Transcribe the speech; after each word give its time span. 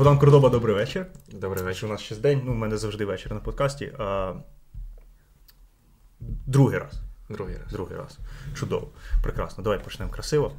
Богдан 0.00 0.18
Кордоба, 0.18 0.48
добрий 0.48 0.74
вечір. 0.74 1.06
Добрий 1.32 1.64
вечір. 1.64 1.88
У 1.88 1.92
нас 1.92 2.00
ще 2.00 2.16
день, 2.16 2.42
ну, 2.44 2.52
в 2.52 2.54
мене 2.54 2.76
завжди 2.76 3.04
вечір 3.04 3.32
на 3.32 3.40
подкасті. 3.40 3.92
А... 3.98 4.34
Другий 6.46 6.78
раз. 6.78 7.00
Другий 7.28 7.56
раз. 7.56 7.72
Другий 7.72 7.96
раз. 7.96 8.18
Чудово. 8.54 8.88
Прекрасно. 9.22 9.64
Давай 9.64 9.84
почнемо 9.84 10.12
красиво. 10.12 10.52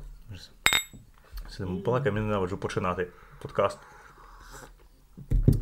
Сидимо 1.50 1.80
балакаємо, 1.80 2.18
я 2.18 2.24
ненавиджу 2.24 2.57
починати 2.57 3.07
подкаст. 3.42 3.78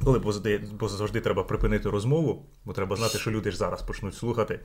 Коли 0.03 0.19
бо, 0.19 0.31
заде- 0.31 0.71
бо 0.79 0.89
завжди 0.89 1.21
треба 1.21 1.43
припинити 1.43 1.89
розмову, 1.89 2.45
бо 2.65 2.73
треба 2.73 2.95
знати, 2.95 3.17
що 3.17 3.31
люди 3.31 3.51
ж 3.51 3.57
зараз 3.57 3.81
почнуть 3.81 4.15
слухати, 4.15 4.59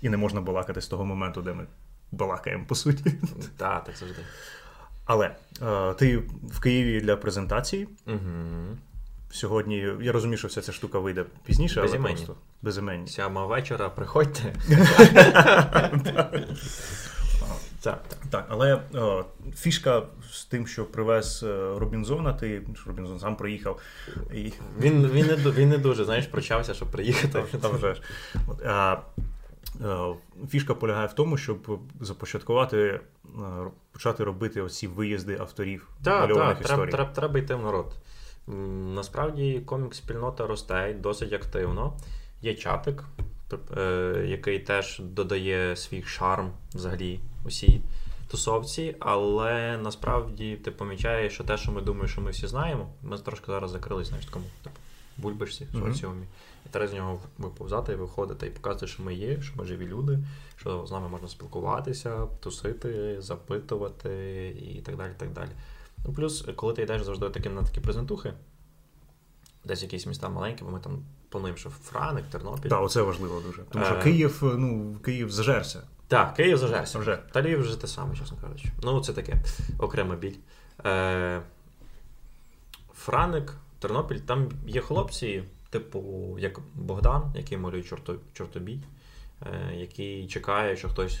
і 0.00 0.08
не 0.08 0.16
можна 0.16 0.40
балакати 0.40 0.80
з 0.80 0.86
того 0.86 1.04
моменту, 1.04 1.42
де 1.42 1.52
ми 1.52 1.66
балакаємо, 2.12 2.64
по 2.66 2.74
суті. 2.74 3.04
Так, 3.56 3.84
так 3.84 3.96
завжди. 3.96 4.22
Але 5.04 5.36
е, 5.62 5.94
ти 5.94 6.16
в 6.50 6.60
Києві 6.60 7.00
для 7.00 7.16
презентації. 7.16 7.88
Угу. 8.06 8.18
Сьогодні 9.30 9.76
я 10.00 10.12
розумію, 10.12 10.38
що 10.38 10.48
вся 10.48 10.60
ця 10.60 10.72
штука 10.72 10.98
вийде 10.98 11.24
пізніше, 11.44 11.80
але 11.80 11.88
Безіменні. 11.88 12.16
просто 12.16 12.36
безіменні. 12.62 13.08
Сьома 13.08 13.46
вечора, 13.46 13.88
приходьте. 13.88 14.54
Так, 17.82 18.02
так. 18.30 18.46
Але 18.48 18.74
е, 18.94 19.24
фішка 19.56 20.02
з 20.30 20.44
тим, 20.44 20.66
що 20.66 20.84
привез 20.84 21.42
е, 21.42 21.78
Робінзона, 21.78 22.32
ти 22.32 22.62
Робінзон 22.86 23.18
сам 23.20 23.36
проїхав. 23.36 23.80
І, 24.34 24.52
Він, 24.80 25.08
він, 25.08 25.26
не, 25.26 25.36
він 25.36 25.68
не 25.68 25.78
дуже, 25.78 26.04
знаєш, 26.04 26.26
прочався, 26.26 26.74
щоб 26.74 26.90
приїхати. 26.90 27.44
там 27.60 27.72
вже 27.72 27.94
ж. 27.94 28.02
От, 28.48 28.66
а, 28.66 28.98
е, 29.80 30.14
фішка 30.50 30.74
полягає 30.74 31.06
в 31.06 31.12
тому, 31.12 31.36
щоб 31.36 31.80
започаткувати, 32.00 33.00
почати 33.92 34.24
робити 34.24 34.62
оці 34.62 34.86
виїзди 34.86 35.38
авторів 35.40 35.88
Так, 36.04 36.20
мальованих 36.20 36.58
треба, 36.58 36.74
історій. 36.74 36.90
треба, 36.90 37.10
треба 37.10 37.38
йти 37.38 37.54
в 37.54 37.62
народ. 37.62 37.94
Насправді 38.94 39.62
комік-спільнота 39.66 40.46
росте 40.46 40.96
досить 41.00 41.32
активно. 41.32 41.92
Є 42.42 42.54
чатик, 42.54 43.04
е, 43.76 44.24
який 44.26 44.58
теж 44.58 45.00
додає 45.04 45.76
свій 45.76 46.02
шарм 46.02 46.50
взагалі 46.74 47.20
усій 47.44 47.80
тусовці, 48.30 48.96
але 49.00 49.78
насправді 49.82 50.56
ти 50.56 50.70
помічаєш, 50.70 51.32
що 51.32 51.44
те, 51.44 51.58
що 51.58 51.72
ми 51.72 51.80
думаємо, 51.80 52.08
що 52.08 52.20
ми 52.20 52.30
всі 52.30 52.46
знаємо, 52.46 52.88
ми 53.02 53.18
трошки 53.18 53.46
зараз 53.46 53.70
закрились, 53.70 54.08
знаєш, 54.08 54.26
такому 54.26 54.44
типу, 54.62 54.76
бульбашці 55.16 55.66
соціумі. 55.72 56.26
І 56.66 56.68
треба 56.68 56.88
з 56.88 56.92
нього 56.92 57.20
виповзати 57.38 57.92
і 57.92 57.96
виходити 57.96 58.46
і 58.46 58.50
показувати, 58.50 58.86
що 58.86 59.02
ми 59.02 59.14
є, 59.14 59.42
що 59.42 59.52
ми 59.56 59.64
живі 59.64 59.86
люди, 59.86 60.18
що 60.56 60.86
з 60.86 60.90
нами 60.90 61.08
можна 61.08 61.28
спілкуватися, 61.28 62.26
тусити, 62.40 63.16
запитувати 63.22 64.48
і 64.48 64.80
так 64.80 64.96
далі. 64.96 65.12
так 65.18 65.32
далі. 65.32 65.50
Ну, 66.04 66.12
плюс, 66.12 66.48
коли 66.56 66.72
ти 66.74 66.82
йдеш 66.82 67.02
завжди 67.02 67.30
такі, 67.30 67.48
на 67.48 67.62
такі 67.62 67.80
презентухи, 67.80 68.32
десь 69.64 69.82
якісь 69.82 70.06
міста 70.06 70.28
маленькі, 70.28 70.64
бо 70.64 70.70
ми 70.70 70.80
там 70.80 71.04
плануємо, 71.28 71.58
що 71.58 71.70
Франик, 71.70 72.24
Тернопіль. 72.26 72.70
Так, 72.70 72.82
оце 72.82 73.02
важливо 73.02 73.40
дуже. 73.40 73.62
Тому 73.62 73.84
що 73.84 73.94
Е. 73.94 74.02
Київ, 74.02 74.40
ну, 74.42 74.96
Київ 75.04 75.30
зажерся. 75.30 75.82
Так, 76.08 76.34
Київ 76.34 76.58
зажерся. 76.58 76.98
Вже. 76.98 77.16
Та 77.32 77.42
Львів 77.42 77.60
вже 77.60 77.80
те 77.80 77.86
саме, 77.86 78.16
чесно 78.16 78.36
кажучи. 78.40 78.68
Ну, 78.82 79.00
це 79.00 79.12
таке 79.12 79.42
окрема 79.78 80.16
біль. 80.16 80.36
Е, 80.84 81.42
Франик, 82.94 83.54
Тернопіль, 83.78 84.18
там 84.18 84.48
є 84.66 84.80
хлопці, 84.80 85.44
типу, 85.70 86.36
як 86.38 86.60
Богдан, 86.74 87.32
який 87.34 87.58
малює 87.58 87.82
чорто, 87.82 88.16
чортобій, 88.32 88.80
е, 89.42 89.74
який 89.74 90.26
чекає, 90.26 90.76
що 90.76 90.88
хтось 90.88 91.20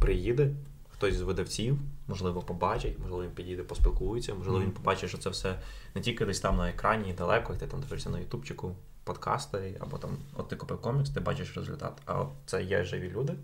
приїде, 0.00 0.50
хтось 0.90 1.14
з 1.14 1.20
видавців, 1.20 1.78
можливо, 2.08 2.42
побачить, 2.42 2.98
можливо, 2.98 3.22
він 3.22 3.30
підійде, 3.30 3.62
поспілкується, 3.62 4.34
можливо, 4.34 4.60
він 4.60 4.70
побачить, 4.70 5.08
що 5.08 5.18
це 5.18 5.30
все 5.30 5.58
не 5.94 6.00
тільки 6.00 6.26
десь 6.26 6.40
там 6.40 6.56
на 6.56 6.70
екрані 6.70 7.12
далеко, 7.12 7.54
і 7.54 7.56
ти 7.56 7.66
там 7.66 7.80
дивишся 7.80 8.10
на 8.10 8.18
ютубчику, 8.18 8.74
подкасти, 9.04 9.76
або 9.80 9.98
там, 9.98 10.10
от 10.36 10.48
ти 10.48 10.56
купив 10.56 10.80
комікс, 10.80 11.10
ти 11.10 11.20
бачиш 11.20 11.56
результат. 11.56 11.92
А 12.04 12.20
от 12.20 12.28
це 12.46 12.62
є 12.62 12.84
живі 12.84 13.10
люди, 13.10 13.34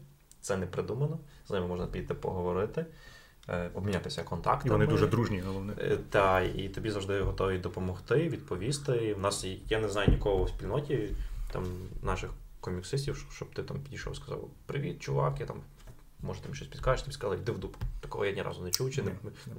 це 0.41 0.57
не 0.57 0.67
придумано, 0.67 1.19
з 1.49 1.51
ними 1.51 1.67
можна 1.67 1.87
піти 1.87 2.15
поговорити, 2.15 2.87
е, 3.49 3.71
обмінятися 3.75 4.25
І 4.65 4.71
вони 4.71 4.87
дуже 4.87 5.07
дружні, 5.07 5.41
головне. 5.41 5.73
Е, 5.81 5.99
Та, 6.11 6.41
і 6.41 6.69
тобі 6.69 6.91
завжди 6.91 7.21
готові 7.21 7.59
допомогти, 7.59 8.29
відповісти. 8.29 9.15
В 9.15 9.21
нас 9.21 9.47
я 9.69 9.81
не 9.81 9.89
знаю 9.89 10.09
нікого 10.11 10.45
в 10.45 10.49
спільноті 10.49 11.09
там 11.53 11.65
наших 12.03 12.31
коміксистів, 12.61 13.27
щоб 13.37 13.55
ти 13.55 13.63
там 13.63 13.81
підійшов 13.81 14.13
і 14.13 14.17
сказав: 14.17 14.49
Привіт, 14.67 15.03
чувак, 15.03 15.41
я 15.41 15.47
там. 15.47 15.57
Може, 16.23 16.41
ти 16.41 16.55
щось 16.55 16.69
підкажеш, 16.69 17.03
тобі 17.03 17.15
сказали, 17.15 17.37
йди 17.37 17.53
в 17.53 17.59
дупу. 17.59 17.79
Такого 18.01 18.25
я 18.25 18.33
ні 18.33 18.43
разу 18.43 18.63
не 18.63 18.71
чув 18.71 18.91
чи 18.91 19.03
не, 19.03 19.11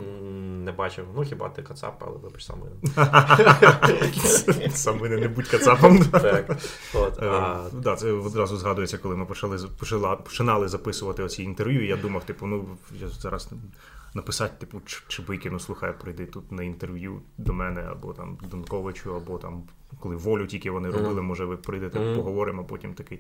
м, 0.02 0.64
не 0.64 0.72
бачив. 0.72 1.06
Ну, 1.16 1.24
хіба 1.24 1.50
ти 1.50 1.64
кацап, 1.64 2.04
але 2.08 2.18
вибач 2.18 2.44
сам. 2.46 2.60
Сам 4.70 5.00
мене 5.00 5.18
не 5.18 5.28
будь 5.28 5.48
кацапом. 5.48 6.00
Так. 6.06 6.58
От, 6.94 7.20
Е, 7.24 7.26
а, 7.30 7.70
Да, 7.74 7.96
це 7.96 8.12
одразу 8.12 8.58
згадується, 8.58 8.98
коли 8.98 9.16
ми 9.16 9.26
почали 9.26 9.58
починали 10.24 10.68
записувати 10.68 11.24
оці 11.24 11.44
інтерв'ю. 11.44 11.86
Я 11.86 11.98
думав, 11.98 12.24
типу, 12.24 12.46
ну 12.48 12.66
я 13.02 13.08
зараз 13.08 13.50
написати, 14.14 14.54
типу, 14.60 14.82
чи, 14.86 15.02
чи 15.08 15.22
викину, 15.22 15.60
слухай, 15.60 15.94
прийди 16.02 16.26
тут 16.26 16.52
на 16.52 16.64
інтерв'ю 16.64 17.22
до 17.38 17.54
мене, 17.54 17.82
або 17.92 18.14
там 18.14 18.38
Донковичу, 18.52 19.16
або 19.16 19.38
там, 19.38 19.64
коли 20.00 20.16
волю 20.16 20.48
тільки 20.48 20.72
вони 20.72 20.90
робили, 20.90 21.22
може, 21.22 21.46
ви 21.46 21.58
прийдете, 21.58 22.00
поговоримо, 22.16 22.62
а 22.62 22.66
потім 22.66 22.94
такий. 22.94 23.20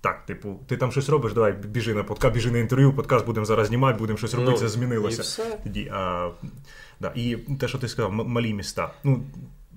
Так, 0.00 0.26
типу, 0.26 0.60
ти 0.66 0.76
там 0.76 0.92
щось 0.92 1.08
робиш, 1.08 1.32
давай 1.32 1.52
біжи 1.52 1.94
на 1.94 2.04
подкаст, 2.04 2.34
біжи 2.34 2.50
на 2.50 2.58
інтерв'ю, 2.58 2.92
подкаст 2.92 3.26
будемо 3.26 3.46
зараз 3.46 3.66
знімати, 3.66 3.98
будемо 3.98 4.16
щось 4.18 4.34
робити, 4.34 4.52
Ну, 4.52 4.58
це 4.58 4.64
І 4.64 4.68
змінилося. 4.68 5.22
все. 5.22 5.58
Тоді, 5.64 5.88
а, 5.92 6.30
да, 7.00 7.12
і 7.14 7.36
те, 7.36 7.68
що 7.68 7.78
ти 7.78 7.88
сказав, 7.88 8.12
малі 8.12 8.54
міста, 8.54 8.94
ну, 9.04 9.22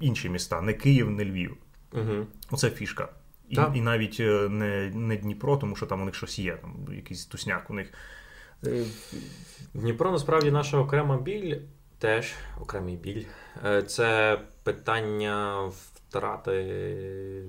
інші 0.02 0.30
міста, 0.30 0.62
не 0.62 0.74
Київ, 0.74 1.10
не 1.10 1.26
Львів. 1.26 1.58
Угу. 1.94 2.28
Оце 2.52 2.70
фішка. 2.70 3.10
І, 3.50 3.56
Так. 3.56 3.72
і 3.76 3.82
навіть 3.82 4.18
е, 4.20 4.50
не, 4.50 4.90
не 4.90 5.18
Дніпро, 5.18 5.58
тому 5.58 5.76
що 5.76 5.86
там 5.86 6.02
у 6.02 6.06
них 6.06 6.16
щось 6.16 6.40
є, 6.40 6.58
там 6.62 6.96
якийсь 6.96 7.26
тусняк 7.26 7.70
у 7.70 7.74
них. 7.74 7.94
Е, 8.66 8.86
Дніпро 9.74 10.12
насправді 10.12 10.52
наша 10.52 10.78
окрема 10.78 11.18
біль, 11.22 11.56
теж 12.00 12.34
окремий 12.62 12.96
біль. 12.98 13.24
Е, 13.66 13.84
Це 13.84 14.40
питання 14.64 15.66
втрати 15.66 17.44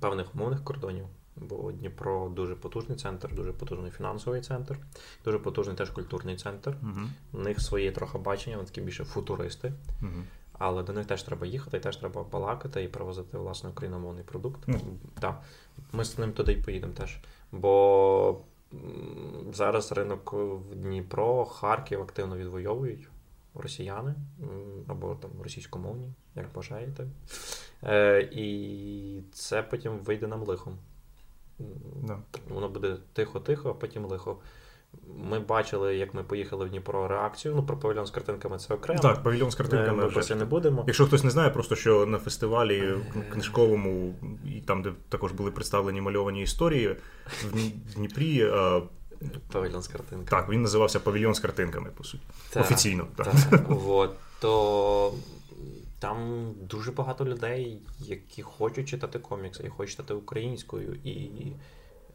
певних 0.00 0.34
умовних 0.34 0.64
кордонів. 0.64 1.04
Бо 1.36 1.72
Дніпро 1.72 2.28
дуже 2.28 2.54
потужний 2.54 2.98
центр, 2.98 3.34
дуже 3.34 3.52
потужний 3.52 3.90
фінансовий 3.90 4.40
центр, 4.40 4.78
дуже 5.24 5.38
потужний 5.38 5.76
теж 5.76 5.90
культурний 5.90 6.36
центр. 6.36 6.76
Угу, 6.82 7.00
У 7.32 7.38
них 7.38 7.60
своє 7.60 7.92
трохи 7.92 8.18
бачення, 8.18 8.56
вони 8.56 8.68
такі 8.68 8.80
більше 8.80 9.04
футуристи, 9.04 9.72
угу. 10.02 10.22
але 10.52 10.82
до 10.82 10.92
них 10.92 11.06
теж 11.06 11.22
треба 11.22 11.46
їхати, 11.46 11.76
і 11.76 11.80
теж 11.80 11.96
треба 11.96 12.22
балакати 12.22 12.84
і 12.84 12.88
привозити 12.88 13.38
власне 13.38 13.70
україномовний 13.70 14.24
продукт. 14.24 14.60
Ну. 14.66 14.80
Так, 15.20 15.42
ми 15.92 16.04
з 16.04 16.18
ним 16.18 16.32
туди 16.32 16.52
й 16.52 16.62
поїдемо 16.62 16.92
теж. 16.92 17.18
Бо 17.52 18.40
зараз 19.52 19.92
ринок 19.92 20.32
в 20.32 20.74
Дніпро, 20.74 21.44
Харків 21.44 22.02
активно 22.02 22.36
відвоюють 22.36 23.08
росіяни 23.54 24.14
або 24.86 25.14
там 25.14 25.30
російськомовні, 25.42 26.12
як 26.34 26.52
бажаєте. 26.54 27.06
Е, 27.82 28.28
і 28.32 29.22
це 29.32 29.62
потім 29.62 29.98
вийде 29.98 30.26
нам 30.26 30.42
лихом. 30.42 30.78
Да. 32.02 32.18
Воно 32.48 32.68
буде 32.68 32.96
тихо-тихо, 33.12 33.70
а 33.70 33.74
потім 33.74 34.04
лихо. 34.04 34.36
Ми 35.30 35.40
бачили, 35.40 35.96
як 35.96 36.14
ми 36.14 36.22
поїхали 36.22 36.64
в 36.64 36.68
Дніпро 36.68 37.08
реакцію. 37.08 37.54
Ну, 37.56 37.62
про 37.62 37.76
павільйон 37.76 38.06
з 38.06 38.10
картинками 38.10 38.58
це 38.58 38.74
окремо. 38.74 39.00
Так, 39.00 39.22
павільйон 39.22 39.50
з 39.50 39.54
Е, 39.54 39.58
картинками. 39.58 39.96
Ми 39.96 40.04
вже. 40.06 40.14
про 40.14 40.22
це 40.22 40.34
не 40.34 40.44
будемо. 40.44 40.84
Якщо 40.86 41.06
хтось 41.06 41.24
не 41.24 41.30
знає, 41.30 41.50
просто 41.50 41.76
що 41.76 42.06
на 42.06 42.18
фестивалі 42.18 42.94
книжковому, 43.32 44.14
і 44.46 44.60
там, 44.60 44.82
де 44.82 44.92
також 45.08 45.32
були 45.32 45.50
представлені 45.50 46.00
мальовані 46.00 46.42
історії, 46.42 46.96
в 47.52 47.94
Дніпрі. 47.94 48.40
е, 48.42 48.82
Павільйон 49.52 49.82
з 49.82 49.88
картинками. 49.88 50.24
Так, 50.42 50.48
він 50.50 50.62
називався 50.62 51.00
павільйон 51.00 51.34
з 51.34 51.40
картинками, 51.40 51.90
по 51.96 52.04
суті. 52.04 52.24
Так, 52.50 52.62
Офіційно. 52.62 53.06
Так. 53.16 53.28
Так, 53.50 53.62
от, 53.86 54.10
то 54.40 55.12
там 56.04 56.52
дуже 56.60 56.92
багато 56.92 57.24
людей, 57.24 57.82
які 57.98 58.42
хочуть 58.42 58.88
читати 58.88 59.18
комікси 59.18 59.62
і 59.66 59.68
хочуть 59.68 59.90
читати 59.90 60.14
українською. 60.14 60.94
І 60.94 61.30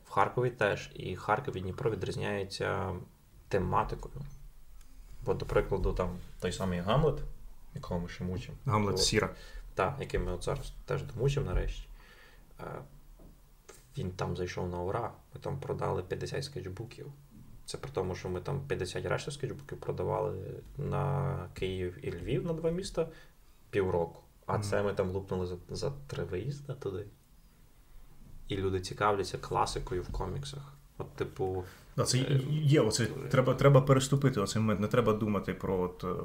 в 0.05 0.09
Харкові 0.09 0.49
теж. 0.49 0.91
І 0.95 1.15
Харків 1.15 1.57
і 1.57 1.61
Дніпро 1.61 1.91
відрізняються 1.91 2.95
тематикою. 3.47 4.15
Бо, 5.25 5.33
до 5.33 5.45
прикладу, 5.45 5.93
там 5.93 6.17
той 6.39 6.51
самий 6.51 6.79
Гамлет, 6.79 7.19
якого 7.75 7.99
ми 7.99 8.09
ще 8.09 8.23
мучимо. 8.23 8.57
Гамлет 8.65 8.95
От. 8.95 9.01
Сіра. 9.01 9.29
Так, 9.73 9.95
який 9.99 10.19
ми 10.19 10.31
от 10.31 10.43
зараз 10.43 10.73
теж 10.85 11.03
домучимо 11.03 11.45
нарешті. 11.45 11.87
Е, 12.59 12.63
Він 13.97 14.11
там 14.11 14.37
зайшов 14.37 14.69
на 14.69 14.79
ура. 14.81 15.11
Ми 15.33 15.41
там 15.41 15.59
продали 15.59 16.03
50 16.03 16.43
скетчбуків. 16.43 17.11
Це 17.65 17.77
при 17.77 17.91
тому, 17.91 18.15
що 18.15 18.29
ми 18.29 18.41
там 18.41 18.61
50 18.67 19.05
решта 19.05 19.31
скетчбуків 19.31 19.77
продавали 19.77 20.61
на 20.77 21.35
Київ 21.53 21.97
і 22.01 22.11
Львів 22.11 22.45
на 22.45 22.53
два 22.53 22.69
міста 22.71 23.07
півроку. 23.69 24.21
А 24.45 24.57
mm. 24.57 24.61
це 24.61 24.83
ми 24.83 24.93
там 24.93 25.09
лупнули 25.09 25.45
за, 25.45 25.55
за 25.69 25.91
три 26.07 26.23
виїзди 26.23 26.73
туди. 26.73 27.05
І 28.47 28.57
люди 28.57 28.79
цікавляться 28.79 29.37
класикою 29.37 30.01
в 30.01 30.11
коміксах. 30.11 30.73
От, 30.97 31.15
типу, 31.15 31.63
Да, 31.97 32.03
це 32.03 32.17
є, 32.49 32.81
оце 32.81 33.05
треба, 33.05 33.53
треба 33.53 33.81
переступити 33.81 34.39
оцей 34.39 34.61
момент, 34.61 34.79
не 34.79 34.87
треба 34.87 35.13
думати 35.13 35.53
про 35.53 35.81
от. 35.81 36.03
е, 36.03 36.23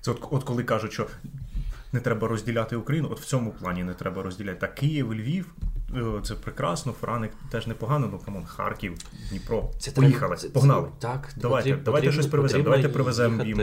Це 0.00 0.10
от, 0.10 0.28
от 0.30 0.44
коли 0.44 0.64
кажуть, 0.64 0.92
що 0.92 1.06
не 1.92 2.00
треба 2.00 2.28
розділяти 2.28 2.76
Україну. 2.76 3.08
От 3.10 3.20
в 3.20 3.24
цьому 3.24 3.52
плані 3.52 3.84
не 3.84 3.94
треба 3.94 4.22
розділяти. 4.22 4.60
Та 4.60 4.68
Київ, 4.68 5.14
Львів 5.14 5.54
е, 5.62 5.77
це 6.22 6.34
прекрасно, 6.34 6.92
Франик 6.92 7.32
теж 7.50 7.66
непогано, 7.66 8.08
ну 8.12 8.18
come 8.18 8.33
on, 8.33 8.44
Харків, 8.44 8.94
Дніпро. 9.30 9.70
Це 9.78 9.90
Поїхали, 9.90 10.36
це- 10.36 10.48
погнали. 10.48 10.88
Так, 10.98 11.32
Давайте, 11.36 11.68
потрібно- 11.70 11.84
давайте 11.84 12.12
щось 12.12 12.26
привеземо. 12.26 12.64
Давайте 12.64 12.88
привеземо 12.88 13.44
їм 13.44 13.58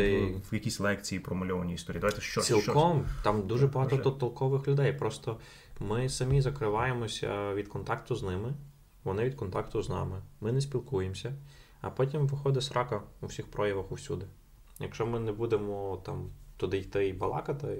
в 0.51 0.53
якісь 0.53 0.79
лекції 0.79 1.19
про 1.19 1.35
мальовані 1.35 1.73
історії. 1.73 1.99
Давайте 2.01 2.21
щось. 2.21 2.45
Цілком, 2.45 3.05
там 3.23 3.47
дуже 3.47 3.67
багато 3.67 3.95
Вже. 3.95 4.03
толкових 4.03 4.67
людей. 4.67 4.93
Просто 4.93 5.37
ми 5.79 6.09
самі 6.09 6.41
закриваємося 6.41 7.53
від 7.53 7.67
контакту 7.67 8.15
з 8.15 8.23
ними, 8.23 8.53
вони 9.03 9.23
від 9.23 9.35
контакту 9.35 9.81
з 9.81 9.89
нами. 9.89 10.21
Ми 10.41 10.51
не 10.51 10.61
спілкуємося, 10.61 11.33
а 11.81 11.89
потім 11.89 12.27
виходить 12.27 12.63
срака 12.63 13.01
у 13.21 13.25
всіх 13.25 13.47
проявах 13.51 13.91
усюди. 13.91 14.25
Якщо 14.79 15.05
ми 15.05 15.19
не 15.19 15.31
будемо 15.31 16.01
там 16.05 16.29
туди 16.57 16.77
йти 16.77 17.07
і 17.07 17.13
балакати, 17.13 17.77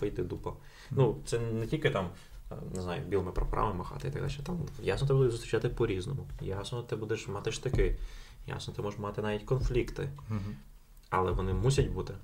вийти 0.00 0.22
дупа. 0.22 0.52
Ну, 0.90 1.16
це 1.26 1.38
не 1.38 1.66
тільки 1.66 1.90
там. 1.90 2.08
Е, 2.52 2.54
Не 2.74 2.82
знаю, 2.82 3.02
білими 3.06 3.32
прапорами 3.32 3.74
махати 3.74 4.08
і 4.08 4.10
так 4.10 4.22
далі. 4.22 4.32
Там 4.42 4.58
ясно, 4.82 5.08
ти 5.08 5.14
будеш 5.14 5.32
зустрічати 5.32 5.68
по-різному. 5.68 6.26
Ясно, 6.40 6.82
ти 6.82 6.96
будеш 6.96 7.28
мати 7.28 7.52
штики. 7.52 7.98
Ясно, 8.46 8.74
ти 8.74 8.82
можеш 8.82 9.00
мати 9.00 9.22
навіть 9.22 9.42
конфлікти. 9.42 10.08
Угу. 10.30 10.54
Але 11.10 11.32
вони 11.32 11.52
мусять 11.52 11.88
бути. 11.88 12.14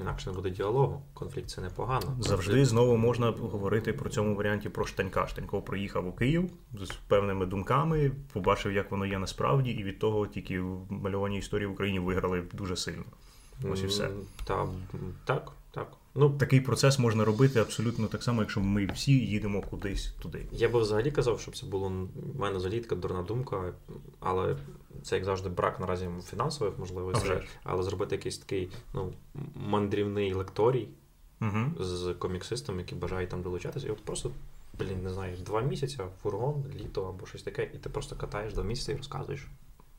Інакше 0.00 0.30
не 0.30 0.36
буде 0.36 0.50
діалогу. 0.50 1.02
Конфлікт 1.14 1.48
це 1.48 1.60
непогано. 1.60 2.16
Завжди 2.20 2.64
знову 2.64 2.96
можна 2.96 3.30
говорити 3.30 3.92
про 3.92 4.10
цьому 4.10 4.34
варіанті 4.34 4.68
про 4.68 4.86
Штанька. 4.86 5.26
Штанько 5.26 5.62
приїхав 5.62 6.08
у 6.08 6.12
Київ 6.12 6.50
з 6.80 6.90
певними 6.90 7.46
думками, 7.46 8.12
побачив, 8.32 8.72
як 8.72 8.90
воно 8.90 9.06
є 9.06 9.18
насправді, 9.18 9.70
і 9.70 9.84
від 9.84 9.98
того 9.98 10.26
тільки 10.26 10.60
мальовані 10.88 11.38
історії 11.38 11.66
в 11.66 11.72
Україні 11.72 11.98
виграли 11.98 12.42
дуже 12.52 12.76
сильно. 12.76 13.04
Ось 13.70 13.82
і 13.82 13.86
все. 13.86 14.10
Та, 14.44 14.66
так. 15.24 15.52
Ну, 16.18 16.30
Такий 16.30 16.60
процес 16.60 16.98
можна 16.98 17.24
робити 17.24 17.60
абсолютно 17.60 18.06
так 18.06 18.22
само, 18.22 18.40
якщо 18.42 18.60
ми 18.60 18.86
всі 18.86 19.12
їдемо 19.12 19.62
кудись 19.62 20.12
туди. 20.22 20.46
я 20.52 20.68
би 20.68 20.80
взагалі 20.80 21.10
казав, 21.10 21.40
щоб 21.40 21.56
це 21.56 21.66
було 21.66 21.88
в 22.34 22.40
мене 22.40 22.56
взагалі 22.56 22.80
така 22.80 22.94
дурна 22.96 23.22
думка, 23.22 23.72
але 24.20 24.56
це 25.02 25.14
як 25.16 25.24
завжди 25.24 25.48
брак 25.48 25.80
наразі 25.80 26.08
фінансових 26.30 26.78
можливостей. 26.78 27.30
ж. 27.30 27.46
Але 27.64 27.82
зробити 27.82 28.14
якийсь 28.16 28.38
такий 28.38 28.68
ну, 28.94 29.12
мандрівний 29.54 30.32
лекторій 30.34 30.88
Угу. 31.40 31.84
з 31.84 32.14
коміксистом, 32.14 32.78
які 32.78 32.94
бажають 32.94 33.30
там 33.30 33.42
долучатися. 33.42 33.86
І 33.86 33.90
от 33.90 34.04
просто, 34.04 34.30
блін, 34.78 35.02
не 35.02 35.10
знаю, 35.10 35.36
два 35.44 35.60
місяці, 35.60 35.98
фургон, 36.22 36.64
літо 36.80 37.04
або 37.04 37.26
щось 37.26 37.42
таке, 37.42 37.70
і 37.74 37.78
ти 37.78 37.88
просто 37.88 38.16
катаєш 38.16 38.52
два 38.54 38.62
місяці 38.64 38.92
і 38.92 38.96
розказуєш. 38.96 39.46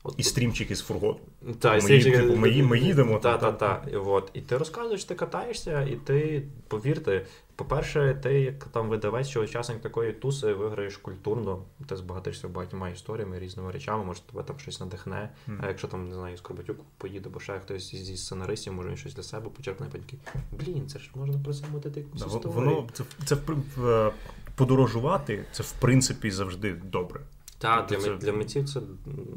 От, 0.02 0.14
І 0.16 0.22
стрімчики 0.22 0.76
з 0.76 0.80
фургону. 0.80 1.18
Та, 1.58 1.80
Ми 1.82 1.90
їдемо, 1.90 2.16
типу, 2.16 2.36
ми 2.36 2.62
ми 2.62 2.78
їдемо, 2.78 3.18
Та, 3.18 3.38
та, 3.38 3.52
та. 3.52 3.84
І, 3.92 3.96
от. 3.96 4.30
і 4.34 4.40
ти 4.40 4.56
розказуєш, 4.56 5.04
ти 5.04 5.14
катаєшся, 5.14 5.82
і 5.82 5.96
ти, 5.96 6.42
повірте, 6.68 7.26
по-перше, 7.56 8.20
ти 8.22 8.40
як 8.40 8.64
там 8.64 8.88
видавець 8.88 9.28
чи 9.28 9.40
учасник 9.40 9.80
такої 9.80 10.12
туси 10.12 10.52
виграєш 10.52 10.96
культурно, 10.96 11.62
ти 11.86 11.96
збагатишся 11.96 12.48
багатьма 12.48 12.88
історіями, 12.88 13.38
різними 13.38 13.72
речами, 13.72 14.04
може 14.04 14.20
тебе 14.20 14.42
там 14.42 14.58
щось 14.58 14.80
надихне. 14.80 15.30
Мгм. 15.46 15.60
А 15.62 15.68
якщо 15.68 15.88
там, 15.88 16.08
не 16.08 16.14
знаю, 16.14 16.36
Скорбатюк 16.36 16.76
поїде, 16.98 17.28
бо 17.28 17.40
ще 17.40 17.58
хтось 17.58 17.94
зі 17.94 18.16
сценаристів, 18.16 18.72
може 18.72 18.88
він 18.88 18.96
щось 18.96 19.14
для 19.14 19.22
себе 19.22 19.48
почерпне, 19.56 19.86
такий, 19.86 20.18
блін, 20.52 20.88
це 20.88 20.98
ж 20.98 21.10
можна 21.14 21.38
про 21.38 21.54
це 21.54 21.64
мотити 21.72 22.00
якусь 22.00 22.20
історію. 22.20 22.50
Воно 22.50 22.88
це, 22.92 23.04
це 23.24 23.36
е, 23.78 24.12
подорожувати, 24.54 25.44
це 25.52 25.62
в 25.62 25.72
принципі 25.72 26.30
завжди 26.30 26.72
добре. 26.72 27.20
Та, 27.58 27.86
для, 27.88 27.96
це- 27.96 28.16
для 28.16 28.32
митців 28.32 28.68
це 28.68 28.80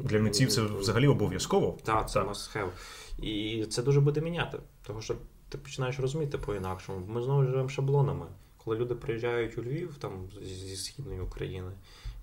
Для 0.00 0.18
митців 0.20 0.52
це 0.52 0.62
взагалі 0.62 1.06
обов'язково. 1.08 1.78
Так, 1.84 2.10
це 2.10 2.20
Так. 2.20 2.28
must 2.28 2.56
have. 2.56 2.68
І 3.24 3.64
це 3.66 3.82
дуже 3.82 4.00
буде 4.00 4.20
міняти, 4.20 4.58
тому 4.86 5.02
що 5.02 5.14
ти 5.48 5.58
починаєш 5.58 6.00
розуміти 6.00 6.38
по-інакшому. 6.38 7.06
Ми 7.06 7.22
знову 7.22 7.44
живемо 7.44 7.68
шаблонами. 7.68 8.26
Коли 8.64 8.76
люди 8.76 8.94
приїжджають 8.94 9.58
у 9.58 9.62
Львів 9.62 9.96
там 9.98 10.12
зі- 10.42 10.76
східної 10.76 11.20
України, 11.20 11.70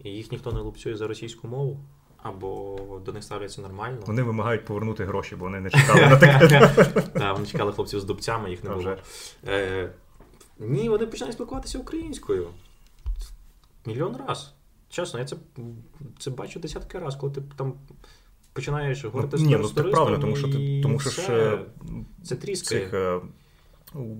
і 0.04 0.10
їх 0.10 0.31
ніхто 0.31 0.51
не 0.51 0.60
лупцює 0.60 0.96
за 0.96 1.07
російську 1.07 1.48
мову, 1.48 1.80
або 2.18 2.80
до 3.06 3.13
них 3.13 3.24
ставляться 3.24 3.62
нормально. 3.62 3.98
Вони 4.07 4.24
вимагають 4.24 4.66
повернути 4.66 5.06
гроші, 5.06 5.36
бо 5.36 5.45
вони 5.45 5.60
не 5.60 5.69
чекали 5.69 6.02
на 6.02 6.16
таке. 6.18 6.68
Та, 7.13 7.34
вони 7.34 7.45
чекали 7.45 7.72
хлопців 7.72 8.00
з 8.00 8.04
дубцями, 8.04 8.50
їх 8.50 8.63
не 8.63 8.69
було. 8.69 8.95
Е, 9.48 9.92
ні, 10.60 10.90
вони 10.90 11.06
починають 11.06 11.36
спілкуватися 11.36 11.80
українською. 11.80 12.48
Мільйон 13.86 14.18
раз. 14.28 14.54
Чесно, 14.90 15.20
я 15.20 15.26
це, 15.26 15.36
це 16.20 16.32
бачу 16.32 16.60
десятки 16.60 17.00
разів, 17.00 17.20
коли 17.20 17.34
ти 17.34 17.42
там 17.56 17.74
починаєш 18.54 19.06
говорити 19.06 19.38
з 19.38 19.42
Ні, 19.42 19.58
ну 19.62 19.70
це 19.70 19.84
правильно, 19.84 20.18
тому 20.18 20.36
що 20.36 20.48
ти 20.48 20.82
тому 20.82 21.00
що 21.00 21.10
ж 21.10 21.32
е, 21.32 21.60
Це 22.24 22.36
тріскає. 22.36 22.82
цих 22.82 22.94
е, 22.94 23.20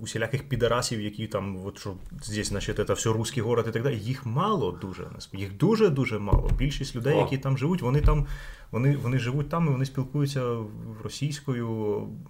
усіляких 0.02 0.48
підарасів, 0.48 1.00
які 1.00 1.26
там, 1.26 1.66
от 1.66 1.78
що 1.78 1.94
здесь, 2.22 2.48
значить, 2.48 2.86
це 2.86 2.92
все 2.92 3.10
русський 3.10 3.42
город 3.42 3.66
і 3.68 3.72
так 3.72 3.82
далі, 3.82 3.98
їх 3.98 4.26
мало 4.26 4.72
дуже. 4.72 5.06
Їх 5.32 5.56
дуже-дуже 5.56 6.18
мало. 6.18 6.50
Більшість 6.58 6.96
людей, 6.96 7.14
О. 7.14 7.18
які 7.20 7.38
там 7.38 7.58
живуть, 7.58 7.82
вони 7.82 8.00
там. 8.00 8.26
Вони, 8.70 8.96
вони 8.96 9.18
живуть 9.18 9.48
там 9.48 9.66
і 9.66 9.70
вони 9.70 9.84
спілкуються 9.84 10.56
російською, 11.02 11.66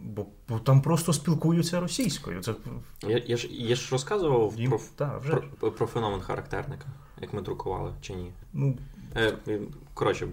бо, 0.00 0.26
бо 0.48 0.58
там 0.58 0.82
просто 0.82 1.12
спілкуються 1.12 1.80
російською. 1.80 2.40
Це 2.40 2.54
Я, 3.08 3.22
я, 3.26 3.36
ж, 3.36 3.48
я 3.50 3.76
ж 3.76 3.88
розказував 3.92 4.54
їм, 4.56 4.70
про, 4.70 4.80
та, 4.96 5.18
вже. 5.18 5.36
про, 5.60 5.72
про 5.72 5.86
феномен 5.86 6.20
характерника, 6.20 6.86
як 7.20 7.32
ми 7.32 7.42
друкували, 7.42 7.92
чи 8.00 8.14
ні. 8.14 8.30
Ну, 8.52 8.76
Е, 9.16 9.32
коротше, 9.94 10.28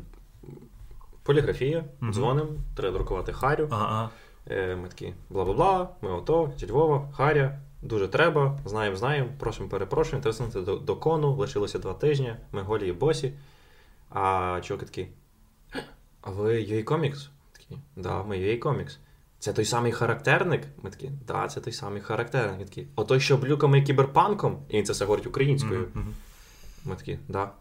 поліграфія, 1.24 1.84
Мгм. 2.00 2.14
дзвоним, 2.14 2.48
треба 2.76 2.98
друкувати 2.98 3.34
Харю. 3.34 3.68
ага. 3.72 4.10
Е, 4.50 4.76
ми 4.76 4.88
такі 4.88 5.14
бла-бла-бла, 5.32 5.88
ми 6.02 6.12
ото, 6.12 6.52
зі 6.58 6.68
Львова, 6.72 7.10
Харя, 7.14 7.60
дуже 7.82 8.08
треба, 8.08 8.60
знаємо, 8.66 8.96
знаємо, 8.96 9.30
просимо, 9.40 9.70
перепрошуємо, 9.70 10.24
тиснути 10.24 10.62
до, 10.62 10.76
до 10.78 10.96
кону, 10.96 11.34
лишилося 11.36 11.80
два 11.80 11.94
тижні, 11.94 12.36
ми 12.52 12.62
голі 12.62 12.88
і 12.88 12.92
босі. 12.92 13.34
А 14.10 14.60
чуваки 14.64 14.86
такі, 14.86 15.08
а 16.22 16.30
ви 16.32 16.54
UA 16.60 16.84
Comics? 16.84 17.30
Такі, 17.52 17.78
да, 17.96 18.24
ми 18.24 18.36
UA 18.38 18.60
Comics. 18.64 18.98
Це 19.40 19.54
той 19.54 19.66
самий 19.66 19.92
характерник? 19.92 20.64
Ми 20.84 20.90
такі, 20.90 21.12
да, 21.28 21.48
це 21.48 21.62
той 21.62 21.74
самий 21.74 22.02
характерник. 22.02 22.60
Він 22.60 22.66
такий, 22.68 22.88
отой, 22.96 23.20
що 23.20 23.38
блюками 23.38 23.82
кіберпанком, 23.82 24.58
і 24.70 24.78
він 24.78 24.86
це 24.86 24.94
все 24.94 25.06
говорить 25.06 25.28
українською. 25.28 25.88
Мгм. 25.94 26.14
Ми 26.88 26.96
такі, 26.96 27.20
да. 27.28 27.52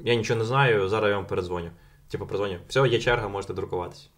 Я 0.00 0.14
нічого 0.14 0.38
не 0.38 0.44
знаю, 0.44 0.88
зараз 0.88 1.10
я 1.10 1.16
вам 1.16 1.26
передзвоню. 1.26 1.70
Типу, 2.08 2.26
передзвоню, 2.26 2.58
все, 2.68 2.88
є 2.88 2.98
черга, 2.98 3.28
можете 3.28 3.54
друкуватися. 3.54 4.08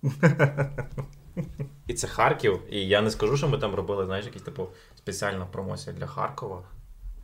І 1.87 1.95
це 1.95 2.07
Харків. 2.07 2.61
І 2.71 2.87
я 2.89 3.03
не 3.03 3.11
скажу, 3.11 3.37
що 3.37 3.49
ми 3.49 3.59
там 3.59 3.75
робили, 3.75 4.07
знаєш, 4.07 4.27
якісь 4.27 4.43
типу 4.43 4.69
спеціальна 4.97 5.47
промоція 5.47 5.97
для 5.97 6.07
Харкова. 6.07 6.63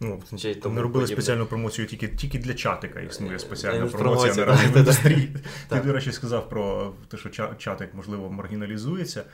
Ну, 0.01 0.23
Чи 0.37 0.55
тому 0.55 0.75
ми 0.75 0.83
робили 0.83 1.05
подібне. 1.05 1.23
спеціальну 1.23 1.47
промоцію 1.47 1.87
тільки, 1.87 2.09
тільки 2.09 2.39
для 2.39 2.55
чатика 2.55 3.01
існує 3.01 3.35
Е, 3.35 3.39
спеціальна 3.39 3.87
е, 3.87 3.89
промоція 3.89 4.47
так, 4.47 4.59
так, 4.59 4.77
індустрії. 4.77 5.37
Ти, 5.69 5.81
до 5.81 5.93
речі, 5.93 6.13
сказав 6.13 6.49
про 6.49 6.93
те, 7.09 7.17
що 7.17 7.31
чатик, 7.59 7.95
можливо, 7.95 8.31
маргіналізується. 8.31 9.25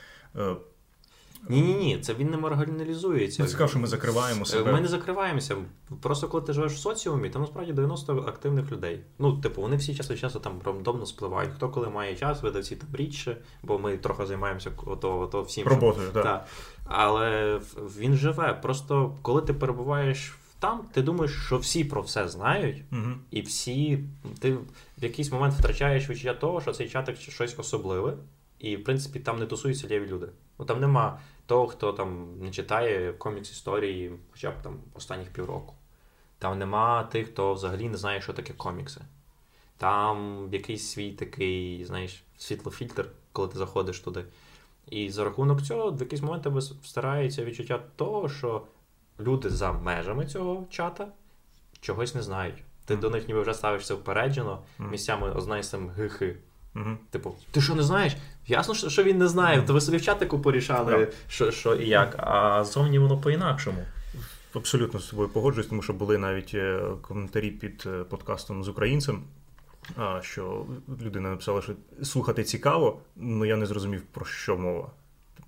Ні, 1.48 1.62
ні, 1.62 1.74
ні, 1.74 1.98
це 2.02 2.14
він 2.14 2.30
не 2.30 2.36
маргіналізується. 2.36 3.46
Цікаво, 3.46 3.68
що 3.70 3.78
ми 3.78 3.86
закриваємо 3.86 4.42
Е, 4.42 4.44
себе. 4.44 4.72
Ми 4.72 4.80
не 4.80 4.88
закриваємося. 4.88 5.56
Просто 6.00 6.28
коли 6.28 6.42
ти 6.46 6.52
живеш 6.52 6.72
в 6.72 6.78
соціумі, 6.78 7.30
там 7.30 7.42
насправді 7.42 7.72
90 7.72 8.16
активних 8.16 8.72
людей. 8.72 9.00
Ну, 9.18 9.40
типу, 9.40 9.62
вони 9.62 9.76
всі 9.76 9.94
час 9.94 10.10
від 10.10 10.18
часу 10.18 10.40
там 10.40 10.52
рандомно 10.64 11.06
спливають. 11.06 11.50
Хто 11.56 11.68
коли 11.68 11.88
має 11.88 12.16
час, 12.16 12.42
видавці 12.42 12.76
там 12.76 12.88
рідше, 12.92 13.36
бо 13.62 13.78
ми 13.78 13.96
трохи 13.96 14.26
займаємося 14.26 14.70
ото, 14.86 15.18
ото 15.18 15.42
всім. 15.42 15.66
Роботою, 15.68 16.08
так. 16.12 16.22
Так. 16.24 16.46
Але 16.84 17.60
він 17.98 18.14
живе. 18.14 18.58
Просто 18.62 19.16
коли 19.22 19.42
ти 19.42 19.52
перебуваєш 19.54 20.34
там, 20.58 20.80
ти 20.92 21.02
думаєш, 21.02 21.32
що 21.46 21.58
всі 21.58 21.84
про 21.84 22.02
все 22.02 22.28
знають, 22.28 22.82
Угу. 22.92 23.10
і 23.30 23.40
всі. 23.40 24.04
Ти 24.40 24.52
в 24.98 25.04
якийсь 25.04 25.32
момент 25.32 25.54
втрачаєш 25.54 26.10
відчуття 26.10 26.34
того, 26.34 26.60
що 26.60 26.72
цей 26.72 26.88
чатик 26.88 27.16
щось 27.16 27.54
особливе, 27.58 28.12
і 28.60 28.76
в 28.76 28.84
принципі 28.84 29.20
там 29.20 29.38
не 29.38 29.46
тусуються 29.46 29.88
ліві 29.88 30.06
люди. 30.06 30.28
Ну 30.58 30.64
там 30.64 30.80
нема 30.80 31.20
того, 31.46 31.66
хто 31.66 31.92
там 31.92 32.38
не 32.40 32.50
читає 32.50 33.12
комікс 33.12 33.50
історії 33.50 34.12
хоча 34.30 34.50
б 34.50 34.54
там 34.62 34.78
останніх 34.94 35.28
півроку. 35.28 35.74
Там 36.38 36.58
нема 36.58 37.02
тих, 37.04 37.26
хто 37.28 37.54
взагалі 37.54 37.88
не 37.88 37.96
знає, 37.96 38.20
що 38.20 38.32
таке 38.32 38.52
комікси. 38.52 39.00
Там 39.76 40.48
якийсь 40.52 40.88
свій 40.90 41.12
такий, 41.12 41.84
знаєш, 41.84 42.22
світлофільтр, 42.38 43.08
коли 43.32 43.48
ти 43.48 43.58
заходиш 43.58 44.00
туди. 44.00 44.24
І 44.88 45.10
за 45.10 45.24
рахунок 45.24 45.62
цього 45.62 45.90
в 45.90 46.00
якийсь 46.00 46.22
момент 46.22 46.42
тебе 46.42 46.60
старається 46.60 47.44
відчуття 47.44 47.80
того, 47.96 48.28
що 48.28 48.62
люди 49.20 49.50
за 49.50 49.72
межами 49.72 50.26
цього 50.26 50.66
чата 50.70 51.08
чогось 51.80 52.14
не 52.14 52.22
знають. 52.22 52.62
Ти 52.84 52.94
Мгм. 52.94 53.00
до 53.00 53.10
них 53.10 53.28
ніби 53.28 53.40
вже 53.42 53.54
ставишся 53.54 53.94
впереджено, 53.94 54.62
Мгм. 54.78 54.90
місцями 54.90 55.30
ознаєш 55.32 55.68
там 55.68 55.88
гихи. 55.90 56.36
Угу. 56.76 56.96
Типу, 57.10 57.34
ти 57.50 57.60
що 57.60 57.74
не 57.74 57.82
знаєш? 57.82 58.16
Ясно, 58.46 58.74
що, 58.74 58.90
що 58.90 59.02
він 59.02 59.18
не 59.18 59.28
знає. 59.28 59.62
То 59.62 59.72
ви 59.72 59.80
собі 59.80 59.96
в 59.96 60.02
чатику 60.02 60.40
порішали, 60.40 60.92
Так. 60.92 61.14
що, 61.28 61.50
що 61.50 61.74
і 61.74 61.88
як, 61.88 62.14
а 62.18 62.64
зовні 62.64 62.98
воно 62.98 63.18
по-інакшому. 63.18 63.84
Абсолютно 64.54 65.00
з 65.00 65.06
тобою 65.06 65.28
погоджуюсь, 65.28 65.66
тому 65.68 65.82
що 65.82 65.92
були 65.92 66.18
навіть 66.18 66.50
е, 66.54 66.80
коментарі 67.02 67.50
під 67.50 67.84
е, 67.86 68.04
подкастом 68.04 68.64
з 68.64 68.68
українцем, 68.68 69.22
що 70.20 70.66
людина 71.02 71.30
написала, 71.30 71.62
що 71.62 71.72
слухати 72.02 72.44
цікаво, 72.44 72.98
але 73.22 73.48
я 73.48 73.56
не 73.56 73.66
зрозумів, 73.66 74.02
про 74.12 74.24
що 74.24 74.56
мова. 74.56 74.90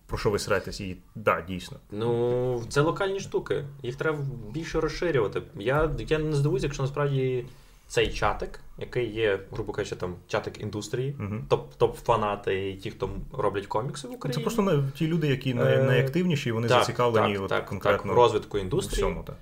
про 0.07 0.19
що 0.19 0.31
ви 0.31 0.39
сретесь, 0.39 0.81
і 0.81 0.97
да, 1.15 1.41
дійсно. 1.49 1.77
Ну, 1.91 2.65
це 2.69 2.81
локальні 2.81 3.21
штуки. 3.21 3.65
Їх 3.83 3.97
треба 3.97 4.19
більше 4.53 4.81
розширювати. 4.81 5.43
Я 5.57 5.91
я 5.99 6.19
не 6.19 6.33
здивуюся, 6.33 6.67
якщо 6.67 6.83
насправді 6.83 7.45
цей 7.89 8.13
чатик, 8.13 8.61
який 8.83 9.13
є, 9.15 9.41
грубо 9.53 9.73
кажучи, 9.73 9.97
там 9.97 10.15
чатик 10.29 10.61
індустрії, 10.61 11.17
Угу. 11.21 11.35
топ, 11.49 11.75
топ-фанати 11.79 12.51
і 12.71 12.77
ті, 12.77 12.91
хто 12.91 13.11
роблять 13.33 13.67
комікси 13.67 14.09
в 14.09 14.13
Україні. 14.13 14.35
Це 14.35 14.41
просто 14.41 14.63
не- 14.63 14.83
ті 14.95 15.07
люди, 15.07 15.27
які 15.29 15.55
най- 15.55 15.75
Е, 15.79 15.83
найактивніші, 15.83 16.53
вони 16.53 16.69
так, 16.69 16.81
зацікавлені 16.81 17.35
так, 17.35 17.43
от, 17.43 17.49
так, 17.49 17.67
конкретно 17.67 18.11
так, 18.11 18.17
розвитку 18.17 18.59
індустрії. 18.59 18.97
всьому. 19.03 19.23
Так. 19.27 19.37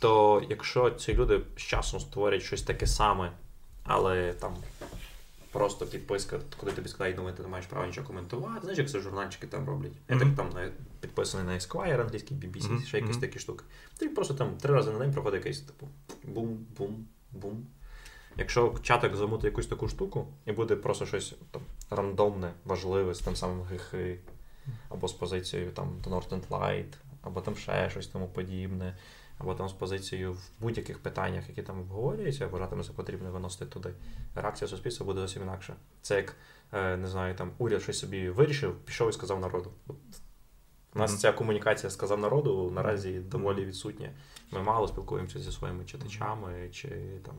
то 0.00 0.42
якщо 0.50 0.90
ці 0.90 1.14
люди 1.14 1.40
з 1.56 1.60
часом 1.60 2.00
створять 2.00 2.42
щось 2.42 2.62
таке 2.62 2.86
саме, 2.86 3.32
але 3.84 4.32
там 4.32 4.54
просто 5.52 5.86
підписка, 5.86 6.38
куди 6.56 6.72
тобі 6.72 6.88
складають, 6.88 7.16
думати, 7.16 7.36
ти 7.36 7.42
не 7.42 7.48
маєш 7.48 7.66
права 7.66 7.86
нічого 7.86 8.06
коментувати. 8.06 8.60
Знаєш, 8.62 8.78
як 8.78 8.90
це 8.90 9.00
журнальчики 9.00 9.46
там 9.46 9.66
роблять. 9.66 9.92
Я 10.08 10.16
Мгм. 10.16 10.34
так 10.36 10.50
там 10.52 10.60
підписаний 11.00 11.46
на 11.46 11.52
Esquire, 11.52 12.00
англійський 12.00 12.36
BBC, 12.36 12.66
Мгм, 12.70 12.82
ще 12.86 12.96
якісь 12.96 13.10
мгм. 13.12 13.20
такі 13.20 13.38
штуки. 13.38 13.64
Ти 13.98 14.08
просто 14.08 14.34
там 14.34 14.50
три 14.60 14.74
рази 14.74 14.90
на 14.90 14.98
день 14.98 15.12
проходить 15.12 15.38
якийсь 15.40 15.60
типу 15.60 15.88
бум-бум-бум. 16.24 17.66
Якщо 18.38 18.74
чатик 18.82 19.16
замутить 19.16 19.44
якусь 19.44 19.66
таку 19.66 19.88
штуку 19.88 20.26
і 20.46 20.52
буде 20.52 20.76
просто 20.76 21.06
щось 21.06 21.34
там 21.50 21.62
рандомне, 21.90 22.52
важливе 22.64 23.14
з 23.14 23.20
тим 23.20 23.36
самим 23.36 23.62
гихи, 23.62 24.18
або 24.88 25.08
з 25.08 25.12
позицією 25.12 25.70
там 25.70 25.98
The 26.04 26.10
Northern 26.10 26.48
Light, 26.48 26.92
або 27.22 27.40
там 27.40 27.56
ще 27.56 27.90
щось 27.90 28.06
тому 28.06 28.28
подібне, 28.28 28.96
або 29.38 29.54
там 29.54 29.68
з 29.68 29.72
позицією 29.72 30.32
в 30.32 30.50
будь-яких 30.60 30.98
питаннях, 30.98 31.48
які 31.48 31.62
там 31.62 31.80
обговорюються, 31.80 32.46
вважатиме 32.46 32.82
за 32.82 32.92
потрібно 32.92 33.30
виносити 33.30 33.66
туди. 33.66 33.94
Реакція 34.34 34.68
суспільства 34.68 35.06
буде 35.06 35.20
зовсім 35.20 35.42
інакша. 35.42 35.74
Це 36.02 36.16
як, 36.16 36.36
е, 36.72 36.96
не 36.96 37.08
знаю, 37.08 37.34
там 37.34 37.50
уряд 37.58 37.82
щось 37.82 37.98
собі 37.98 38.30
вирішив, 38.30 38.74
пішов 38.74 39.10
і 39.10 39.12
сказав 39.12 39.40
народу. 39.40 39.70
У 40.94 40.98
нас 40.98 41.10
Мгм. 41.10 41.20
ця 41.20 41.32
комунікація 41.32 41.90
сказав 41.90 42.18
народу 42.20 42.70
наразі 42.70 43.18
доволі 43.18 43.64
відсутня. 43.64 44.10
Ми 44.50 44.62
мало 44.62 44.88
спілкуємося 44.88 45.40
зі 45.40 45.52
своїми 45.52 45.84
читачами, 45.84 46.68
чи 46.72 46.88
там 47.24 47.34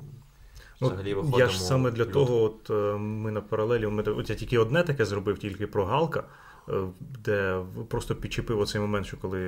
взагалі 0.81 1.13
виходимо. 1.13 1.39
я 1.39 1.47
ж 1.47 1.61
саме 1.61 1.91
для 1.91 2.03
люд. 2.03 2.11
того, 2.11 2.43
от 2.43 2.69
е, 2.69 2.97
ми 2.97 3.31
на 3.31 3.41
паралелі. 3.41 3.87
Ми, 3.87 4.03
от 4.03 4.29
я 4.29 4.35
тільки 4.35 4.57
одне 4.57 4.83
таке 4.83 5.05
зробив, 5.05 5.37
тільки 5.37 5.67
про 5.67 5.85
Галка, 5.85 6.23
е, 6.69 6.73
де 6.99 7.59
просто 7.89 8.15
підчепив 8.15 8.59
оцей 8.59 8.81
момент, 8.81 9.05
що 9.05 9.17
коли 9.17 9.39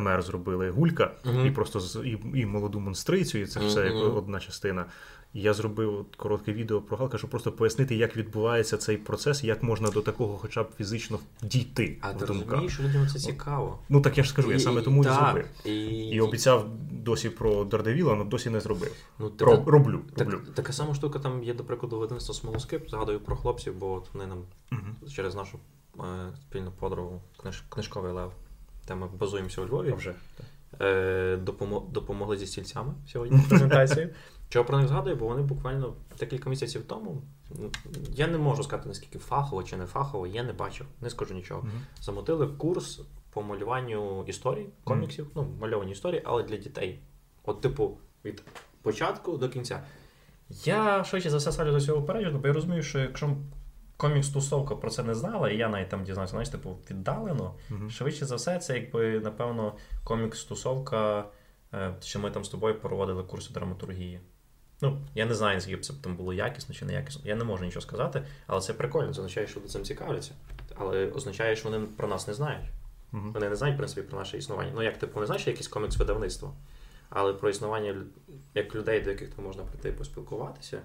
МР 0.00 0.22
зробили 0.22 0.70
Гулька, 0.70 1.10
Мгм. 1.24 1.46
і 1.46 1.50
просто 1.50 2.02
і, 2.04 2.18
і 2.34 2.46
молоду 2.46 2.80
монстрицю, 2.80 3.38
і 3.38 3.46
це 3.46 3.60
все 3.60 3.84
як 3.86 4.16
одна 4.16 4.40
частина. 4.40 4.86
І 5.34 5.40
я 5.40 5.54
зробив 5.54 6.06
коротке 6.16 6.52
відео 6.52 6.80
про 6.80 6.96
Галка, 6.96 7.18
щоб 7.18 7.30
просто 7.30 7.52
пояснити, 7.52 7.96
як 7.96 8.16
відбувається 8.16 8.76
цей 8.76 8.96
процес, 8.96 9.44
як 9.44 9.62
можна 9.62 9.90
до 9.90 10.00
такого 10.02 10.36
хоча 10.38 10.62
б 10.62 10.68
фізично 10.78 11.18
дійти 11.42 11.98
А 12.00 12.12
ти 12.12 12.24
розумієш, 12.24 12.72
що 12.74 12.82
людям 12.82 13.06
це 13.12 13.18
цікаво. 13.18 13.78
Ну 13.88 14.00
так 14.00 14.18
я 14.18 14.24
ж 14.24 14.30
скажу, 14.30 14.52
я 14.52 14.58
саме 14.58 14.82
тому 14.82 15.02
і 15.02 15.06
так, 15.06 15.14
зробив. 15.24 15.46
І, 15.64 15.86
І 15.86 16.20
обіцяв 16.20 16.66
досі 16.92 17.30
про 17.30 17.64
Дардевіла, 17.64 18.14
але 18.14 18.24
досі 18.24 18.50
не 18.50 18.60
зробив. 18.60 18.92
ну, 19.18 19.30
ти- 19.30 19.44
Роб, 19.44 19.68
роблю, 19.68 20.00
Так, 20.16 20.30
роблю. 20.32 20.46
така 20.54 20.72
сама 20.72 20.94
штука 20.94 21.18
там 21.18 21.44
є, 21.44 21.54
до 21.54 21.64
прикладу, 21.64 21.98
видавництво 21.98 22.34
Смолоскип. 22.34 22.90
Згадую 22.90 23.20
про 23.20 23.36
хлопців, 23.36 23.74
бо 23.78 23.92
от 23.92 24.08
вони 24.14 24.26
нам 24.26 24.38
Мгм. 24.70 24.96
через 25.14 25.34
нашу 25.34 25.58
е, 25.98 26.02
спільну 26.40 26.70
подругу 26.78 27.20
книж, 27.42 27.64
книжковий 27.68 28.12
лев, 28.12 28.32
де 28.88 28.94
ми 28.94 29.06
базуємося 29.18 29.60
у 29.62 29.66
Львові, 29.66 29.92
вже. 29.92 30.14
е, 30.80 31.38
допомо- 31.44 31.90
допомогли 31.92 32.36
зі 32.36 32.46
стільцями 32.46 32.92
сьогодні 33.12 33.38
в 33.38 33.48
презентації. 33.48 34.08
Чого 34.48 34.64
про 34.64 34.78
них 34.78 34.88
згадую, 34.88 35.16
бо 35.16 35.26
вони 35.26 35.42
буквально 35.42 35.94
декілька 36.18 36.50
місяців 36.50 36.84
тому. 36.86 37.22
ну, 37.58 37.70
Я 38.12 38.26
не 38.26 38.38
можу 38.38 38.62
сказати, 38.62 38.88
наскільки 38.88 39.18
фахово 39.18 39.62
чи 39.62 39.76
не 39.76 39.86
фахово, 39.86 40.26
я 40.26 40.42
не 40.42 40.52
бачив, 40.52 40.86
не 41.00 41.10
скажу 41.10 41.34
нічого. 41.34 41.60
Мгм. 41.60 41.80
Замотили 42.00 42.46
курс 42.46 43.00
по 43.30 43.42
малюванню 43.42 44.24
історій, 44.26 44.66
коміксів, 44.84 45.26
ну, 45.34 45.46
мальовані 45.60 45.92
історії, 45.92 46.22
але 46.24 46.42
для 46.42 46.56
дітей. 46.56 47.00
От, 47.44 47.60
типу, 47.60 47.98
від 48.24 48.42
початку 48.82 49.36
до 49.36 49.48
кінця. 49.48 49.82
Я 50.64 51.04
швидше 51.04 51.30
за 51.30 51.36
все 51.36 51.52
ставлю 51.52 51.72
до 51.72 51.80
цього 51.80 52.02
перегляду, 52.02 52.38
бо 52.38 52.46
я 52.46 52.52
розумію, 52.52 52.82
що 52.82 52.98
якщо 52.98 53.36
комікс-тусовка 53.98 54.76
про 54.76 54.90
це 54.90 55.02
не 55.02 55.14
знала, 55.14 55.50
і 55.50 55.56
я 55.56 55.68
навіть 55.68 55.88
там 55.88 56.04
дізнався, 56.04 56.30
знаєш, 56.30 56.48
типу, 56.48 56.76
віддалено, 56.90 57.54
Мгм. 57.70 57.90
швидше 57.90 58.26
за 58.26 58.36
все, 58.36 58.58
це 58.58 58.74
якби, 58.78 59.20
напевно, 59.20 59.74
комікс-тусовка, 60.04 61.24
е, 61.74 61.94
що 62.02 62.18
ми 62.20 62.30
там 62.30 62.44
з 62.44 62.48
тобою 62.48 62.80
проводили 62.80 63.22
курси 63.22 63.52
драматургії. 63.54 64.20
Ну, 64.80 64.98
я 65.14 65.26
не 65.26 65.34
знаю, 65.34 65.54
наскільки 65.54 65.76
б 65.76 65.84
це 65.84 65.92
там 66.02 66.16
було 66.16 66.32
якісно 66.32 66.74
чи 66.74 66.84
не 66.84 66.92
якісно. 66.92 67.22
Я 67.24 67.36
не 67.36 67.44
можу 67.44 67.64
нічого 67.64 67.80
сказати, 67.80 68.22
але 68.46 68.60
це 68.60 68.74
прикольно. 68.74 69.14
Це 69.14 69.20
означає, 69.20 69.46
що 69.46 69.60
вони 69.60 69.72
цим 69.72 69.84
цікавляться. 69.84 70.32
Але 70.76 71.06
означає, 71.06 71.56
що 71.56 71.70
вони 71.70 71.86
про 71.86 72.08
нас 72.08 72.28
не 72.28 72.34
знають. 72.34 72.66
Мгм. 73.12 73.32
Вони 73.32 73.48
не 73.48 73.56
знають, 73.56 73.76
в 73.76 73.78
принципі, 73.78 74.08
про 74.08 74.18
наше 74.18 74.38
існування. 74.38 74.72
Ну, 74.74 74.82
як 74.82 74.98
типу, 74.98 75.14
вони 75.14 75.26
знають, 75.26 75.42
що 75.42 75.50
якесь 75.50 75.70
комікс-видавництво, 75.70 76.52
але 77.08 77.32
про 77.32 77.50
існування 77.50 77.94
як 78.54 78.74
людей, 78.74 79.00
до 79.00 79.10
яких 79.10 79.34
там 79.34 79.44
можна 79.44 79.62
прийти 79.62 79.92
поспілкуватися, 79.92 80.80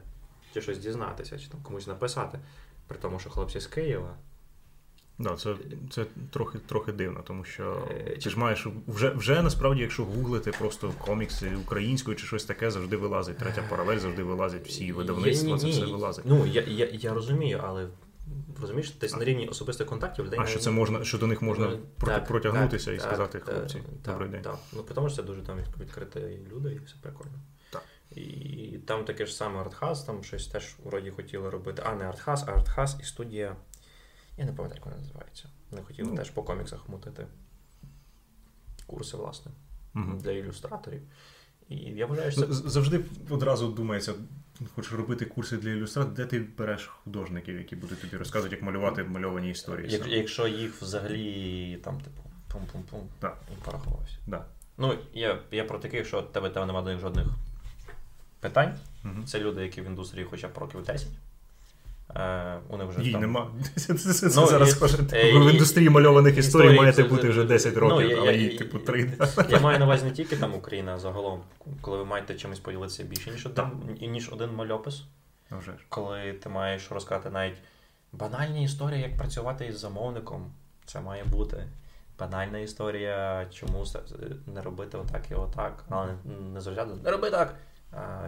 чи 0.53 0.61
щось 0.61 0.77
дізнатися, 0.77 1.39
чи 1.39 1.47
там 1.47 1.61
комусь 1.63 1.87
написати. 1.87 2.39
При 2.87 2.97
тому, 2.97 3.19
що 3.19 3.29
хлопці 3.29 3.59
з 3.59 3.67
Києва. 3.67 4.15
Да, 5.23 5.35
це, 5.35 5.55
це 5.91 6.05
трохи, 6.31 6.59
трохи 6.59 6.91
дивно, 6.91 7.21
тому 7.27 7.43
що 7.43 7.87
Е, 7.91 8.17
ти 8.23 8.29
ж 8.29 8.39
маєш 8.39 8.67
вже, 8.87 9.09
вже 9.09 9.41
насправді, 9.41 9.81
якщо 9.81 10.03
гуглити 10.05 10.51
просто 10.59 10.93
комікси 10.99 11.55
українською 11.55 12.17
чи 12.17 12.25
щось 12.27 12.45
таке, 12.45 12.71
завжди 12.71 12.97
вилазить. 12.97 13.37
Третя 13.37 13.63
паралель 13.69 13.97
завжди 13.97 14.23
вилазить 14.23 14.67
всі 14.67 14.91
видавництва, 14.91 15.49
Я- 15.49 15.57
це 15.57 15.65
ні, 15.65 15.71
все 15.71 15.85
вилазить. 15.85 16.25
Ну, 16.27 16.45
я, 16.45 16.61
я, 16.61 16.89
я 16.91 17.13
розумію, 17.13 17.61
але 17.63 17.87
розумієш, 18.61 18.91
десь 19.01 19.15
на 19.15 19.23
рівні 19.25 19.47
особистих 19.47 19.87
контактів 19.87 20.25
людей. 20.25 20.39
А 20.39 20.43
не- 20.43 20.49
що 20.49 20.59
це 20.59 20.71
можна, 20.71 21.03
що 21.03 21.17
до 21.17 21.27
них 21.27 21.41
можна 21.41 21.67
Ну, 21.69 21.79
так, 22.05 22.25
протягнутися 22.27 22.85
так, 22.85 22.95
і 22.95 22.97
так, 22.97 23.07
сказати, 23.07 23.39
хлопці, 23.39 23.73
так, 24.03 24.13
добрий 24.13 24.29
день. 24.29 24.41
Так. 24.41 24.57
Ну, 24.73 24.81
тому 24.95 25.07
що 25.09 25.15
це 25.15 25.23
дуже 25.23 25.41
там 25.41 25.57
від- 25.57 25.81
відкриті 25.81 26.39
люди 26.53 26.73
і 26.73 26.79
все 26.85 26.95
прикольно. 27.01 27.31
Так. 27.71 27.83
І 28.15 28.79
там 28.87 29.05
таке 29.05 29.25
ж 29.25 29.35
саме 29.35 29.59
Артхаз, 29.59 30.03
там 30.03 30.23
щось 30.23 30.47
теж 30.47 30.75
вроді 30.83 31.09
хотіли 31.11 31.49
робити. 31.49 31.81
А 31.85 31.95
не 31.95 32.05
Артхаз, 32.05 32.45
а 32.47 32.51
Артхаз 32.51 32.97
і 33.01 33.03
студія. 33.05 33.55
Я 34.37 34.45
не 34.45 34.53
пам'ятаю, 34.53 34.79
як 34.79 34.85
вона 34.85 34.97
називається. 34.97 35.49
Вони 35.71 35.83
хотіли 35.83 36.09
Ну. 36.11 36.17
теж 36.17 36.29
по 36.29 36.43
коміксах 36.43 36.89
мутити 36.89 37.27
курси, 38.87 39.17
власне, 39.17 39.51
Мгм. 39.93 40.17
для 40.19 40.31
ілюстраторів. 40.31 41.01
І 41.69 41.75
я 41.75 42.05
вважаю, 42.05 42.31
що 42.31 42.41
це 42.41 42.47
Ну, 42.47 42.53
Завжди 42.53 43.05
одразу 43.29 43.67
думається, 43.71 44.13
хочеш 44.75 44.91
робити 44.93 45.25
курси 45.25 45.57
для 45.57 45.69
ілюстрації, 45.69 46.15
де 46.15 46.25
ти 46.25 46.39
береш 46.57 46.85
художників, 46.87 47.57
які 47.57 47.75
будуть 47.75 48.01
тобі 48.01 48.17
розказувати, 48.17 48.55
як 48.55 48.63
малювати 48.63 49.03
мальовані 49.03 49.49
історії. 49.49 49.91
Як, 49.91 50.07
якщо 50.07 50.47
їх 50.47 50.81
взагалі 50.81 51.77
там, 51.83 52.01
типу, 52.01 52.21
пум-пум-пум, 52.53 53.03
Так. 53.19 53.41
і 53.53 53.65
порахувався. 53.65 54.17
Да. 54.27 54.45
Ну, 54.77 54.97
я, 55.13 55.39
я 55.51 55.63
про 55.63 55.79
таких, 55.79 56.07
що 56.07 56.21
тебе 56.21 56.49
там 56.49 56.67
немає 56.67 56.85
до 56.85 56.91
них 56.91 56.99
жодних 57.01 57.27
питань. 58.39 58.77
Мгм. 59.03 59.25
Це 59.25 59.39
люди, 59.39 59.63
які 59.63 59.81
в 59.81 59.85
індустрії 59.85 60.25
хоча 60.29 60.47
б 60.47 60.57
років 60.57 60.83
10. 60.83 61.07
Е, 62.15 62.59
вони 62.67 62.85
вже 62.85 63.01
Їй 63.03 63.11
там... 63.11 63.21
нема. 63.21 63.51
Це, 63.75 63.93
це, 63.93 64.13
це 64.13 64.25
Ну, 64.41 64.47
зараз 64.47 64.69
і- 64.69 64.71
схоже. 64.71 64.97
е, 65.13 65.33
Ви 65.33 65.45
в 65.45 65.51
індустрії 65.53 65.89
мальованих 65.89 66.37
історій 66.37 66.77
маєте 66.77 67.03
це 67.03 67.09
бути 67.09 67.29
вже 67.29 67.43
10 67.43 67.77
років, 67.77 67.97
Ну, 67.99 68.15
я- 68.15 68.21
але 68.21 68.35
їй, 68.37 68.57
типу, 68.57 68.79
3. 68.79 69.11
Я 69.49 69.59
маю 69.59 69.79
на 69.79 69.85
увазі 69.85 70.05
не 70.05 70.11
тільки 70.19 70.35
там 70.35 70.53
Україна, 70.55 70.93
а 70.93 70.99
загалом, 70.99 71.39
коли 71.81 71.97
ви 71.97 72.05
маєте 72.05 72.35
чимось 72.35 72.59
поділитися 72.59 73.03
більше, 73.03 73.31
ніж 73.31 73.45
один, 73.45 73.65
ніж 74.11 74.29
один 74.33 74.49
мальопис, 74.55 75.03
вже 75.51 75.71
коли 75.89 76.33
ти 76.33 76.49
маєш 76.49 76.91
розказати 76.91 77.29
навіть 77.29 77.57
банальні 78.11 78.63
історії, 78.63 79.01
як 79.01 79.17
працювати 79.17 79.65
із 79.65 79.79
замовником. 79.79 80.51
Це 80.85 80.99
має 81.01 81.23
бути. 81.23 81.67
Банальна 82.19 82.59
історія, 82.59 83.45
чому 83.53 83.85
не 84.47 84.61
робити 84.61 84.97
отак 84.97 85.21
і 85.31 85.33
отак, 85.35 85.83
але 85.89 86.07
не, 86.25 86.49
не 86.53 86.61
завжди 86.61 86.85
не 87.03 87.11
роби 87.11 87.29
так. 87.29 87.55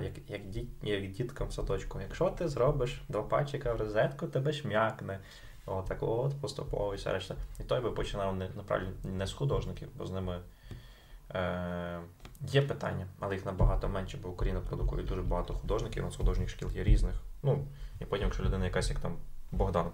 Як, 0.01 0.13
як, 0.27 0.49
діт, 0.49 0.69
як 0.83 1.11
діткам 1.11 1.47
в 1.47 1.53
садочку. 1.53 2.01
Якщо 2.01 2.29
ти 2.29 2.47
зробиш 2.47 3.01
два 3.09 3.23
пальчика 3.23 3.73
в 3.73 3.77
розетку, 3.77 4.27
тебе 4.27 4.53
шмякне. 4.53 5.19
Отак 5.65 6.03
от, 6.03 6.41
поступово 6.41 6.93
і 6.93 6.97
все 6.97 7.13
решта. 7.13 7.35
І 7.59 7.63
той 7.63 7.81
би 7.81 7.91
починав 7.91 8.35
не, 8.35 8.49
направді, 8.49 8.87
не 9.03 9.27
з 9.27 9.33
художників, 9.33 9.87
бо 9.95 10.05
з 10.05 10.11
ними 10.11 10.39
е, 11.35 11.99
є 12.41 12.61
питання, 12.61 13.07
але 13.19 13.35
їх 13.35 13.45
набагато 13.45 13.89
менше, 13.89 14.17
бо 14.23 14.29
Україна 14.29 14.59
продукує 14.59 15.03
дуже 15.03 15.21
багато 15.21 15.53
художників, 15.53 16.03
у 16.03 16.05
нас 16.05 16.15
художніх 16.15 16.49
шкіл 16.49 16.71
є 16.71 16.83
різних. 16.83 17.15
Ну, 17.43 17.67
і 18.01 18.05
потім, 18.05 18.25
якщо 18.25 18.43
людина 18.43 18.65
якась 18.65 18.89
як 18.89 18.99
там 18.99 19.17
Богдан, 19.51 19.91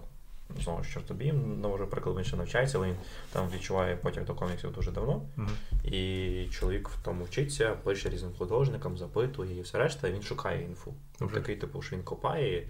знову 0.60 0.84
ж 0.84 0.92
чортобій, 0.92 1.32
навожу 1.32 1.86
приклад, 1.86 2.16
він 2.16 2.24
ще 2.24 2.36
навчається, 2.36 2.78
але 2.78 2.86
він 2.86 2.96
там 3.32 3.48
відчуває 3.50 3.96
потяг 3.96 4.24
до 4.24 4.34
коміксів 4.34 4.72
дуже 4.72 4.90
давно. 4.90 5.22
Мгм. 5.36 5.56
І 5.84 6.46
чоловік 6.50 6.88
в 6.88 7.02
тому 7.04 7.24
вчиться, 7.24 7.74
пише 7.74 8.08
різним 8.08 8.32
художникам, 8.38 8.98
запитує 8.98 9.58
і 9.58 9.62
все 9.62 9.78
решта, 9.78 10.08
і 10.08 10.12
він 10.12 10.22
шукає 10.22 10.64
інфу. 10.64 10.94
Вже. 11.20 11.34
такий, 11.34 11.56
типу, 11.56 11.82
що 11.82 11.96
він 11.96 12.02
копає, 12.02 12.58
і 12.58 12.68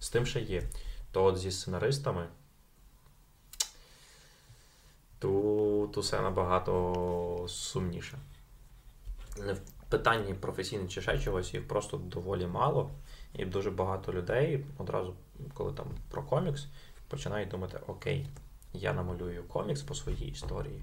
з 0.00 0.10
тим 0.10 0.26
ще 0.26 0.40
є. 0.40 0.62
То 1.12 1.24
от 1.24 1.38
зі 1.38 1.50
сценаристами 1.50 2.26
тут 5.18 5.98
усе 5.98 6.20
набагато 6.20 7.44
сумніше. 7.48 8.18
Не 9.38 9.52
в 9.52 9.60
питанні 9.88 10.34
професійне 10.34 10.88
чи 10.88 11.02
ще 11.02 11.18
чогось, 11.18 11.54
їх 11.54 11.68
просто 11.68 11.96
доволі 11.96 12.46
мало. 12.46 12.90
І 13.34 13.44
дуже 13.44 13.70
багато 13.70 14.12
людей 14.12 14.64
одразу, 14.78 15.14
коли 15.54 15.72
там 15.72 15.86
про 16.10 16.22
комікс, 16.22 16.66
починають 17.14 17.48
думати: 17.48 17.80
окей, 17.86 18.26
я 18.72 18.92
намалюю 18.92 19.44
комікс 19.44 19.82
по 19.82 19.94
своїй 19.94 20.28
історії, 20.28 20.82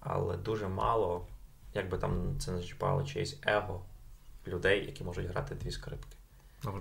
але 0.00 0.36
дуже 0.36 0.68
мало, 0.68 1.26
як 1.74 1.88
би 1.88 1.98
там 1.98 2.38
це 2.38 2.50
не 2.52 2.58
зачіпало, 2.58 3.04
чиєсь 3.04 3.38
его 3.46 3.82
людей, 4.46 4.86
які 4.86 5.04
можуть 5.04 5.26
грати 5.26 5.54
дві 5.54 5.70
скрипки, 5.70 6.16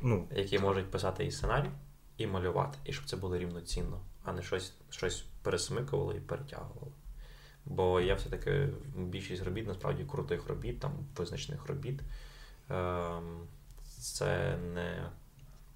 Ну, 0.02 0.28
які 0.32 0.60
можуть 0.60 0.92
писати 0.92 1.26
і 1.26 1.32
сценарій, 1.32 1.70
і 2.18 2.28
малювати, 2.28 2.78
і 2.86 2.94
щоб 2.94 3.06
це 3.06 3.16
було 3.16 3.38
рівноцінно, 3.38 4.00
а 4.24 4.34
не 4.34 4.42
щось, 4.42 4.74
щось 4.90 5.26
пересмикувало 5.42 6.14
і 6.14 6.20
перетягувало. 6.20 6.92
Бо 7.66 8.02
я 8.02 8.16
все-таки 8.16 8.70
більшість 8.98 9.44
робіт, 9.44 9.68
насправді 9.68 10.04
крутих 10.04 10.48
робіт, 10.48 10.80
там 10.80 10.92
визначених 11.18 11.66
робіт. 11.68 12.00
Ем, 12.70 13.48
це 14.00 14.58
не 14.58 15.10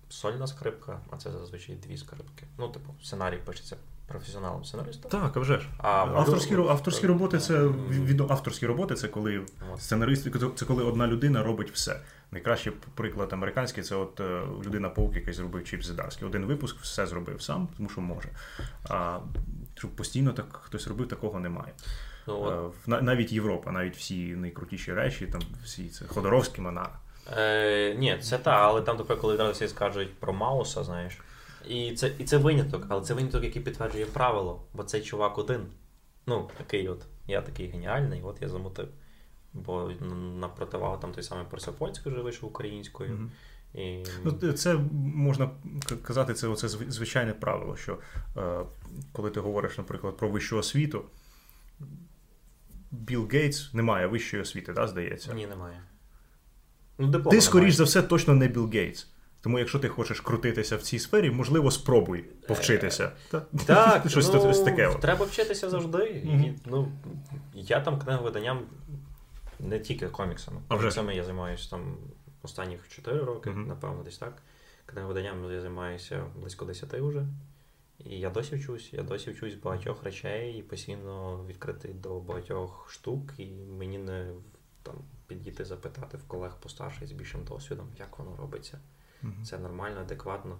сольна 0.09 0.47
скрипка, 0.47 0.99
а 1.09 1.17
це 1.17 1.31
зазвичай 1.31 1.75
дві 1.75 1.97
скрипки. 1.97 2.47
Ну, 2.57 2.67
типу, 2.69 2.95
сценарій 3.03 3.37
пишеться 3.45 3.75
професіоналом 4.07 4.65
сценаристом. 4.65 5.11
так, 5.11 5.37
а 5.37 5.39
вже 5.39 5.59
ж. 5.59 5.67
А 5.77 5.89
авторські, 5.89 6.55
авторські 6.55 7.07
роботи 7.07 7.39
це 7.39 7.67
від 7.89 8.21
авторські 8.21 8.65
роботи 8.65 8.95
це 8.95 9.07
коли 9.07 9.45
сценарист, 9.77 10.27
це 10.55 10.65
коли 10.65 10.83
одна 10.83 11.07
людина 11.07 11.43
робить 11.43 11.71
все. 11.71 12.01
Найкращий 12.31 12.73
приклад 12.95 13.33
американський 13.33 13.83
це 13.83 13.95
от 13.95 14.19
е, 14.19 14.41
людина 14.65 14.89
паук, 14.89 15.15
який 15.15 15.33
зробив 15.33 15.63
Чіп 15.63 15.83
Зидарський. 15.83 16.27
Один 16.27 16.45
випуск 16.45 16.77
все 16.79 17.07
зробив 17.07 17.41
сам, 17.41 17.67
тому 17.77 17.89
що 17.89 18.01
може. 18.01 18.29
А 18.89 19.19
щоб 19.75 19.91
постійно 19.91 20.33
так 20.33 20.59
хтось 20.63 20.87
робив, 20.87 21.07
такого 21.07 21.39
немає. 21.39 21.73
Ну, 22.27 22.41
от, 22.41 22.73
Е, 22.87 22.89
на- 22.89 23.01
навіть 23.01 23.31
Європа, 23.31 23.71
навіть 23.71 23.97
всі 23.97 24.35
найкрутіші 24.35 24.93
речі, 24.93 25.27
там 25.27 25.41
всі 25.63 25.89
це 25.89 26.05
Ходоровський 26.05 26.63
Монара. 26.63 26.99
Е, 27.37 27.95
ні, 27.95 28.17
це 28.21 28.37
та, 28.37 28.51
але 28.51 28.81
там 28.81 28.97
тепер, 28.97 29.19
коли 29.19 29.37
зараз 29.37 29.55
всі 29.55 29.67
скажуть 29.67 30.19
про 30.19 30.33
Мауса, 30.33 30.83
знаєш. 30.83 31.17
І 31.67 31.93
це, 31.93 32.11
і 32.19 32.23
це 32.23 32.37
виняток, 32.37 32.85
але 32.89 33.01
це 33.01 33.13
виняток, 33.13 33.43
який 33.43 33.61
підтверджує 33.61 34.05
правило, 34.05 34.61
бо 34.73 34.83
цей 34.83 35.01
чувак 35.01 35.37
один. 35.37 35.65
Ну, 36.27 36.49
такий 36.57 36.89
от, 36.89 37.05
я 37.27 37.41
такий 37.41 37.67
геніальний, 37.67 38.21
от 38.23 38.41
я 38.41 38.49
замутив. 38.49 38.87
Бо 39.53 39.91
на 40.39 40.47
противагу 40.47 40.97
там 41.01 41.11
той 41.11 41.23
самий 41.23 41.45
Персопольський 41.49 42.11
вже 42.11 42.21
вийшов 42.21 42.49
українською. 42.49 43.11
Мгм. 43.11 43.31
І... 43.73 44.03
Ну, 44.23 44.53
це 44.53 44.73
можна 45.15 45.49
казати, 46.03 46.33
це 46.33 46.47
оце 46.47 46.67
звичайне 46.67 47.33
правило, 47.33 47.75
що 47.75 47.97
е, 48.37 48.59
коли 49.11 49.29
ти 49.29 49.39
говориш, 49.39 49.77
наприклад, 49.77 50.17
про 50.17 50.29
вищу 50.29 50.57
освіту, 50.57 51.05
Білл 52.91 53.27
Гейтс 53.31 53.73
не 53.73 53.81
має 53.81 54.07
вищої 54.07 54.43
освіти, 54.43 54.73
да, 54.73 54.87
здається. 54.87 55.33
Ні, 55.33 55.47
немає. 55.47 55.81
Ну, 56.99 57.11
Ти, 57.19 57.41
скоріш 57.41 57.73
за 57.73 57.83
все, 57.83 58.01
точно 58.01 58.35
не 58.35 58.47
Білл 58.47 58.69
Гейтс. 58.73 59.07
Тому, 59.41 59.59
якщо 59.59 59.79
ти 59.79 59.87
хочеш 59.89 60.21
крутитися 60.21 60.77
в 60.77 60.81
цій 60.81 60.99
сфері, 60.99 61.31
можливо, 61.31 61.71
спробуй 61.71 62.25
повчитися. 62.47 63.11
Та- 63.31 63.45
Так, 63.65 64.03
Щось 64.09 64.33
ну, 64.33 64.65
таке. 64.65 64.95
треба 65.01 65.25
вчитися 65.25 65.69
завжди. 65.69 66.21
Мгм. 66.25 66.43
І, 66.43 66.53
ну, 66.65 66.91
я 67.53 67.79
там 67.79 67.99
книговиданням 67.99 68.59
не 69.59 69.79
тільки 69.79 70.07
коміксами. 70.07 70.61
А 70.67 70.75
вже. 70.75 70.81
Коміксами 70.81 71.15
я 71.15 71.23
займаюся 71.23 71.69
там 71.69 71.97
останніх 72.43 72.89
4 72.89 73.19
роки, 73.23 73.49
Мгм. 73.49 73.67
напевно, 73.67 74.03
десь 74.03 74.17
так. 74.17 74.33
Книговиданням 74.85 75.51
я 75.53 75.61
займаюся 75.61 76.23
близько 76.41 76.65
10 76.65 76.93
вже. 77.01 77.25
І 78.05 78.19
я 78.19 78.29
досі 78.29 78.55
вчусь, 78.55 78.93
я 78.93 79.03
досі 79.03 79.31
вчусь 79.31 79.53
багатьох 79.55 80.03
речей 80.03 80.57
і 80.59 80.61
постійно 80.61 81.45
відкритий 81.49 81.93
до 81.93 82.19
багатьох 82.19 82.87
штук, 82.91 83.33
і 83.37 83.45
мені 83.77 83.97
не 83.97 84.27
там 84.83 84.95
підійти 85.29 85.65
запитати 85.65 86.17
в 86.17 86.23
колег 86.23 86.57
постарших 86.59 87.07
з 87.07 87.11
більшим 87.11 87.43
досвідом, 87.43 87.87
як 87.99 88.19
воно 88.19 88.35
робиться. 88.35 88.79
Мгм. 89.21 89.43
Це 89.45 89.57
нормально, 89.57 89.99
адекватно. 90.01 90.57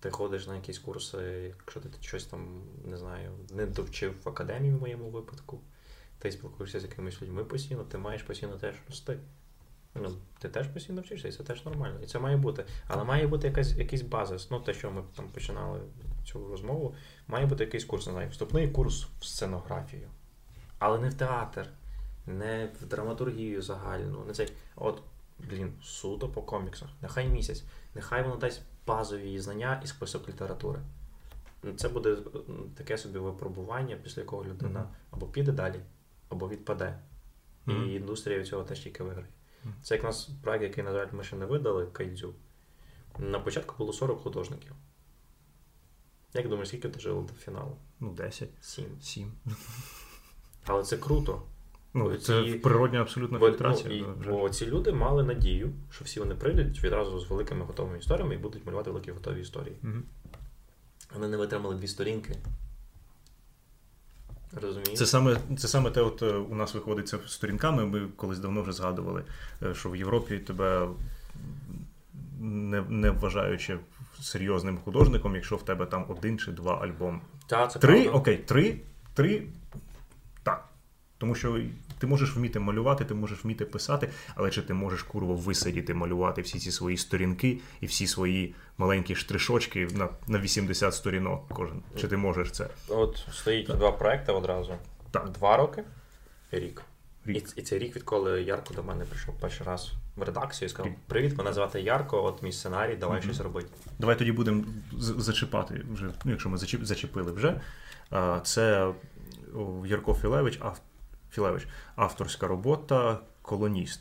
Ти 0.00 0.10
ходиш 0.10 0.46
на 0.46 0.54
якісь 0.54 0.78
курси, 0.78 1.18
якщо 1.58 1.80
ти 1.80 1.88
щось 2.00 2.26
там, 2.26 2.62
не 2.84 2.96
знаю, 2.96 3.32
не 3.50 3.66
довчив 3.66 4.14
в 4.24 4.28
академії 4.28 4.74
в 4.74 4.80
моєму 4.80 5.10
випадку, 5.10 5.60
ти 6.18 6.32
спілкуєшся 6.32 6.80
з 6.80 6.82
якимись 6.82 7.22
людьми 7.22 7.44
постійно, 7.44 7.84
ти 7.84 7.98
маєш 7.98 8.22
постійно 8.22 8.56
теж 8.56 8.74
рости. 8.88 9.18
Ну, 9.94 10.16
ти 10.38 10.48
теж 10.48 10.66
постійно 10.68 11.02
вчишся, 11.02 11.28
і 11.28 11.32
це 11.32 11.44
теж 11.44 11.64
нормально. 11.64 12.00
І 12.02 12.06
це 12.06 12.18
має 12.18 12.36
бути. 12.36 12.64
Але 12.86 13.04
має 13.04 13.26
бути 13.26 13.46
якась, 13.48 13.76
якийсь 13.76 14.02
базис. 14.02 14.50
Ну, 14.50 14.60
те, 14.60 14.74
що 14.74 14.90
ми 14.90 15.02
там 15.16 15.28
починали 15.28 15.80
цю 16.24 16.48
розмову, 16.48 16.94
має 17.26 17.46
бути 17.46 17.64
якийсь 17.64 17.84
курс, 17.84 18.06
не 18.06 18.12
знаю, 18.12 18.30
вступний 18.30 18.70
курс 18.70 19.06
в 19.20 19.24
сценографію. 19.24 20.08
Але 20.78 20.98
не 20.98 21.08
в 21.08 21.14
театр, 21.14 21.68
не 22.26 22.72
в 22.80 22.86
драматургію 22.86 23.62
загальну, 23.62 24.24
не 24.24 24.32
цей. 24.32 24.52
От, 24.76 25.02
блін, 25.38 25.72
суто 25.82 26.28
по 26.28 26.42
коміксах. 26.42 26.88
Нехай 27.02 27.28
місяць. 27.28 27.64
Нехай 27.94 28.22
воно 28.22 28.36
дасть 28.36 28.62
базові 28.86 29.40
знання 29.40 29.80
і 29.84 29.86
список 29.86 30.28
літератури. 30.28 30.80
Це 31.76 31.88
буде 31.88 32.16
таке 32.76 32.98
собі 32.98 33.18
випробування, 33.18 33.96
після 34.02 34.22
якого 34.22 34.44
людина 34.44 34.80
Мгм. 34.80 34.88
або 35.10 35.26
піде 35.26 35.52
далі, 35.52 35.80
або 36.28 36.48
відпаде. 36.48 36.98
Мгм. 37.66 37.84
І 37.90 37.94
індустрія 37.94 38.38
від 38.38 38.46
цього 38.46 38.64
теж 38.64 38.80
тільки 38.80 39.02
виграє. 39.02 39.28
Мгм. 39.64 39.74
Це 39.82 39.94
як 39.94 40.04
у 40.04 40.06
нас 40.06 40.28
проект, 40.42 40.62
який, 40.62 40.84
на 40.84 40.92
жаль, 40.92 41.06
ми 41.12 41.24
ще 41.24 41.36
не 41.36 41.46
видали, 41.46 41.86
Кайдзю. 41.86 42.34
На 43.18 43.40
початку 43.40 43.74
було 43.78 43.92
40 43.92 44.20
художників. 44.20 44.72
Як 46.34 46.48
думаєш, 46.48 46.68
скільки 46.68 46.88
дожило 46.88 47.22
до 47.22 47.32
фіналу? 47.34 47.76
Ну, 48.00 48.12
10, 48.12 48.48
Сім. 48.60 48.84
7. 49.02 49.32
Але 50.66 50.82
це 50.84 50.96
круто. 50.96 51.42
Ну, 51.94 52.16
це 52.16 52.42
природня 52.42 53.00
абсолютно 53.00 53.38
фільтрація. 53.38 53.88
ну, 53.90 54.24
і, 54.24 54.28
бо 54.28 54.48
ці 54.48 54.66
люди 54.66 54.92
мали 54.92 55.22
надію, 55.22 55.72
що 55.90 56.04
всі 56.04 56.20
вони 56.20 56.34
прийдуть 56.34 56.84
відразу 56.84 57.20
з 57.20 57.30
великими 57.30 57.64
готовими 57.64 57.98
історіями 57.98 58.34
і 58.34 58.38
будуть 58.38 58.66
малювати 58.66 58.90
великі 58.90 59.12
готові 59.12 59.40
історії. 59.40 59.76
Мгм. 59.82 60.02
Вони 61.14 61.28
не 61.28 61.36
витримали 61.36 61.74
дві 61.74 61.88
сторінки. 61.88 62.36
Розумієш? 64.62 64.98
Це 64.98 65.06
саме, 65.06 65.36
це 65.58 65.68
саме 65.68 65.90
те, 65.90 66.00
от 66.00 66.22
е, 66.22 66.26
у 66.26 66.54
нас 66.54 66.74
виходить 66.74 67.08
це 67.08 67.18
сторінками. 67.26 67.86
Ми 67.86 68.08
колись 68.16 68.38
давно 68.38 68.62
вже 68.62 68.72
згадували, 68.72 69.24
е, 69.62 69.74
що 69.74 69.90
в 69.90 69.96
Європі 69.96 70.38
тебе 70.38 70.88
не, 72.40 72.82
не 72.88 73.10
вважаючи 73.10 73.78
серйозним 74.20 74.78
художником, 74.78 75.34
якщо 75.34 75.56
в 75.56 75.64
тебе 75.64 75.86
там 75.86 76.04
один 76.08 76.38
чи 76.38 76.52
два 76.52 76.74
альбоми. 76.74 77.20
Та, 77.46 77.66
це 77.66 77.78
Три, 77.78 78.02
правда. 78.02 78.18
окей, 78.18 78.36
три, 78.36 78.80
три. 79.14 79.46
Тому 81.22 81.34
що 81.34 81.60
ти 81.98 82.06
можеш 82.06 82.36
вміти 82.36 82.58
малювати, 82.60 83.04
ти 83.04 83.14
можеш 83.14 83.44
вміти 83.44 83.64
писати, 83.64 84.10
але 84.34 84.50
чи 84.50 84.62
ти 84.62 84.74
можеш 84.74 85.02
курво 85.02 85.34
висидіти, 85.34 85.94
малювати 85.94 86.42
всі 86.42 86.58
ці 86.58 86.72
свої 86.72 86.96
сторінки 86.96 87.58
і 87.80 87.86
всі 87.86 88.06
свої 88.06 88.54
маленькі 88.78 89.14
штришочки 89.14 89.88
на, 89.94 90.08
на 90.26 90.38
80 90.38 90.94
сторінок 90.94 91.48
кожен? 91.48 91.82
Чи 92.00 92.08
ти 92.08 92.16
можеш 92.16 92.50
це? 92.50 92.68
От 92.88 93.26
стоїть 93.32 93.66
два 93.66 93.92
проекти 93.92 94.32
одразу. 94.32 94.74
Так. 95.10 95.30
Два 95.30 95.56
роки 95.56 95.84
рік. 96.50 96.82
Рік. 97.26 97.44
І, 97.56 97.60
і 97.60 97.62
це 97.62 97.78
рік, 97.78 97.96
відколи 97.96 98.42
Ярко 98.42 98.74
до 98.74 98.82
мене 98.82 99.04
прийшов 99.04 99.34
перший 99.40 99.66
раз 99.66 99.92
в 100.16 100.22
редакцію 100.22 100.66
і 100.66 100.70
сказав: 100.70 100.92
Рік. 100.92 100.98
Привіт, 101.06 101.38
мене 101.38 101.52
звати 101.52 101.80
Ярко, 101.80 102.24
от 102.24 102.42
мій 102.42 102.52
сценарій, 102.52 102.96
давай 102.96 103.18
Мгм. 103.18 103.28
щось 103.28 103.40
робити. 103.40 103.68
Давай 103.98 104.18
тоді 104.18 104.32
будемо 104.32 104.64
зачіпати 104.98 105.82
вже, 105.92 106.06
ну, 106.24 106.30
якщо 106.30 106.48
ми 106.48 106.58
зачіп, 106.58 106.84
зачепили 106.84 107.32
вже. 107.32 107.60
Це 108.42 108.92
Ярко 109.86 110.14
Філевич, 110.14 110.58
ав, 110.62 110.80
Філевич, 111.32 111.68
авторська 111.96 112.46
робота 112.46 113.18
Колоніст. 113.42 114.00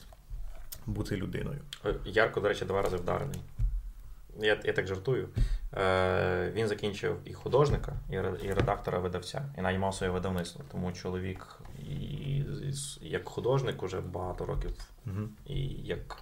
Бути 0.85 1.17
людиною. 1.17 1.59
Е, 1.85 1.95
Ярко, 2.05 2.39
до 2.39 2.47
речі, 2.47 2.65
два 2.65 2.81
рази 2.81 2.97
вдарений. 2.97 3.41
Я, 4.39 4.59
я 4.63 4.73
так 4.73 4.87
жартую. 4.87 5.29
Е, 5.73 6.51
він 6.55 6.67
закінчив 6.67 7.17
і 7.25 7.33
художника, 7.33 7.93
і, 8.09 8.13
і 8.45 8.53
редактора 8.53 8.99
видавця, 8.99 9.45
і 9.57 9.61
наймав 9.61 9.95
своє 9.95 10.11
видавництво. 10.11 10.65
Тому 10.71 10.91
чоловік 10.91 11.59
і, 11.79 11.93
і 12.37 12.73
як 13.01 13.29
художник 13.29 13.83
уже 13.83 14.01
багато 14.01 14.45
років, 14.45 14.71
Угу. 15.05 15.27
і 15.45 15.59
як 15.69 16.17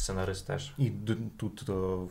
сценарист 0.00 0.46
теж. 0.46 0.72
І 0.78 0.90
д- 0.90 1.16
тут 1.36 1.68
о, 1.68 2.08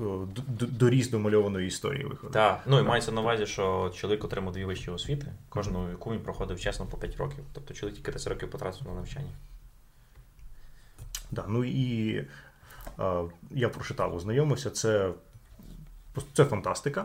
о, 0.00 0.26
д- 0.48 0.66
доріс 0.66 1.10
до 1.10 1.18
мальованої 1.18 1.66
історії 1.68 2.04
виходить. 2.04 2.32
Так, 2.32 2.60
ну 2.66 2.76
і 2.76 2.80
Так. 2.80 2.88
мається 2.88 3.12
на 3.12 3.20
увазі, 3.20 3.46
що 3.46 3.92
чоловік 3.96 4.24
отримав 4.24 4.52
дві 4.52 4.64
вищі 4.64 4.90
освіти, 4.90 5.26
кожну 5.48 5.90
яку 5.90 6.12
він 6.12 6.20
проходив 6.20 6.60
чесно 6.60 6.86
по 6.86 6.96
5 6.96 7.16
років. 7.16 7.44
Тобто 7.52 7.74
чоловік 7.74 7.96
тільки 7.96 8.12
10 8.12 8.28
років 8.28 8.50
потратив 8.50 8.86
на 8.86 8.94
навчання. 8.94 9.30
Да, 11.30 11.44
ну 11.48 11.64
і 11.64 12.16
е, 12.98 13.22
я 13.50 13.68
прочитав, 13.68 14.14
ознайомився. 14.14 14.70
Це, 14.70 15.10
це 16.32 16.44
фантастика. 16.44 17.04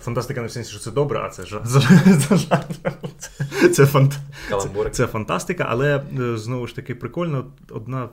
Фантастика 0.00 0.40
не 0.40 0.46
в 0.46 0.50
сенсі, 0.50 0.70
що 0.70 0.80
це 0.80 0.90
добре, 0.90 1.18
а 1.20 1.28
це 1.30 1.42
жа- 1.42 1.64
за- 1.66 1.80
за 2.14 2.36
жанром. 2.36 3.10
Це, 3.18 3.68
це, 3.68 3.86
фант... 3.86 4.18
Каламбурик. 4.48 4.92
це 4.94 5.06
фантастика, 5.06 5.66
але 5.68 6.04
е, 6.20 6.36
знову 6.38 6.66
ж 6.66 6.76
таки 6.76 6.94
прикольно. 6.94 7.46
Одна 7.70 8.08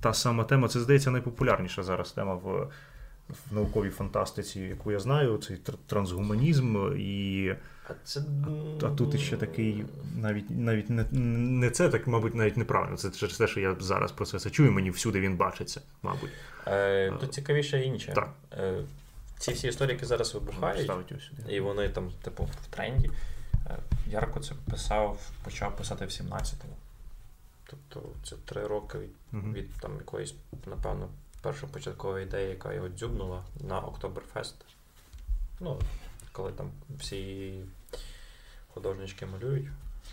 та 0.00 0.14
сама 0.14 0.44
тема, 0.44 0.68
це 0.68 0.80
здається 0.80 1.10
найпопулярніша 1.10 1.82
зараз 1.82 2.12
тема 2.12 2.34
в, 2.34 2.68
в 3.28 3.54
науковій 3.54 3.90
фантастиці, 3.90 4.60
яку 4.60 4.92
я 4.92 4.98
знаю. 4.98 5.38
Це 5.38 5.56
трансгуманізм 5.86 6.76
і. 6.98 7.54
А, 7.88 7.92
це... 8.04 8.22
А 8.82 8.88
тут 8.88 9.14
іще 9.14 9.36
такий, 9.36 9.84
навіть 10.16 10.50
навіть 10.50 10.90
не, 10.90 11.04
не 11.12 11.70
це, 11.70 11.88
так, 11.88 12.06
мабуть, 12.06 12.34
навіть 12.34 12.56
неправильно. 12.56 12.96
Це 12.96 13.10
через 13.10 13.38
те, 13.38 13.46
що 13.46 13.60
я 13.60 13.76
зараз 13.80 14.12
про 14.12 14.26
це 14.26 14.38
це 14.38 14.50
чую, 14.50 14.72
мені 14.72 14.90
всюди 14.90 15.20
він 15.20 15.36
бачиться, 15.36 15.80
мабуть. 16.02 16.30
Е, 16.66 17.12
тут 17.20 17.34
цікавіше 17.34 17.80
інше. 17.80 18.12
Так. 18.14 18.30
Е, 18.52 18.84
ці 19.38 19.52
всі 19.52 19.68
історії, 19.68 19.94
які 19.94 20.06
зараз 20.06 20.34
вибухають, 20.34 20.90
і 21.48 21.60
вони 21.60 21.88
там, 21.88 22.10
типу, 22.22 22.44
в 22.44 22.66
тренді. 22.66 23.10
Е, 23.66 23.76
Ярко 24.06 24.40
це 24.40 24.54
писав, 24.70 25.30
почав 25.44 25.76
писати 25.76 26.04
в 26.04 26.08
17-му. 26.08 26.76
Тобто 27.70 28.08
це 28.24 28.36
три 28.44 28.66
роки 28.66 28.98
від, 28.98 29.10
mm-hmm. 29.32 29.52
від 29.52 29.72
там 29.72 29.96
якоїсь, 29.96 30.34
напевно, 30.66 31.08
першопочаткової 31.42 32.26
ідеї, 32.26 32.48
яка 32.48 32.72
його 32.72 32.88
дзюбнула 32.88 33.44
на 33.60 33.80
Октоберфест. 33.80 34.64
Ну, 35.60 35.80
коли 36.32 36.52
там 36.52 36.70
всі 36.98 37.54
художнички 38.74 39.26
малюють. 39.26 39.68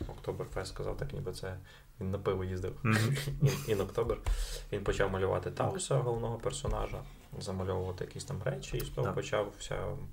Октоберфест 0.08 0.74
сказав, 0.74 0.98
так 0.98 1.14
ніби 1.14 1.32
це 1.32 1.58
він 2.02 2.12
на 2.12 2.20
пиво 2.20 2.44
їздив. 2.44 2.76
Mm-hmm. 2.84 3.70
Ін 3.72 3.82
Октобер. 3.82 4.18
Він 4.72 4.84
почав 4.84 5.12
малювати 5.12 5.52
Тауса, 5.52 5.96
головного 5.96 6.38
персонажа, 6.38 7.02
замальовувати 7.40 8.04
якісь 8.06 8.24
там 8.24 8.44
речі, 8.44 8.78
і 8.78 8.86
з 8.86 8.90
того 8.90 9.08
yeah. 9.08 9.14
почав 9.14 9.54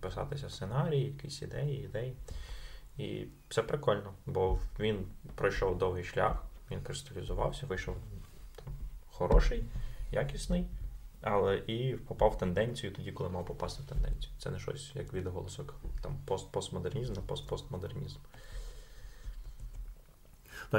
писатися 0.00 0.50
сценарій, 0.50 1.00
якісь 1.00 1.42
ідеї, 1.42 1.84
ідеї. 1.84 2.16
І 2.98 3.26
це 3.48 3.62
прикольно, 3.62 4.14
бо 4.26 4.58
він 4.78 5.06
пройшов 5.34 5.78
довгий 5.78 6.04
шлях, 6.04 6.44
він 6.70 6.80
кристалізувався, 6.82 7.66
вийшов 7.66 7.96
там, 8.56 8.74
хороший, 9.10 9.64
якісний, 10.12 10.66
але 11.22 11.56
і 11.56 11.96
попав 12.08 12.30
в 12.30 12.38
тенденцію 12.38 12.92
тоді, 12.92 13.12
коли 13.12 13.30
мав 13.30 13.46
попасти 13.46 13.82
в 13.82 13.86
тенденцію. 13.86 14.32
Це 14.38 14.50
не 14.50 14.58
щось 14.58 14.92
як 14.94 15.12
відголосок 15.12 15.74
там 16.02 16.16
пост 16.24 16.52
постмодернізм 16.52 17.12
на 17.12 17.20
пост-постмодернізм. 17.20 18.18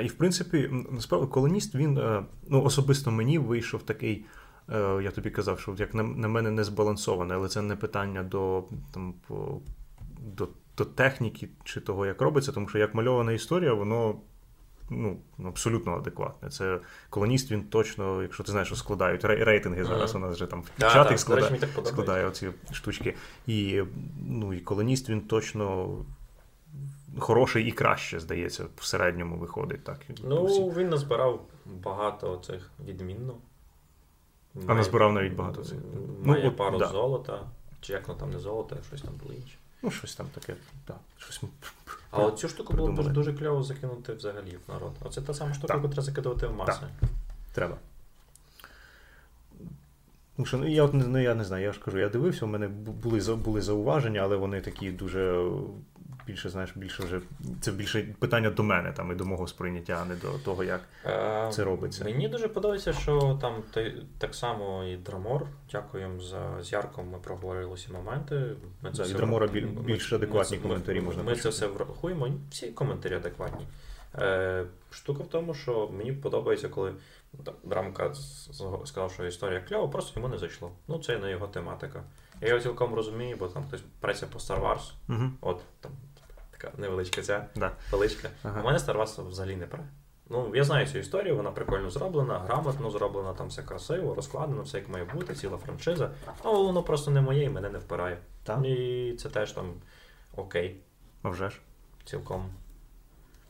І 0.04 0.08
в 0.08 0.14
принципі, 0.14 0.70
насправді, 0.92 1.28
колоніст 1.28 1.76
він 1.76 1.98
е, 1.98 2.24
ну, 2.48 2.64
особисто 2.64 3.12
мені 3.12 3.38
вийшов 3.38 3.84
такий. 3.84 4.26
Е, 4.70 5.00
я 5.04 5.12
тобі 5.12 5.30
казав, 5.30 5.60
що 5.60 5.76
як 5.80 5.94
на, 5.94 6.04
на 6.04 6.28
мене 6.28 6.52
не 6.52 6.64
збалансоване, 6.64 7.36
але 7.36 7.48
це 7.48 7.62
не 7.62 7.76
питання 7.76 8.24
до 8.24 8.64
там, 8.94 9.14
до 10.20 10.50
до 10.78 10.86
техніки 10.86 11.50
чи 11.64 11.82
того, 11.82 12.06
як 12.06 12.22
робиться, 12.22 12.52
тому 12.52 12.68
що 12.68 12.78
як 12.78 12.96
мальована 12.96 13.32
історія, 13.32 13.74
воно 13.74 14.16
ну, 14.90 15.18
абсолютно 15.46 15.96
адекватне. 15.96 16.50
Це 16.50 16.80
колоніст, 17.10 17.52
він 17.52 17.64
точно, 17.64 18.22
якщо 18.22 18.44
ти 18.44 18.52
знаєш, 18.52 18.68
що 18.68 18.76
складають 18.78 19.26
рейтинги 19.26 19.86
зараз, 19.86 20.14
mm-hmm. 20.14 20.18
у 20.18 20.20
нас 20.20 20.36
вже 20.36 20.46
там 20.46 20.62
в 20.62 20.80
чатах 20.80 21.20
складає, 21.20 21.60
складає 21.84 22.26
оці 22.26 22.50
штучки. 22.72 23.16
І 23.48 23.84
ну, 24.28 24.54
і 24.54 24.60
колоніст 24.60 25.10
він 25.10 25.22
точно. 25.22 25.98
Хороший 27.18 27.68
і 27.68 27.72
краще, 27.72 28.20
здається, 28.20 28.66
в 28.78 28.86
середньому 28.86 29.38
виходить. 29.38 29.84
так. 29.84 30.00
Ну, 30.24 30.46
всі. 30.46 30.62
він 30.62 30.90
назбирав 30.90 31.42
багато 31.66 32.38
цих 32.38 32.72
відмінно. 32.86 33.34
А 34.68 34.74
назбирав 34.74 35.14
навіть 35.14 35.34
багато 35.34 35.64
цих. 35.64 35.78
Має 36.24 36.44
ну, 36.44 36.52
пару 36.52 36.78
да. 36.78 36.88
золота, 36.88 37.40
чи 37.82 37.94
як 37.94 38.08
воно 38.08 38.20
там 38.20 38.30
не 38.30 38.40
золото, 38.40 38.78
щось 38.88 39.02
там 39.02 39.14
було 39.24 39.34
інше. 39.34 39.58
Ну, 39.86 39.92
щось 39.92 40.16
там 40.16 40.28
таке. 40.28 40.56
так. 40.86 40.98
Щось... 41.18 41.42
А 42.12 42.22
от 42.22 42.40
цю 42.40 42.50
штуку 42.50 42.74
було 42.74 42.92
б 42.92 43.14
дуже 43.14 43.34
кльово 43.34 43.64
закинути 43.64 44.14
взагалі 44.14 44.58
в 44.68 44.72
народ. 44.72 44.94
Оце 45.02 45.22
та 45.22 45.34
сама 45.34 45.54
штука, 45.54 45.74
яку 45.74 45.88
треба 45.88 46.04
закидувати 46.04 46.48
в 46.48 46.56
маси. 46.56 46.80
Так. 46.80 47.10
Треба. 47.54 47.78
Ну, 50.38 50.46
що, 50.46 50.58
ну, 50.58 50.68
я 50.68 50.90
ну, 50.94 51.22
я 51.22 51.36
не 51.36 51.44
знаю, 51.44 51.64
я 51.64 51.74
ж 51.74 51.80
кажу, 51.80 52.00
я 52.00 52.10
дивився, 52.10 52.46
у 52.46 52.48
мене 52.48 52.68
були 52.68 53.36
були 53.36 53.62
зауваження, 53.62 54.22
але 54.22 54.36
вони 54.36 54.62
такі 54.62 54.92
дуже 54.92 55.52
більше, 56.28 56.50
знаєш, 56.50 56.72
більше 56.76 57.04
вже 57.04 57.22
це 57.62 57.72
більше 57.72 58.16
питання 58.20 58.50
до 58.50 58.64
мене 58.64 58.92
там 58.92 59.12
і 59.12 59.16
до 59.16 59.26
мого 59.26 59.48
сприйняття, 59.48 60.00
а 60.02 60.06
не 60.06 60.16
до 60.16 60.28
того, 60.46 60.64
як 60.64 60.82
а, 61.04 61.50
це 61.54 61.64
робиться. 61.64 62.04
Мені 62.04 62.28
дуже 62.28 62.48
подобається, 62.48 62.94
що 62.94 63.38
там 63.42 63.64
ти, 63.74 63.96
так 64.18 64.36
само 64.36 64.84
і 64.84 64.98
Драмор. 64.98 65.48
Дякуємо 65.72 66.20
за 66.20 66.64
з 66.64 66.72
Ярком. 66.72 67.10
Ми 67.10 67.18
проговорили 67.18 67.78
ці 67.78 67.92
моменти. 67.92 68.36
Ми 68.82 68.92
це 68.92 68.98
да, 68.98 69.04
все 69.04 69.12
і 69.12 69.16
Драмора 69.16 69.48
біль, 69.48 69.66
більш 69.66 70.14
адекватні 70.14 70.58
ми, 70.58 70.64
коментарі 70.64 71.00
ми, 71.00 71.06
можна. 71.06 71.24
Ми 71.24 71.30
почути. 71.30 71.44
це 71.44 71.50
все 71.50 71.68
врахуємо. 71.68 72.30
Всі 72.52 72.68
коментарі 72.68 73.14
адекватні. 73.14 73.68
Е, 74.20 74.66
Штука 74.92 75.24
в 75.24 75.28
тому, 75.28 75.54
що 75.54 75.90
мені 75.98 76.12
подобається, 76.12 76.70
коли 76.70 76.94
Драмка 77.64 78.14
сказав, 78.86 79.12
що 79.14 79.26
історія 79.26 79.62
кльова, 79.62 79.88
просто 79.88 80.20
йому 80.20 80.34
не 80.34 80.38
зайшло. 80.38 80.72
Ну, 80.88 81.00
це 81.00 81.18
не 81.18 81.32
його 81.32 81.48
тематика. 81.48 82.04
Я 82.42 82.48
його 82.48 82.60
цілком 82.60 82.94
розумію, 82.94 83.36
бо 83.40 83.48
там 83.48 83.64
хтось 83.68 83.82
преться 84.00 84.28
по 84.28 84.40
Star 84.40 84.62
Wars. 84.62 84.92
Uh-huh. 85.10 85.30
От 85.42 85.62
там 85.80 85.92
така 86.66 86.82
невеличка 86.82 87.22
ця 87.22 87.46
да. 87.56 87.72
паличка. 87.92 88.30
Ага. 88.44 88.62
У 88.62 88.66
мене 88.66 88.78
Star 88.78 88.98
Wars 88.98 89.28
взагалі 89.28 89.56
не 89.56 89.68
пре. 89.68 89.84
Ну, 90.30 90.52
я 90.56 90.64
знаю 90.64 90.88
цю 90.88 90.98
історію, 90.98 91.36
вона 91.36 91.52
прикольно 91.52 91.90
зроблена, 91.90 92.40
грамотно 92.40 92.92
зроблена, 92.92 93.34
там 93.34 93.48
все 93.48 93.64
красиво, 93.64 94.16
розкладено, 94.16 94.62
все 94.62 94.78
як 94.78 94.90
має 94.90 95.06
бути, 95.06 95.36
ціла 95.36 95.58
франшиза. 95.58 96.12
Ну, 96.46 96.64
воно 96.64 96.84
просто 96.84 97.12
не 97.12 97.22
моє 97.22 97.44
і 97.44 97.50
мене 97.50 97.70
не 97.70 97.80
впирає. 97.80 98.18
Так? 98.44 98.66
І 98.66 99.16
це 99.20 99.30
теж 99.30 99.52
там 99.52 99.74
окей. 100.36 100.76
А 101.24 101.30
вже 101.30 101.50
ж? 101.50 101.60
Цілком. 102.06 102.50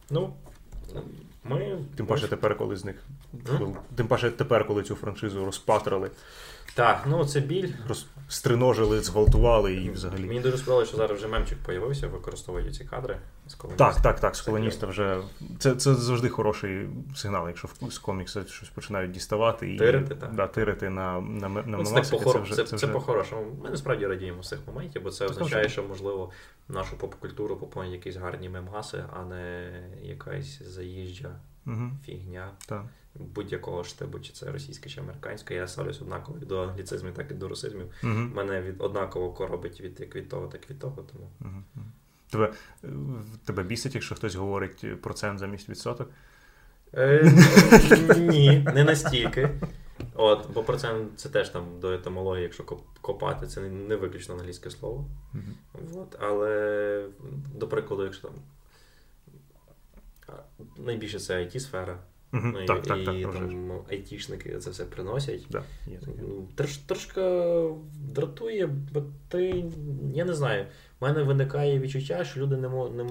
Ну, 0.10 0.34
ми. 1.44 1.78
Тим 1.98 2.06
паче 2.06 2.28
тепер, 2.28 2.58
коли 2.58 2.76
з 2.76 2.86
них. 2.86 3.04
Mm? 3.34 3.76
Тим 3.96 4.08
паче 4.08 4.32
тепер, 4.32 4.68
коли 4.68 4.84
цю 4.84 4.96
франшизу 4.96 5.46
розпатрили. 5.46 6.12
Так, 6.74 7.04
ну 7.10 7.26
це 7.26 7.40
біль. 7.40 7.70
Розстриножили, 7.88 9.02
зґвалтували 9.02 9.74
і 9.74 9.90
взагалі. 9.90 10.26
Мені 10.26 10.40
дуже 10.40 10.58
сподобалося, 10.58 10.88
що 10.88 10.98
зараз 10.98 11.18
вже 11.18 11.28
мемчик 11.28 11.58
появився, 11.66 12.08
використовують 12.08 12.76
ці 12.76 12.84
кадри 12.84 13.18
з 13.48 13.56
колоніста. 13.56 13.92
Так, 13.92 14.02
так, 14.02 14.20
так. 14.20 14.36
З 14.36 14.42
колоніста 14.42 14.88
вже. 14.88 15.22
Це 15.60 15.76
це 15.76 15.94
завжди 15.94 16.30
хороший 16.30 16.90
сигнал, 17.16 17.48
якщо 17.48 17.70
з 17.90 17.98
комікса 17.98 18.46
щось 18.46 18.70
починають 18.70 19.12
діставати 19.12 19.74
і 19.74 19.78
тирити, 19.78 20.16
так. 20.16 20.36
Да, 20.36 20.48
тирити 20.48 20.90
на 20.90 21.22
на, 21.22 21.50
на 21.50 21.64
ну, 21.66 21.84
це, 21.84 22.02
це, 22.02 22.20
це, 22.20 22.40
вже, 22.40 22.56
це, 22.56 22.64
це, 22.64 22.78
це 22.78 22.88
по-хорошому. 22.88 23.42
Ми 23.64 23.70
насправді 23.70 24.08
радіємо 24.08 24.44
з 24.44 24.50
цих 24.50 24.60
моментів, 24.68 25.02
бо 25.04 25.12
це 25.12 25.26
означає, 25.26 25.70
що, 25.70 25.84
можливо, 25.84 26.32
нашу 26.68 26.98
поп-культуру 26.98 27.58
поповнять 27.58 27.94
якісь 27.94 28.16
гарні 28.16 28.50
мемгаси, 28.50 29.04
а 29.20 29.24
не 29.24 29.72
якась 30.02 30.62
заїжджа 30.64 31.30
угу. 31.66 31.92
фігня. 32.06 32.52
Так 32.68 32.86
будь-якого 33.16 33.84
штибу, 33.84 34.20
чи 34.20 34.34
це 34.34 34.52
російська, 34.52 34.90
чи 34.90 35.00
американська. 35.00 35.54
Я 35.54 35.68
ставлюсь 35.68 36.02
однаково 36.02 36.38
до 36.40 36.62
англіцизмів, 36.62 37.14
так 37.14 37.32
і 37.32 37.34
до 37.34 37.48
русизмів. 37.48 37.92
uh 38.04 38.34
Мене 38.36 38.62
від 38.62 38.76
однаково 38.82 39.34
коробить 39.34 39.82
від 39.82 40.00
як 40.00 40.16
від 40.16 40.30
того, 40.30 40.48
так 40.48 40.62
і 40.70 40.74
від 40.74 40.80
того. 40.80 41.06
Тому. 41.12 41.30
uh 41.42 41.82
Тебе 42.30 42.54
тебе 43.46 43.64
бісить, 43.64 43.96
якщо 43.96 44.16
хтось 44.16 44.36
говорить 44.36 45.02
процент 45.02 45.40
замість 45.40 45.70
відсоток? 45.70 46.10
Е, 46.94 47.32
ні, 48.18 48.68
не 48.74 48.84
настільки. 48.84 49.50
От, 50.16 50.50
Бо 50.54 50.64
процент 50.64 51.20
це 51.20 51.30
теж 51.30 51.50
там 51.50 51.80
до 51.80 51.94
етимології, 51.94 52.44
якщо 52.44 52.64
копати, 53.02 53.48
це 53.48 53.62
не 53.62 53.96
виключно 53.96 54.36
англійське 54.36 54.72
слово. 54.72 55.06
Uh-huh. 55.36 56.02
От, 56.02 56.16
Але, 56.20 57.06
до 57.56 57.68
прикладу, 57.68 58.04
якщо 58.04 58.28
там 58.28 58.34
найбільше 60.78 61.20
це 61.20 61.34
it 61.34 61.60
сфера 61.60 61.98
Угу, 62.36 62.44
ну, 62.44 62.66
так, 62.66 62.86
і 62.86 62.88
так, 62.88 63.06
так, 63.06 63.34
там 63.34 63.72
айтішники 63.90 64.58
це 64.58 64.70
все 64.70 64.86
приносять. 64.86 65.46
Да, 65.50 65.64
є 65.88 66.00
ну, 66.22 66.48
Трош, 66.56 66.78
Трошки 66.78 67.22
дратує, 68.14 68.68
бо 68.94 69.04
ти, 69.28 69.66
я 70.14 70.26
не 70.26 70.34
знаю, 70.34 70.66
в 71.00 71.04
мене 71.04 71.24
виникає 71.24 71.80
відчуття, 71.80 72.24
що 72.24 72.40
люди 72.40 72.58
не 72.58 72.70
не, 72.70 73.10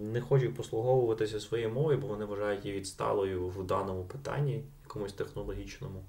не 0.00 0.20
хочуть 0.20 0.54
послуговуватися 0.54 1.40
своєю 1.40 1.70
мовою, 1.70 1.98
бо 1.98 2.06
вони 2.06 2.24
вважають 2.24 2.64
її 2.64 2.78
відсталою 2.78 3.48
в 3.48 3.66
даному 3.66 4.04
питанні, 4.04 4.64
якомусь 4.84 5.12
технологічному, 5.12 6.04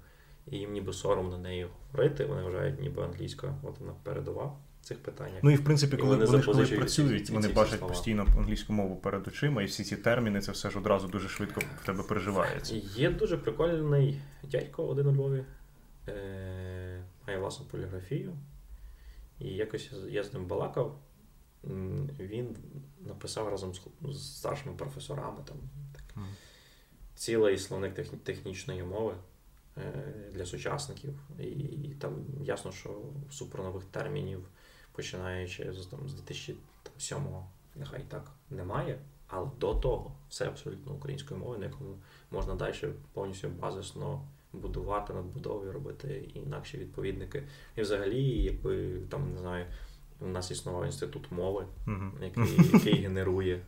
і 0.50 0.56
їм 0.56 0.72
ніби 0.72 0.92
соромно 0.92 1.38
нею 1.38 1.68
говорити. 1.92 2.24
Вони 2.24 2.42
вважають, 2.42 2.80
ніби 2.80 3.02
англійська, 3.02 3.54
от 3.62 3.80
вона 3.80 3.92
передова 4.02 4.52
цих 4.88 4.98
питаннях. 4.98 5.42
Ну 5.42 5.50
і 5.50 5.56
в 5.56 5.64
принципі, 5.64 5.96
коли 5.96 6.16
і 6.16 6.18
вони, 6.18 6.30
вони 6.30 6.44
коли 6.44 6.66
працюють, 6.66 7.26
ці, 7.26 7.32
вони 7.32 7.48
ці 7.48 7.54
бачать 7.54 7.80
постійно 7.80 8.26
англійську 8.36 8.72
мову 8.72 8.96
перед 8.96 9.28
очима, 9.28 9.62
і 9.62 9.66
всі 9.66 9.84
ці 9.84 9.96
терміни, 9.96 10.40
це 10.40 10.52
все 10.52 10.70
ж 10.70 10.78
одразу 10.78 11.08
дуже 11.08 11.28
швидко 11.28 11.60
в 11.82 11.86
тебе 11.86 12.02
переживається. 12.02 12.74
Є 12.74 13.10
дуже 13.10 13.36
прикольний 13.36 14.20
дядько 14.50 14.86
один 14.86 15.06
у 15.06 15.12
Львові, 15.12 15.44
е- 16.08 17.02
має 17.26 17.38
власну 17.38 17.66
поліграфію. 17.66 18.32
І 19.38 19.48
якось 19.48 19.92
я 20.08 20.24
з 20.24 20.32
ним 20.34 20.46
балакав. 20.46 20.98
Він 22.18 22.56
написав 23.00 23.48
разом 23.48 23.74
з, 23.74 23.80
з 24.08 24.36
старшими 24.36 24.76
професорами 24.76 25.38
там 25.44 25.56
так, 25.94 26.16
mm. 26.16 26.28
цілий 27.14 27.58
словник 27.58 27.94
техні, 27.94 28.18
технічної 28.18 28.82
мови 28.82 29.14
е, 29.76 30.04
для 30.32 30.46
сучасників. 30.46 31.20
І, 31.38 31.42
і 31.42 31.96
там 31.98 32.12
ясно, 32.42 32.72
що 32.72 33.02
супернових 33.30 33.84
термінів 33.84 34.48
починаючи 34.98 35.72
з 35.72 35.86
там, 35.86 35.98
з 36.08 36.14
2007-го, 36.14 37.46
нехай 37.76 38.04
так 38.08 38.30
немає, 38.50 38.98
але 39.26 39.48
до 39.60 39.74
того 39.74 40.12
все 40.28 40.46
абсолютно 40.46 40.92
українською 40.92 41.40
мовою, 41.40 41.58
на 41.58 41.66
якому 41.66 41.98
можна 42.30 42.54
далі 42.54 42.74
повністю 43.12 43.48
базисно 43.48 44.22
будувати 44.52 45.12
надбудови, 45.12 45.72
робити 45.72 46.28
інакші 46.34 46.78
відповідники. 46.78 47.42
І 47.76 47.82
взагалі, 47.82 48.22
якби 48.22 49.00
там 49.08 49.32
не 49.32 49.38
знаю, 49.38 49.66
у 50.20 50.26
нас 50.26 50.50
існував 50.50 50.86
інститут 50.86 51.32
мови, 51.32 51.66
який, 52.22 52.70
який 52.72 53.02
генерує. 53.02 53.60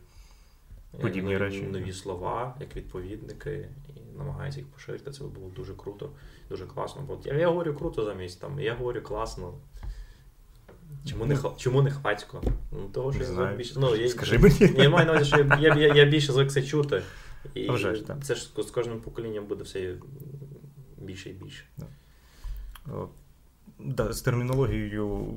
Подібні 1.01 1.33
нові, 1.33 1.37
речі. 1.37 1.61
нові 1.61 1.93
слова, 1.93 2.55
як 2.59 2.75
відповідники, 2.75 3.69
і 3.89 4.17
намагається 4.17 4.59
їх 4.59 4.69
поширити. 4.69 5.11
Це 5.11 5.23
було 5.23 5.49
дуже 5.49 5.73
круто, 5.73 6.09
дуже 6.49 6.65
класно. 6.65 7.01
Бо 7.01 7.19
я, 7.25 7.33
я 7.33 7.47
говорю 7.47 7.73
круто 7.73 8.03
замість 8.03 8.41
там, 8.41 8.59
я 8.59 8.75
говорю 8.75 9.01
класно 9.01 9.53
Чому 11.05 11.25
не 11.25 11.37
чому 11.57 11.81
не 11.81 11.91
хвацько? 11.91 12.43
Ну, 12.71 12.89
того, 12.93 13.13
що 13.13 13.33
не 13.33 13.43
я 13.43 13.53
більше. 13.53 13.73
Ну, 13.79 13.95
я, 13.95 14.09
Скажи 14.09 14.39
мені. 14.39 14.73
Я 14.77 14.89
маю 14.89 15.05
на 15.05 15.11
увазі, 15.11 15.25
що 15.25 15.37
я 15.37 15.57
я, 15.59 15.75
я, 15.75 15.93
я 15.93 16.05
більше 16.05 16.33
звик 16.33 16.51
це 16.51 16.61
чути. 16.61 17.01
І 17.53 17.69
вже 17.69 17.95
ж, 17.95 18.07
так. 18.07 18.23
це 18.23 18.35
ж 18.35 18.49
з 18.57 18.71
кожним 18.71 19.01
поколінням 19.01 19.45
буде 19.45 19.63
все 19.63 19.95
більше 20.97 21.29
і 21.29 21.33
більше. 21.33 21.63
О, 22.87 23.07
да, 23.79 24.13
З 24.13 24.21
термінологією 24.21 25.33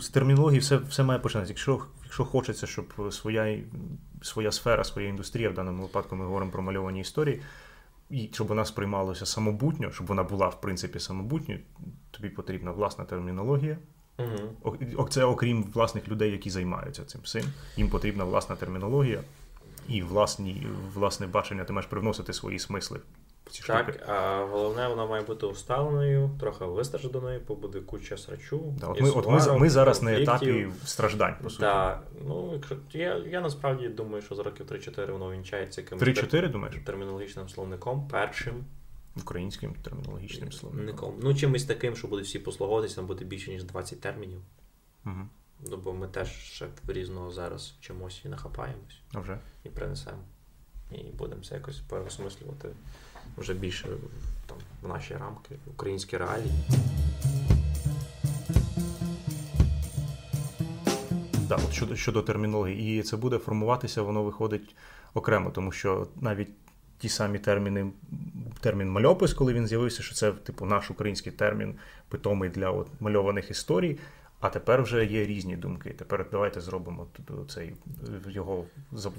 з 0.00 0.08
термінологією 0.08 0.60
все 0.60 0.76
все 0.76 1.02
має 1.02 1.20
починатися. 1.20 1.52
Якщо 1.52 1.84
якщо 2.04 2.24
хочеться, 2.24 2.66
щоб 2.66 3.12
своя 3.12 3.58
своя 4.22 4.52
сфера, 4.52 4.84
своя 4.84 5.08
індустрія, 5.08 5.50
в 5.50 5.54
даному 5.54 5.82
випадку 5.82 6.16
ми 6.16 6.24
говоримо 6.24 6.52
про 6.52 6.62
мальовані 6.62 7.00
історії, 7.00 7.42
і 8.10 8.30
щоб 8.32 8.46
вона 8.46 8.64
сприймалася 8.64 9.26
самобутньо, 9.26 9.90
щоб 9.90 10.06
вона 10.06 10.22
була 10.22 10.48
в 10.48 10.60
принципі 10.60 10.98
самобутньою, 10.98 11.60
тобі 12.10 12.28
потрібна 12.28 12.70
власна 12.70 13.04
термінологія. 13.04 13.78
Угу. 14.18 15.06
Це 15.08 15.24
окрім 15.24 15.62
власних 15.62 16.08
людей, 16.08 16.32
які 16.32 16.50
займаються 16.50 17.04
цим 17.04 17.20
всім. 17.24 17.44
Їм 17.76 17.88
потрібна 17.88 18.24
власна 18.24 18.56
термінологія 18.56 19.22
і 19.88 20.02
власні, 20.02 20.66
власне 20.94 21.26
бачення. 21.26 21.64
Ти 21.64 21.72
маєш 21.72 21.86
привносити 21.86 22.32
свої 22.32 22.58
смисли. 22.58 23.00
Ці 23.50 23.62
так, 23.62 23.82
штуки. 23.82 24.04
а 24.06 24.44
головне, 24.50 24.88
вона 24.88 25.06
має 25.06 25.22
бути 25.22 25.46
усталеною, 25.46 26.30
трохи 26.40 26.64
вистражданою, 26.64 27.40
бо 27.48 27.54
буде 27.54 27.80
куча 27.80 28.16
срачу. 28.16 28.74
Да, 28.80 28.86
от 28.86 29.00
ми, 29.00 29.10
от 29.10 29.28
ми, 29.28 29.58
ми 29.58 29.70
зараз 29.70 30.02
на 30.02 30.20
етапі 30.20 30.68
страждань, 30.84 31.34
по 31.42 31.50
суті. 31.50 31.60
Так, 31.60 32.02
ну, 32.26 32.60
я, 32.92 33.16
я 33.16 33.40
насправді 33.40 33.88
думаю, 33.88 34.22
що 34.22 34.34
за 34.34 34.42
років 34.42 34.66
3-4 34.66 35.12
воно 35.12 35.30
вінчається 35.30 35.80
якимось 35.80 36.04
3-4, 36.04 36.50
думаєш? 36.50 36.76
термінологічним 36.86 37.48
словником, 37.48 38.08
першим. 38.08 38.64
Українським 39.16 39.74
термінологічним 39.74 40.52
словником. 40.52 41.14
Ну, 41.22 41.34
чимось 41.34 41.64
таким, 41.64 41.96
що 41.96 42.08
будуть 42.08 42.26
всі 42.26 42.38
послуговуватися, 42.38 42.96
там 42.96 43.06
буде 43.06 43.24
більше, 43.24 43.50
ніж 43.50 43.64
20 43.64 44.00
термінів. 44.00 44.40
Угу. 45.06 45.28
Ну, 45.70 45.76
бо 45.76 45.92
ми 45.92 46.08
теж 46.08 46.28
ще 46.28 46.68
різного 46.88 47.32
зараз 47.32 47.74
вчимось 47.80 48.22
і 48.24 48.28
нахапаємось. 48.28 49.00
А 49.12 49.20
вже. 49.20 49.38
І 49.64 49.68
принесемо. 49.68 50.22
І 50.90 51.02
будемо 51.02 51.42
це 51.42 51.54
якось 51.54 51.80
переосмислювати 51.80 52.68
вже 53.36 53.54
більше 53.54 53.88
там, 54.46 54.58
в 54.82 54.88
наші 54.88 55.14
рамки, 55.16 55.56
українські 55.66 56.16
реалії. 56.16 56.52
Да, 61.48 61.56
от 61.56 61.72
щодо 61.72 61.96
щодо 61.96 62.22
термінології, 62.22 63.00
і 63.00 63.02
це 63.02 63.16
буде 63.16 63.38
формуватися, 63.38 64.02
воно 64.02 64.22
виходить 64.22 64.76
окремо, 65.14 65.50
тому 65.50 65.72
що 65.72 66.06
навіть 66.20 66.48
ті 67.02 67.08
самі 67.08 67.38
терміни, 67.38 67.92
термін 68.60 68.90
мальопис, 68.90 69.34
коли 69.34 69.52
він 69.52 69.66
з'явився, 69.66 70.02
що 70.02 70.14
це 70.14 70.32
типу 70.32 70.66
наш 70.66 70.90
український 70.90 71.32
термін, 71.32 71.74
питомий 72.08 72.50
для 72.50 72.70
от, 72.70 72.88
мальованих 73.00 73.50
історій. 73.50 73.98
А 74.40 74.48
тепер 74.48 74.82
вже 74.82 75.04
є 75.04 75.26
різні 75.26 75.56
думки. 75.56 75.90
Тепер 75.90 76.26
давайте 76.30 76.60
зробимо 76.60 77.06
цей 77.48 77.74
його 78.28 78.64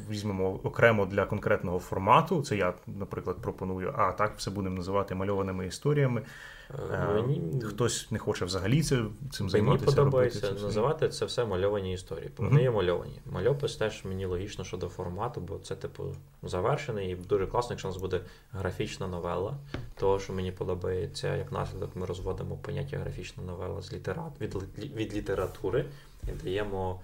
візьмемо 0.10 0.60
окремо 0.64 1.06
для 1.06 1.26
конкретного 1.26 1.80
формату. 1.80 2.42
Це 2.42 2.58
я, 2.58 2.74
наприклад, 2.88 3.38
пропоную. 3.42 3.94
А 3.98 4.12
так 4.12 4.34
все 4.38 4.52
будемо 4.52 4.76
називати 4.76 5.16
мальованими 5.16 5.68
історіями. 5.68 6.22
Е, 6.92 7.14
мені... 7.14 7.62
Хтось 7.62 8.12
не 8.12 8.20
хоче 8.20 8.46
взагалі 8.46 8.84
це, 8.84 9.06
цим 9.32 9.50
займатися. 9.50 9.86
Мені 9.86 9.96
подобається 9.96 10.48
робити, 10.48 10.66
називати 10.66 11.10
це 11.10 11.26
все 11.26 11.46
мальовані 11.46 11.94
історії. 11.94 12.32
Вони 12.38 12.62
є 12.62 12.72
мальовані. 12.72 13.22
Мальопис 13.26 13.76
теж 13.76 14.06
мені 14.06 14.26
логічно 14.26 14.64
щодо 14.64 14.90
формату, 14.90 15.42
бо 15.42 15.58
це, 15.58 15.76
типу, 15.76 16.16
завершений 16.44 17.12
і 17.12 17.16
дуже 17.16 17.48
класно, 17.48 17.74
якщо 17.74 17.88
у 17.88 17.92
нас 17.92 18.02
буде 18.02 18.22
графічна 18.52 19.08
новела. 19.08 19.58
Того, 19.96 20.20
що 20.20 20.34
мені 20.34 20.52
подобається, 20.52 21.36
як 21.36 21.52
наслідок, 21.52 21.96
ми 21.96 22.06
розводимо 22.06 22.58
поняття 22.58 22.98
графічна 22.98 23.44
новела 23.44 23.82
з 23.82 23.94
літерат... 23.94 24.42
від, 24.42 24.56
від 24.78 25.14
літератури 25.14 25.86
і 26.24 26.44
даємо. 26.44 27.02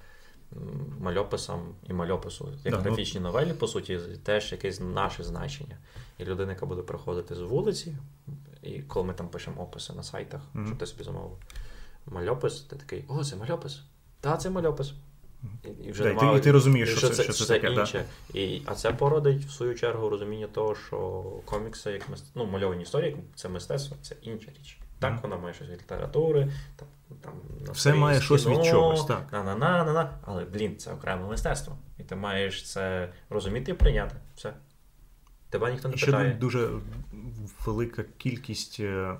Мальописам 1.00 1.60
і 1.90 1.94
мальопису, 1.94 2.50
як 2.64 2.74
да, 2.74 2.80
графічні 2.80 3.20
ну... 3.20 3.28
новелі, 3.28 3.54
по 3.54 3.68
суті, 3.68 4.00
теж 4.24 4.52
якесь 4.52 4.80
наше 4.80 5.24
значення. 5.24 5.78
І 6.18 6.26
людина, 6.26 6.52
яка 6.52 6.66
буде 6.66 6.82
приходити 6.82 7.36
з 7.36 7.42
вулиці, 7.42 7.96
і 8.62 8.80
коли 8.80 9.06
ми 9.06 9.13
там 9.13 9.30
пишемо 9.30 9.62
описи 9.62 9.93
на 9.93 10.04
сайтах, 10.04 10.41
mm-hmm. 10.56 10.65
щоб 10.65 10.78
ти 10.78 10.86
собі 10.86 11.04
замовив 11.04 11.38
мальопис, 12.06 12.62
ти 12.62 12.76
такий, 12.76 13.06
о, 13.08 13.24
це 13.24 13.36
мальопис. 13.36 13.82
Та, 14.22 14.38
це 14.38 14.50
мальопис. 14.50 14.93
І, 15.63 15.67
і 15.84 15.91
вже 15.91 16.04
да, 16.04 16.10
немає, 16.10 16.38
і 16.38 16.41
ти 16.41 16.52
розумієш, 16.52 16.89
що, 16.89 16.98
що 16.98 17.10
це, 17.10 17.24
що 17.24 17.34
це, 17.34 17.45
це 17.45 17.60
таке. 17.60 17.74
інше. 17.74 18.06
Да. 18.34 18.39
І, 18.39 18.62
А 18.65 18.76
це 18.76 18.91
породить, 18.91 19.45
в 19.45 19.52
свою 19.52 19.76
чергу, 19.76 20.10
розуміння 20.10 20.48
того, 20.48 20.76
що 20.76 21.24
комікси, 21.45 21.91
як 21.91 22.10
мист... 22.10 22.26
ну, 22.36 22.45
мальовані 22.45 22.84
історії, 22.84 23.17
це 23.36 23.50
мистецтво, 23.50 23.98
це 24.02 24.15
інша 24.22 24.52
річ. 24.60 24.78
Так, 25.00 25.13
mm-hmm. 25.13 25.22
вона 25.22 25.38
має 25.38 25.54
щось 25.54 25.67
від 25.67 25.82
літератури, 25.82 26.52
там, 26.76 26.88
там 27.22 27.34
все 27.74 27.93
має 27.93 28.22
щось 28.22 28.48
від 28.48 28.65
чогось, 28.65 29.06
так. 29.06 29.28
На-на-на-на-на, 29.32 30.19
але, 30.26 30.45
блін, 30.45 30.78
це 30.78 30.93
окреме 30.93 31.28
мистецтво. 31.28 31.78
І 31.98 32.04
ти 32.04 32.15
маєш 32.15 32.72
це 32.72 33.10
розуміти 33.30 33.72
і 33.72 33.74
прийняти. 33.74 34.15
Все. 34.36 34.54
Тебе 35.50 35.72
ніхто 35.72 35.90
не 35.90 35.98
Ще 35.98 36.06
питає. 36.06 36.34
дуже 36.34 36.70
велика 37.66 38.06
кількість 38.18 38.80
е, 38.80 39.18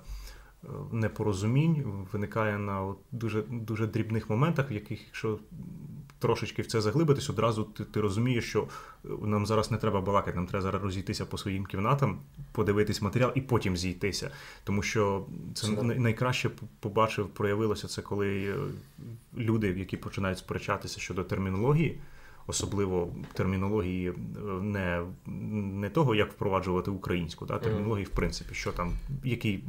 непорозумінь 0.92 2.08
виникає 2.13 2.58
на 2.58 2.94
дуже 3.12 3.42
дуже 3.42 3.88
дрібних 3.88 4.30
моментах, 4.30 4.72
в 4.72 4.74
яких, 4.74 5.06
якщо 5.06 5.39
трошечки 6.20 6.62
в 6.62 6.68
це 6.68 6.82
заглибитись, 6.82 7.30
одразу 7.30 7.63
ти, 7.63 7.84
ти 7.84 8.02
розумієш, 8.02 8.50
що 8.50 8.68
нам 9.22 9.46
зараз 9.46 9.72
не 9.72 9.78
треба 9.78 10.02
балакати, 10.02 10.36
нам 10.36 10.48
треба 10.48 10.62
зараз 10.62 10.84
розійтися 10.84 11.26
по 11.26 11.38
своїм 11.38 11.65
кімнатам, 11.65 12.20
подивитись 12.52 13.02
матеріал 13.02 13.32
і 13.36 13.42
потім 13.42 13.78
зійтися. 13.78 14.32
Тому 14.63 14.82
що 14.82 15.26
це 15.54 15.68
Сюди. 15.68 15.82
найкраще 15.82 16.50
побачив, 16.80 17.30
проявилося 17.30 17.88
це, 17.88 18.02
коли 18.02 18.44
е, 18.44 18.56
люди, 19.38 19.68
які 19.68 19.98
починають 19.98 20.38
сперечатися 20.38 21.00
щодо 21.00 21.24
термінології 21.24 22.00
особливо 22.50 23.10
термінології 23.34 24.10
е, 24.10 24.14
не 24.62 25.04
не 25.82 25.90
того, 25.90 26.16
як 26.16 26.32
впроваджувати 26.32 26.92
українську, 26.92 27.46
да, 27.46 27.58
термінології, 27.58 28.06
в 28.06 28.10
принципі, 28.10 28.54
що 28.54 28.72
там, 28.72 28.94
який 29.24 29.64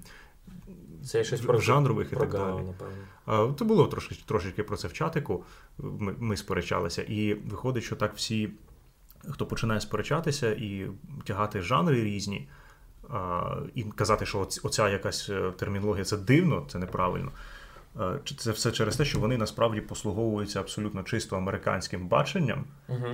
це 1.04 1.24
щось 1.24 1.40
в 1.40 1.60
жанрових 1.60 2.12
і 2.12 2.16
так 2.16 2.30
далі. 2.30 2.60
Напевно. 2.66 3.54
Це 3.58 3.64
було 3.64 3.86
трошки 3.86 4.16
трошечки 4.26 4.62
про 4.62 4.76
це 4.76 4.88
в 4.88 4.92
чатику. 4.92 5.44
Ми, 5.78 6.14
ми 6.18 6.36
сперечалися, 6.36 7.02
і 7.02 7.34
виходить, 7.34 7.84
що 7.84 7.96
так 7.96 8.12
всі, 8.16 8.50
хто 9.28 9.46
починає 9.46 9.80
сперечатися 9.80 10.52
і 10.52 10.86
тягати 11.24 11.60
жанри 11.60 12.04
різні. 12.04 12.48
І 13.74 13.82
казати, 13.82 14.26
що 14.26 14.48
оця 14.62 14.88
якась 14.88 15.28
е, 15.28 15.52
термінологія 15.56 16.04
це 16.04 16.16
дивно, 16.16 16.66
це 16.68 16.78
неправильно. 16.78 17.30
Е, 17.98 18.20
це 18.36 18.50
все 18.50 18.72
через 18.72 18.96
те, 18.96 19.04
що 19.04 19.18
вони 19.20 19.36
насправді 19.36 19.80
послуговуються 19.80 20.60
абсолютно 20.60 21.02
чисто 21.02 21.36
американським 21.36 22.08
баченням, 22.08 22.64
угу. 22.88 23.08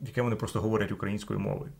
яке 0.00 0.22
вони 0.22 0.36
просто 0.36 0.60
говорять 0.60 0.92
українською 0.92 1.40
мовою. 1.40 1.72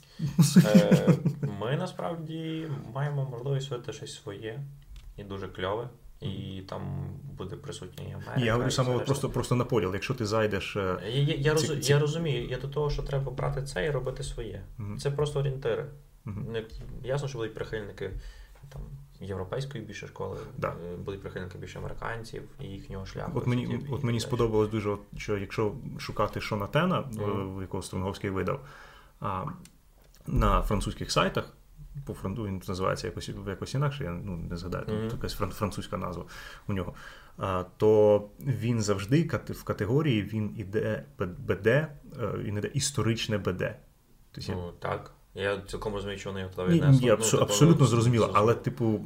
Е, 0.56 1.14
ми 1.60 1.76
насправді 1.76 2.68
маємо 2.94 3.28
можливість 3.30 3.70
вити 3.70 3.92
щось 3.92 4.14
своє 4.14 4.60
і 5.16 5.24
дуже 5.24 5.48
кльове. 5.48 5.88
І 6.20 6.62
там 6.68 7.10
буде 7.38 7.56
присутня 7.56 8.04
Америка. 8.04 8.40
Я 8.40 8.52
говорю 8.52 8.70
саме 8.70 8.98
просто 8.98 9.30
просто 9.30 9.54
на 9.54 9.64
поділ. 9.64 9.94
Якщо 9.94 10.14
ти 10.14 10.26
зайдеш. 10.26 10.76
Е, 10.76 10.98
я 11.04 11.20
я, 11.22 11.34
я, 11.34 11.54
ці, 11.54 11.76
ці... 11.76 11.92
я 11.92 11.98
розумію, 11.98 12.48
я 12.48 12.58
до 12.58 12.68
того, 12.68 12.90
що 12.90 13.02
треба 13.02 13.32
брати 13.32 13.62
це 13.62 13.86
і 13.86 13.90
робити 13.90 14.22
своє. 14.22 14.62
mm 14.78 14.96
Це 14.96 15.10
просто 15.10 15.40
орієнтири. 15.40 15.86
mm 16.26 16.64
Ясно, 17.04 17.28
що 17.28 17.38
будуть 17.38 17.54
прихильники 17.54 18.10
там 18.68 18.82
європейської 19.20 19.84
більше 19.84 20.06
школи, 20.06 20.36
да. 20.58 20.68
Е, 20.68 20.96
будуть 20.96 21.20
прихильники 21.20 21.58
більше 21.58 21.78
американців 21.78 22.42
і 22.60 22.64
їхнього 22.64 23.06
шляху. 23.06 23.32
От 23.34 23.46
мені 23.46 23.62
і, 23.62 23.92
от 23.92 24.04
мені 24.04 24.20
сподобалось 24.20 24.68
дуже, 24.68 24.96
що 25.16 25.38
якщо 25.38 25.74
шукати 25.98 26.40
Шона 26.40 26.66
Тена, 26.66 27.02
mm. 27.02 27.60
якого 27.60 27.82
Стронговський 27.82 28.30
видав, 28.30 28.60
а, 29.20 29.44
на 30.26 30.62
французьких 30.62 31.12
сайтах. 31.12 31.52
По 32.06 32.14
фронту 32.14 32.44
він 32.44 32.62
називається 32.68 33.06
якось 33.06 33.30
якось 33.48 33.74
інакше, 33.74 34.04
я 34.04 34.10
ну, 34.10 34.36
не 34.36 34.56
згадаю, 34.56 34.84
mm-hmm. 34.84 35.12
якась 35.12 35.34
французька 35.34 35.96
назва 35.96 36.24
у 36.68 36.72
нього. 36.72 36.94
А, 37.38 37.64
То 37.76 38.28
він 38.40 38.82
завжди 38.82 39.22
в 39.48 39.64
категорії 39.64 40.22
він 40.22 40.54
іде 40.58 41.04
БД, 41.18 41.66
е, 41.66 41.88
він 42.38 42.58
іде 42.58 42.70
історичне 42.74 43.38
БД. 43.38 43.74
Тобто, 44.32 44.52
ну, 44.52 44.72
так. 44.78 45.12
Я 45.40 45.60
цілком 45.66 45.94
розумію, 45.94 46.18
що 46.18 46.30
вони 46.30 46.48
туди 46.56 46.68
віднесли. 46.68 47.00
Ні, 47.00 47.04
ні, 47.04 47.10
абсу, 47.10 47.36
ну, 47.36 47.42
абсолютно 47.42 47.86
зрозуміло. 47.86 48.30
Але, 48.34 48.54
типу, 48.54 49.00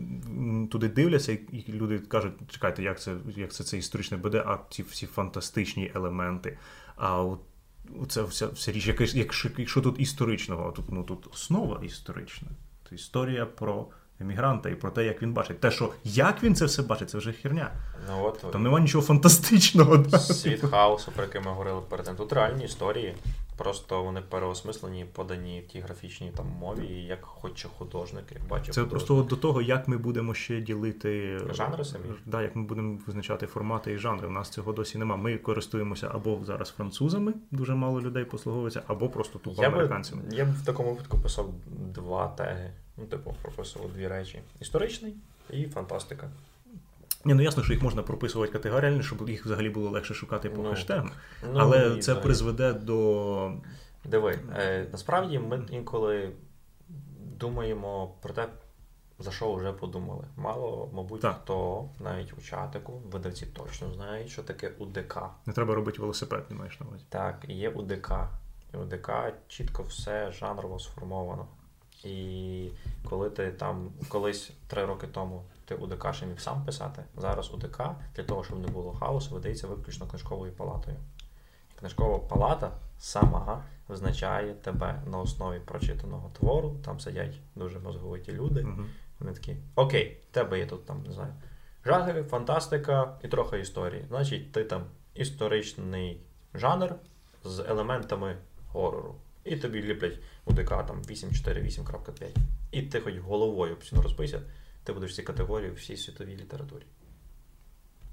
туди 0.71 0.89
дивляться, 0.89 1.33
і 1.33 1.65
люди 1.69 1.99
кажуть, 1.99 2.33
чекайте, 2.49 2.83
як 2.83 3.01
це 3.01 3.15
як 3.37 3.53
це, 3.53 3.65
це 3.65 3.79
історичне 3.79 4.17
буде, 4.17 4.45
а 4.47 4.59
ці 4.71 4.83
всі 4.83 5.07
фантастичні 5.07 5.93
елементи. 5.95 6.59
А 6.97 7.23
от 7.23 7.41
це 8.09 8.23
вся 8.23 8.47
вся 8.47 8.73
річ, 8.73 8.87
якась, 8.87 9.15
якщо, 9.15 9.49
якщо 9.59 9.81
тут 9.81 10.01
історичного, 10.01 10.73
тут 10.73 10.85
ну 10.89 11.03
тут 11.03 11.27
основа 11.33 11.81
історична. 11.85 12.49
То 12.89 12.95
історія 12.95 13.47
про 13.47 13.87
емігранта 14.21 14.69
і 14.71 14.75
про 14.75 14.91
те, 14.91 15.05
як 15.05 15.23
він 15.23 15.33
бачить. 15.33 15.61
Те, 15.61 15.71
що 15.71 15.93
як 16.05 16.43
він 16.43 16.55
це 16.55 16.65
все 16.65 16.83
бачить, 16.83 17.11
це 17.11 17.19
вже 17.19 17.33
херня. 17.33 17.73
Ну, 18.09 18.25
от, 18.25 18.53
Там 18.53 18.63
немає 18.63 18.83
нічого 18.83 19.05
фантастичного. 19.05 20.05
Світ 20.19 20.61
хаосу, 20.61 21.13
про 21.13 21.25
який 21.25 21.41
ми 21.41 21.51
говорили 21.51 21.81
перед 21.89 22.07
тим. 22.07 22.17
Тут 22.17 22.33
реальні 22.33 22.65
історії. 22.65 23.15
Просто 23.57 24.03
вони 24.03 24.21
переосмислені, 24.21 25.07
подані 25.13 25.61
в 25.61 25.73
тій 25.73 25.81
графічній 25.81 26.33
там 26.37 26.47
мові, 26.47 27.05
як 27.09 27.25
хоче 27.25 27.69
художник, 27.69 28.25
як 28.35 28.49
бачив. 28.49 28.75
Це 28.75 28.81
художник. 28.81 28.91
просто 28.91 29.23
до 29.23 29.37
того, 29.37 29.63
як 29.63 29.89
ми 29.89 29.99
будемо 29.99 30.35
ще 30.35 30.61
ділити 30.61 31.39
Жанри 31.51 31.85
самі? 31.85 32.05
Да, 32.27 32.43
як 32.43 32.57
ми 32.57 32.63
будемо 32.63 32.99
визначати 33.07 33.47
формати 33.47 33.93
і 33.93 33.99
жанри. 33.99 34.29
У 34.29 34.31
нас 34.31 34.49
цього 34.49 34.73
досі 34.73 34.99
нема. 34.99 35.17
Ми 35.17 35.39
користуємося 35.39 36.11
або 36.15 36.41
зараз 36.45 36.69
французами, 36.69 37.35
дуже 37.51 37.75
мало 37.75 38.01
людей 38.01 38.25
послуговується, 38.25 38.83
або 38.87 39.09
просто 39.09 39.39
тупо 39.39 39.63
я 39.63 39.71
би, 39.71 39.75
американцями. 39.77 40.23
я 40.31 40.45
б 40.45 40.53
в 40.53 40.65
такому 40.65 40.91
випадку 40.91 41.19
писав 41.19 41.51
два 41.95 42.29
теги. 42.29 42.71
Ну, 42.97 43.07
типу, 43.07 43.35
прописував 43.43 43.93
дві 43.93 44.09
речі: 44.09 44.41
історичний 44.61 45.15
і 45.51 45.65
фантастика. 45.65 46.31
Ні, 47.25 47.35
ну 47.35 47.43
ясно, 47.43 47.63
що 47.63 47.73
їх 47.73 47.83
можна 47.83 48.03
прописувати 48.03 48.53
категоріально, 48.53 49.03
щоб 49.03 49.29
їх 49.29 49.45
взагалі 49.47 49.71
було 49.71 49.91
легше 49.91 50.15
шукати 50.15 50.51
по 50.51 50.63
Ну, 50.63 50.71
хештегам. 50.71 51.11
Ну, 51.53 51.59
Але 51.59 51.91
це 51.91 51.99
взагалі. 51.99 52.23
призведе 52.23 52.73
до 52.73 53.53
Диви, 54.05 54.39
е, 54.57 54.87
насправді 54.93 55.39
ми 55.39 55.67
інколи 55.71 56.33
думаємо 57.21 58.15
про 58.23 58.35
те, 58.35 58.49
за 59.19 59.31
що 59.31 59.55
вже 59.55 59.73
подумали. 59.73 60.25
Мало, 60.37 60.91
мабуть, 60.95 61.21
Так. 61.21 61.41
хто 61.43 61.89
навіть 62.01 62.33
у 62.39 62.41
чатику, 62.43 63.03
видавці 63.13 63.47
точно 63.47 63.91
знають, 63.95 64.29
що 64.31 64.43
таке 64.43 64.73
УДК. 64.79 65.19
не 65.47 65.53
треба 65.53 65.75
робити 65.75 66.01
велосипед, 66.01 66.45
не 66.51 66.57
маєш 66.57 66.81
на 66.81 66.87
увазі. 66.87 67.05
Так, 67.09 67.45
є 67.49 67.71
УДК. 67.71 68.13
І 68.75 68.77
УДК 68.77 69.11
чітко 69.49 69.83
все 69.83 70.33
жанрово 70.33 70.79
сформовано. 70.79 71.47
І 72.05 72.69
коли 73.09 73.31
ти 73.31 73.51
там 73.53 73.93
колись 74.09 74.51
три 74.67 74.85
роки 74.85 75.07
тому 75.07 75.43
ти 75.65 75.75
УДК 75.75 76.15
ще 76.15 76.27
міг 76.27 76.41
сам 76.41 76.65
писати, 76.65 77.03
зараз 77.17 77.55
УДК 77.55 77.83
для 78.17 78.23
того, 78.23 78.45
щоб 78.45 78.61
не 78.61 78.69
було 78.69 78.93
хаосу, 78.93 79.35
видається 79.35 79.67
виключно 79.67 80.07
книжковою 80.07 80.53
палатою. 80.53 80.97
Книжкова 81.79 82.19
палата 82.19 82.71
сама 82.99 83.65
визначає 83.89 84.55
тебе 84.55 85.03
на 85.07 85.19
основі 85.19 85.61
прочитаного 85.61 86.31
твору. 86.39 86.77
Там 86.85 87.01
сидять 87.01 87.35
дуже 87.55 87.79
мозговиті 87.79 88.33
люди. 88.33 88.63
Угу. 88.63 88.85
Вони 89.21 89.33
такі: 89.33 89.57
Окей, 89.75 90.21
в 90.31 90.35
тебе 90.35 90.59
є 90.59 90.67
тут 90.67 90.87
там, 90.87 91.03
не 91.07 91.13
знаю, 91.13 91.35
жахи, 91.85 92.23
фантастика 92.23 93.19
і 93.23 93.29
трохи 93.29 93.61
історії. 93.61 94.05
Значить, 94.09 94.53
ти 94.53 94.65
там 94.65 94.85
історичний 95.15 96.21
жанр 96.55 96.95
з 97.45 97.59
елементами 97.59 98.37
горору. 98.69 99.15
І 99.45 99.57
тобі 99.57 99.83
ліплять 99.83 100.19
УДК 100.45 100.69
там 100.69 101.03
848.5. 101.03 102.37
І 102.71 102.83
ти 102.83 103.01
хоч 103.01 103.19
головою 103.19 103.77
постійно 103.77 104.03
розбийся, 104.03 104.41
ти 104.85 104.93
будеш 104.93 105.11
в 105.11 105.15
цій 105.15 105.23
категорії 105.23 105.71
в 105.71 105.75
всій 105.75 105.97
світовій 105.97 106.37
літературі. 106.37 106.83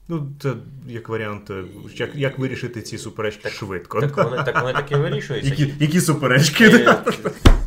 Ну, 0.07 0.31
це 0.41 0.53
як 0.87 1.09
варіант, 1.09 1.49
е, 1.49 1.63
як, 1.95 2.15
як 2.15 2.39
вирішити 2.39 2.81
ці 2.81 2.97
суперечки 2.97 3.43
Так- 3.43 3.53
швидко. 3.53 4.01
Так 4.01 4.17
вони, 4.17 4.43
так 4.43 4.61
вони 4.61 4.73
таки 4.73 4.95
вирішуються. 4.95 5.49
Які, 5.49 5.73
які 5.79 6.01
суперечки? 6.01 6.65
І, 6.67 6.85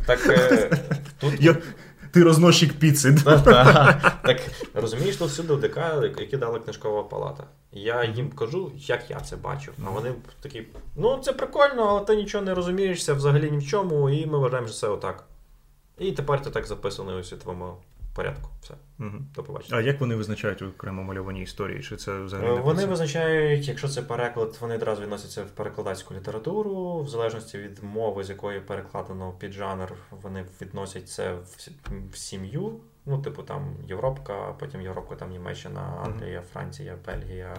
так 0.07 0.27
е, 0.27 0.79
тут 1.21 1.35
Я, 1.40 1.57
ти 2.11 2.23
розносчик 2.23 2.73
піци. 2.73 3.14
Та, 3.25 3.40
та. 3.40 4.21
Так 4.25 4.40
розумієш, 4.75 5.17
тут 5.17 5.29
всюди 5.29 5.57
ДК, 5.69 5.79
які 6.21 6.37
дала 6.37 6.59
книжкова 6.59 7.03
палата. 7.03 7.45
Я 7.73 8.05
їм 8.05 8.31
кажу, 8.31 8.73
як 8.77 9.11
я 9.11 9.21
це 9.21 9.37
бачу. 9.37 9.73
А 9.87 9.90
вони 9.90 10.12
такі: 10.40 10.62
ну 10.97 11.19
це 11.25 11.33
прикольно, 11.33 11.83
але 11.83 12.01
ти 12.01 12.17
нічого 12.17 12.45
не 12.45 12.55
розумієшся 12.55 13.14
взагалі 13.14 13.51
ні 13.51 13.59
в 13.59 13.67
чому, 13.69 14.11
і 14.11 14.27
ми 14.27 14.38
вважаємо, 14.38 14.69
що 14.69 14.77
це 14.77 14.88
отак. 14.88 15.25
І 15.99 16.12
тепер 16.12 16.43
ти 16.43 16.51
так 16.51 16.67
записаний 16.67 17.14
у 17.17 17.25
світовому 17.25 17.77
порядку. 18.14 18.50
Все, 18.62 18.74
Мгм. 18.98 19.27
до 19.35 19.42
побачення. 19.42 19.79
А 19.79 19.81
як 19.81 20.00
вони 20.00 20.14
визначають 20.14 20.62
окремо 20.62 21.03
мальовані 21.03 21.42
історії? 21.42 21.83
Чи 21.83 21.96
це 21.96 22.18
взагалі 22.20 22.48
Е, 22.48 22.55
не 22.55 22.61
Вони 22.61 22.87
визначають, 22.87 23.68
якщо 23.68 23.88
це 23.88 24.03
переклад, 24.03 24.59
вони 24.61 24.74
одразу 24.74 25.03
відносяться 25.03 25.42
в 25.44 25.50
перекладацьку 25.50 26.14
літературу. 26.14 27.00
В 27.03 27.09
залежності 27.09 27.59
від 27.59 27.83
мови, 27.83 28.24
з 28.24 28.31
якої 28.31 28.61
перекладено 28.61 29.33
під 29.33 29.53
жанр, 29.53 29.92
вони 30.11 30.44
відносять 30.62 31.09
це 31.09 31.35
в, 32.12 32.16
сім'ю. 32.16 32.81
Ну, 33.07 33.22
типу 33.22 33.42
там 33.42 33.77
Європка, 33.88 34.55
потім 34.59 34.81
Європка, 34.81 35.14
там 35.14 35.31
Німеччина, 35.31 36.03
Англія, 36.05 36.42
Франція, 36.53 36.96
Бельгія, 37.07 37.57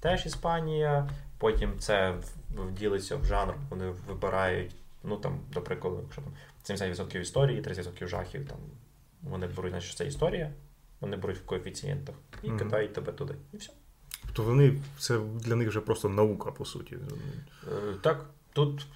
теж 0.00 0.26
Іспанія. 0.26 1.08
Потім 1.38 1.78
це 1.78 2.14
ділиться 2.72 3.16
в 3.16 3.24
жанр. 3.24 3.54
Вони 3.70 3.92
вибирають, 4.08 4.76
ну 5.04 5.16
там, 5.16 5.40
до 5.52 5.60
прикладу, 5.62 6.00
якщо 6.02 6.22
там 6.22 6.76
70% 6.76 7.20
історії, 7.20 7.62
30% 7.62 8.06
жахів, 8.06 8.48
там 8.48 8.58
вони 9.22 9.46
беруть, 9.46 9.70
значить, 9.70 9.96
це 9.96 10.06
історія, 10.06 10.52
вони 11.00 11.16
беруть 11.16 11.38
в 11.38 11.44
коефіцієнтах 11.44 12.14
і 12.42 12.48
Мгм. 12.48 12.58
кидають 12.58 12.92
тебе 12.92 13.12
туди. 13.12 13.34
І 13.52 13.56
все. 13.56 13.72
То 14.32 14.42
вони 14.42 14.78
це 14.98 15.18
для 15.18 15.54
них 15.56 15.68
вже 15.68 15.80
просто 15.80 16.08
наука, 16.08 16.50
по 16.50 16.64
суті. 16.64 16.96
Е, 17.66 17.94
Так, 18.02 18.24
тут. 18.52 18.86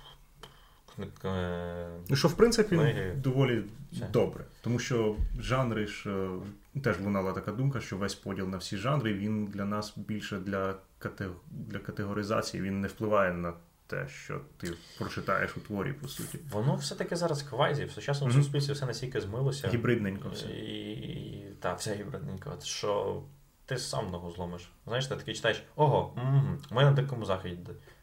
е, 1.24 1.88
Ну, 2.08 2.16
що 2.16 2.28
в 2.28 2.34
принципі 2.36 2.76
Книги. 2.76 3.14
доволі 3.16 3.62
Все. 3.92 4.08
добре. 4.12 4.44
Тому 4.60 4.78
що 4.78 5.16
жанри 5.40 5.86
ж 5.86 6.10
е, 6.10 6.80
теж 6.80 7.00
лунала 7.00 7.32
така 7.32 7.52
думка, 7.52 7.80
що 7.80 7.96
весь 7.96 8.14
поділ 8.14 8.48
на 8.48 8.56
всі 8.56 8.76
жанри 8.76 9.14
він 9.14 9.46
для 9.46 9.64
нас 9.64 9.92
більше 9.96 10.38
для, 10.38 10.74
кате... 10.98 11.28
для 11.50 11.78
категоризації, 11.78 12.62
він 12.62 12.80
не 12.80 12.88
впливає 12.88 13.32
на 13.32 13.52
те, 13.92 14.08
що 14.08 14.40
ти 14.56 14.74
прочитаєш 14.98 15.56
у 15.56 15.60
творі, 15.60 15.92
по 15.92 16.08
суті. 16.08 16.38
Воно 16.50 16.74
все-таки 16.74 17.16
зараз 17.16 17.42
квазі, 17.42 17.84
в 17.84 17.90
сучасному 17.90 18.32
Мгм. 18.32 18.42
суспільстві 18.42 18.72
все 18.72 18.86
настільки 18.86 19.20
змилося. 19.20 19.68
Гібридненько 19.68 20.28
все. 20.28 20.46
І, 20.46 20.92
і, 20.92 21.56
та, 21.60 21.74
все 21.74 21.94
гібридненько. 21.94 22.56
Що 22.62 23.22
ти 23.66 23.78
сам 23.78 24.10
ногу 24.10 24.30
зломиш. 24.30 24.70
Знаєш, 24.86 25.06
ти 25.06 25.16
такий 25.16 25.34
читаєш, 25.34 25.62
ого, 25.76 26.14
угу, 26.16 26.42
ми 26.70 26.84
на 26.84 26.92
такому 26.92 27.24
заході. 27.24 27.58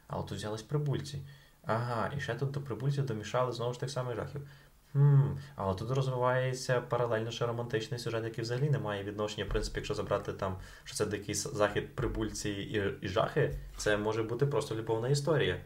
Але 0.06 0.22
тут 0.22 0.38
взялись 0.38 0.62
прибульці. 0.62 1.18
Ага, 1.64 2.12
і 2.16 2.20
ще 2.20 2.34
тут 2.34 2.50
до 2.50 2.60
прибульців 2.60 3.06
домішали 3.06 3.52
знову 3.52 3.72
ж 3.72 3.80
тих 3.80 3.90
самих 3.90 4.16
жахів. 4.16 4.48
Хм, 4.92 5.20
але 5.56 5.74
тут 5.74 5.90
розвивається 5.90 6.80
паралельно 6.80 7.30
ще 7.30 7.46
романтичний 7.46 8.00
сюжет, 8.00 8.24
який 8.24 8.44
взагалі 8.44 8.70
не 8.70 8.78
має 8.78 9.04
відношення. 9.04 9.44
В 9.44 9.48
принципі, 9.48 9.78
якщо 9.78 9.94
забрати 9.94 10.32
там, 10.32 10.56
що 10.84 10.96
це 10.96 11.06
дикий 11.06 11.34
захід 11.34 11.94
прибульці 11.94 12.50
і, 12.50 12.82
і 13.06 13.08
жахи, 13.08 13.54
це 13.80 13.96
може 13.96 14.22
бути 14.22 14.46
просто 14.46 14.74
любовна 14.74 15.08
історія. 15.08 15.56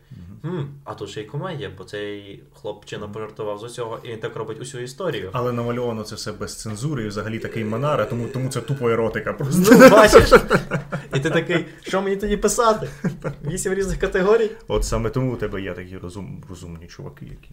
Хм, 0.42 0.62
а 0.84 0.94
тут 0.94 1.10
ще 1.10 1.20
й 1.20 1.24
комедія, 1.24 1.70
бо 1.78 1.84
цей 1.84 2.42
хлопчина 2.54 3.08
пожартував 3.08 3.58
з 3.58 3.62
усього, 3.62 3.98
і 4.02 4.08
він 4.08 4.18
так 4.18 4.36
робить 4.36 4.60
усю 4.60 4.78
історію. 4.78 5.30
Але 5.32 5.52
намальовано 5.52 6.02
це 6.02 6.14
все 6.14 6.32
без 6.32 6.60
цензури 6.60 7.04
і 7.04 7.08
взагалі 7.08 7.38
такий 7.38 7.64
манара, 7.64 8.04
тому, 8.04 8.28
тому 8.28 8.48
це 8.48 8.60
тупо 8.60 8.90
еротика 8.90 9.32
просто. 9.32 9.76
Ну, 9.78 9.90
бачиш? 9.90 10.32
І 11.14 11.20
ти 11.20 11.30
такий, 11.30 11.66
що 11.82 12.02
мені 12.02 12.16
тоді 12.16 12.36
писати? 12.36 12.88
Вісім 13.44 13.74
різних 13.74 13.98
категорій? 13.98 14.50
От 14.68 14.84
саме 14.84 15.10
тому 15.10 15.34
у 15.34 15.36
тебе 15.36 15.62
є 15.62 15.72
такі 15.72 15.98
розум... 15.98 16.44
розумні 16.48 16.86
чуваки, 16.86 17.24
які. 17.24 17.50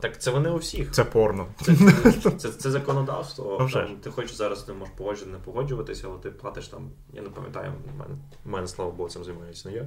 Так 0.00 0.20
це 0.20 0.30
вони 0.30 0.50
у 0.50 0.56
всіх. 0.56 0.90
Це 0.90 1.04
порно. 1.04 1.46
Це, 2.22 2.30
це, 2.30 2.48
це 2.48 2.70
законодавство. 2.70 3.68
Там, 3.72 3.96
ти 4.02 4.10
хочеш 4.10 4.32
зараз 4.32 4.62
ти 4.62 4.72
можеш 4.72 4.94
погоджувати, 4.96 5.32
не 5.32 5.38
погоджуватися, 5.44 6.06
але 6.10 6.18
ти 6.18 6.30
платиш 6.30 6.68
там, 6.68 6.90
я 7.12 7.22
не 7.22 7.28
пам'ятаю, 7.28 7.72
в 7.94 7.98
мене, 7.98 8.14
мене 8.44 8.66
слава 8.66 8.90
Богу, 8.90 9.08
цим 9.08 9.24
займаюся 9.24 9.68
не 9.68 9.74
я. 9.74 9.86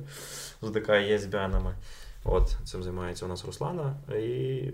З 0.62 0.70
ДК 0.70 0.90
є 0.90 1.20
з 1.20 1.26
біанами. 1.26 1.76
От, 2.24 2.56
цим 2.66 2.84
займається 2.84 3.26
у 3.26 3.28
нас 3.30 3.46
Руслана. 3.46 3.96
І 4.16 4.72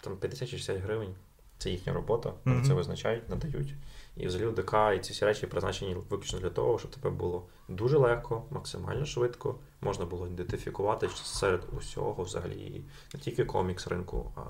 там 0.00 0.16
50 0.16 0.48
чи 0.48 0.58
60 0.58 0.82
гривень. 0.82 1.14
Це 1.58 1.70
їхня 1.70 1.92
робота, 1.92 2.32
вони 2.44 2.56
Мгм. 2.58 2.66
це 2.68 2.74
визначають, 2.74 3.28
надають. 3.30 3.74
І 4.16 4.26
взагалі 4.26 4.50
ДК 4.52 4.74
і 4.96 4.98
ці 4.98 5.12
всі 5.12 5.24
речі 5.24 5.46
призначені 5.46 5.94
виключно 5.94 6.38
для 6.38 6.50
того, 6.50 6.78
щоб 6.78 6.90
тебе 6.90 7.10
було 7.10 7.46
дуже 7.68 7.98
легко, 7.98 8.44
максимально 8.50 9.06
швидко, 9.06 9.54
можна 9.80 10.04
було 10.04 10.26
ідентифікувати 10.26 11.08
серед 11.24 11.60
усього, 11.78 12.22
взагалі, 12.22 12.84
не 13.14 13.20
тільки 13.20 13.44
комікс 13.44 13.86
ринку, 13.86 14.32
а 14.36 14.40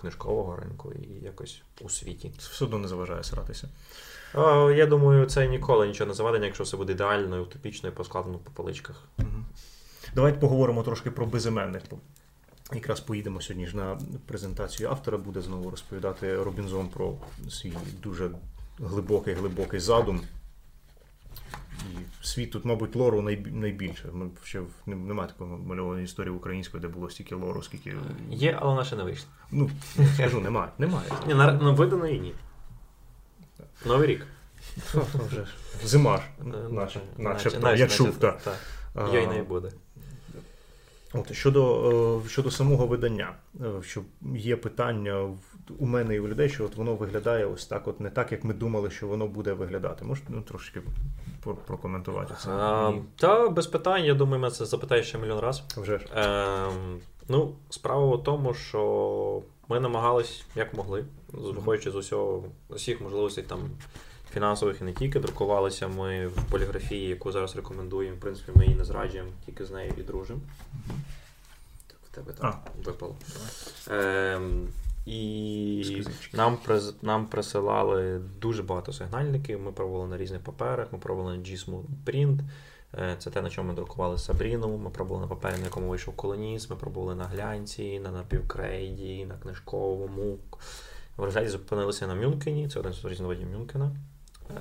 книжкового 0.00 0.56
ринку 0.56 0.92
і 0.92 1.24
якось 1.24 1.62
у 1.80 1.88
світі. 1.88 2.32
Все 2.38 2.64
одно 2.64 2.78
не 2.78 2.88
заважає 2.88 3.24
сратися. 3.24 3.68
А, 4.34 4.72
я 4.76 4.86
думаю, 4.86 5.26
це 5.26 5.48
ніколи 5.48 5.88
нічого 5.88 6.08
не 6.08 6.14
заведення, 6.14 6.46
якщо 6.46 6.64
все 6.64 6.76
буде 6.76 6.92
ідеально, 6.92 7.36
і 7.36 7.40
утопічно 7.40 7.88
і 7.88 7.92
поскладено 7.92 8.38
по 8.38 8.50
поличках. 8.50 9.02
Мгм. 9.18 9.46
Давайте 10.14 10.38
поговоримо 10.38 10.82
трошки 10.82 11.10
про 11.10 11.26
безіменних. 11.26 11.82
Якраз 12.74 13.00
поїдемо 13.00 13.40
сьогодні 13.40 13.66
ж 13.66 13.76
на 13.76 13.98
презентацію 14.26 14.90
автора, 14.90 15.18
буде 15.18 15.40
знову 15.40 15.70
розповідати 15.70 16.42
Робінзон 16.42 16.88
про 16.88 17.14
свій 17.50 17.72
дуже 18.02 18.30
глибокий 18.78 19.34
глибокий 19.34 19.80
задум. 19.80 20.20
І 21.80 22.26
світ 22.26 22.50
тут, 22.50 22.64
мабуть, 22.64 22.96
лору 22.96 23.22
найбільше. 23.50 24.08
Ми 24.12 24.30
ще 24.44 24.62
немає 24.86 25.28
такої 25.28 25.50
мальованої 25.50 26.04
історії 26.04 26.34
української, 26.34 26.80
де 26.80 26.88
було 26.88 27.10
стільки 27.10 27.34
лору, 27.34 27.62
скільки. 27.62 27.94
Є, 28.30 28.58
але 28.60 28.70
вона 28.70 28.84
ще 28.84 28.96
не 28.96 29.02
вийшла. 29.02 29.28
Ну, 29.50 29.70
скажу, 30.14 30.40
немає. 30.40 30.70
Немає. 30.78 31.10
Ні, 31.26 31.34
на, 31.34 31.52
ну, 31.52 31.74
видано 31.74 32.06
і 32.08 32.20
ні. 32.20 32.34
Новий 33.86 34.06
рік. 34.06 34.26
Ну. 34.94 35.02
Зима 35.84 36.16
ж, 36.16 36.22
Е, 36.40 36.44
наче, 36.70 37.00
наче- 37.18 37.22
начебто, 37.22 37.74
я 37.74 37.86
чув, 37.88 38.16
так. 38.16 38.38
А, 38.94 39.08
Йой 39.08 39.26
не 39.26 39.42
буде. 39.42 39.70
От 41.12 41.32
щодо, 41.32 42.22
е, 42.26 42.28
щодо 42.28 42.50
самого 42.50 42.86
видання, 42.86 43.32
е, 43.60 43.82
що 43.82 44.02
є 44.34 44.56
питання 44.56 45.36
у 45.78 45.86
мене 45.86 46.14
і 46.14 46.20
у 46.20 46.28
людей, 46.28 46.48
що 46.48 46.64
от 46.64 46.76
воно 46.76 46.94
виглядає 46.94 47.46
ось 47.46 47.66
так, 47.66 47.88
от 47.88 48.00
не 48.00 48.10
так, 48.10 48.32
як 48.32 48.44
ми 48.44 48.54
думали, 48.54 48.90
що 48.90 49.06
воно 49.06 49.26
буде 49.26 49.52
виглядати. 49.52 50.04
Можете 50.04 50.26
ну, 50.32 50.42
трошки 50.42 50.80
прокоментувати 51.66 52.34
це? 52.44 52.50
А, 52.50 52.92
та 53.16 53.48
без 53.48 53.66
питань, 53.66 54.04
я 54.04 54.14
думаю, 54.14 54.42
мене 54.42 54.54
це 54.54 54.66
запитаєш 54.66 55.08
ще 55.08 55.18
мільйон 55.18 55.38
разів. 55.38 55.64
Вже 55.76 55.98
ж. 55.98 56.06
Ем, 56.14 57.00
Ну, 57.32 57.54
справа 57.70 58.16
в 58.16 58.22
тому, 58.22 58.54
що 58.54 59.42
ми 59.70 59.80
намагались 59.80 60.44
як 60.54 60.74
могли, 60.74 61.04
виходячи 61.32 61.90
з 61.90 61.94
усього, 61.94 62.44
усіх 62.68 63.00
можливостей 63.00 63.44
там 63.44 63.70
фінансових 64.32 64.80
і 64.80 64.84
не 64.84 64.92
тільки 64.92 65.20
друкувалися 65.20 65.88
ми 65.88 66.26
в 66.26 66.44
поліграфії, 66.50 67.08
яку 67.08 67.32
зараз 67.32 67.56
рекомендуємо. 67.56 68.16
В 68.16 68.20
принципі, 68.20 68.52
ми 68.54 68.64
її 68.64 68.76
не 68.76 68.84
зраджуємо, 68.84 69.30
тільки 69.46 69.64
з 69.64 69.70
нею 69.70 69.92
і 69.98 70.02
дружимо. 70.02 70.40
В 72.10 72.14
тебе 72.14 72.32
там 72.32 72.54
випало. 72.84 73.16
Ем, 73.90 74.68
і 75.06 76.04
нам 76.32 76.58
нам 77.02 77.26
присилали 77.26 78.20
дуже 78.40 78.62
багато 78.62 78.92
сигнальників. 78.92 79.60
Ми 79.60 79.72
пробували 79.72 80.08
на 80.08 80.16
різних 80.16 80.40
паперах, 80.40 80.92
ми 80.92 80.98
пробували 80.98 81.36
на 81.36 81.42
GSMO 81.42 81.82
Print. 82.06 82.38
Е, 82.98 83.16
це 83.18 83.30
те, 83.30 83.42
на 83.42 83.50
чому 83.50 83.68
ми 83.68 83.74
друкували 83.74 84.18
Сабріну. 84.18 84.76
Ми 84.76 84.90
пробували 84.90 85.26
на 85.26 85.28
папері, 85.34 85.58
на 85.58 85.64
якому 85.64 85.88
вийшов 85.88 86.16
колоніс, 86.16 86.70
ми 86.70 86.76
пробували 86.76 87.14
на 87.14 87.24
глянці, 87.24 88.00
на 88.00 88.10
напівкрейді, 88.10 89.26
на 89.26 89.34
книжковому. 89.34 90.38
В 91.16 91.24
результаті 91.24 91.48
зупинилися 91.48 92.06
на 92.06 92.14
Мюнкені, 92.14 92.68
це 92.68 92.80
один 92.80 92.92
з 92.92 93.04
різновидів 93.04 93.50
Мюнкена. 93.50 93.96
Е, 94.50 94.60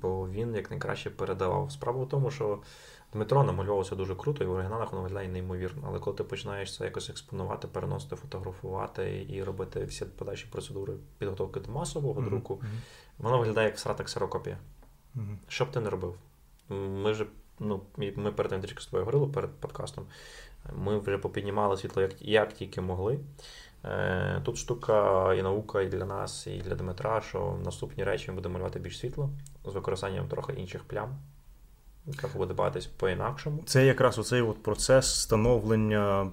бо 0.00 0.28
він 0.28 0.54
як 0.54 0.70
найкраще 0.70 1.10
передавав. 1.10 1.72
Справа 1.72 2.04
в 2.04 2.08
тому, 2.08 2.30
що 2.30 2.58
Дмитро 3.12 3.44
намалювався 3.44 3.96
дуже 3.96 4.14
круто, 4.14 4.44
і 4.44 4.46
в 4.46 4.52
оригіналах 4.52 4.92
воно 4.92 5.02
виглядає 5.02 5.28
неймовірно. 5.28 5.82
Але 5.86 5.98
коли 5.98 6.16
ти 6.16 6.24
починаєш 6.24 6.76
це 6.76 6.84
якось 6.84 7.10
експонувати, 7.10 7.68
переносити, 7.68 8.16
фотографувати 8.16 9.26
і 9.28 9.42
робити 9.42 9.84
всі 9.84 10.04
подальші 10.04 10.46
процедури 10.50 10.94
підготовки 11.18 11.60
до 11.60 11.72
масового 11.72 12.20
mm-hmm. 12.20 12.24
друку, 12.24 12.62
воно 13.18 13.38
виглядає 13.38 13.66
як 13.66 13.78
срата 13.78 14.04
ксерокопія. 14.04 14.58
Mm-hmm. 15.16 15.36
Що 15.48 15.64
б 15.64 15.70
ти 15.70 15.80
не 15.80 15.90
робив? 15.90 16.14
Ми 16.68 17.14
ж 17.14 17.26
ну, 17.60 17.80
ми 17.96 18.32
перед 18.32 18.50
тим 18.50 18.60
трішки 18.60 18.82
з 18.82 18.86
тобою 18.86 19.04
говорили 19.04 19.32
перед 19.32 19.50
подкастом. 19.50 20.04
Ми 20.74 20.98
вже 20.98 21.18
попіднімали 21.18 21.76
світло 21.76 22.02
як, 22.02 22.22
як 22.22 22.52
тільки 22.52 22.80
могли. 22.80 23.18
Е, 23.84 24.40
тут 24.44 24.56
штука 24.56 25.34
і 25.34 25.42
наука 25.42 25.82
і 25.82 25.88
для 25.88 26.04
нас, 26.04 26.46
і 26.46 26.58
для 26.58 26.74
Дмитра, 26.74 27.20
що 27.20 27.58
наступні 27.64 28.04
речі 28.04 28.30
ми 28.30 28.34
будемо 28.34 28.52
малювати 28.52 28.78
більш 28.78 28.98
світло 28.98 29.30
з 29.64 29.74
використанням 29.74 30.28
трохи 30.28 30.52
інших 30.52 30.84
плям. 30.84 31.16
Трохи 32.18 32.38
буде 32.38 32.54
бавитись 32.54 32.86
по-інакшому. 32.86 33.62
Це 33.66 33.86
якраз 33.86 34.18
оцей 34.18 34.42
от 34.42 34.62
процес 34.62 35.20
становлення 35.20 36.30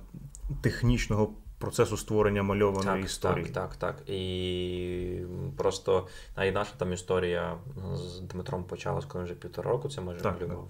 технічного 0.61 1.33
процесу 1.57 1.97
створення 1.97 2.43
мальованої 2.43 2.85
так, 2.85 3.05
історії. 3.05 3.45
Так, 3.45 3.75
так, 3.75 3.95
так. 3.95 4.09
І 4.09 5.21
просто 5.57 6.07
навіть 6.37 6.55
наша 6.55 6.71
там 6.77 6.93
історія 6.93 7.57
з 7.93 8.19
Дмитром 8.19 8.63
почалась, 8.63 9.05
коли 9.05 9.23
вже 9.23 9.33
півтора 9.33 9.71
року 9.71 9.89
це 9.89 10.01
майже 10.01 10.23
малював. 10.23 10.69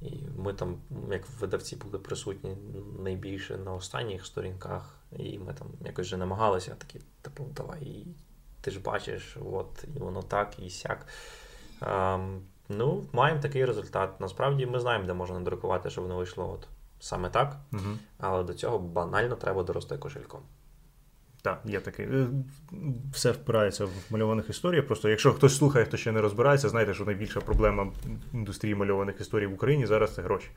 І 0.00 0.22
ми 0.36 0.52
там, 0.52 0.78
як 1.10 1.28
видавці, 1.40 1.76
були 1.76 1.98
присутні 1.98 2.56
найбільше 2.98 3.56
на 3.56 3.74
останніх 3.74 4.26
сторінках, 4.26 4.94
і 5.12 5.38
ми 5.38 5.54
там 5.54 5.68
якось 5.84 6.06
вже 6.06 6.16
намагалися 6.16 6.74
такі, 6.74 7.00
типу, 7.22 7.46
давай, 7.56 8.06
ти 8.60 8.70
ж 8.70 8.80
бачиш, 8.80 9.36
от, 9.52 9.84
і 9.96 9.98
воно 9.98 10.22
так, 10.22 10.58
і 10.58 10.70
сяк. 10.70 11.06
Ем, 11.82 12.42
Ну, 12.68 13.04
маємо 13.12 13.40
такий 13.40 13.64
результат. 13.64 14.20
Насправді 14.20 14.66
ми 14.66 14.80
знаємо, 14.80 15.06
де 15.06 15.14
можна 15.14 15.38
надрукувати, 15.38 15.90
щоб 15.90 16.04
воно 16.04 16.16
вийшло 16.16 16.52
от 16.52 16.68
саме 17.00 17.30
так, 17.30 17.56
угу. 17.72 17.82
але 18.18 18.44
до 18.44 18.54
цього 18.54 18.78
банально 18.78 19.36
треба 19.36 19.62
дорости 19.62 19.98
кошельком. 19.98 20.40
Так, 21.46 21.60
є 21.64 21.80
такий. 21.80 22.06
Е, 22.06 22.26
все 23.12 23.30
впирається 23.30 23.84
в 23.84 23.90
мальованих 24.10 24.50
історіях. 24.50 24.86
Просто 24.86 25.08
якщо 25.08 25.32
хтось 25.32 25.56
слухає, 25.56 25.84
хто 25.84 25.96
ще 25.96 26.12
не 26.12 26.20
розбирається, 26.20 26.68
знайте, 26.68 26.94
що 26.94 27.04
найбільша 27.04 27.40
проблема 27.40 27.92
індустрії 28.32 28.74
мальованих 28.74 29.20
історій 29.20 29.46
в 29.46 29.54
Україні 29.54 29.86
зараз 29.86 30.14
це 30.14 30.22
гроші. 30.22 30.48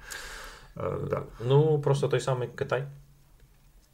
Е, 0.77 0.91
да. 1.09 1.23
Ну, 1.45 1.81
просто 1.81 2.07
той 2.07 2.19
самий 2.19 2.47
Китай. 2.55 2.83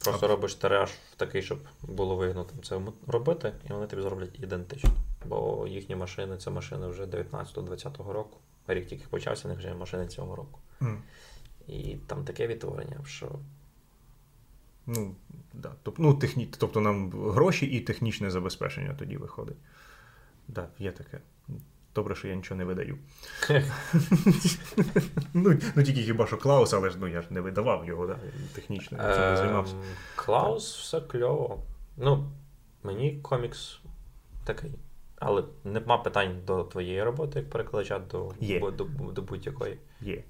Просто 0.04 0.26
а. 0.26 0.28
робиш 0.28 0.54
тираж 0.54 0.90
такий, 1.16 1.42
щоб 1.42 1.58
було 1.82 2.16
вигідно 2.16 2.46
це 2.62 2.80
робити, 3.06 3.52
і 3.70 3.72
вони 3.72 3.86
тобі 3.86 4.02
зроблять 4.02 4.38
ідентично. 4.42 4.90
Бо 5.26 5.66
їхні 5.68 5.96
машини 5.96 6.36
це 6.36 6.50
машини 6.50 6.86
вже 6.86 7.04
19-20 7.04 8.12
року. 8.12 8.38
Рік 8.66 8.86
тільки 8.86 9.04
почався, 9.10 9.48
них 9.48 9.58
вже 9.58 9.74
машини 9.74 10.06
цього 10.06 10.36
року. 10.36 10.60
Mm. 10.80 10.96
І 11.66 11.96
там 12.06 12.24
таке 12.24 12.46
відтворення, 12.46 12.96
що 13.06 13.28
Ну, 14.86 15.14
да. 15.54 15.72
Тобто, 15.82 16.02
ну, 16.02 16.14
техні... 16.14 16.48
тобто 16.58 16.80
нам 16.80 17.10
гроші 17.10 17.66
і 17.66 17.80
технічне 17.80 18.30
забезпечення 18.30 18.94
тоді 18.98 19.16
виходить. 19.16 19.56
Да, 20.48 20.68
є 20.78 20.92
таке. 20.92 21.20
Добре, 21.94 22.14
що 22.14 22.28
я 22.28 22.34
нічого 22.34 22.58
не 22.58 22.64
видаю. 22.64 22.98
ну, 25.34 25.58
ну 25.74 25.82
тільки 25.82 26.02
хіба 26.02 26.26
що 26.26 26.36
Клаус, 26.36 26.72
але 26.72 26.90
ж 26.90 26.96
ну, 27.00 27.08
я 27.08 27.22
ж 27.22 27.28
не 27.30 27.40
видавав 27.40 27.86
його, 27.86 28.06
да, 28.06 28.18
технічно. 28.54 28.98
Не 28.98 29.36
займався. 29.36 29.74
Ем, 29.74 29.82
Клаус 30.14 30.76
все 30.78 31.00
кльово. 31.00 31.62
Ну, 31.96 32.32
мені 32.82 33.18
комікс 33.22 33.80
такий. 34.44 34.72
Але 35.28 35.44
нема 35.64 35.98
питань 35.98 36.36
до 36.46 36.64
твоєї 36.64 37.02
роботи, 37.02 37.38
як 37.38 37.50
перекладача 37.50 37.98
до 37.98 38.30
є. 38.40 38.60
до, 38.60 38.70
до, 38.70 38.84
до 39.12 39.22
будь-якої. 39.22 39.78
Є. 40.00 40.22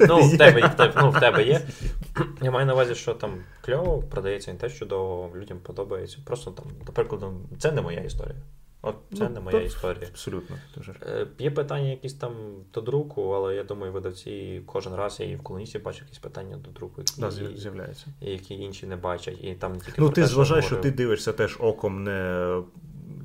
Ну, 0.00 0.20
в 0.20 0.38
тебе 0.38 0.60
в, 0.60 0.92
ну, 0.96 1.10
в 1.10 1.20
тебе 1.20 1.44
є. 1.44 1.60
Я 2.42 2.50
маю 2.50 2.66
на 2.66 2.72
увазі, 2.72 2.94
що 2.94 3.14
там 3.14 3.34
кльово, 3.60 4.02
продається 4.02 4.52
не 4.52 4.58
те, 4.58 4.68
що 4.68 4.86
до 4.86 5.28
людям 5.34 5.58
подобається. 5.62 6.18
Просто 6.24 6.50
там, 6.50 6.64
до 6.86 6.92
прикладу, 6.92 7.32
це 7.58 7.72
не 7.72 7.82
моя 7.82 8.00
історія. 8.00 8.36
От 8.82 8.94
це 9.18 9.24
ну, 9.24 9.30
не 9.30 9.40
моя 9.40 9.60
історія. 9.60 10.06
Абсолютно. 10.10 10.56
Дуже. 10.76 10.94
Е, 11.02 11.26
Є 11.38 11.50
питання 11.50 11.88
якісь 11.88 12.14
там 12.14 12.32
до 12.74 12.80
друку, 12.80 13.30
але 13.30 13.54
я 13.54 13.64
думаю, 13.64 13.92
видавці 13.92 14.62
кожен 14.66 14.94
раз 14.94 15.20
я 15.20 15.26
і 15.26 15.36
в 15.36 15.42
колоністі 15.42 15.78
бачу 15.78 16.04
якісь 16.04 16.18
питання 16.18 16.56
до 16.56 16.70
друку, 16.70 16.94
які 17.00 17.20
да, 17.20 17.30
з'являються. 17.30 18.06
які 18.20 18.54
інші 18.54 18.86
не 18.86 18.96
бачать. 18.96 19.44
І 19.44 19.54
там 19.54 19.80
тільки 19.80 20.00
Ну, 20.00 20.10
ти 20.10 20.26
зважаєш, 20.26 20.64
що 20.64 20.76
ти 20.76 20.90
дивишся 20.90 21.32
теж 21.32 21.56
оком 21.60 22.04
не 22.04 22.62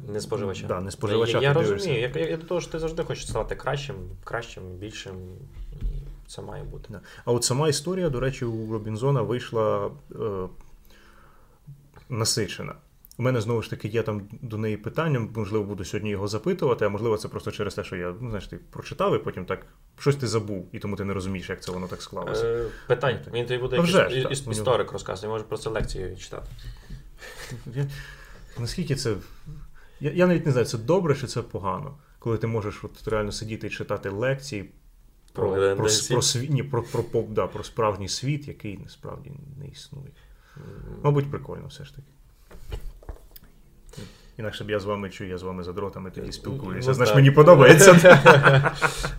не 0.07 0.21
споживача. 0.21 0.67
Да, 0.67 0.81
не 0.81 0.91
споживача. 0.91 1.37
Я, 1.37 1.41
я 1.41 1.53
розумію. 1.53 2.01
Я, 2.01 2.21
я, 2.21 2.29
я 2.29 2.37
до 2.37 2.45
того, 2.45 2.61
що 2.61 2.71
ти 2.71 2.79
завжди 2.79 3.03
хочеш 3.03 3.27
ставати 3.27 3.55
кращим, 3.55 3.95
кращим, 4.23 4.63
більшим. 4.63 5.15
І 5.71 5.85
це 6.27 6.41
має 6.41 6.63
бути. 6.63 6.87
Да. 6.89 7.01
А 7.25 7.31
от 7.31 7.43
сама 7.43 7.69
історія, 7.69 8.09
до 8.09 8.19
речі, 8.19 8.45
у 8.45 8.73
Робінзона 8.73 9.21
вийшла 9.21 9.91
е, 10.11 10.47
насичена. 12.09 12.75
У 13.17 13.23
мене 13.23 13.41
знову 13.41 13.61
ж 13.61 13.69
таки 13.69 13.87
є 13.87 14.03
там 14.03 14.21
до 14.41 14.57
неї 14.57 14.77
питання, 14.77 15.27
можливо, 15.35 15.65
буду 15.65 15.85
сьогодні 15.85 16.09
його 16.09 16.27
запитувати, 16.27 16.85
а 16.85 16.89
можливо, 16.89 17.17
це 17.17 17.27
просто 17.27 17.51
через 17.51 17.75
те, 17.75 17.83
що 17.83 17.95
я 17.95 18.15
ну, 18.21 18.29
знаєш, 18.29 18.47
ти 18.47 18.59
прочитав 18.69 19.15
і 19.15 19.19
потім 19.19 19.45
так 19.45 19.65
щось 19.99 20.15
ти 20.15 20.27
забув, 20.27 20.69
і 20.71 20.79
тому 20.79 20.95
ти 20.95 21.03
не 21.03 21.13
розумієш, 21.13 21.49
як 21.49 21.63
це 21.63 21.71
воно 21.71 21.87
так 21.87 22.01
склалося. 22.01 22.45
Е, 22.45 22.65
Питань. 22.87 23.19
Він 23.33 23.45
тобі 23.45 23.59
буде 23.59 23.75
якийсь 23.75 23.95
ж, 23.95 24.27
іс- 24.29 24.51
історик 24.51 24.91
розказувати, 24.91 25.27
може 25.27 25.43
про 25.43 25.57
це 25.57 25.69
лекцію 25.69 26.17
читати. 26.17 26.47
Наскільки 28.59 28.95
це 28.95 29.15
я 29.99 30.11
я 30.11 30.27
навіть 30.27 30.45
не 30.45 30.51
знаю, 30.51 30.67
це 30.67 30.77
добре 30.77 31.15
чи 31.15 31.27
це 31.27 31.41
погано, 31.41 31.97
коли 32.19 32.37
ти 32.37 32.47
можеш 32.47 32.83
от 32.83 33.07
реально 33.07 33.31
сидіти 33.31 33.67
і 33.67 33.69
читати 33.69 34.09
лекції 34.09 34.69
про 35.33 35.51
про, 35.51 35.75
про, 35.75 35.85
про, 36.09 36.41
ні, 36.49 36.63
про, 36.63 36.83
про, 36.83 37.03
про, 37.03 37.23
да, 37.29 37.47
про 37.47 37.63
справжній 37.63 38.07
світ, 38.07 38.47
який 38.47 38.77
насправді 38.77 39.31
не 39.59 39.67
існує. 39.67 40.11
Мабуть, 41.03 41.31
прикольно 41.31 41.67
все 41.67 41.85
ж 41.85 41.95
таки. 41.95 42.07
Інакше 44.37 44.63
б 44.63 44.69
я 44.69 44.79
з 44.79 44.85
вами 44.85 45.09
чую, 45.09 45.29
я 45.29 45.37
з 45.37 45.43
вами 45.43 45.63
за 45.63 45.73
дротами 45.73 46.11
тоді 46.11 46.31
спілкуюся. 46.31 46.87
Ну, 46.87 46.93
Знаєш, 46.93 47.15
мені 47.15 47.31
подобається. 47.31 47.91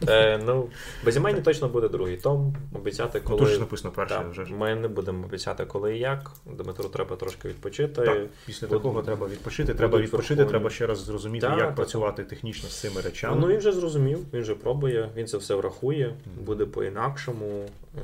е, 0.08 0.40
ну, 0.46 0.68
Безімейні 1.04 1.40
точно 1.40 1.68
буде 1.68 1.88
другий 1.88 2.16
том. 2.16 2.56
Обіцяти, 2.74 3.20
коли. 3.20 3.38
Тут 3.38 3.48
ж 3.48 3.60
написано 3.60 3.94
перше 3.94 4.24
вже. 4.30 4.54
Ми 4.54 4.74
не 4.74 4.88
будемо 4.88 5.24
обіцяти, 5.24 5.64
коли 5.64 5.96
і 5.96 5.98
як. 5.98 6.30
Дмитру 6.46 6.88
треба 6.88 7.16
трошки 7.16 7.48
відпочити. 7.48 8.02
Так, 8.02 8.18
Після 8.46 8.66
такого 8.66 9.02
треба 9.02 9.26
відпочити. 9.26 9.74
Треба 9.74 9.98
відпочити, 9.98 10.44
треба 10.44 10.70
ще 10.70 10.86
раз 10.86 10.98
зрозуміти, 10.98 11.46
як 11.58 11.74
працювати 11.74 12.24
технічно 12.24 12.68
з 12.68 12.80
цими 12.80 13.00
речами. 13.00 13.36
Ну 13.40 13.46
він 13.46 13.58
вже 13.58 13.72
зрозумів, 13.72 14.18
він 14.32 14.42
вже 14.42 14.54
пробує, 14.54 15.10
він 15.16 15.26
це 15.26 15.38
все 15.38 15.54
врахує, 15.54 16.14
буде 16.40 16.64
по-інакшому. 16.64 17.64
Е, 17.96 18.00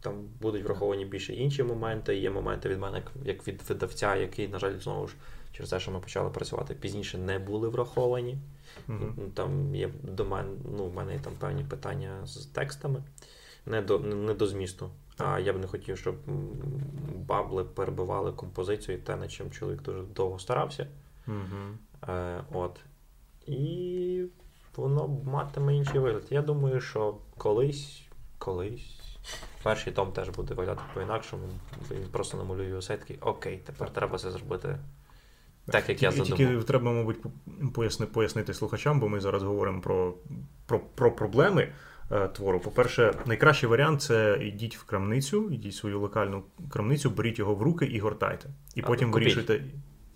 там 0.00 0.14
будуть 0.40 0.64
враховані 0.64 1.04
більше 1.04 1.32
інші 1.32 1.62
моменти. 1.62 2.16
Є 2.16 2.30
моменти 2.30 2.68
від 2.68 2.78
мене, 2.78 3.02
як 3.24 3.48
від 3.48 3.62
видавця, 3.68 4.16
який, 4.16 4.48
на 4.48 4.58
жаль, 4.58 4.72
знову 4.78 5.06
ж 5.06 5.14
через 5.52 5.70
те, 5.70 5.80
що 5.80 5.90
ми 5.90 6.00
почали 6.00 6.30
працювати 6.30 6.74
пізніше, 6.74 7.18
не 7.18 7.38
були 7.38 7.68
враховані. 7.68 8.38
Mm-hmm. 8.88 9.30
Там 9.34 9.74
є 9.74 9.90
до 10.02 10.24
мене, 10.24 10.48
ну, 10.76 10.86
в 10.86 10.94
мене 10.94 11.18
там 11.18 11.32
певні 11.38 11.64
питання 11.64 12.26
з 12.26 12.46
текстами, 12.46 13.02
не 13.66 13.82
до 13.82 13.98
не 13.98 14.34
до 14.34 14.46
змісту. 14.46 14.90
А 15.18 15.38
я 15.38 15.52
б 15.52 15.58
не 15.58 15.66
хотів, 15.66 15.98
щоб 15.98 16.16
бабли 17.16 17.64
перебивали 17.64 18.32
композицію, 18.32 19.02
те, 19.02 19.16
над 19.16 19.32
чим 19.32 19.50
чоловік 19.50 19.82
дуже 19.82 20.02
довго 20.02 20.38
старався. 20.38 20.86
Mm-hmm. 21.28 21.72
Е, 22.08 22.44
От. 22.52 22.80
І 23.46 24.24
воно 24.76 25.08
матиме 25.08 25.76
інший 25.76 26.00
вигляд. 26.00 26.24
Я 26.30 26.42
думаю, 26.42 26.80
що 26.80 27.18
колись, 27.38 28.02
колись. 28.38 29.00
Перший 29.62 29.92
том 29.92 30.12
теж 30.12 30.28
буде 30.28 30.54
виглядати 30.54 30.82
по-інакшому. 30.94 31.48
Він 31.90 32.08
просто 32.12 32.36
намалює 32.36 32.74
осетки. 32.74 33.18
Окей, 33.20 33.62
тепер 33.66 33.90
треба 33.90 34.18
це 34.18 34.30
зробити 34.30 34.78
так, 35.66 35.88
як 35.88 36.02
я 36.02 36.10
задумав. 36.10 36.38
Тільки 36.38 36.62
треба, 36.62 36.92
мабуть, 36.92 37.16
поясни, 37.74 38.06
пояснити 38.06 38.54
слухачам, 38.54 39.00
бо 39.00 39.08
ми 39.08 39.20
зараз 39.20 39.42
говоримо 39.42 39.80
про 39.80 40.14
про, 40.66 40.80
про 40.80 41.12
проблеми 41.12 41.68
е, 42.12 42.28
твору. 42.28 42.60
По-перше, 42.60 43.14
найкращий 43.26 43.68
варіант 43.68 44.02
це 44.02 44.38
йдіть 44.40 44.76
в 44.76 44.84
крамницю, 44.84 45.50
йдіть 45.50 45.72
в 45.72 45.76
свою 45.76 46.00
локальну 46.00 46.42
крамницю, 46.70 47.10
беріть 47.10 47.38
його 47.38 47.54
в 47.54 47.62
руки 47.62 47.86
і 47.86 47.98
гортайте. 47.98 48.48
І 48.74 48.80
А, 48.80 48.86
потім 48.86 49.10
купіть. 49.10 49.24
вирішуйте. 49.36 49.64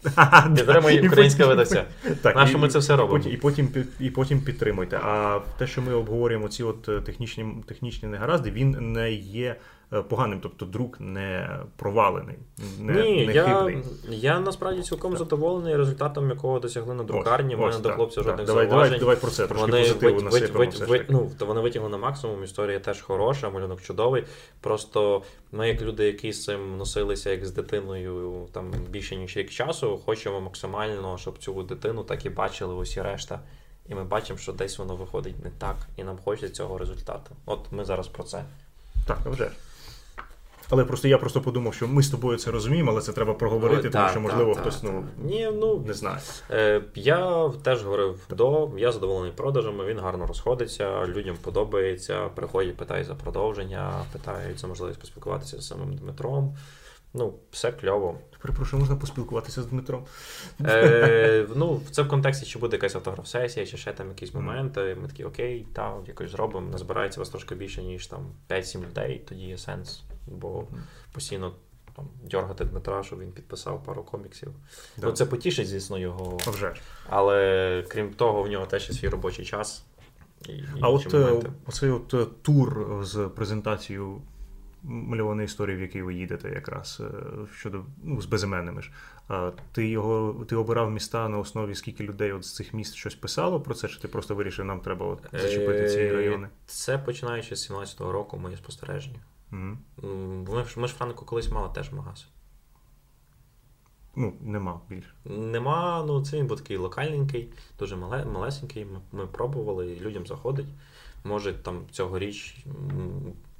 Підтримуй 0.56 0.94
І 0.94 1.06
українське 1.08 1.38
потім- 1.44 1.48
видавця. 1.48 1.84
Так, 2.22 2.36
Нащо 2.36 2.58
і- 2.58 2.60
ми 2.60 2.68
це 2.68 2.78
все 2.78 2.96
робимо? 2.96 3.18
потім- 3.18 3.32
І 3.32 3.36
потім, 3.36 3.68
і 4.00 4.10
потім 4.10 4.40
підтримуйте. 4.40 4.96
А 5.02 5.40
те, 5.58 5.66
що 5.66 5.82
ми 5.82 5.94
обговорюємо, 5.94 6.48
ці 6.48 6.62
от 6.62 6.88
е, 6.88 7.00
технічні, 7.00 7.46
технічні 7.66 8.08
негаразди, 8.08 8.50
він 8.50 8.70
не 8.92 9.12
є 9.12 9.56
поганим, 10.08 10.40
тобто 10.42 10.66
друк 10.66 11.00
не 11.00 11.58
провалений, 11.76 12.38
не, 12.80 12.92
Ні, 12.92 13.26
не 13.26 13.32
я, 13.32 13.44
хибний. 13.44 13.84
я 14.08 14.40
насправді 14.40 14.82
цілком 14.82 15.16
задоволений 15.16 15.76
результатом, 15.76 16.30
якого 16.30 16.60
досягли 16.60 16.94
на 16.94 17.04
друкарні. 17.04 17.54
У 17.54 17.58
мене 17.58 17.70
ось, 17.70 17.76
до 17.76 17.88
так, 17.88 17.96
хлопців 17.96 18.22
так. 18.22 18.30
жодних 18.30 18.46
давай, 18.46 18.68
зауважень. 18.68 18.90
давай, 18.90 19.00
давай 19.00 19.16
про 19.16 19.30
це 19.30 19.46
трошки 19.46 19.66
Вони, 19.66 19.82
позитиву 19.82 20.14
вит, 20.14 20.24
насипемо. 20.24 20.58
вит, 20.58 20.80
вит, 20.80 21.02
ну, 21.08 21.30
то 21.38 21.46
вони 21.46 21.60
витягли 21.60 21.88
на 21.88 21.96
максимум, 21.96 22.44
історія 22.44 22.80
теж 22.80 23.00
хороша, 23.00 23.50
малюнок 23.50 23.82
чудовий. 23.82 24.24
Просто 24.60 25.22
ми, 25.52 25.68
як 25.68 25.82
люди, 25.82 26.06
які 26.06 26.32
з 26.32 26.44
цим 26.44 26.76
носилися 26.76 27.30
як 27.30 27.46
з 27.46 27.50
дитиною 27.50 28.46
там 28.52 28.70
більше 28.90 29.16
ніж 29.16 29.36
рік 29.36 29.50
часу, 29.50 30.00
хочемо 30.04 30.40
максимально, 30.40 31.18
щоб 31.18 31.38
цю 31.38 31.62
дитину 31.62 32.02
так 32.04 32.26
і 32.26 32.30
бачили 32.30 32.74
усі 32.74 33.02
решта. 33.02 33.40
І 33.88 33.94
ми 33.94 34.04
бачимо, 34.04 34.38
що 34.38 34.52
десь 34.52 34.78
воно 34.78 34.96
виходить 34.96 35.44
не 35.44 35.50
так, 35.58 35.76
і 35.96 36.04
нам 36.04 36.18
хочеться 36.24 36.54
цього 36.56 36.78
результату. 36.78 37.36
От 37.46 37.60
ми 37.70 37.84
зараз 37.84 38.08
про 38.08 38.24
це. 38.24 38.44
Так, 39.06 39.18
вже. 39.26 39.50
Але 40.70 40.84
просто 40.84 41.08
я 41.08 41.18
просто 41.18 41.40
подумав, 41.40 41.74
що 41.74 41.88
ми 41.88 42.02
з 42.02 42.10
тобою 42.10 42.38
це 42.38 42.50
розуміємо, 42.50 42.90
але 42.90 43.00
це 43.00 43.12
треба 43.12 43.34
проговорити, 43.34 43.82
Ой, 43.86 43.90
тому 43.92 44.04
так, 44.04 44.10
що, 44.10 44.20
можливо, 44.20 44.54
так, 44.54 44.62
хтось 44.62 44.82
ну, 44.82 44.90
так. 44.90 45.24
Ні, 45.24 45.50
ну 45.54 45.84
не 45.86 45.94
знає. 45.94 46.18
Е, 46.50 46.82
Я 46.94 47.50
теж 47.62 47.84
говорив 47.84 48.26
до, 48.30 48.70
я 48.78 48.92
задоволений 48.92 49.32
продажами, 49.32 49.84
він 49.84 49.98
гарно 49.98 50.26
розходиться, 50.26 51.06
людям 51.06 51.36
подобається, 51.42 52.28
приходять, 52.34 52.76
питають 52.76 53.06
за 53.06 53.14
продовження, 53.14 53.92
питають 54.12 54.58
за 54.58 54.66
можливість 54.66 55.00
поспілкуватися 55.00 55.60
з 55.60 55.66
самим 55.66 55.96
Дмитром. 55.96 56.56
Ну, 57.14 57.34
все 57.50 57.72
кльово. 57.72 58.18
Перепрошую, 58.42 58.80
можна 58.80 58.96
поспілкуватися 58.96 59.62
з 59.62 59.66
Дмитром? 59.66 60.04
Е, 60.64 61.46
ну, 61.54 61.80
це 61.90 62.02
в 62.02 62.08
контексті, 62.08 62.46
чи 62.46 62.58
буде 62.58 62.76
якась 62.76 62.94
автограф-сесія, 62.94 63.66
чи 63.66 63.76
ще 63.76 63.92
там 63.92 64.08
якісь 64.08 64.34
моменти. 64.34 64.96
Ми 65.02 65.08
такі, 65.08 65.24
окей, 65.24 65.66
та, 65.72 65.96
якось 66.06 66.30
зробимо. 66.30 66.70
Назбирається 66.70 67.20
вас 67.20 67.28
трошки 67.28 67.54
більше, 67.54 67.82
ніж 67.82 68.06
там 68.06 68.26
5-7 68.48 68.86
людей, 68.88 69.24
тоді 69.28 69.42
є 69.42 69.58
сенс. 69.58 70.02
Бо 70.26 70.64
постійно 71.12 71.52
там 71.96 72.08
дергати 72.30 72.64
Дмитра, 72.64 73.02
щоб 73.02 73.20
він 73.20 73.32
підписав 73.32 73.84
пару 73.84 74.02
коміксів. 74.02 74.52
Да. 74.96 75.06
Ну, 75.06 75.12
це 75.12 75.26
потішить, 75.26 75.68
звісно, 75.68 75.98
його. 75.98 76.36
Вже. 76.46 76.74
Але 77.08 77.84
крім 77.88 78.14
того, 78.14 78.42
в 78.42 78.48
нього 78.48 78.66
теж 78.66 78.88
є 78.88 78.94
свій 78.94 79.08
робочий 79.08 79.44
час. 79.44 79.84
І, 80.48 80.52
і 80.52 80.64
А 80.80 80.88
от 80.88 81.14
е, 81.14 81.50
оцей 81.66 81.90
от 81.90 82.14
е, 82.14 82.26
тур 82.42 82.86
з 83.02 83.30
презентацією 83.36 84.22
мальованої 84.82 85.44
історії, 85.44 85.76
в 85.76 85.80
який 85.80 86.02
ви 86.02 86.14
їдете, 86.14 86.48
якраз 86.48 87.02
е, 87.04 87.12
щодо 87.54 87.84
ну, 88.02 88.20
з 88.20 88.26
безіменними 88.26 88.82
ж. 88.82 88.92
А 89.28 89.50
ти 89.72 89.88
його 89.88 90.44
ти 90.48 90.56
обирав 90.56 90.90
міста 90.90 91.28
на 91.28 91.38
основі 91.38 91.74
скільки 91.74 92.04
людей 92.04 92.32
от 92.32 92.44
з 92.44 92.54
цих 92.54 92.74
міст 92.74 92.94
щось 92.94 93.14
писало 93.14 93.60
про 93.60 93.74
це, 93.74 93.88
чи 93.88 94.00
ти 94.00 94.08
просто 94.08 94.34
вирішив, 94.34 94.64
нам 94.64 94.80
треба 94.80 95.06
от 95.06 95.20
зачепити 95.32 95.88
ці 95.88 96.12
райони? 96.12 96.48
Це 96.66 96.98
починаючи 96.98 97.56
з 97.56 97.70
17-го 97.70 98.12
року, 98.12 98.38
мої 98.38 98.56
спостереження. 98.56 99.20
М, 99.52 99.78
Ми, 100.48 100.64
ж- 100.64 100.94
Франко 100.94 101.24
колись 101.24 101.50
мали 101.50 101.68
теж 101.74 101.92
магаз. 101.92 102.26
Ну, 104.16 104.34
нема 104.40 104.80
більше. 104.88 105.12
Нема, 105.24 106.04
ну 106.06 106.24
це 106.24 106.36
він 106.36 106.46
був 106.46 106.56
такий 106.60 106.76
локальненький, 106.76 107.52
дуже 107.78 107.96
мале, 107.96 108.24
малесенький. 108.24 108.84
Ми, 108.84 109.00
ми 109.12 109.26
пробували, 109.26 109.92
і 109.92 110.00
людям 110.00 110.26
заходить. 110.26 110.66
Може, 111.24 111.52
там 111.52 111.82
цьогоріч, 111.90 112.64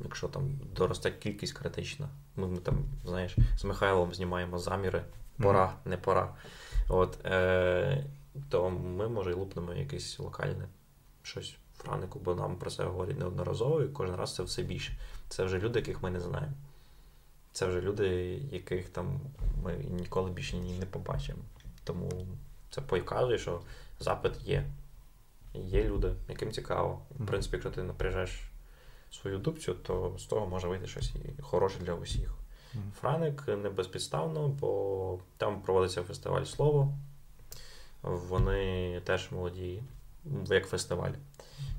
якщо 0.01 0.29
там 0.29 0.43
доросте 0.77 1.11
кількість 1.11 1.53
критична, 1.53 2.09
ми, 2.37 2.47
ми 2.47 2.57
там, 2.59 2.75
знаєш, 3.05 3.37
з 3.59 3.65
Михайлом 3.65 4.15
знімаємо 4.15 4.59
заміри, 4.59 5.05
пора, 5.43 5.75
не 5.85 5.97
пора. 5.97 6.35
От, 6.89 7.27
е, 7.27 8.05
то 8.49 8.71
ми, 8.71 9.09
може, 9.09 9.31
і 9.31 9.35
лупнемо 9.35 9.75
якесь 9.75 10.19
локальне 10.19 10.69
щось 11.23 11.57
Франику, 11.77 12.19
бо 12.25 12.35
нам 12.35 12.57
про 12.57 12.71
це 12.71 12.85
говорять 12.85 13.19
неодноразово, 13.19 13.83
і 13.83 13.89
кожен 13.89 14.17
раз 14.17 14.35
це 14.35 14.43
все 14.43 14.63
більше. 14.63 14.93
Це 15.29 15.45
вже 15.45 15.59
люди, 15.59 15.79
яких 15.79 16.03
ми 16.03 16.11
не 16.11 16.21
знаємо. 16.21 16.53
Це 17.53 17.67
вже 17.67 17.81
люди, 17.81 18.09
яких 18.53 18.89
там 18.89 19.21
ми 19.63 19.77
ніколи 19.77 20.31
більше 20.31 20.57
ні 20.57 20.79
не 20.79 20.87
побачимо. 20.87 21.39
Тому 21.85 22.27
це 22.71 22.81
показує, 22.81 23.39
що 23.39 23.61
запит 24.01 24.33
є. 24.45 24.65
Є 25.55 25.85
люди, 25.85 26.15
яким 26.29 26.53
цікаво. 26.53 27.03
В 27.11 27.27
принципі, 27.27 27.57
якщо 27.57 27.71
ти 27.71 27.83
напряжеш 27.83 28.51
свою 29.11 29.39
дубцю, 29.39 29.75
то 29.75 30.15
з 30.19 30.25
того 30.25 30.47
може 30.47 30.69
вийти 30.69 30.87
щось 30.87 31.13
хороше 31.41 31.79
для 31.81 31.95
усіх. 31.95 32.35
Франик 33.01 33.49
не 33.49 33.71
безпідставно, 33.71 34.49
бо 34.49 35.19
там 35.37 35.63
проводиться 35.63 36.03
фестиваль 36.03 36.45
слово. 36.45 36.95
Вони 38.03 39.01
теж 39.05 39.31
молоді, 39.31 39.83
як 40.47 40.67
фестиваль, 40.67 41.11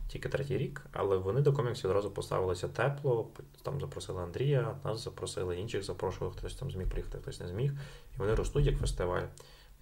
тільки 0.08 0.30
третій 0.30 0.58
рік, 0.58 0.86
але 0.92 1.18
вони 1.18 1.42
до 1.42 1.54
коміксів 1.54 1.90
одразу 1.90 2.12
поставилися 2.12 2.68
тепло. 2.68 3.28
Там 3.64 3.80
запросили 3.82 4.24
Андрія, 4.24 4.76
нас 4.84 5.04
запросили, 5.04 5.60
інших 5.60 5.84
запрошували, 5.84 6.36
хтось 6.38 6.56
там 6.56 6.72
зміг 6.72 6.88
приїхати, 6.90 7.18
хтось 7.22 7.40
не 7.40 7.48
зміг. 7.48 7.72
І 8.16 8.18
вони 8.18 8.36
ростуть 8.36 8.66
як 8.66 8.78
фестиваль. 8.78 9.24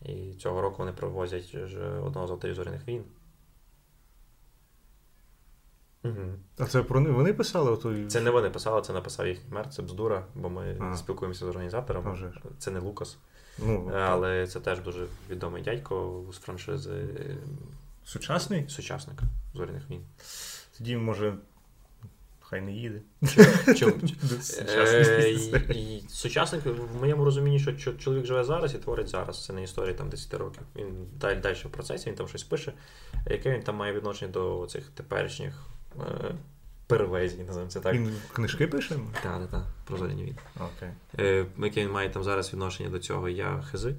І 0.02 0.34
цього 0.34 0.62
року 0.62 0.76
вони 0.80 0.92
привозять 0.92 1.56
одного 2.04 2.28
з 2.28 2.32
авторів 2.32 2.56
зоряних 2.56 2.88
війн. 2.88 3.04
Угу. 6.04 6.14
А 6.58 6.66
це 6.66 6.84
про 6.84 7.00
них 7.00 7.14
вони 7.14 7.34
писали? 7.34 7.72
Ото... 7.72 8.08
Це 8.08 8.22
не 8.22 8.30
вони 8.32 8.50
писали, 8.50 8.82
це 8.82 8.94
написав 8.94 9.28
їхній 9.28 9.54
мер, 9.54 9.70
це 9.70 9.82
бздура, 9.82 10.26
бо 10.36 10.50
ми 10.50 10.78
Ага. 10.80 10.98
спілкуємося 10.98 11.40
з 11.40 11.48
А 11.48 11.50
організаторами. 11.50 12.14
вже. 12.14 12.34
Це 12.60 12.72
не 12.72 12.80
Лукас. 12.80 13.18
Ну, 13.60 13.92
Е, 13.94 13.98
Але 13.98 14.48
це 14.48 14.60
теж 14.60 14.80
дуже 14.80 15.08
відомий 15.30 15.64
дядько 15.64 16.24
з 16.34 16.36
франшизи 16.38 17.06
Сучасний? 18.06 18.70
сучасник 18.70 19.20
зоряних 19.54 19.90
війн. 19.90 20.02
Тоді, 20.78 20.98
може, 20.98 21.34
хай 22.42 22.62
не 22.62 22.72
їде. 22.72 23.02
Чому? 23.76 23.94
Е, 24.60 26.02
Сучасник 26.10 26.66
в 26.66 27.00
моєму 27.00 27.26
розумінні, 27.26 27.60
що 27.60 27.94
чоловік 27.94 28.26
живе 28.26 28.44
зараз 28.44 28.76
і 28.76 28.78
творить 28.78 29.08
зараз. 29.08 29.46
Це 29.46 29.54
не 29.54 29.64
історія 29.64 29.94
там 29.94 30.10
10 30.10 30.34
років. 30.34 30.62
Він 30.76 31.08
далі, 31.20 31.54
в 31.54 31.70
процесі, 31.70 32.10
він 32.10 32.16
там 32.16 32.28
щось 32.28 32.44
пише. 32.44 32.74
Яке 33.30 33.52
він 33.52 33.62
там 33.62 33.76
має 33.76 33.94
відношення 33.94 34.32
до 34.32 34.68
цих 34.70 34.90
теперішніх 34.90 35.66
е, 36.00 36.36
перевезень, 36.88 37.40
називаємо 37.40 37.72
це 37.72 37.80
так. 37.80 37.94
Він 37.94 38.16
книжки 38.34 38.68
пише? 38.68 38.96
Так, 39.24 39.40
так, 39.40 39.52
так, 39.52 39.66
про 39.86 39.98
зоряні 39.98 40.24
війни. 40.24 40.38
Окей. 40.56 40.90
Е, 41.20 41.46
яке 41.58 41.82
він 41.82 41.92
має 41.92 42.10
там 42.10 42.24
зараз 42.24 42.54
відношення 42.54 42.90
до 42.90 43.00
цього, 43.00 43.30
я 43.30 43.62
хизи. 43.72 43.96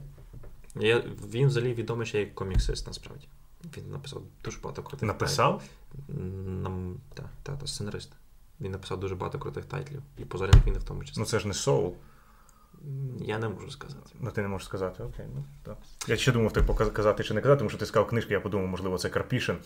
Я, 0.75 1.03
він 1.33 1.49
взагалі 1.49 1.75
відомий 1.75 2.07
ще 2.07 2.21
як 2.21 2.35
коміксист, 2.35 2.87
насправді. 2.87 3.29
Він 3.77 3.91
написав 3.91 4.23
дуже 4.45 4.61
багато 4.61 4.83
крутих 4.83 5.07
Написав? 5.07 5.63
тайтлів. 6.09 6.25
Нам, 6.63 6.97
та, 7.15 7.23
та, 7.43 7.57
та, 7.57 7.67
сценарист. 7.67 8.13
Він 8.61 8.73
написав 8.73 9.01
дуже 9.01 9.15
багато 9.15 9.39
крутих 9.39 9.65
тайтлів. 9.65 10.03
І 10.19 10.25
по 10.25 10.39
зоряних 10.39 10.67
війни 10.67 10.79
в 10.79 10.85
тому 10.85 11.05
числі. 11.05 11.21
Ну 11.21 11.27
це 11.27 11.39
ж 11.39 11.49
не 11.49 11.55
соул. 11.55 11.97
Я 13.21 13.39
не 13.39 13.49
можу 13.49 13.71
сказати. 13.71 14.11
Ну, 14.21 14.31
ти 14.31 14.43
не 14.43 14.49
можеш 14.49 14.67
сказати, 14.69 15.03
окей. 15.03 15.27
Ну, 15.35 15.45
так. 15.63 15.77
Я 16.07 16.17
ще 16.17 16.33
думав, 16.33 16.53
ти 16.53 16.61
показ- 16.61 16.93
казати 16.93 17.25
чи 17.25 17.35
не 17.35 17.41
казати, 17.41 17.59
тому 17.59 17.71
що 17.71 17.79
ти 17.79 17.87
сказав 17.87 18.09
книжки, 18.09 18.33
я 18.35 18.41
подумав, 18.41 18.67
можливо, 18.67 18.99
це 18.99 19.09
Карпішин. 19.09 19.59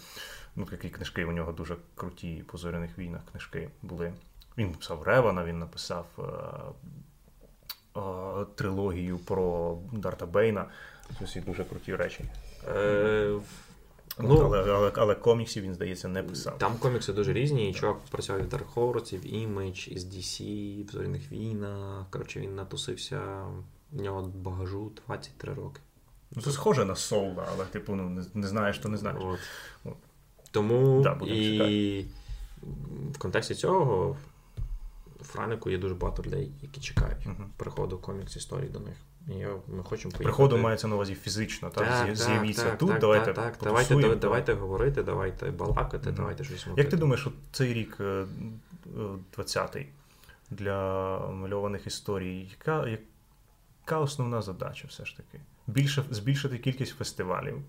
Ну, 0.57 0.65
такі 0.65 0.89
книжки 0.89 1.25
у 1.25 1.33
нього 1.33 1.53
дуже 1.53 1.77
круті 1.95 2.45
по 2.47 2.59
зоряних 2.59 2.99
війнах 2.99 3.21
книжки 3.31 3.71
були. 3.83 4.13
Він 4.59 4.71
написав 4.71 5.03
Ревана, 5.03 5.45
він 5.45 5.59
написав 5.59 6.07
е, 6.19 6.23
е, 8.01 8.45
трилогію 8.55 9.19
про 9.19 9.79
Дарта 9.93 10.27
Бейна. 10.27 10.67
Це 11.19 11.25
всі 11.25 11.41
дуже 11.41 11.65
круті 11.65 11.97
речі. 11.97 12.25
Е, 12.69 13.39
Ну, 14.23 14.41
але, 14.45 14.75
але, 14.75 14.93
але 14.97 15.14
коміксів 15.14 15.62
він, 15.62 15.75
здається, 15.75 16.09
не 16.09 16.23
писав. 16.23 16.59
Там 16.59 16.75
комікси 16.79 17.12
дуже 17.12 17.33
різні. 17.33 17.71
І 17.71 17.75
чувак 17.75 17.99
працював 18.11 18.43
і 18.43 18.45
в 18.45 18.49
Dark 18.49 18.75
Horse, 18.75 19.18
в 19.18 19.25
Image, 19.25 19.89
і 19.89 19.99
з 19.99 20.05
DC, 20.05 20.43
в 20.89 20.91
Зоряних 20.93 21.33
війнах. 21.33 22.07
Коротше, 22.11 22.41
він 22.41 22.55
натусився. 22.55 23.21
В 23.93 24.03
нього 24.03 24.33
багажу 24.35 24.93
23 25.07 25.55
роки. 25.55 25.81
Ну, 26.37 26.43
це 26.43 26.51
схоже 26.51 26.85
на 26.85 26.97
Соула, 26.97 27.47
але 27.55 27.64
типу, 27.64 27.95
ну, 27.95 28.11
не, 28.11 28.25
не 28.35 28.49
знаєш, 28.49 28.79
то 28.79 28.89
не 28.89 28.97
знаєш. 28.97 29.23
От. 29.25 29.39
От. 29.85 29.97
Тому 30.51 31.03
Да, 31.03 31.18
і 31.27 32.05
в 33.12 33.18
контексті 33.18 33.55
цього 33.55 34.16
Франику 35.25 35.71
є 35.71 35.79
дуже 35.79 35.95
багато 35.95 36.23
людей, 36.23 36.53
які 36.62 36.81
чекають 36.81 37.27
Мгм. 37.27 37.51
приходу 37.57 37.99
комікс 37.99 38.37
історій 38.37 38.68
до 38.68 38.81
них. 38.81 38.97
І 39.29 39.33
ми 39.68 39.83
хочемо 39.83 39.85
поїхати. 39.85 40.25
Приходу 40.25 40.59
мається 40.59 40.89
на 40.89 40.95
увазі 40.95 41.14
фізично, 41.14 41.71
так? 41.71 41.89
Так, 41.89 42.16
З'явіться 42.16 42.64
так, 42.64 42.79
тут, 42.79 42.89
так, 42.89 43.01
давайте 43.01 43.33
так, 43.33 43.57
так. 43.57 43.59
Давайте, 43.62 43.95
давайте, 43.95 44.16
давайте 44.16 44.55
говорити, 44.55 45.03
давайте 45.03 45.51
балакати, 45.51 46.07
Мгм. 46.09 46.14
давайте 46.16 46.45
щось 46.45 46.66
Як 46.77 46.89
ти 46.89 46.97
думаєш, 46.97 47.27
от 47.27 47.33
цей 47.53 47.75
рік 47.75 47.97
е, 48.01 48.05
е, 48.05 48.27
20-й 49.37 49.87
для 50.51 51.18
мальованих 51.31 51.87
історій, 51.87 52.49
яка, 52.51 52.89
яка 52.89 53.99
основна 53.99 54.43
задача 54.43 54.89
все 54.89 55.05
ж 55.05 55.16
таки? 55.16 55.41
Більше, 55.66 56.05
збільшити 56.11 56.59
кількість 56.59 56.97
фестивалів. 56.97 57.62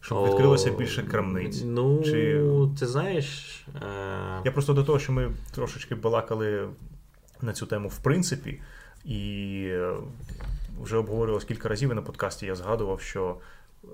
Щоб 0.00 0.26
відкрилося 0.26 0.70
більше 0.70 1.02
крамниць. 1.02 1.62
Ну, 1.64 2.02
Чи... 2.04 2.44
ти 2.78 2.86
знаєш. 2.86 3.66
Е... 3.76 4.42
Я 4.44 4.52
просто 4.52 4.74
до 4.74 4.84
того, 4.84 4.98
що 4.98 5.12
ми 5.12 5.30
трошечки 5.54 5.94
балакали 5.94 6.68
на 7.42 7.52
цю 7.52 7.66
тему 7.66 7.88
в 7.88 7.98
принципі, 7.98 8.60
і 9.04 9.62
е, 9.66 9.92
вже 10.80 10.96
обговорювалось 10.96 11.44
кілька 11.44 11.68
разів 11.68 11.92
і 11.92 11.94
на 11.94 12.02
подкасті. 12.02 12.46
Я 12.46 12.54
згадував, 12.54 13.00
що 13.00 13.36
е, 13.84 13.86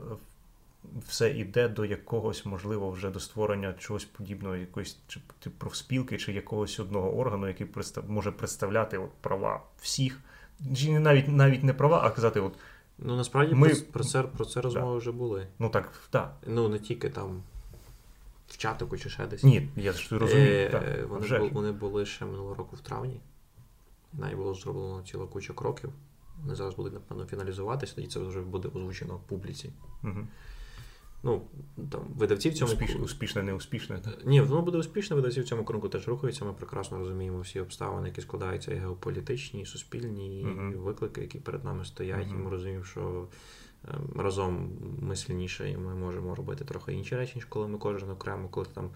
все 1.08 1.30
йде 1.30 1.68
до 1.68 1.84
якогось, 1.84 2.46
можливо, 2.46 2.90
вже 2.90 3.10
до 3.10 3.20
створення 3.20 3.74
чогось 3.78 4.04
подібного, 4.04 4.56
якоїсь 4.56 4.98
чи 5.08 5.50
профспілки, 5.58 6.18
чи 6.18 6.32
якогось 6.32 6.80
одного 6.80 7.16
органу, 7.16 7.48
який 7.48 7.66
може 8.08 8.30
представляти 8.30 8.98
от 8.98 9.10
права 9.20 9.62
всіх, 9.80 10.20
чи 10.76 10.98
навіть 10.98 11.28
навіть 11.28 11.64
не 11.64 11.72
права, 11.72 12.00
а 12.04 12.10
казати, 12.10 12.40
от. 12.40 12.52
Ну 12.98 13.16
насправді 13.16 13.54
ми... 13.54 13.74
про 13.74 14.04
це 14.04 14.22
про 14.22 14.44
це 14.44 14.60
розмови 14.60 14.92
да. 14.92 14.98
вже 14.98 15.12
були. 15.12 15.46
Ну 15.58 15.68
так, 15.68 15.92
так. 16.10 16.36
Ну 16.46 16.68
не 16.68 16.78
тільки 16.78 17.10
там 17.10 17.42
в 18.48 18.56
чатику 18.56 18.98
чи 18.98 19.10
ще 19.10 19.26
десь. 19.26 19.42
Ні, 19.42 19.68
я 19.76 19.92
ж 19.92 20.18
розумію. 20.18 20.48
Е, 20.48 20.68
так, 20.70 21.08
Вони 21.08 21.24
вже. 21.24 21.38
вони 21.38 21.72
були 21.72 22.06
ще 22.06 22.24
минулого 22.24 22.54
року 22.54 22.76
в 22.76 22.80
травні. 22.80 23.20
Навіть 24.12 24.36
було 24.36 24.54
зроблено 24.54 25.02
ціла 25.02 25.26
куча 25.26 25.52
кроків. 25.52 25.90
Вони 26.42 26.54
зараз 26.54 26.74
будуть, 26.74 26.92
напевно, 26.92 27.24
фіналізуватися, 27.24 28.00
і 28.00 28.06
це 28.06 28.20
вже 28.20 28.40
буде 28.40 28.68
озвучено 28.68 29.16
в 29.16 29.20
публіці. 29.20 29.70
Угу. 30.02 30.26
Ну, 31.24 31.42
там, 31.90 32.00
видавці 32.16 32.50
в 32.50 32.54
цьому 32.54 32.72
Успішне, 32.72 33.00
успішне, 33.00 33.42
неуспішне. 33.42 34.00
Ні, 34.24 34.40
воно 34.40 34.62
буде 34.62 34.78
успішне, 34.78 35.16
видавці 35.16 35.40
в 35.40 35.44
цьому 35.44 35.64
кроку 35.64 35.88
теж 35.88 36.08
рухаються. 36.08 36.44
Ми 36.44 36.52
прекрасно 36.52 36.98
розуміємо 36.98 37.40
всі 37.40 37.60
обставини, 37.60 38.08
які 38.08 38.20
складаються 38.20 38.74
і 38.74 38.74
геополітичні, 38.74 39.60
і 39.60 39.66
суспільні, 39.66 40.40
і 40.40 40.44
uh 40.44 40.76
виклики, 40.76 41.20
які 41.20 41.38
перед 41.38 41.64
нами 41.64 41.84
стоять. 41.84 42.26
uh 42.26 42.30
І 42.30 42.34
ми 42.34 42.50
розуміємо, 42.50 42.84
що 42.84 43.28
ем, 43.88 44.20
разом 44.20 44.70
ми 45.00 45.16
сильніше, 45.16 45.70
і 45.70 45.76
ми 45.76 45.94
можемо 45.94 46.34
робити 46.34 46.64
трохи 46.64 46.92
інші 46.92 47.16
речі, 47.16 47.32
ніж 47.34 47.44
коли 47.44 47.68
ми 47.68 47.78
кожен 47.78 48.10
окремо, 48.10 48.48
коли 48.48 48.66
там 48.74 48.90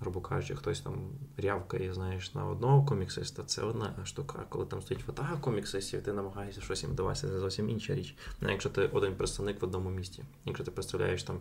грубо 0.00 0.20
кажучи, 0.20 0.54
хтось 0.54 0.80
там 0.80 0.94
рявкає, 1.36 1.94
знаєш, 1.94 2.34
на 2.34 2.46
одного 2.46 2.84
коміксиста, 2.84 3.42
це 3.42 3.62
одна 3.62 3.94
штука. 4.04 4.44
Коли 4.48 4.66
там 4.66 4.82
стоїть 4.82 5.04
фотога 5.04 5.36
коміксистів, 5.36 6.02
ти 6.02 6.12
намагаєшся 6.12 6.60
щось 6.60 6.82
їм 6.82 6.94
давати, 6.94 7.20
це 7.20 7.38
зовсім 7.38 7.70
інша 7.70 7.94
річ. 7.94 8.16
Не 8.40 8.52
якщо 8.52 8.70
ти 8.70 8.86
один 8.86 9.14
представник 9.14 9.62
в 9.62 9.64
одному 9.64 9.90
місті, 9.90 10.24
якщо 10.44 10.64
ти 10.64 10.70
представляєш 10.70 11.22
там 11.22 11.40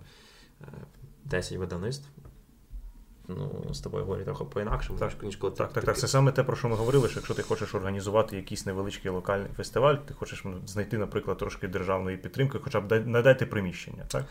10 1.25 1.53
е, 1.53 1.57
видавництв. 1.57 2.09
Ну, 3.29 3.73
з 3.73 3.79
тобою 3.79 4.03
говорять 4.03 4.25
трохи 4.25 4.43
по-інакшому, 4.43 4.99
так, 4.99 5.23
ніж 5.23 5.35
коли 5.35 5.53
так, 5.53 5.73
так, 5.73 5.83
так. 5.83 5.97
Це 5.97 6.07
саме 6.07 6.31
те, 6.31 6.43
про 6.43 6.55
що 6.55 6.69
ми 6.69 6.75
говорили, 6.75 7.09
що 7.09 7.19
якщо 7.19 7.33
ти 7.33 7.41
хочеш 7.41 7.75
організувати 7.75 8.35
якийсь 8.35 8.65
невеличкий 8.65 9.11
локальний 9.11 9.49
фестиваль, 9.57 9.95
ти 9.95 10.13
хочеш 10.13 10.43
знайти, 10.65 10.97
наприклад, 10.97 11.37
трошки 11.37 11.67
державної 11.67 12.17
підтримки, 12.17 12.59
хоча 12.63 12.81
б 12.81 13.05
надати 13.05 13.45
приміщення. 13.45 14.03
так? 14.07 14.25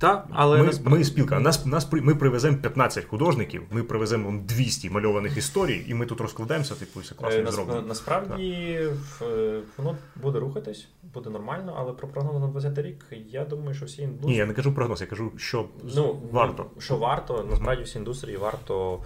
Так, 0.00 0.26
але 0.30 0.58
ми, 0.58 0.64
насправді... 0.64 0.98
ми 0.98 1.04
спілка. 1.04 1.40
Нас 1.40 1.66
нас 1.66 1.92
ми 1.92 2.14
привеземо 2.14 2.56
15 2.56 3.04
художників, 3.04 3.62
ми 3.70 3.82
привеземо 3.82 4.40
200 4.44 4.90
мальованих 4.90 5.36
історій, 5.36 5.84
і 5.88 5.94
ми 5.94 6.06
тут 6.06 6.20
розкладаємося, 6.20 6.74
типу, 6.74 7.00
все 7.00 7.14
класно 7.14 7.40
е, 7.40 7.52
зроблено. 7.52 7.82
Насправді 7.82 8.78
так. 9.18 9.28
воно 9.76 9.96
буде 10.16 10.38
рухатись, 10.38 10.88
буде 11.14 11.30
нормально, 11.30 11.74
але 11.78 11.92
про 11.92 12.08
прогноз 12.08 12.40
на 12.40 12.48
20 12.48 12.78
рік 12.78 13.04
я 13.26 13.44
думаю, 13.44 13.74
що 13.74 13.86
всі 13.86 14.02
індустрії. 14.02 14.32
Ні, 14.32 14.38
я 14.38 14.46
не 14.46 14.54
кажу 14.54 14.74
прогноз, 14.74 15.00
я 15.00 15.06
кажу, 15.06 15.32
що 15.36 15.68
ну, 15.96 16.20
варто. 16.32 16.66
Що 16.78 16.96
варто, 16.96 17.46
насправді 17.50 17.82
всі 17.82 17.98
індустрії 17.98 18.36
варто. 18.36 19.00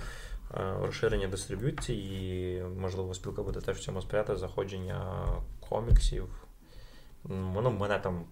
Е, 0.55 0.75
розширення 0.83 1.29
дистриб'юції, 1.29 2.63
можливо, 2.81 3.15
спілка 3.15 3.43
буде 3.43 3.61
теж 3.61 3.77
в 3.77 3.81
цьому 3.81 4.03
сприяти 4.03 4.37
заходження 4.37 5.27
коміксів. 5.69 6.25
Воно 7.25 7.71
мене 7.71 7.99
там 7.99 8.25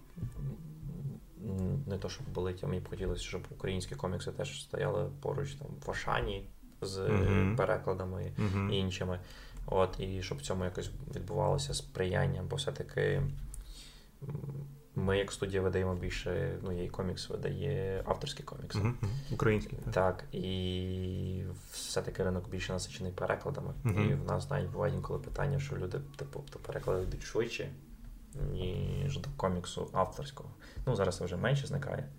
не 1.87 1.97
то, 1.97 2.09
щоб 2.09 2.29
болить, 2.29 2.63
а 2.63 2.67
мені 2.67 2.81
б 2.81 2.89
хотілося, 2.89 3.23
щоб 3.23 3.41
українські 3.51 3.95
комікси 3.95 4.31
теж 4.31 4.63
стояли 4.63 5.09
поруч 5.21 5.53
там 5.53 5.67
в 5.85 5.91
Ашані 5.91 6.45
з 6.81 6.97
uh-huh. 6.97 7.55
перекладами 7.55 8.31
uh-huh. 8.39 8.71
і 8.71 8.77
іншими. 8.77 9.19
От, 9.65 9.99
І 9.99 10.21
щоб 10.21 10.37
в 10.37 10.41
цьому 10.41 10.63
якось 10.63 10.91
відбувалося 11.15 11.73
сприяння, 11.73 12.43
бо 12.49 12.55
все-таки 12.55 13.21
ми, 14.95 15.17
як 15.17 15.31
студія, 15.31 15.61
видаємо 15.61 15.95
більше, 15.95 16.57
ну, 16.63 16.83
і 16.83 16.89
комікс 16.89 17.29
видає 17.29 18.03
авторські 18.05 18.43
комікси. 18.43 18.79
Uh-huh. 18.79 18.93
Українські. 19.31 19.77
Так. 19.93 20.23
І 20.31 21.43
все-таки 21.71 22.23
ринок 22.23 22.49
більше 22.49 22.73
насичений 22.73 23.11
перекладами. 23.11 23.73
І 23.85 24.13
в 24.13 24.25
нас 24.25 24.49
навіть 24.49 24.69
буває 24.69 24.93
інколи 24.93 25.19
питання, 25.19 25.59
що 25.59 25.77
люди, 25.77 25.99
типу, 26.15 26.39
переклади 26.39 27.03
йдуть 27.03 27.23
швидше 27.23 27.69
ніж 28.35 29.17
до 29.17 29.29
коміксу 29.37 29.89
авторського. 29.93 30.49
Ну, 30.85 30.95
зараз 30.95 31.17
це 31.17 31.25
вже 31.25 31.37
менше 31.37 31.67
зникає, 31.67 32.09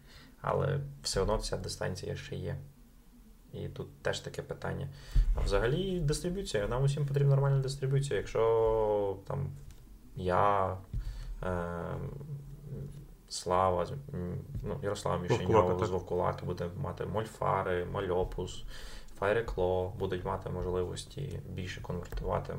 але 0.40 0.80
все 1.02 1.20
одно 1.20 1.38
ця 1.38 1.56
дистанція 1.56 2.16
ще 2.16 2.36
є. 2.36 2.56
І 3.52 3.68
тут 3.68 4.02
теж 4.02 4.20
таке 4.20 4.42
питання. 4.42 4.88
А 5.36 5.40
взагалі 5.40 6.00
дистриб'юція. 6.00 6.68
Нам 6.68 6.82
усім 6.82 7.06
потрібна 7.06 7.30
нормальна 7.30 7.58
дистриб'юція. 7.58 8.18
Якщо 8.18 9.16
там 9.26 9.50
я, 10.16 10.76
е, 11.42 11.48
Слава, 13.28 13.86
ну, 14.62 14.76
Ярослав 14.82 15.22
Мішеньов 15.22 15.86
з 15.86 15.90
Вовкулаки 15.90 16.46
буде 16.46 16.68
мати 16.76 17.06
Мольфари, 17.06 17.84
Мальопус, 17.84 18.64
Файрекло, 19.18 19.92
будуть 19.98 20.24
мати 20.24 20.50
можливості 20.50 21.40
більше 21.48 21.80
конвертувати 21.80 22.54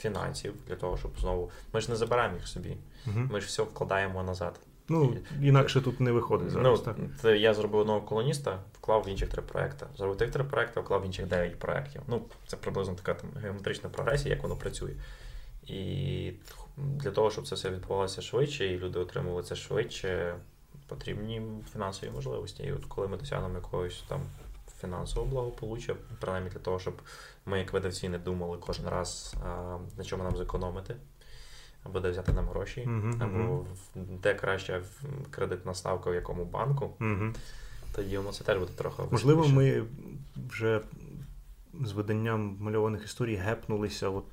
фінансів 0.00 0.54
для 0.68 0.76
того, 0.76 0.96
щоб 0.96 1.10
знову. 1.20 1.50
Ми 1.72 1.80
ж 1.80 1.90
не 1.90 1.96
забираємо 1.96 2.36
їх 2.36 2.48
собі, 2.48 2.76
угу. 3.06 3.20
ми 3.30 3.40
ж 3.40 3.46
все 3.46 3.62
вкладаємо 3.62 4.22
назад. 4.22 4.60
Ну, 4.88 5.16
інакше 5.42 5.80
тут 5.80 6.00
не 6.00 6.12
виходить 6.12 6.50
зараз. 6.50 6.82
Ну, 6.86 6.94
так? 7.22 7.40
Я 7.40 7.54
зробив 7.54 7.80
одного 7.80 8.00
колоніста, 8.00 8.58
вклав 8.74 9.02
в 9.02 9.08
інших 9.08 9.28
три 9.28 9.42
проекти. 9.42 9.86
Зробив 9.96 10.16
тих 10.16 10.30
три 10.30 10.44
проекти, 10.44 10.80
вклав 10.80 11.02
в 11.02 11.06
інших 11.06 11.26
дев'ять 11.26 11.58
проєктів. 11.58 12.02
Ну, 12.08 12.22
це 12.46 12.56
приблизно 12.56 12.94
така 12.94 13.14
там 13.14 13.30
геометрична 13.42 13.88
прогресія, 13.88 14.34
як 14.34 14.42
воно 14.42 14.56
працює. 14.56 14.90
І 15.66 16.32
для 16.76 17.10
того, 17.10 17.30
щоб 17.30 17.48
це 17.48 17.54
все 17.54 17.70
відбувалося 17.70 18.22
швидше, 18.22 18.66
і 18.66 18.78
люди 18.78 18.98
отримували 18.98 19.42
це 19.42 19.56
швидше, 19.56 20.34
потрібні 20.86 21.42
фінансові 21.72 22.10
можливості. 22.10 22.62
І 22.62 22.72
от 22.72 22.84
коли 22.84 23.08
ми 23.08 23.16
досягнемо 23.16 23.54
якогось 23.54 24.04
там 24.08 24.20
фінансового 24.80 25.30
благополуччя, 25.30 25.94
принаймні 26.20 26.50
для 26.50 26.58
того, 26.58 26.78
щоб 26.78 26.94
ми, 27.46 27.58
як 27.58 27.72
видавці, 27.72 28.08
не 28.08 28.18
думали 28.18 28.58
кожен 28.60 28.88
раз, 28.88 29.34
на 29.98 30.04
чому 30.04 30.24
нам 30.24 30.36
зекономити, 30.36 30.96
або 31.84 32.00
де 32.00 32.10
взяти 32.10 32.32
нам 32.32 32.48
гроші, 32.48 32.88
uh-huh, 32.88 33.22
або 33.24 33.38
uh-huh. 33.38 34.20
де 34.22 34.34
краще 34.34 34.82
кредитна 35.30 35.74
ставка 35.74 36.10
в 36.10 36.14
якому 36.14 36.44
банку, 36.44 36.90
uh-huh. 37.00 37.34
тоді 37.94 38.18
воно 38.18 38.32
це 38.32 38.44
теж 38.44 38.58
буде 38.58 38.72
трохи. 38.72 39.02
Можливо, 39.10 39.48
ми 39.48 39.84
вже 40.48 40.80
з 41.84 41.92
виданням 41.92 42.56
мальованих 42.60 43.04
історій 43.04 43.34
гепнулися. 43.36 44.08
От, 44.08 44.24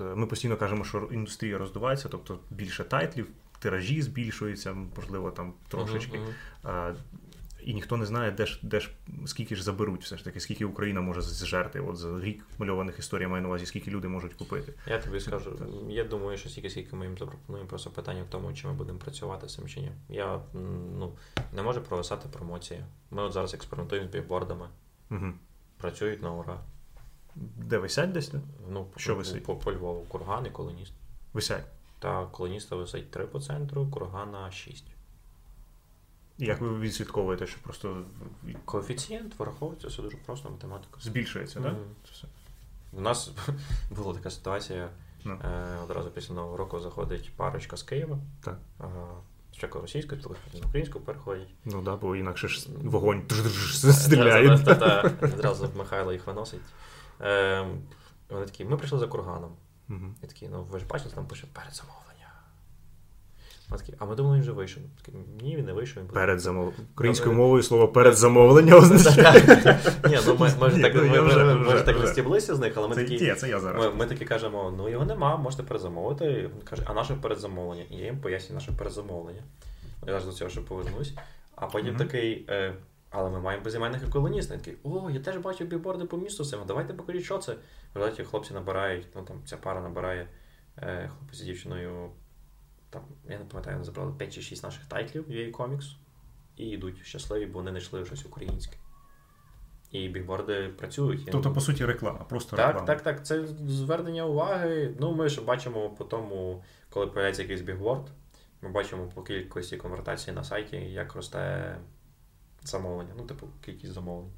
е, 0.00 0.04
Ми 0.04 0.26
постійно 0.26 0.56
кажемо, 0.56 0.84
що 0.84 1.08
індустрія 1.12 1.58
роздувається, 1.58 2.08
тобто 2.08 2.38
більше 2.50 2.84
тайтлів, 2.84 3.26
тиражі 3.58 4.02
збільшуються, 4.02 4.76
можливо, 4.96 5.30
там 5.30 5.52
трошечки. 5.68 6.18
Uh-huh, 6.64 6.94
і 7.68 7.74
ніхто 7.74 7.96
не 7.96 8.06
знає, 8.06 8.30
де 8.30 8.46
ж 8.46 8.58
де 8.62 8.80
ж 8.80 8.90
скільки 9.26 9.56
ж 9.56 9.64
заберуть, 9.64 10.04
все 10.04 10.16
ж 10.16 10.24
таки, 10.24 10.40
скільки 10.40 10.64
Україна 10.64 11.00
може 11.00 11.22
зжерти. 11.22 11.80
От 11.80 11.96
за 11.96 12.20
рік 12.20 12.46
мальованих 12.58 12.98
історій 12.98 13.26
маю 13.26 13.42
на 13.42 13.48
увазі, 13.48 13.66
скільки 13.66 13.90
люди 13.90 14.08
можуть 14.08 14.34
купити. 14.34 14.74
Я 14.86 14.98
тобі 14.98 15.20
скажу, 15.20 15.58
я 15.88 16.04
думаю, 16.04 16.38
що 16.38 16.48
стільки, 16.48 16.70
скільки 16.70 16.96
ми 16.96 17.06
їм 17.06 17.18
запропонуємо, 17.18 17.68
просто 17.68 17.90
питання 17.90 18.22
в 18.22 18.30
тому, 18.30 18.52
чи 18.52 18.66
ми 18.66 18.72
будемо 18.72 18.98
працювати 18.98 19.48
з 19.48 19.54
цим 19.54 19.68
чи 19.68 19.80
ні. 19.80 19.90
Я 20.08 20.40
ну, 20.98 21.12
не 21.52 21.62
можу 21.62 21.80
провисати 21.80 22.28
промоції. 22.28 22.84
Ми 23.10 23.22
от 23.22 23.32
зараз 23.32 23.54
експериментуємо 23.54 24.08
з 24.08 24.12
бігбордами. 24.12 24.68
Угу. 25.10 25.32
Працюють 25.76 26.22
на 26.22 26.32
ура. 26.32 26.60
Де 27.56 27.78
висять 27.78 28.12
десь? 28.12 28.32
Ну, 28.70 28.86
Що 28.96 29.12
по, 29.12 29.18
висить? 29.18 29.44
По, 29.44 29.56
по 29.56 29.72
Львову, 29.72 30.04
курган 30.08 30.46
і 30.46 30.50
колоніст. 30.50 30.92
Висять. 31.32 31.64
Так, 31.98 32.32
колоніста 32.32 32.76
висить 32.76 33.10
3 33.10 33.26
по 33.26 33.40
центру, 33.40 33.88
кургана 33.90 34.50
6. 34.50 34.84
Як 36.38 36.60
ви 36.60 36.78
відслідковуєте, 36.78 37.46
що 37.46 37.58
просто. 37.62 38.02
Коефіцієнт 38.64 39.38
враховується 39.38 39.88
все 39.88 40.02
дуже 40.02 40.16
просто, 40.16 40.50
математика. 40.50 41.00
Збільшується, 41.00 41.60
так? 41.60 41.74
У 42.92 43.00
нас 43.00 43.30
була 43.96 44.14
така 44.14 44.30
ситуація. 44.30 44.84
No. 44.84 44.90
Ну. 45.24 45.38
Е, 45.44 45.78
одразу 45.84 46.10
після 46.10 46.34
Нового 46.34 46.56
року 46.56 46.80
заходить 46.80 47.30
парочка 47.36 47.76
з 47.76 47.82
Києва. 47.82 48.18
Так. 48.40 48.58
Е, 48.80 48.84
спочатку 49.52 49.80
російською, 49.80 50.20
потім 50.22 50.68
українською 50.68 51.04
переходять. 51.04 51.48
Ну 51.64 51.72
так, 51.72 51.82
да, 51.82 51.96
бо 51.96 52.16
інакше 52.16 52.48
ж 52.48 52.68
вогонь 52.84 53.22
стріляє. 53.92 54.50
Одразу 55.22 55.70
Михайло 55.76 56.12
їх 56.12 56.26
виносить. 56.26 56.60
Е, 57.20 57.66
вони 58.30 58.46
такі, 58.46 58.64
ми 58.64 58.76
прийшли 58.76 58.98
за 58.98 59.06
курганом. 59.06 59.56
І 60.22 60.26
такі, 60.26 60.48
ну 60.48 60.62
ви 60.62 60.78
ж 60.78 60.86
бачите, 60.86 61.14
там 61.14 61.26
пише 61.26 61.46
перед 61.52 61.74
замовленням. 61.74 62.07
Такі, 63.76 63.94
а 63.98 64.04
ми 64.04 64.16
думали, 64.16 64.36
він 64.36 64.42
вже 64.42 64.52
вийшов. 64.52 64.82
Такі, 65.02 65.18
Ні, 65.42 65.56
він 65.56 65.64
не 65.64 65.72
вийшов. 65.72 66.02
Він 66.02 66.10
перед 66.10 66.40
замов... 66.40 66.72
Українською 66.92 67.32
мовою 67.36 67.62
слово 67.62 67.88
перед 67.88 68.16
замовлення 68.16 68.74
означає. 68.76 69.40
Ні, 70.08 70.18
ну 70.26 70.36
ми 70.40 70.48
ж 70.48 70.56
так 70.58 70.94
ми 70.94 71.82
так 71.82 72.00
розстіблися 72.00 72.54
з 72.54 72.58
них, 72.58 72.72
але 72.76 72.88
ми 72.88 72.94
такі 72.96 73.34
це 73.34 73.48
я 73.48 73.60
зараз. 73.60 73.94
Ми 73.98 74.06
такі 74.06 74.24
кажемо, 74.24 74.74
ну 74.76 74.88
його 74.88 75.04
нема, 75.04 75.36
можете 75.36 75.62
перезамовити. 75.62 76.24
Він 76.54 76.62
каже, 76.64 76.82
а 76.86 76.94
наше 76.94 77.14
передзамовлення? 77.14 77.84
І 77.90 77.96
я 77.96 78.04
їм 78.04 78.18
пояснюю 78.20 78.54
наше 78.54 78.72
перезамовлення. 78.72 79.42
Я 80.06 80.16
аж 80.16 80.24
до 80.24 80.32
цього 80.32 80.50
ще 80.50 80.60
повернусь. 80.60 81.14
А 81.56 81.66
потім 81.66 81.88
Мгм. 81.94 81.98
такий. 81.98 82.46
Е, 82.48 82.74
але 83.10 83.30
ми 83.30 83.40
маємо 83.40 83.64
безіменних 83.64 84.02
і 84.08 84.10
колоністів. 84.12 84.56
Такий, 84.56 84.74
о, 84.84 85.10
я 85.10 85.20
теж 85.20 85.36
бачив 85.36 85.66
бігборди 85.68 86.04
по 86.04 86.16
місту 86.16 86.44
цим, 86.44 86.58
давайте 86.66 86.92
покажіть, 86.92 87.24
що 87.24 87.38
це. 87.38 87.52
В 87.52 87.56
результаті 87.94 88.24
хлопці 88.24 88.54
набирають, 88.54 89.06
ну 89.16 89.22
там 89.22 89.36
ця 89.44 89.56
пара 89.56 89.80
набирає 89.80 90.28
е, 90.78 91.10
хлопець 91.18 91.38
з 91.38 91.42
дівчиною. 91.42 92.10
Там, 92.90 93.02
я 93.28 93.38
не 93.38 93.44
пам'ятаю, 93.44 93.76
вони 93.76 93.84
забрали 93.84 94.12
5 94.12 94.32
чи 94.34 94.42
6 94.42 94.62
наших 94.62 94.84
тайтлів 94.84 95.28
UA 95.30 95.52
Comics 95.52 95.96
і 96.56 96.66
йдуть 96.66 96.98
щасливі, 97.06 97.46
бо 97.46 97.58
вони 97.58 97.70
знайшли 97.70 98.04
щось 98.04 98.26
українське. 98.26 98.76
І 99.90 100.08
бігборди 100.08 100.68
працюють. 100.68 101.28
Тобто, 101.32 101.52
по 101.52 101.60
суті, 101.60 101.84
реклама, 101.84 102.18
просто 102.18 102.56
так, 102.56 102.66
реклама. 102.66 102.86
так, 102.86 103.02
так. 103.02 103.26
Це 103.26 103.46
звернення 103.66 104.26
уваги. 104.26 104.94
Ну, 105.00 105.14
ми 105.14 105.28
ж 105.28 105.40
бачимо 105.42 105.90
по 105.90 106.04
тому, 106.04 106.64
коли 106.90 107.06
появляється 107.06 107.42
якийсь 107.42 107.60
бігборд, 107.60 108.10
ми 108.62 108.68
бачимо 108.70 109.10
по 109.14 109.22
кількості 109.22 109.76
конвертацій 109.76 110.32
на 110.32 110.44
сайті, 110.44 110.76
як 110.76 111.14
росте 111.14 111.76
замовлення. 112.62 113.12
Ну, 113.16 113.26
типу, 113.26 113.48
кількість 113.64 113.92
замовлень. 113.92 114.32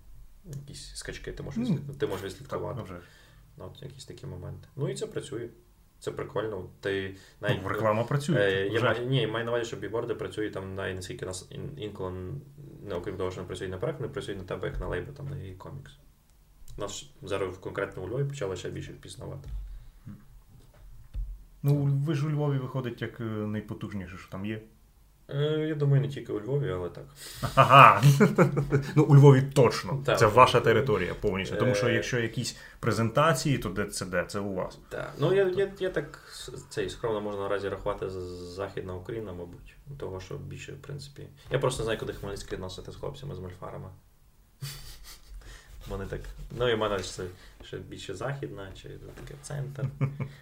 Якісь 0.44 0.94
скачки 0.96 1.32
ти 1.32 1.42
можеш, 1.42 1.68
відслід- 1.68 1.98
ти 1.98 2.06
можеш 2.06 2.24
відслідкувати. 2.24 2.82
вже. 2.82 2.98
Ну, 3.56 3.64
от 3.74 3.82
якісь 3.82 4.04
такі 4.04 4.26
моменти. 4.26 4.68
Ну 4.76 4.88
і 4.88 4.94
це 4.94 5.06
працює. 5.06 5.48
Це 6.00 6.10
прикольно. 6.10 6.68
Ти 6.80 7.14
Ну, 7.40 7.68
реклама 7.68 8.04
працює. 8.04 8.36
Е, 8.38 8.68
я 8.68 8.80
маю, 8.80 9.06
ні, 9.06 9.26
маю 9.26 9.44
на 9.44 9.50
увазі, 9.50 9.64
що 9.64 9.76
біборди 9.76 10.14
працюють 10.14 10.52
там 10.52 10.74
навіть 10.74 10.96
наскільки 10.96 11.26
нас 11.26 11.48
інколи, 11.76 12.12
не 12.82 12.94
окрім 12.94 13.16
того, 13.16 13.30
що 13.30 13.40
не 13.40 13.46
працюють 13.46 13.72
на 13.72 13.78
проект, 13.78 14.00
не 14.00 14.08
працюють 14.08 14.40
на 14.40 14.46
тебе 14.46 14.68
як 14.68 14.80
на 14.80 14.86
лейбл, 14.86 15.12
там 15.12 15.28
на 15.28 15.36
її 15.36 15.54
комікс. 15.54 15.92
Нас 16.78 17.10
зараз 17.22 17.56
конкретно 17.58 18.02
у 18.02 18.08
Львові 18.08 18.24
почали 18.24 18.56
ще 18.56 18.70
більше 18.70 18.92
впізнавати. 18.92 19.48
Ну, 21.62 21.74
ви 22.06 22.14
ж 22.14 22.26
у 22.26 22.30
Львові 22.30 22.58
виходить 22.58 23.02
як 23.02 23.20
е, 23.20 23.24
найпотужніше, 23.24 24.16
що 24.18 24.30
там 24.30 24.46
є. 24.46 24.60
Е, 25.34 25.66
я 25.68 25.74
думаю, 25.74 26.02
не 26.02 26.08
тільки 26.08 26.32
у 26.32 26.40
Львові, 26.40 26.70
але 26.70 26.88
так. 26.88 27.04
Ага. 27.54 28.02
ну, 28.94 29.04
у 29.04 29.16
Львові 29.16 29.42
точно. 29.42 30.02
Так. 30.06 30.18
Це 30.18 30.26
ваша 30.26 30.60
територія 30.60 31.14
повністю. 31.14 31.56
Тому 31.56 31.74
що 31.74 31.86
Е. 31.86 31.92
якщо 31.92 32.18
якісь 32.18 32.56
презентації, 32.80 33.58
то 33.58 33.68
де 33.68 33.84
це 33.84 34.06
де? 34.06 34.24
Це 34.28 34.40
у 34.40 34.54
вас. 34.54 34.78
Так. 34.88 35.12
Ну, 35.18 35.34
я, 35.34 35.48
я, 35.48 35.72
я 35.78 35.90
так 35.90 36.18
цей 36.68 36.90
скромно 36.90 37.20
можна 37.20 37.40
наразі 37.40 37.68
рахувати 37.68 38.10
Західна 38.10 38.94
Україна, 38.94 39.32
мабуть. 39.32 39.76
Того, 39.98 40.20
що 40.20 40.34
більше, 40.34 40.72
в 40.72 40.82
принципі. 40.82 41.26
Я 41.50 41.58
просто 41.58 41.82
не 41.82 41.84
знаю, 41.84 41.98
куди 41.98 42.12
Хмельницький 42.12 42.52
відносити 42.52 42.92
з 42.92 42.96
хлопцями 42.96 43.34
з 43.34 43.38
мальфарами. 43.38 43.88
Вони 45.88 46.06
так. 46.06 46.20
Ну, 46.58 46.68
і 46.68 46.74
в 46.74 46.78
мене 46.78 46.98
ж 46.98 47.04
це 47.12 47.22
ще 47.64 47.76
більше 47.78 48.14
західна, 48.14 48.68
чи 48.82 48.88
таке 48.88 49.34
центр. 49.42 49.84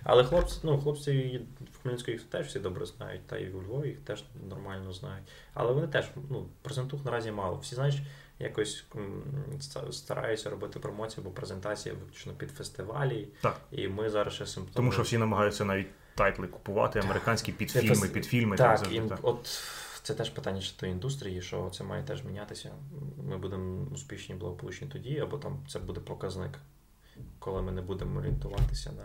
Але 0.03 0.25
хлопці, 0.25 0.61
ну, 0.63 0.79
хлопці 0.81 1.41
в 1.79 1.83
Хмельницькому 1.83 2.13
їх 2.13 2.23
теж 2.23 2.47
всі 2.47 2.59
добре 2.59 2.87
знають, 2.87 3.27
та 3.27 3.37
і 3.39 3.51
у 3.51 3.63
Львові 3.63 3.89
їх 3.89 3.99
теж 3.99 4.25
нормально 4.51 4.93
знають. 4.93 5.25
Але 5.55 5.73
вони 5.73 5.87
теж, 5.87 6.05
ну, 6.31 6.47
презентух 6.63 7.05
наразі 7.05 7.31
мало. 7.33 7.57
Всі, 7.57 7.75
знаєш, 7.75 7.95
якось 8.39 8.85
м, 8.97 9.23
ста- 9.59 9.93
стараються 9.93 10.51
робити 10.51 10.79
промоцію, 10.79 11.25
бо 11.25 11.31
презентація 11.31 11.95
виключно 11.95 12.33
під 12.33 12.51
фестивалі. 12.51 13.29
Так. 13.41 13.61
І 13.73 13.89
ми 13.89 14.11
зараз 14.11 14.35
ще 14.35 14.47
симптоми. 14.47 14.75
Тому 14.77 14.93
що 14.93 15.03
всі 15.03 15.19
намагаються 15.19 15.65
навіть 15.65 15.89
тайтли 16.15 16.47
купувати, 16.47 16.99
американські 17.01 17.53
під 17.53 17.71
фільми, 17.71 18.09
під 18.09 18.25
фільми. 18.25 18.57
Так, 18.57 18.83
там, 18.83 18.93
і 18.95 19.01
так. 19.01 19.19
от 19.23 19.61
це 20.03 20.15
теж 20.15 20.31
питання 20.31 20.63
тої 20.77 20.93
індустрії, 20.93 21.43
що 21.43 21.71
це 21.71 21.85
має 21.85 22.03
теж 22.03 22.25
мінятися. 22.25 22.73
Ми 23.29 23.39
будемо 23.39 23.87
успішні, 23.95 24.35
благополучні 24.35 24.89
тоді, 24.89 25.21
або 25.21 25.39
там 25.39 25.59
це 25.69 25.79
буде 25.79 26.01
показник, 26.01 26.59
коли 27.39 27.63
ми 27.63 27.73
не 27.73 27.83
будемо 27.83 28.19
орієнтуватися 28.19 28.93
на 28.93 29.05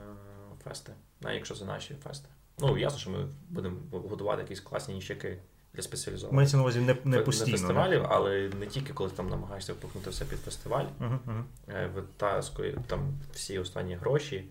фести, 0.64 0.92
на 1.22 1.32
якщо 1.32 1.56
це 1.56 1.66
наші 1.66 1.96
фести. 2.04 2.30
Ну, 2.60 2.78
ясно, 2.78 3.00
що 3.00 3.10
ми 3.10 3.28
будемо 3.50 3.78
годувати 3.92 4.42
якісь 4.42 4.60
класні 4.60 4.94
ніщики 4.94 5.38
для 5.74 5.84
спеціалізованих 5.84 6.36
Мається 6.36 6.58
на 6.58 6.64
увазі 6.64 6.80
не, 6.80 6.98
не 7.04 7.20
постійно. 7.20 7.58
фестивалів, 7.58 8.06
але 8.10 8.50
не 8.60 8.66
тільки 8.66 8.94
коли 8.94 9.10
ти 9.10 9.16
там 9.16 9.30
намагаєшся 9.30 9.74
впихнути 9.74 10.10
все 10.10 10.26
під 10.26 10.40
фестиваль, 10.40 10.86
угу. 11.00 11.44
е, 11.70 11.90
витаскує 11.96 12.78
там 12.88 13.14
всі 13.34 13.60
останні 13.60 13.96
гроші. 13.96 14.46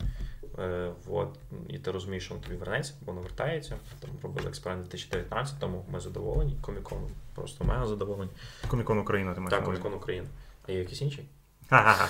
Е, 0.58 0.92
вот, 1.06 1.38
і 1.68 1.78
ти 1.78 1.90
розумієш, 1.90 2.24
що 2.24 2.34
воно 2.34 2.46
тобі 2.46 2.56
вернеться, 2.56 2.94
воно 3.06 3.20
вертається. 3.20 3.76
Там 4.00 4.10
робили 4.22 4.48
експеримент 4.48 4.94
у 4.94 4.96
2019-му, 4.96 5.84
ми 5.92 6.00
задоволені. 6.00 6.56
Коміконом 6.60 7.10
просто 7.34 7.64
мега 7.64 7.86
задоволені. 7.86 8.30
Комікон 8.68 8.98
Україна, 8.98 9.34
ти 9.34 9.40
маєш 9.40 9.50
Так. 9.50 9.64
Комікон 9.64 9.94
України. 9.94 10.28
А 10.68 10.72
є 10.72 10.82
інший? 10.82 11.28
Ха-ха-ха. 11.68 12.08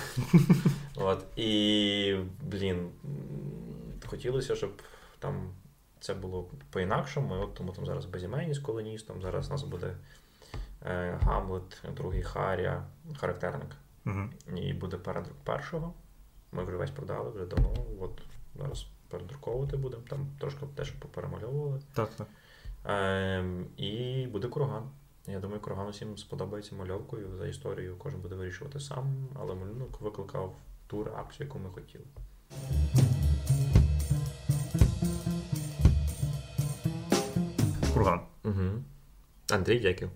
От. 0.95 1.25
І, 1.35 2.15
блін, 2.41 2.89
хотілося, 4.05 4.55
щоб 4.55 4.81
там 5.19 5.49
це 5.99 6.13
було 6.13 6.49
по-інакшому. 6.69 7.33
От 7.33 7.53
тому 7.53 7.71
там 7.71 7.85
зараз 7.85 8.05
Безіменні 8.05 8.53
з 8.53 8.59
колоністом, 8.59 9.21
зараз 9.21 9.47
у 9.47 9.51
нас 9.51 9.63
буде 9.63 9.93
е, 10.85 11.19
Гамлет, 11.21 11.81
другий 11.95 12.23
Харя, 12.23 12.85
характерник. 13.19 13.75
Мгм. 14.05 14.33
І 14.55 14.73
буде 14.73 14.97
передрук 14.97 15.37
першого. 15.43 15.93
Ми 16.51 16.63
вже 16.63 16.77
весь 16.77 16.91
продали 16.91 17.31
вже 17.31 17.45
давно. 17.45 17.73
От 17.99 18.21
зараз 18.55 18.87
передруковувати 19.09 19.77
будемо. 19.77 20.03
Там 20.09 20.27
трошки 20.39 20.65
теж 20.75 20.91
поперемальовували. 20.91 21.81
Так, 21.93 22.09
так. 22.09 22.27
Ем, 22.85 23.65
і 23.77 24.27
буде 24.27 24.47
курган. 24.47 24.89
Я 25.27 25.39
думаю, 25.39 25.61
курган 25.61 25.87
усім 25.87 26.17
сподобається 26.17 26.75
мальовкою 26.75 27.37
за 27.37 27.47
історією. 27.47 27.95
Кожен 27.97 28.21
буде 28.21 28.35
вирішувати 28.35 28.79
сам, 28.79 29.27
але 29.39 29.55
малюнок 29.55 30.01
викликав 30.01 30.55
ту 30.87 31.03
реакцію, 31.03 31.47
яку 31.47 31.59
ми 31.59 31.69
хотіли. 31.69 32.05
Курган. 37.93 38.21
Угу. 38.43 38.83
Андрій, 39.49 39.79
дякую. 39.79 40.11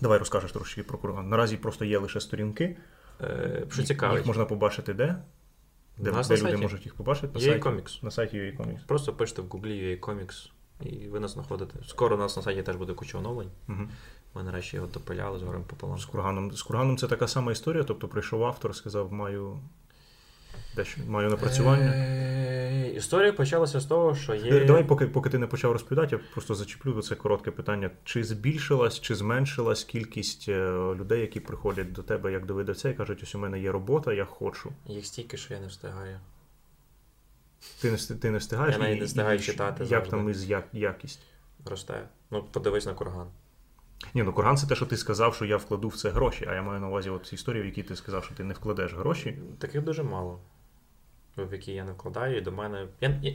Давай 0.00 0.18
розкажеш 0.18 0.52
трошки 0.52 0.82
про 0.82 0.98
курган. 0.98 1.28
Наразі 1.28 1.56
просто 1.56 1.84
є 1.84 1.98
лише 1.98 2.20
сторінки. 2.20 2.76
Е, 3.20 3.66
що 3.70 3.82
Їх 3.82 4.26
можна 4.26 4.44
побачити 4.44 4.94
де? 4.94 5.16
Де, 5.98 6.10
де 6.10 6.18
люди 6.18 6.36
сайті. 6.36 6.56
можуть 6.56 6.84
їх 6.84 6.94
побачити? 6.94 7.26
На 7.26 7.40
UA 7.40 7.44
сайті, 7.44 7.60
Comics. 7.68 8.04
на 8.04 8.10
сайті 8.10 8.36
UA 8.36 8.56
Comics. 8.56 8.86
Просто 8.86 9.12
пишете 9.12 9.42
в 9.42 9.44
Google 9.44 9.84
UA 9.84 10.00
Comics 10.00 10.50
і 10.80 11.08
ви 11.08 11.20
нас 11.20 11.32
знаходите. 11.32 11.78
Скоро 11.86 12.16
у 12.16 12.18
нас 12.18 12.36
на 12.36 12.42
сайті 12.42 12.62
теж 12.62 12.76
буде 12.76 12.92
куча 12.92 13.18
оновлень. 13.18 13.50
Угу. 13.68 13.88
Ми 14.34 14.42
нарешті 14.42 14.76
його 14.76 14.88
допиляли 14.88 15.38
з 15.38 15.42
горем 15.42 15.64
пополам. 15.64 15.98
З 15.98 16.04
курганом. 16.04 16.52
З 16.52 16.62
курганом 16.62 16.96
це 16.96 17.06
така 17.06 17.28
сама 17.28 17.52
історія. 17.52 17.84
Тобто 17.84 18.08
прийшов 18.08 18.44
автор, 18.44 18.76
сказав, 18.76 19.12
маю 19.12 19.58
дещо 20.76 21.00
маю 21.08 21.30
напрацювання. 21.30 21.92
Е, 21.94 22.92
Історія 22.96 23.32
почалася 23.32 23.80
з 23.80 23.84
того, 23.84 24.14
що 24.14 24.34
є. 24.34 24.64
Давай, 24.64 24.84
поки, 24.84 25.06
поки 25.06 25.30
ти 25.30 25.38
не 25.38 25.46
почав 25.46 25.72
розповідати, 25.72 26.16
я 26.16 26.22
просто 26.32 26.54
зачеплю 26.54 27.02
це 27.02 27.14
коротке 27.14 27.50
питання. 27.50 27.90
Чи 28.04 28.24
збільшилась, 28.24 29.00
чи 29.00 29.14
зменшилась 29.14 29.84
кількість 29.84 30.48
е, 30.48 30.70
людей, 30.70 31.20
які 31.20 31.40
приходять 31.40 31.92
до 31.92 32.02
тебе 32.02 32.32
як 32.32 32.46
до 32.46 32.54
видавця 32.54 32.88
і 32.88 32.94
кажуть, 32.94 33.22
ось 33.22 33.34
у 33.34 33.38
мене 33.38 33.60
є 33.60 33.72
робота, 33.72 34.12
я 34.12 34.24
хочу. 34.24 34.72
Їх 34.86 35.06
стільки, 35.06 35.36
що 35.36 35.54
я 35.54 35.60
не 35.60 35.66
встигаю. 35.66 36.20
Ти 37.80 37.90
не, 37.90 37.96
ти 37.96 38.30
не 38.30 38.38
встигаєш 38.38 38.74
Я 38.74 38.82
навіть 38.82 39.00
не 39.00 39.06
встигаю 39.06 39.38
і 39.38 39.42
читати 39.42 39.76
Як 39.80 39.88
завжди. 39.88 40.10
там 40.10 40.30
із 40.30 40.44
як, 40.44 40.64
якість? 40.72 41.20
Росте. 41.64 42.08
Ну, 42.30 42.44
подивись 42.52 42.86
на 42.86 42.94
курган. 42.94 43.26
Ні, 44.14 44.22
ну 44.22 44.32
курган 44.32 44.56
це 44.56 44.66
те, 44.66 44.74
що 44.74 44.86
ти 44.86 44.96
сказав, 44.96 45.34
що 45.34 45.44
я 45.44 45.56
вкладу 45.56 45.88
в 45.88 45.96
це 45.96 46.10
гроші, 46.10 46.46
а 46.48 46.54
я 46.54 46.62
маю 46.62 46.80
на 46.80 46.88
увазі 46.88 47.10
от 47.10 47.32
історію, 47.32 47.62
в 47.62 47.66
якій 47.66 47.82
ти 47.82 47.96
сказав, 47.96 48.24
що 48.24 48.34
ти 48.34 48.44
не 48.44 48.54
вкладеш 48.54 48.94
гроші. 48.94 49.38
Таких 49.58 49.82
дуже 49.82 50.02
мало, 50.02 50.40
в 51.36 51.52
які 51.52 51.72
я 51.72 51.84
не 51.84 51.92
вкладаю. 51.92 52.36
І 52.36 52.40
до 52.40 52.52
мене. 52.52 52.88
Я, 53.00 53.20
я, 53.22 53.34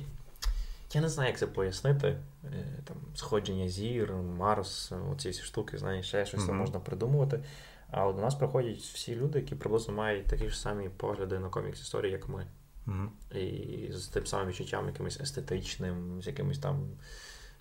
я 0.94 1.02
не 1.02 1.10
знаю, 1.10 1.30
як 1.30 1.40
це 1.40 1.48
пояснити. 1.48 2.18
Е, 2.46 2.66
Там, 2.86 2.98
сходження 3.16 3.68
зір, 3.68 4.14
Марс, 4.14 4.92
оці 5.12 5.30
всі 5.30 5.44
штуки, 5.44 5.78
знаєш, 5.78 6.08
ще 6.08 6.26
щось 6.26 6.46
там 6.46 6.58
можна 6.58 6.80
придумувати. 6.80 7.44
А 7.92 8.12
до 8.12 8.22
нас 8.22 8.36
приходять 8.36 8.78
всі 8.78 9.16
люди, 9.16 9.40
які 9.40 9.56
приблизно 9.56 9.94
мають 9.94 10.26
такі 10.26 10.50
ж 10.50 10.60
самі 10.60 10.90
погляди 10.90 11.40
на 11.40 11.50
комікс 11.50 11.82
історії, 11.82 12.12
як 12.12 12.30
ми. 12.30 12.48
Угу. 12.88 13.40
І 13.40 13.88
з 13.92 14.08
тим 14.08 14.26
самим 14.26 14.48
відчуттям, 14.48 14.88
якимось 14.88 15.20
естетичним, 15.20 16.22
з 16.22 16.28
якимось 16.28 16.60
там 16.60 16.90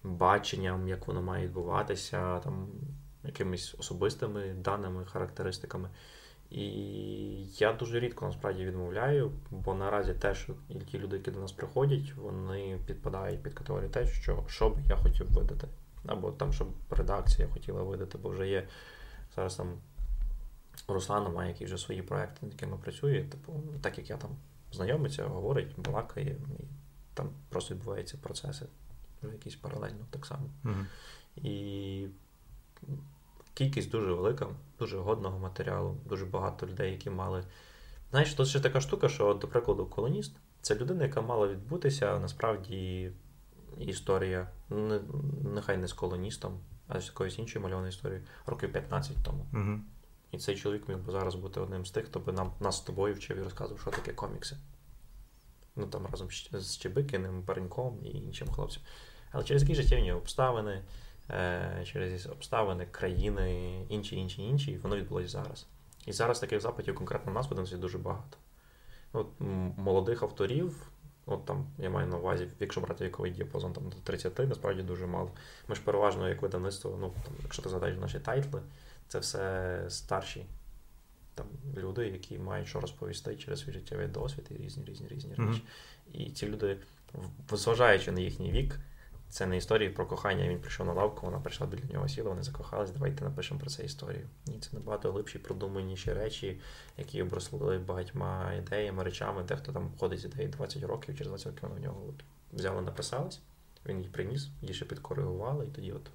баченням, 0.03 0.89
як 0.89 1.07
воно 1.07 1.23
має 1.23 1.47
відбуватися, 1.47 2.39
там, 2.39 2.69
якимись 3.25 3.75
особистими 3.79 4.55
даними, 4.55 5.05
характеристиками. 5.05 5.89
І 6.51 6.65
я 7.59 7.73
дуже 7.73 8.01
рідко 8.01 8.27
насправді 8.27 8.65
відмовляю, 8.65 9.33
бо 9.51 9.75
наразі 9.75 10.15
теж 10.15 10.49
ті 10.91 10.99
люди, 10.99 11.17
які 11.17 11.31
до 11.31 11.41
нас 11.41 11.53
приходять, 11.53 12.15
вони 12.17 12.79
підпадають 12.87 13.43
під 13.43 13.55
категорію 13.55 13.91
те, 13.91 14.07
що, 14.07 14.45
що 14.49 14.71
б 14.71 14.79
я 14.89 14.97
хотів 14.97 15.33
видати. 15.33 15.69
Або 16.07 16.33
там, 16.33 16.53
щоб 16.53 16.69
редакція 16.91 17.49
хотіла 17.49 17.83
видати, 17.83 18.19
бо 18.19 18.29
вже 18.29 18.49
є 18.49 18.69
зараз 19.37 19.55
там 19.55 19.79
Руслан 20.89 21.35
має 21.35 21.49
якісь 21.49 21.67
вже 21.67 21.79
свої 21.79 22.03
проекти, 22.03 22.39
над 22.43 22.53
якими 22.53 22.77
працює. 22.77 23.25
Типу, 23.25 23.63
так 23.81 23.99
як 23.99 24.11
я 24.11 24.17
там 24.17 24.31
знайомиться, 24.73 25.25
говорить, 25.25 25.75
балакає, 25.77 26.37
і 26.59 26.65
там 27.15 27.31
просто 27.49 27.75
відбуваються 27.75 28.19
процеси 28.23 28.67
вже 29.23 29.33
якісь 29.33 29.57
паралельно 29.57 30.07
так 30.11 30.27
само. 30.27 30.47
Угу. 30.65 30.75
І 31.37 32.07
кількість 33.59 33.91
дуже 33.91 34.13
велика, 34.13 34.47
дуже 34.79 34.99
годного 34.99 35.39
матеріалу, 35.39 35.97
дуже 36.05 36.27
багато 36.27 36.67
людей, 36.67 36.93
які 36.93 37.11
мали. 37.11 37.45
Знаєш, 38.11 38.35
тут 38.35 38.49
ще 38.49 38.61
така 38.61 38.81
штука, 38.81 39.09
що, 39.09 39.35
до 39.35 39.49
прикладу, 39.49 39.87
колоніст 39.87 40.37
це 40.61 40.75
людина, 40.75 41.05
яка 41.05 41.21
мала 41.21 41.49
відбутися 41.49 42.19
насправді 42.19 43.11
історія, 43.79 44.51
не, 44.71 45.01
нехай 45.55 45.77
не 45.77 45.89
з 45.89 45.93
колоністом, 45.93 46.61
а 46.89 47.01
з 47.01 47.07
якоюсь 47.07 47.39
іншою 47.39 47.63
мальованою 47.63 47.93
історією 47.93 48.25
років 48.47 48.73
15 48.73 49.17
тому. 49.25 49.47
Угу. 49.53 49.81
І 50.33 50.39
цей 50.39 50.57
чоловік 50.57 50.89
міг 50.89 50.99
би 50.99 51.13
зараз 51.13 51.35
бути 51.35 51.61
одним 51.61 51.87
з 51.87 51.91
тих, 51.91 52.07
хто 52.07 52.21
би 52.21 52.33
нам 52.33 52.53
нас 52.61 52.77
з 52.77 52.81
тобою 52.81 53.15
вчив 53.15 53.37
і 53.37 53.43
розказував, 53.43 53.81
що 53.81 53.91
таке 53.91 54.13
комікси. 54.13 54.57
Ну 55.77 55.87
там 55.87 56.07
разом 56.07 56.29
з 56.53 56.79
Чебикиним, 56.79 57.43
Пареньком 57.43 57.99
і 58.05 58.09
іншим 58.09 58.49
хлопцям. 58.49 58.83
Але 59.33 59.45
через 59.45 59.63
які 59.63 59.75
життєві 59.75 60.13
обставини, 60.13 60.83
е, 61.31 61.83
через 61.85 62.27
обставини 62.27 62.87
країни, 62.87 63.81
інші, 63.89 64.17
інші, 64.17 64.43
інші, 64.43 64.79
воно 64.83 64.97
відбулося 64.97 65.29
зараз. 65.29 65.67
І 66.07 66.13
зараз 66.13 66.41
таких 66.41 66.61
запитів 66.61 66.95
конкретно 66.95 67.33
в 67.33 67.35
нас 67.35 67.51
в 67.51 67.79
дуже 67.79 67.99
багато. 67.99 68.39
От 69.13 69.27
Молодих 69.77 70.23
авторів, 70.23 70.91
от 71.27 71.45
там 71.45 71.67
я 71.79 71.91
маю 71.91 72.07
на 72.07 72.17
увазі, 72.17 72.49
якщо 72.61 72.81
брати 72.81 73.05
віковий 73.05 73.31
діапазон 73.31 73.73
там, 73.73 73.89
до 73.89 73.97
30, 73.97 74.39
насправді 74.39 74.83
дуже 74.83 75.07
мало. 75.07 75.31
Ми 75.69 75.75
ж 75.75 75.81
переважно, 75.85 76.29
як 76.29 76.43
видавництво, 76.43 76.99
ну, 77.01 77.13
там, 77.25 77.35
якщо 77.43 77.63
ти 77.63 77.69
згадаєш 77.69 77.99
наші 77.99 78.21
тайтли, 78.21 78.61
це 79.09 79.19
все 79.19 79.85
старші 79.89 80.47
там, 81.35 81.47
люди, 81.77 82.09
які 82.09 82.39
мають 82.39 82.69
що 82.69 82.81
розповісти 82.81 83.37
через 83.37 83.61
свій 83.61 83.73
життєвий 83.73 84.07
досвід 84.07 84.47
і 84.51 84.63
різні 84.63 84.85
різні 84.85 85.09
різні 85.09 85.35
mm-hmm. 85.35 85.49
речі. 85.49 85.63
І 86.13 86.31
ці 86.31 86.49
люди, 86.49 86.77
зважаючи 87.53 88.13
на 88.13 88.21
їхній 88.21 88.53
вік, 88.53 88.81
це 89.31 89.47
не 89.47 89.57
історії 89.57 89.91
про 89.91 90.07
кохання. 90.07 90.49
Він 90.49 90.59
прийшов 90.59 90.87
на 90.87 90.93
лавку, 90.93 91.27
вона 91.27 91.41
прийшла 91.41 91.67
біля 91.67 91.83
нього 91.93 92.09
сіла, 92.09 92.31
вони 92.31 92.43
закохались. 92.43 92.91
Давайте 92.91 93.25
напишемо 93.25 93.61
про 93.61 93.71
це 93.71 93.85
історію. 93.85 94.27
Ні, 94.47 94.59
це 94.61 94.69
набагато 94.73 95.13
глибші, 95.13 95.39
продуманіші 95.39 96.13
речі, 96.13 96.61
які 96.97 97.23
обросли 97.23 97.79
багатьма 97.79 98.53
ідеями, 98.55 99.05
речами. 99.05 99.43
Дехто 99.43 99.73
там 99.73 99.91
ходить 99.99 100.21
з 100.21 100.25
ідеї 100.25 100.49
20 100.49 100.83
років, 100.83 101.19
через 101.19 101.29
20 101.29 101.47
років 101.47 101.63
вона 101.63 101.75
в 101.75 101.83
нього 101.83 102.03
от 102.09 102.25
взяла, 102.53 102.81
написалась, 102.81 103.41
він 103.87 103.97
її 103.97 104.09
приніс, 104.09 104.49
її 104.63 104.75
ще 104.75 104.85
підкоригували, 104.85 105.67
і 105.67 105.69
тоді 105.69 105.93
от 105.93 106.11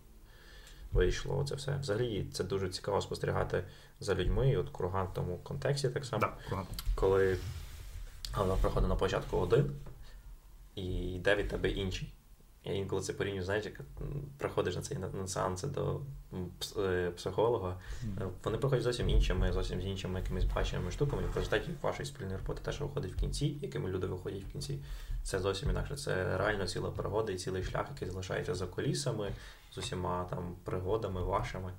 вийшло 0.92 1.46
це 1.50 1.56
все. 1.56 1.78
Взагалі, 1.78 2.28
це 2.34 2.44
дуже 2.44 2.70
цікаво 2.70 3.02
спостерігати 3.02 3.64
за 4.00 4.16
людьми. 4.16 4.50
І 4.50 4.58
от 4.58 4.70
курган 4.70 5.08
в 5.08 5.14
тому 5.14 5.38
контексті 5.38 5.90
так 5.90 6.06
само, 6.06 6.22
да, 6.22 6.64
коли 6.96 7.38
вона 8.38 8.56
приходить 8.56 8.90
на 8.90 8.96
початку 8.96 9.38
один 9.38 9.72
і 10.76 11.14
йде 11.14 11.36
від 11.36 11.48
тебе 11.48 11.70
інший. 11.70 12.14
Я 12.66 12.74
інколи 12.74 13.02
це 13.02 13.14
порівнюю, 13.14 13.44
знаєш, 13.44 13.66
як 13.66 13.82
приходиш 14.38 14.76
на 14.76 14.82
цей 14.82 14.98
на 14.98 15.28
сеанси 15.28 15.68
до 15.68 16.02
е, 16.78 17.12
психолога, 17.16 17.80
mm. 18.06 18.30
вони 18.44 18.58
приходять 18.58 18.84
зовсім 18.84 19.10
іншими, 19.10 19.54
зовсім 19.54 19.82
з 19.82 19.86
іншими 19.86 20.20
якимись 20.20 20.44
баченими 20.44 20.92
штуками. 20.92 21.22
В 21.34 21.36
результаті 21.36 21.70
вашої 21.82 22.06
спільної 22.06 22.38
роботи, 22.38 22.62
те, 22.66 22.72
що 22.72 22.88
виходить 22.88 23.14
в 23.14 23.20
кінці, 23.20 23.46
якими 23.62 23.90
люди 23.90 24.08
виходять 24.08 24.44
в 24.44 24.52
кінці, 24.52 24.80
це 25.24 25.40
зовсім 25.40 25.70
інакше. 25.70 25.96
Це 25.96 26.38
реально 26.38 26.68
ціла 26.68 26.92
пригода 26.92 27.32
і 27.32 27.38
цілий 27.38 27.64
шлях, 27.64 27.88
який 27.94 28.10
залишається 28.10 28.56
за 28.56 28.68
колісами, 28.68 29.32
з 29.72 29.78
усіма 29.78 30.24
там 30.24 30.56
пригодами 30.64 31.24
вашими. 31.24 31.74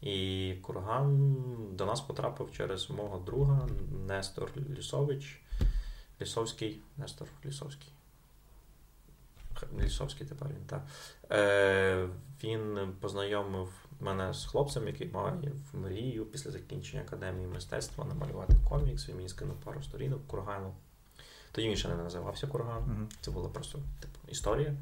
І 0.00 0.54
курган 0.62 1.36
до 1.72 1.86
нас 1.86 2.00
потрапив 2.00 2.52
через 2.52 2.90
мого 2.90 3.18
друга 3.18 3.68
Нестор 4.06 4.50
Лісович. 4.78 5.40
Лісовський, 6.20 6.80
Нестор 6.96 7.28
Лісовський. 7.46 7.93
Лісовський 9.80 10.26
тепер 10.26 10.48
він, 10.48 10.66
так. 10.66 10.86
Е, 11.30 12.08
Він 12.44 12.92
познайомив 13.00 13.68
мене 14.00 14.34
з 14.34 14.44
хлопцем, 14.44 14.86
який 14.86 15.10
має 15.10 15.52
в 15.72 15.78
мрію 15.78 16.26
після 16.26 16.50
закінчення 16.50 17.02
академії 17.02 17.46
мистецтва 17.46 18.04
намалювати 18.04 18.56
комікс. 18.68 19.08
Він 19.08 19.16
мені 19.16 19.28
скинув 19.28 19.56
пару 19.56 19.82
сторінок 19.82 20.26
кургану. 20.26 20.74
Тоді 21.52 21.68
він 21.68 21.76
ще 21.76 21.88
не 21.88 21.94
називався 21.94 22.46
Курган. 22.46 22.82
Mm-hmm. 22.82 23.16
Це 23.20 23.30
була 23.30 23.48
просто 23.48 23.78
типу, 24.00 24.18
історія. 24.28 24.74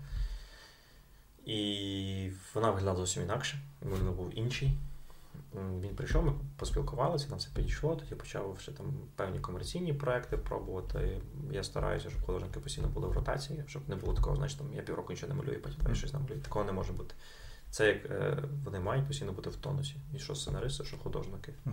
І 1.46 2.30
вона 2.54 2.70
виглядала 2.70 2.96
зовсім 2.96 3.22
інакше. 3.22 3.58
Він 3.82 4.12
був 4.12 4.38
інший. 4.38 4.72
Він 5.54 5.96
прийшов, 5.96 6.24
ми 6.24 6.32
поспілкувалися, 6.56 7.28
нам 7.28 7.38
все 7.38 7.50
підійшло, 7.54 7.96
тоді 7.96 8.14
почав 8.14 8.56
ще 8.60 8.72
там 8.72 8.86
певні 9.16 9.40
комерційні 9.40 9.92
проекти 9.94 10.36
пробувати. 10.36 11.20
Я 11.50 11.64
стараюся, 11.64 12.10
щоб 12.10 12.22
художники 12.22 12.60
постійно 12.60 12.88
були 12.88 13.08
в 13.08 13.12
ротації, 13.12 13.64
щоб 13.66 13.88
не 13.88 13.96
було 13.96 14.14
такого, 14.14 14.36
значить, 14.36 14.58
там 14.58 14.72
я 14.74 14.82
півроку 14.82 15.12
нічого 15.12 15.34
не 15.34 15.42
малюю, 15.42 15.62
потім 15.62 15.80
mm. 15.80 15.94
щось 15.94 16.12
намалюю. 16.12 16.40
Такого 16.40 16.64
не 16.64 16.72
може 16.72 16.92
бути. 16.92 17.14
Це 17.70 17.86
як 17.86 18.04
е, 18.04 18.42
вони 18.64 18.80
мають 18.80 19.06
постійно 19.06 19.32
бути 19.32 19.50
в 19.50 19.56
тонусі. 19.56 19.96
І 20.14 20.18
що 20.18 20.34
сценаристи, 20.34 20.84
що 20.84 20.96
художники. 20.98 21.52
Mm-hmm. 21.66 21.72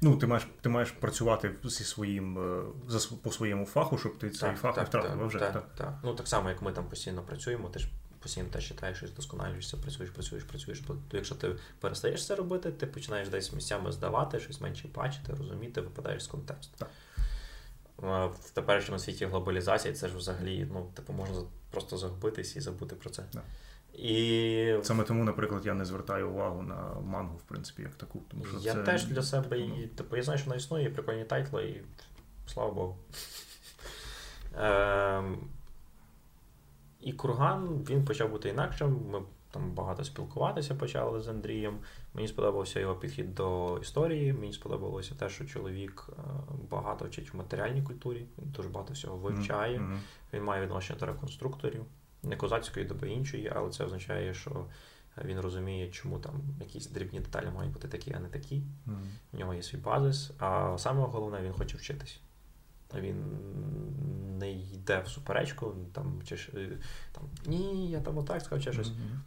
Ну, 0.00 0.16
ти 0.16 0.26
маєш 0.26 0.48
ти 0.60 0.68
маєш 0.68 0.90
працювати 0.90 1.50
зі 1.64 1.84
своїм 1.84 2.38
е, 2.38 2.62
за 2.88 3.16
по 3.22 3.32
своєму 3.32 3.66
фаху, 3.66 3.98
щоб 3.98 4.18
ти 4.18 4.30
цей 4.30 4.54
фах 4.54 4.76
не 4.76 4.82
втратив 4.82 5.26
вже. 5.26 5.38
Так, 5.38 5.52
так, 5.52 5.74
так. 5.74 5.98
Ну 6.04 6.14
так 6.14 6.28
само, 6.28 6.48
як 6.48 6.62
ми 6.62 6.72
там 6.72 6.84
постійно 6.84 7.22
працюємо, 7.22 7.68
ти 7.68 7.78
ж 7.78 7.88
постійно 8.24 8.48
те 8.48 8.60
читаєш, 8.60 8.96
щось 8.96 9.10
досконалюєшся, 9.10 9.76
працюєш, 9.76 10.10
працюєш, 10.10 10.44
працюєш. 10.44 10.80
Бо 10.80 10.96
якщо 11.12 11.34
ти 11.34 11.56
перестаєш 11.80 12.26
це 12.26 12.34
робити, 12.34 12.70
ти 12.72 12.86
починаєш 12.86 13.28
десь 13.28 13.52
місцями 13.52 13.92
здавати, 13.92 14.40
щось 14.40 14.60
менше 14.60 14.88
бачити, 14.94 15.32
розуміти, 15.38 15.80
випадаєш 15.80 16.24
з 16.24 16.26
контексту. 16.26 16.76
Так. 16.78 16.90
В 18.32 18.50
теперішньому 18.54 18.98
світі 18.98 19.26
глобалізації 19.26 19.94
це 19.94 20.08
ж 20.08 20.16
взагалі 20.16 20.68
ну, 20.72 20.90
типу, 20.94 21.12
можна 21.12 21.36
просто 21.70 21.96
загубитись 21.96 22.56
і 22.56 22.60
забути 22.60 22.96
про 22.96 23.10
це. 23.10 23.22
Так. 23.32 23.42
І... 23.94 24.76
Саме 24.82 25.04
тому, 25.04 25.24
наприклад, 25.24 25.66
я 25.66 25.74
не 25.74 25.84
звертаю 25.84 26.30
увагу 26.30 26.62
на 26.62 27.00
мангу, 27.00 27.36
в 27.36 27.42
принципі, 27.42 27.82
як 27.82 27.94
таку. 27.94 28.22
Тому 28.30 28.44
що 28.44 28.58
Я 28.60 28.72
це... 28.72 28.82
теж 28.82 29.04
для 29.04 29.22
себе 29.22 29.60
і, 29.60 29.86
типу, 29.86 30.16
я 30.16 30.22
знаю, 30.22 30.38
що 30.38 30.46
вона 30.46 30.56
існує, 30.56 30.90
прикольні 30.90 31.24
тайтли, 31.24 31.64
і 31.64 31.82
слава 32.50 32.72
Богу. 32.72 32.96
Ем... 34.58 35.48
І 37.04 37.12
курган 37.12 37.84
він 37.88 38.04
почав 38.04 38.30
бути 38.30 38.48
інакшим. 38.48 39.00
Ми 39.10 39.22
там 39.50 39.70
багато 39.70 40.04
спілкуватися 40.04 40.74
почали 40.74 41.20
з 41.20 41.28
Андрієм. 41.28 41.78
Мені 42.14 42.28
сподобався 42.28 42.80
його 42.80 42.94
підхід 42.94 43.34
до 43.34 43.78
історії. 43.82 44.32
Мені 44.32 44.52
сподобалося 44.52 45.14
те, 45.14 45.28
що 45.28 45.44
чоловік 45.44 46.08
е, 46.08 46.22
багато 46.70 47.04
вчить 47.04 47.34
в 47.34 47.36
матеріальній 47.36 47.82
культурі, 47.82 48.26
він 48.38 48.50
дуже 48.50 48.68
багато 48.68 48.92
всього 48.92 49.16
вивчає. 49.16 49.78
Mm-hmm. 49.78 49.98
Він 50.32 50.44
має 50.44 50.62
відношення 50.62 50.98
до 50.98 51.06
реконструкторів, 51.06 51.84
не 52.22 52.36
козацької 52.36 52.86
доби 52.86 53.10
іншої, 53.10 53.52
але 53.56 53.70
це 53.70 53.84
означає, 53.84 54.34
що 54.34 54.66
він 55.24 55.40
розуміє, 55.40 55.90
чому 55.90 56.18
там 56.18 56.40
якісь 56.60 56.86
дрібні 56.86 57.20
деталі 57.20 57.46
мають 57.54 57.72
бути 57.72 57.88
такі, 57.88 58.12
а 58.16 58.20
не 58.20 58.28
такі. 58.28 58.56
Mm-hmm. 58.56 59.06
У 59.32 59.36
нього 59.36 59.54
є 59.54 59.62
свій 59.62 59.78
базис. 59.78 60.30
А 60.38 60.76
саме 60.78 61.06
головне, 61.06 61.42
він 61.42 61.52
хоче 61.52 61.76
вчитись 61.76 62.20
він 63.00 63.16
не 64.38 64.52
йде 64.52 65.02
в 65.06 65.08
суперечку, 65.08 65.74
там, 65.92 66.22
чи 66.24 66.36
там 67.12 67.24
ні, 67.46 67.90
я 67.90 68.00
там 68.00 68.18
отак 68.18 68.42
сказав, 68.42 68.64
чи 68.64 68.72
щось. 68.72 68.88
Mm-hmm. 68.88 69.18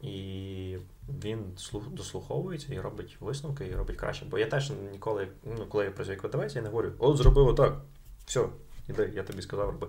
І 0.00 0.78
він 1.22 1.44
дослуховується 1.90 2.74
і 2.74 2.80
робить 2.80 3.16
висновки, 3.20 3.66
і 3.66 3.74
робить 3.74 3.96
краще. 3.96 4.24
Бо 4.24 4.38
я 4.38 4.46
теж 4.46 4.72
ніколи, 4.92 5.28
ну, 5.44 5.66
коли 5.66 5.84
я 5.84 5.90
працюю 5.90 6.14
як 6.14 6.22
видавець, 6.22 6.56
я 6.56 6.62
не 6.62 6.68
говорю, 6.68 6.92
от 6.98 7.16
зробив 7.16 7.46
отак. 7.46 7.80
Все, 8.26 8.48
іди, 8.88 9.12
я 9.14 9.22
тобі 9.22 9.42
сказав, 9.42 9.70
роби. 9.70 9.88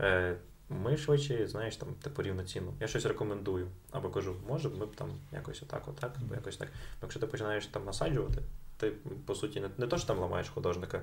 Е, 0.00 0.36
Ми 0.68 0.96
швидше, 0.96 1.46
знаєш, 1.46 1.76
там, 1.76 1.88
типу 1.94 2.22
рівноцінно. 2.22 2.72
Я 2.80 2.86
щось 2.86 3.06
рекомендую. 3.06 3.68
Або 3.90 4.08
кажу, 4.08 4.36
може, 4.48 4.68
ми 4.68 4.86
б 4.86 4.96
там 4.96 5.10
якось 5.32 5.62
отак, 5.62 5.88
отак, 5.88 6.16
або 6.22 6.34
якось 6.34 6.56
так. 6.56 6.68
Бо 6.68 6.98
якщо 7.02 7.20
ти 7.20 7.26
починаєш 7.26 7.66
там 7.66 7.84
насаджувати, 7.84 8.42
ти, 8.76 8.92
по 9.26 9.34
суті, 9.34 9.60
не, 9.60 9.70
не 9.78 9.86
то, 9.86 9.98
що 9.98 10.06
там 10.06 10.18
ламаєш 10.18 10.48
художника, 10.48 11.02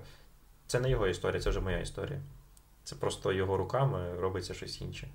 це 0.74 0.80
не 0.80 0.89
його 0.89 1.07
історія, 1.07 1.41
це 1.41 1.49
вже 1.49 1.59
моя 1.59 1.80
історія. 1.80 2.19
Це 2.84 2.95
просто 2.95 3.34
його 3.34 3.57
руками 3.57 4.13
робиться 4.19 4.53
щось 4.53 4.82
інше. 4.82 5.07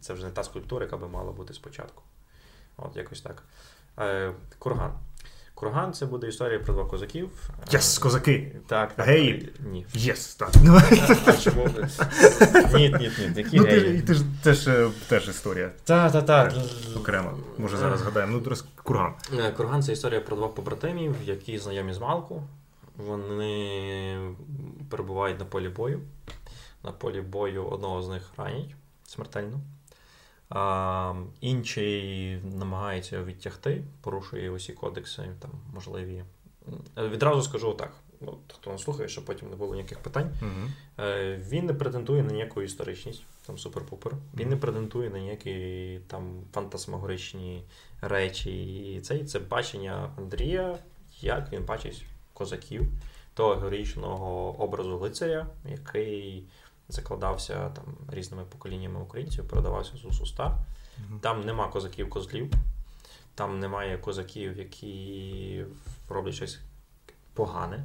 Це 0.00 0.12
вже 0.12 0.24
не 0.24 0.30
та 0.30 0.44
скульптура, 0.44 0.84
яка 0.84 0.96
би 0.96 1.08
мала 1.08 1.32
бути 1.32 1.54
спочатку. 1.54 2.02
От 2.76 2.96
якось 2.96 3.20
так. 3.20 3.42
Е, 3.98 4.32
Курган. 4.58 4.92
Курган 5.54 5.92
це 5.92 6.06
буде 6.06 6.28
історія 6.28 6.58
про 6.58 6.74
два 6.74 6.84
козаків. 6.84 7.50
Yes, 7.72 7.98
yes, 7.98 8.02
козаки! 8.02 8.56
Так, 8.66 8.92
так. 8.92 9.06
Гей! 9.06 9.52
Ні. 9.60 9.86
Yes, 9.94 10.34
так. 10.34 10.50
А 11.26 11.32
чому? 11.32 11.68
Ні, 12.74 12.88
ні, 12.88 13.10
ні. 13.18 13.32
Які 13.36 13.56
ну, 13.56 13.64
геї? 13.64 14.02
Ти 14.02 14.14
ж 14.14 14.24
теж, 14.42 14.68
теж 15.08 15.28
історія. 15.28 15.70
Так, 15.84 16.12
так, 16.12 16.26
так. 16.26 16.52
Окремо. 16.96 17.38
Може, 17.58 17.76
зараз 17.76 18.00
згадаємо. 18.00 18.40
Ну, 18.46 18.56
Курган. 18.82 19.14
Е, 19.38 19.52
Курган 19.52 19.82
це 19.82 19.92
історія 19.92 20.20
про 20.20 20.36
двох 20.36 20.54
побратимів, 20.54 21.16
які 21.24 21.58
знайомі 21.58 21.92
з 21.92 21.98
Малку. 21.98 22.42
Вони 22.96 24.34
перебувають 24.90 25.38
на 25.38 25.44
полі 25.44 25.68
бою. 25.68 26.00
На 26.82 26.92
полі 26.92 27.20
бою 27.20 27.66
одного 27.66 28.02
з 28.02 28.08
них 28.08 28.30
ранять 28.36 28.74
смертельно. 29.06 29.60
А, 30.48 31.14
Інший 31.40 32.36
намагається 32.42 33.22
відтягти, 33.22 33.84
порушує 34.00 34.50
усі 34.50 34.72
кодекси, 34.72 35.22
там 35.38 35.50
можливі. 35.74 36.24
Відразу 36.96 37.42
скажу 37.42 37.74
так: 37.74 37.92
ну, 38.20 38.38
хто 38.48 38.72
не 38.72 38.78
слухає, 38.78 39.08
щоб 39.08 39.24
потім 39.24 39.50
не 39.50 39.56
було 39.56 39.74
ніяких 39.74 39.98
питань. 39.98 40.30
Uh-huh. 40.42 41.38
Він 41.48 41.66
не 41.66 41.74
претендує 41.74 42.22
на 42.22 42.32
ніяку 42.32 42.62
історичність, 42.62 43.22
там 43.46 43.56
супер-пупер. 43.56 44.12
Він 44.36 44.48
не 44.48 44.56
претендує 44.56 45.10
на 45.10 45.18
ніякі 45.18 46.00
там 46.06 46.42
фантасмагоричні 46.52 47.64
речі. 48.00 48.64
І 48.94 49.00
це, 49.00 49.24
це 49.24 49.38
бачення 49.38 50.10
Андрія, 50.18 50.78
як 51.20 51.52
він 51.52 51.64
бачить 51.64 52.04
козаків, 52.34 52.86
того 53.34 53.54
героїчного 53.54 54.60
образу 54.60 54.98
лицаря, 54.98 55.46
який 55.70 56.44
закладався 56.88 57.68
там 57.70 57.84
різними 58.08 58.44
поколіннями 58.44 59.00
українців, 59.00 59.48
передавався 59.48 59.96
з 59.96 60.04
уст 60.04 60.22
уста. 60.22 60.58
Mm-hmm. 60.98 61.20
Там 61.20 61.40
нема 61.40 61.68
козаків-козлів. 61.68 62.52
там 63.34 63.60
немає 63.60 63.98
козаків, 63.98 64.58
які 64.58 65.64
роблять 66.08 66.34
щось 66.34 66.60
погане. 67.34 67.84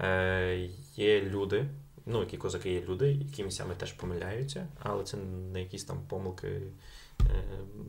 Е, 0.00 0.70
Є 0.96 1.20
люди, 1.22 1.68
ну, 2.06 2.20
які 2.20 2.36
козаки 2.36 2.72
є 2.72 2.82
люди, 2.82 3.12
які 3.12 3.44
місцями 3.44 3.74
теж 3.74 3.92
помиляються, 3.92 4.68
але 4.82 5.04
це 5.04 5.16
не 5.52 5.60
якісь 5.60 5.84
там 5.84 6.00
помилки, 6.08 6.62
е, 7.20 7.44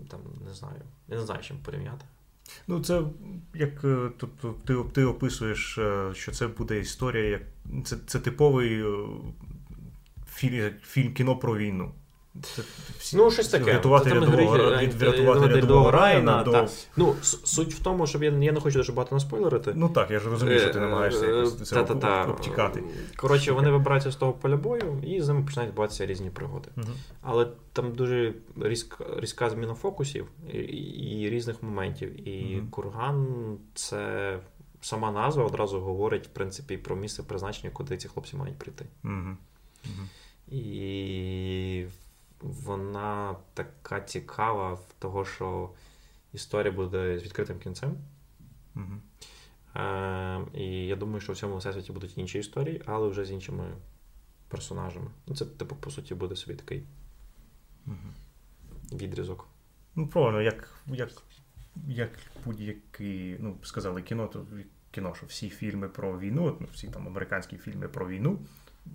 там, 0.09 0.19
не 0.45 0.53
знаю, 0.53 0.81
я 1.07 1.17
не 1.17 1.25
знаю, 1.25 1.43
чим 1.43 1.57
порівняти. 1.57 2.05
Ну, 2.67 2.79
це 2.79 3.01
як 3.53 3.83
е, 3.83 4.09
тобто, 4.17 4.55
ти 4.65 4.75
ти 4.93 5.03
описуєш, 5.05 5.77
е, 5.77 6.09
що 6.13 6.31
це 6.31 6.47
буде 6.47 6.79
історія, 6.79 7.23
як 7.23 7.41
це 7.85 7.97
це 8.07 8.19
типовий 8.19 8.81
е, 8.81 9.07
фільм, 10.27 10.71
фільм 10.83 11.13
кіно 11.13 11.35
про 11.35 11.57
війну. 11.57 11.91
Ну, 13.13 13.31
щось 13.31 13.47
таке. 13.47 13.63
Врятувати 13.63 14.09
рядового, 14.09 14.57
від 14.57 14.93
врятувати 14.93 15.47
рядового 15.47 15.91
Райана 15.91 16.43
до... 16.43 16.51
Та. 16.51 16.67
Ну, 16.97 17.15
суть 17.21 17.73
в 17.73 17.79
тому, 17.79 18.07
щоб 18.07 18.23
я 18.23 18.31
я 18.31 18.51
не 18.51 18.59
хочу 18.59 18.77
дуже 18.77 18.91
багато 18.91 19.15
наспойлерити. 19.15 19.71
Ну 19.75 19.89
так, 19.89 20.11
я 20.11 20.19
ж 20.19 20.29
розумію, 20.29 20.59
що 20.59 20.69
ти 20.69 20.79
намагаєшся 20.79 21.25
якось 21.25 21.69
це 21.69 21.81
обтікати. 22.29 22.83
Коротше, 23.15 23.51
вони 23.51 23.69
вибираються 23.69 24.11
з 24.11 24.15
того 24.15 24.33
поля 24.33 24.55
бою 24.55 25.03
і 25.03 25.21
з 25.21 25.27
ними 25.27 25.43
починають 25.43 25.69
відбуватися 25.69 26.05
різні 26.05 26.29
пригоди. 26.29 26.69
Угу. 26.77 26.87
Але 27.21 27.47
там 27.73 27.91
дуже 27.91 28.33
різка, 28.61 29.05
різка 29.17 29.49
зміна 29.49 29.73
фокусів 29.73 30.27
і, 30.53 30.57
і 30.57 31.29
різних 31.29 31.63
моментів. 31.63 32.27
І 32.27 32.57
угу. 32.57 32.67
курган 32.71 33.27
це 33.73 34.33
сама 34.81 35.11
назва 35.11 35.43
одразу 35.43 35.79
говорить, 35.79 36.25
в 36.25 36.29
принципі, 36.29 36.77
про 36.77 36.95
місце 36.95 37.23
призначення, 37.23 37.69
куди 37.73 37.97
ці 37.97 38.07
хлопці 38.07 38.35
мають 38.35 38.57
прийти. 38.57 38.85
Угу. 39.03 39.37
Угу. 39.85 40.07
І 40.51 41.85
вона 42.41 43.35
така 43.53 44.01
цікава 44.01 44.73
в 44.73 44.93
того, 44.99 45.25
що 45.25 45.69
історія 46.33 46.71
буде 46.71 47.19
з 47.19 47.23
відкритим 47.23 47.59
кінцем. 47.59 47.97
Mm-hmm. 48.75 48.99
Е, 49.75 50.45
І 50.53 50.87
я 50.87 50.95
думаю, 50.95 51.21
що 51.21 51.33
в 51.33 51.37
цьому 51.37 51.57
всесвіті 51.57 51.91
будуть 51.91 52.17
інші 52.17 52.39
історії, 52.39 52.81
але 52.85 53.07
вже 53.07 53.25
з 53.25 53.31
іншими 53.31 53.63
персонажами. 54.47 55.11
Ну, 55.27 55.35
Це, 55.35 55.45
типу, 55.45 55.75
по 55.75 55.91
суті, 55.91 56.15
буде 56.15 56.35
собі 56.35 56.55
такий 56.55 56.83
mm-hmm. 57.87 58.97
відрізок. 58.97 59.47
Ну, 59.95 60.07
правильно, 60.07 60.41
як 60.41 60.81
як, 60.87 61.09
як 61.87 62.11
будь-який, 62.45 63.37
ну, 63.39 63.57
сказали 63.63 64.01
кіно, 64.01 64.27
то 64.27 64.45
кіно, 64.91 65.15
що 65.15 65.25
всі 65.25 65.49
фільми 65.49 65.89
про 65.89 66.19
війну, 66.19 66.57
ну, 66.59 66.67
всі 66.73 66.87
там 66.87 67.07
американські 67.07 67.57
фільми 67.57 67.87
про 67.87 68.07
війну, 68.07 68.39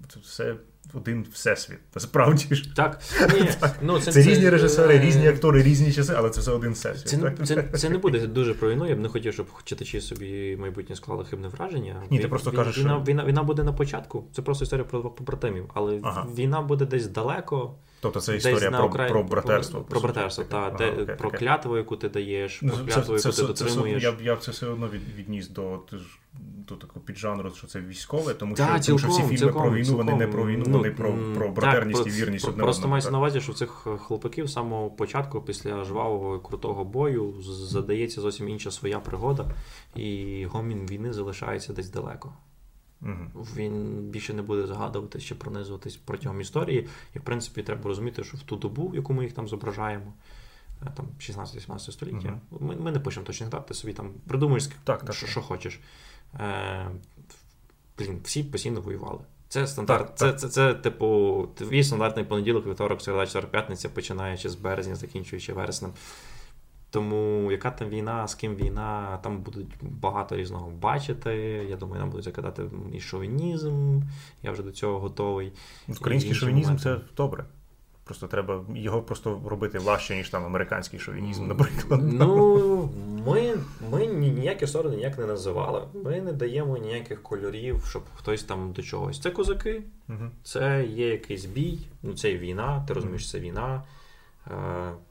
це 0.08 0.20
все 0.20 0.54
один 0.94 1.26
всесвіт. 1.32 1.78
Насправді 1.94 2.54
ж. 2.54 2.76
Так. 2.76 3.00
Ні, 3.34 3.50
ну, 3.82 3.98
Це, 3.98 4.04
це, 4.04 4.12
це 4.12 4.30
різні 4.30 4.50
режисери, 4.50 4.98
різні 4.98 5.28
актори, 5.28 5.62
різні 5.62 5.92
часи, 5.92 6.14
але 6.16 6.30
це 6.30 6.40
все 6.40 6.52
один 6.52 6.72
всесвіт. 6.72 7.08
Це 7.08 7.18
так? 7.18 7.46
це, 7.46 7.62
це 7.62 7.90
не 7.90 7.98
буде 7.98 8.18
дуже 8.26 8.54
про 8.54 8.70
війну. 8.70 8.88
Я 8.88 8.96
б 8.96 8.98
не 8.98 9.08
хотів, 9.08 9.32
щоб 9.32 9.46
читачі 9.64 10.00
собі 10.00 10.56
майбутнє 10.60 10.96
склали 10.96 11.24
хибне 11.24 11.48
враження. 11.48 12.02
Ні, 12.10 12.18
ти 12.18 12.28
просто 12.28 12.50
війна, 12.50 12.64
кажеш, 12.64 12.78
війна, 12.78 12.90
що... 12.90 13.12
війна, 13.12 13.24
війна 13.24 13.42
буде 13.42 13.62
на 13.62 13.72
початку. 13.72 14.24
Це 14.32 14.42
просто 14.42 14.64
історія 14.64 14.84
про 14.84 15.00
двох 15.00 15.14
побратимів, 15.14 15.70
але 15.74 16.00
ага. 16.02 16.26
війна 16.36 16.62
буде 16.62 16.86
десь 16.86 17.06
далеко. 17.06 17.74
Тобто 18.00 18.20
це 18.20 18.36
історія 18.36 18.70
про 18.70 18.86
Украї... 18.86 19.10
про 19.10 19.22
братерство. 19.22 19.80
Про 19.80 20.00
братерство, 20.00 20.44
так. 20.44 20.74
Ага, 20.80 20.90
окей, 20.92 21.16
про 21.16 21.28
окей. 21.28 21.40
клятву, 21.40 21.76
яку 21.76 21.96
ти 21.96 22.08
даєш, 22.08 22.58
про 22.58 22.68
ну, 22.68 22.86
клятву, 22.86 23.16
яку 23.16 23.30
ти 23.30 23.42
дотримуєш. 23.42 24.02
Я 24.02 24.14
я 24.22 24.36
це 24.36 24.50
все 24.50 24.66
одно 24.66 24.88
від, 24.88 25.00
відніс 25.16 25.48
до 25.48 25.80
до 26.68 26.76
такого 26.76 27.00
піджанру, 27.00 27.50
що 27.50 27.66
це 27.66 27.80
військове, 27.80 28.34
тому 28.34 28.56
що, 28.56 28.64
да, 28.64 28.80
цілком, 28.80 29.02
тому 29.02 29.14
що 29.14 29.22
всі 29.22 29.22
фільми 29.22 29.38
цілком, 29.38 29.62
про 29.62 29.70
війну, 29.70 29.84
цілком. 29.84 30.06
вони 30.06 30.18
не 30.18 30.32
про 30.32 30.46
війну, 30.46 30.64
ну, 30.66 30.78
вони 30.78 30.90
про 30.90 31.14
про 31.34 31.48
братерність 31.48 32.04
так, 32.04 32.12
і 32.12 32.16
вірність. 32.16 32.44
Про, 32.44 32.54
просто 32.54 32.88
мається 32.88 33.10
на 33.10 33.18
увазі, 33.18 33.40
що 33.40 33.52
цих 33.52 33.70
хлопаків 34.00 34.46
з 34.46 34.52
самого 34.52 34.90
початку, 34.90 35.40
після 35.40 35.84
жвавого 35.84 36.36
і 36.36 36.48
крутого 36.48 36.84
бою, 36.84 37.34
задається 37.42 38.20
зовсім 38.20 38.48
інша 38.48 38.70
своя 38.70 39.00
пригода, 39.00 39.50
і 39.96 40.44
гомін 40.44 40.86
війни 40.86 41.12
залишається 41.12 41.72
десь 41.72 41.90
далеко. 41.90 42.32
Угу. 43.02 43.46
Він 43.56 43.96
більше 44.10 44.34
не 44.34 44.42
буде 44.42 44.66
згадувати 44.66 45.20
чи 45.20 45.34
пронизуватись 45.34 45.96
протягом 45.96 46.40
історії. 46.40 46.88
І, 47.14 47.18
в 47.18 47.22
принципі, 47.22 47.62
треба 47.62 47.82
розуміти, 47.84 48.24
що 48.24 48.36
в 48.36 48.42
ту 48.42 48.56
добу, 48.56 48.92
яку 48.94 49.12
ми 49.12 49.24
їх 49.24 49.32
там 49.32 49.48
зображаємо, 49.48 50.12
е, 50.82 50.92
там 50.96 51.06
16-17 51.18 51.92
століття, 51.92 52.40
угу. 52.50 52.66
ми 52.66 52.76
ми 52.76 52.92
не 52.92 53.00
пишемо 53.00 53.26
точних 53.26 53.50
дат, 53.50 53.66
ти 53.66 53.74
собі 53.74 53.92
там 53.92 54.10
придумаєш, 54.28 54.66
так, 54.66 55.04
так, 55.04 55.14
що, 55.14 55.26
так. 55.26 55.30
що 55.30 55.40
хочеш. 55.42 55.80
Е, 56.40 56.90
блін, 57.98 58.20
Всі 58.24 58.44
постійно 58.44 58.80
воювали. 58.80 59.20
Це 59.48 59.66
стандарт, 59.66 60.06
так, 60.06 60.18
це, 60.18 60.26
так. 60.30 60.40
Це, 60.40 60.48
це, 60.48 60.52
це, 60.54 60.74
типу, 60.74 61.48
твій 61.54 61.84
стандартний 61.84 62.24
понеділок, 62.24 62.66
вівторок, 62.66 63.02
середа, 63.02 63.26
четвер, 63.26 63.46
п'ятниця, 63.46 63.88
починаючи 63.88 64.48
з 64.48 64.54
березня, 64.54 64.94
закінчуючи 64.94 65.52
вереснем. 65.52 65.92
Тому 66.90 67.52
яка 67.52 67.70
там 67.70 67.88
війна, 67.88 68.28
з 68.28 68.34
ким 68.34 68.54
війна, 68.54 69.18
там 69.22 69.38
будуть 69.38 69.68
багато 69.80 70.36
різного 70.36 70.70
бачити. 70.70 71.34
Я 71.70 71.76
думаю, 71.76 72.00
нам 72.00 72.10
будуть 72.10 72.24
закидати 72.24 72.62
і 72.92 73.00
шовінізм. 73.00 74.00
Я 74.42 74.52
вже 74.52 74.62
до 74.62 74.72
цього 74.72 75.00
готовий. 75.00 75.52
Український 75.88 76.34
шовінізм 76.34 76.76
це 76.76 77.00
добре. 77.16 77.44
Просто 78.04 78.26
треба 78.26 78.64
його 78.74 79.02
просто 79.02 79.40
робити 79.46 79.78
важче, 79.78 80.16
ніж 80.16 80.28
там 80.28 80.44
американський 80.44 81.00
шовінізм, 81.00 81.46
наприклад. 81.46 82.00
Ну, 82.12 82.90
ми 83.26 83.54
ми 83.90 84.06
ніякі 84.06 84.66
сторони 84.66 84.96
ніяк 84.96 85.18
не 85.18 85.26
називали. 85.26 85.82
Ми 86.04 86.20
не 86.20 86.32
даємо 86.32 86.76
ніяких 86.76 87.22
кольорів, 87.22 87.84
щоб 87.88 88.02
хтось 88.14 88.44
там 88.44 88.72
до 88.72 88.82
чогось. 88.82 89.20
Це 89.20 89.30
козаки, 89.30 89.82
угу. 90.08 90.30
це 90.42 90.84
є 90.84 91.08
якийсь 91.08 91.44
бій, 91.44 91.78
ну 92.02 92.14
це 92.14 92.34
війна, 92.34 92.84
ти 92.88 92.94
розумієш, 92.94 93.30
це 93.30 93.40
війна. 93.40 93.82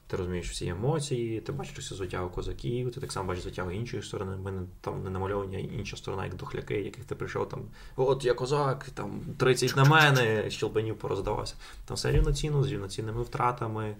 Ти 0.06 0.16
розумієш 0.16 0.50
всі 0.50 0.68
емоції, 0.68 1.40
ти 1.40 1.52
бачиш 1.52 1.76
всю 1.76 1.96
звитягу 1.96 2.30
козаків, 2.30 2.92
ти 2.92 3.00
так 3.00 3.12
само 3.12 3.28
бачиш 3.28 3.42
звитягу 3.42 3.70
іншої 3.70 4.02
сторони. 4.02 4.36
Ми 4.36 4.50
не 4.50 4.62
там 4.80 5.04
не 5.04 5.10
намальовані 5.10 5.70
інша 5.78 5.96
сторона, 5.96 6.24
як 6.24 6.34
дохляки, 6.34 6.80
яких 6.80 7.04
ти 7.04 7.14
прийшов 7.14 7.48
там. 7.48 7.60
От 7.96 8.24
я 8.24 8.34
козак, 8.34 8.86
там 8.94 9.20
30 9.38 9.76
на 9.76 9.84
мене, 9.84 10.50
щелбанів 10.50 10.98
пороздавався. 10.98 11.54
Там 11.84 11.94
все 11.94 12.12
рівноцінно, 12.12 12.62
з 12.62 12.72
рівноцінними 12.72 13.22
втратами. 13.22 13.96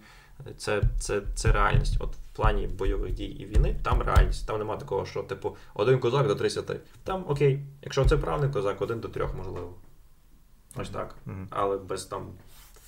Це 0.57 0.83
це, 0.99 1.23
це 1.35 1.53
реальність. 1.53 1.97
От 2.01 2.15
в 2.15 2.37
плані 2.37 2.67
бойових 2.67 3.13
дій 3.13 3.25
і 3.25 3.47
війни, 3.47 3.77
там 3.83 4.03
реальність. 4.03 4.47
Там 4.47 4.59
немає 4.59 4.81
такого, 4.81 5.07
що, 5.07 5.23
типу, 5.23 5.57
один 5.75 5.99
козак 5.99 6.27
до 6.27 6.35
30. 6.35 6.81
Там 7.05 7.25
окей, 7.29 7.61
якщо 7.83 8.05
це 8.05 8.17
правний 8.17 8.51
козак, 8.51 8.83
один 8.83 9.01
до 9.01 9.09
трьох, 9.09 9.35
можливо. 9.35 9.75
Ось 10.77 10.89
так. 10.89 11.15
Mm-hmm. 11.27 11.47
Але 11.51 11.77
без 11.77 12.05
там 12.05 12.27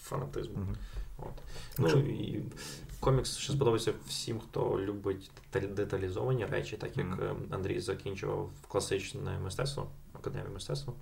фанатизму. 0.03 0.55
Mm-hmm. 0.55 0.94
От. 1.19 1.43
Ну, 1.79 1.89
і 1.89 2.43
Комікс 3.01 3.37
ще 3.37 3.53
сподобається 3.53 3.93
всім, 4.07 4.41
хто 4.41 4.81
любить 4.81 5.31
деталізовані 5.53 6.47
речі, 6.47 6.77
так 6.77 6.97
як 6.97 7.07
mm-hmm. 7.07 7.37
Андрій 7.51 7.81
закінчував 7.81 8.51
класичне 8.69 9.39
мистецтво, 9.39 9.91
академію 10.13 10.51
мистецтва 10.53 10.95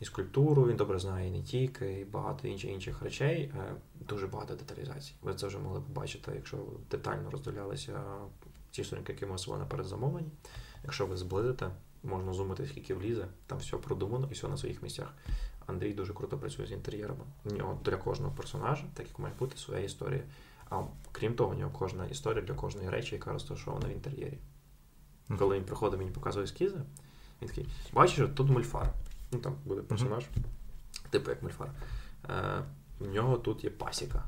і 0.00 0.04
скульптуру. 0.04 0.66
Він 0.66 0.76
добре 0.76 0.98
знає 0.98 1.28
і 1.28 1.30
не 1.30 1.42
тільки, 1.42 2.00
і 2.00 2.04
багато 2.04 2.48
інших 2.48 2.70
інших 2.70 3.02
речей. 3.02 3.52
Е, 3.58 3.74
дуже 3.94 4.26
багато 4.26 4.54
деталізацій. 4.54 5.12
Ви 5.22 5.34
це 5.34 5.46
вже 5.46 5.58
могли 5.58 5.80
побачити, 5.80 6.32
якщо 6.34 6.58
детально 6.90 7.30
розділялися 7.30 8.00
ті 8.70 8.84
сторінки, 8.84 9.12
які 9.12 9.26
ми 9.26 9.58
на 9.58 9.64
передзамовлені. 9.64 10.28
Якщо 10.84 11.06
ви 11.06 11.16
зблизите, 11.16 11.70
можна 12.02 12.32
зумити, 12.32 12.66
скільки 12.66 12.94
влізе, 12.94 13.26
там 13.46 13.58
все 13.58 13.76
продумано 13.76 14.28
і 14.30 14.34
все 14.34 14.48
на 14.48 14.56
своїх 14.56 14.82
місцях. 14.82 15.14
Андрій 15.68 15.92
дуже 15.92 16.14
круто 16.14 16.38
працює 16.38 16.66
з 16.66 16.72
інтер'єрами. 16.72 17.24
У 17.44 17.50
нього 17.50 17.80
для 17.84 17.96
кожного 17.96 18.32
персонажа, 18.36 18.84
так 18.94 19.08
як 19.08 19.18
має 19.18 19.34
бути, 19.38 19.56
своя 19.56 19.84
історія. 19.84 20.22
А 20.70 20.82
крім 21.12 21.34
того, 21.34 21.54
у 21.54 21.58
нього 21.58 21.70
кожна 21.78 22.06
історія 22.06 22.42
для 22.42 22.54
кожної 22.54 22.90
речі, 22.90 23.14
яка 23.14 23.32
розташована 23.32 23.88
в 23.88 23.90
інтер'єрі. 23.90 24.38
Mm-hmm. 25.28 25.38
Коли 25.38 25.56
він 25.56 25.64
приходить, 25.64 25.98
мені 25.98 26.10
показує 26.10 26.44
ескізи, 26.44 26.76
він 27.42 27.48
такий, 27.48 27.68
бачиш, 27.92 28.28
тут 28.34 28.50
мульфар. 28.50 28.92
Ну 29.32 29.38
там 29.38 29.54
буде 29.64 29.82
персонаж, 29.82 30.24
mm-hmm. 30.24 31.10
типу 31.10 31.30
як 31.30 31.42
мульфар. 31.42 31.70
Е, 32.30 32.62
У 33.00 33.06
нього 33.06 33.38
тут 33.38 33.64
є 33.64 33.70
пасіка. 33.70 34.24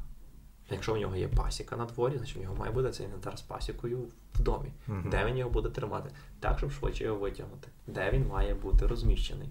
Якщо 0.71 0.95
в 0.95 0.97
нього 0.97 1.17
є 1.17 1.29
пасіка 1.29 1.77
на 1.77 1.85
дворі, 1.85 2.17
значить 2.17 2.37
в 2.37 2.41
нього 2.41 2.55
має 2.55 2.73
бути 2.73 2.91
цей 2.91 3.07
інвентар 3.07 3.39
з 3.39 3.43
пасікою 3.43 3.99
в 4.35 4.41
домі. 4.43 4.73
Mm-hmm. 4.89 5.09
Де 5.11 5.25
він 5.25 5.37
його 5.37 5.51
буде 5.51 5.69
тримати? 5.69 6.11
Так, 6.41 6.59
щоб 6.59 6.73
швидше 6.73 7.05
його 7.05 7.19
витягнути. 7.19 7.69
Де 7.87 8.11
він 8.11 8.27
має 8.27 8.55
бути 8.55 8.87
розміщений. 8.87 9.49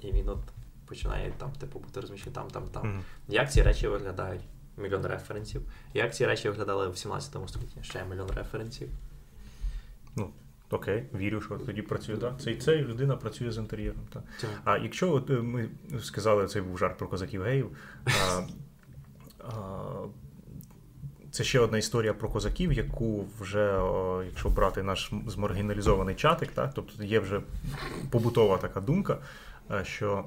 І 0.00 0.12
він 0.12 0.28
от 0.28 0.38
починає 0.86 1.32
там, 1.38 1.50
типу, 1.50 1.78
бути 1.78 2.00
розміщений 2.00 2.34
там, 2.34 2.50
там, 2.50 2.68
там. 2.68 2.82
Mm-hmm. 2.82 3.02
Як 3.28 3.52
ці 3.52 3.62
речі 3.62 3.88
виглядають? 3.88 4.42
Мільйон 4.76 5.06
референсів. 5.06 5.62
Як 5.94 6.14
ці 6.14 6.26
речі 6.26 6.48
виглядали 6.48 6.88
в 6.88 6.98
17 6.98 7.48
столітті? 7.48 7.78
Ще 7.82 8.04
мільйон 8.04 8.30
референсів. 8.30 8.88
Ну, 10.16 10.30
окей, 10.70 11.04
вірю, 11.14 11.40
що 11.40 11.58
тоді 11.58 11.82
працює. 11.82 12.16
так. 12.16 12.40
Цей 12.40 12.56
цей 12.56 12.82
людина 12.82 13.16
працює 13.16 13.52
з 13.52 13.58
інтер'єром. 13.58 14.00
Так. 14.12 14.22
Так. 14.40 14.50
А 14.64 14.78
якщо 14.78 15.12
от 15.12 15.30
ми 15.30 15.68
сказали, 16.02 16.46
цей 16.46 16.62
був 16.62 16.78
жарт 16.78 16.98
про 16.98 17.08
козаків 17.08 17.42
геїв. 17.42 17.76
А, 18.06 18.40
а, 19.44 19.52
це 21.30 21.44
ще 21.44 21.60
одна 21.60 21.78
історія 21.78 22.14
про 22.14 22.28
козаків, 22.28 22.72
яку 22.72 23.24
вже, 23.40 23.72
о, 23.78 24.22
якщо 24.22 24.48
брати 24.48 24.82
наш 24.82 25.12
змаргіналізований 25.26 26.14
чатик, 26.14 26.52
так, 26.52 26.72
тобто 26.74 27.04
є 27.04 27.20
вже 27.20 27.40
побутова 28.10 28.58
така 28.58 28.80
думка, 28.80 29.18
що 29.82 30.24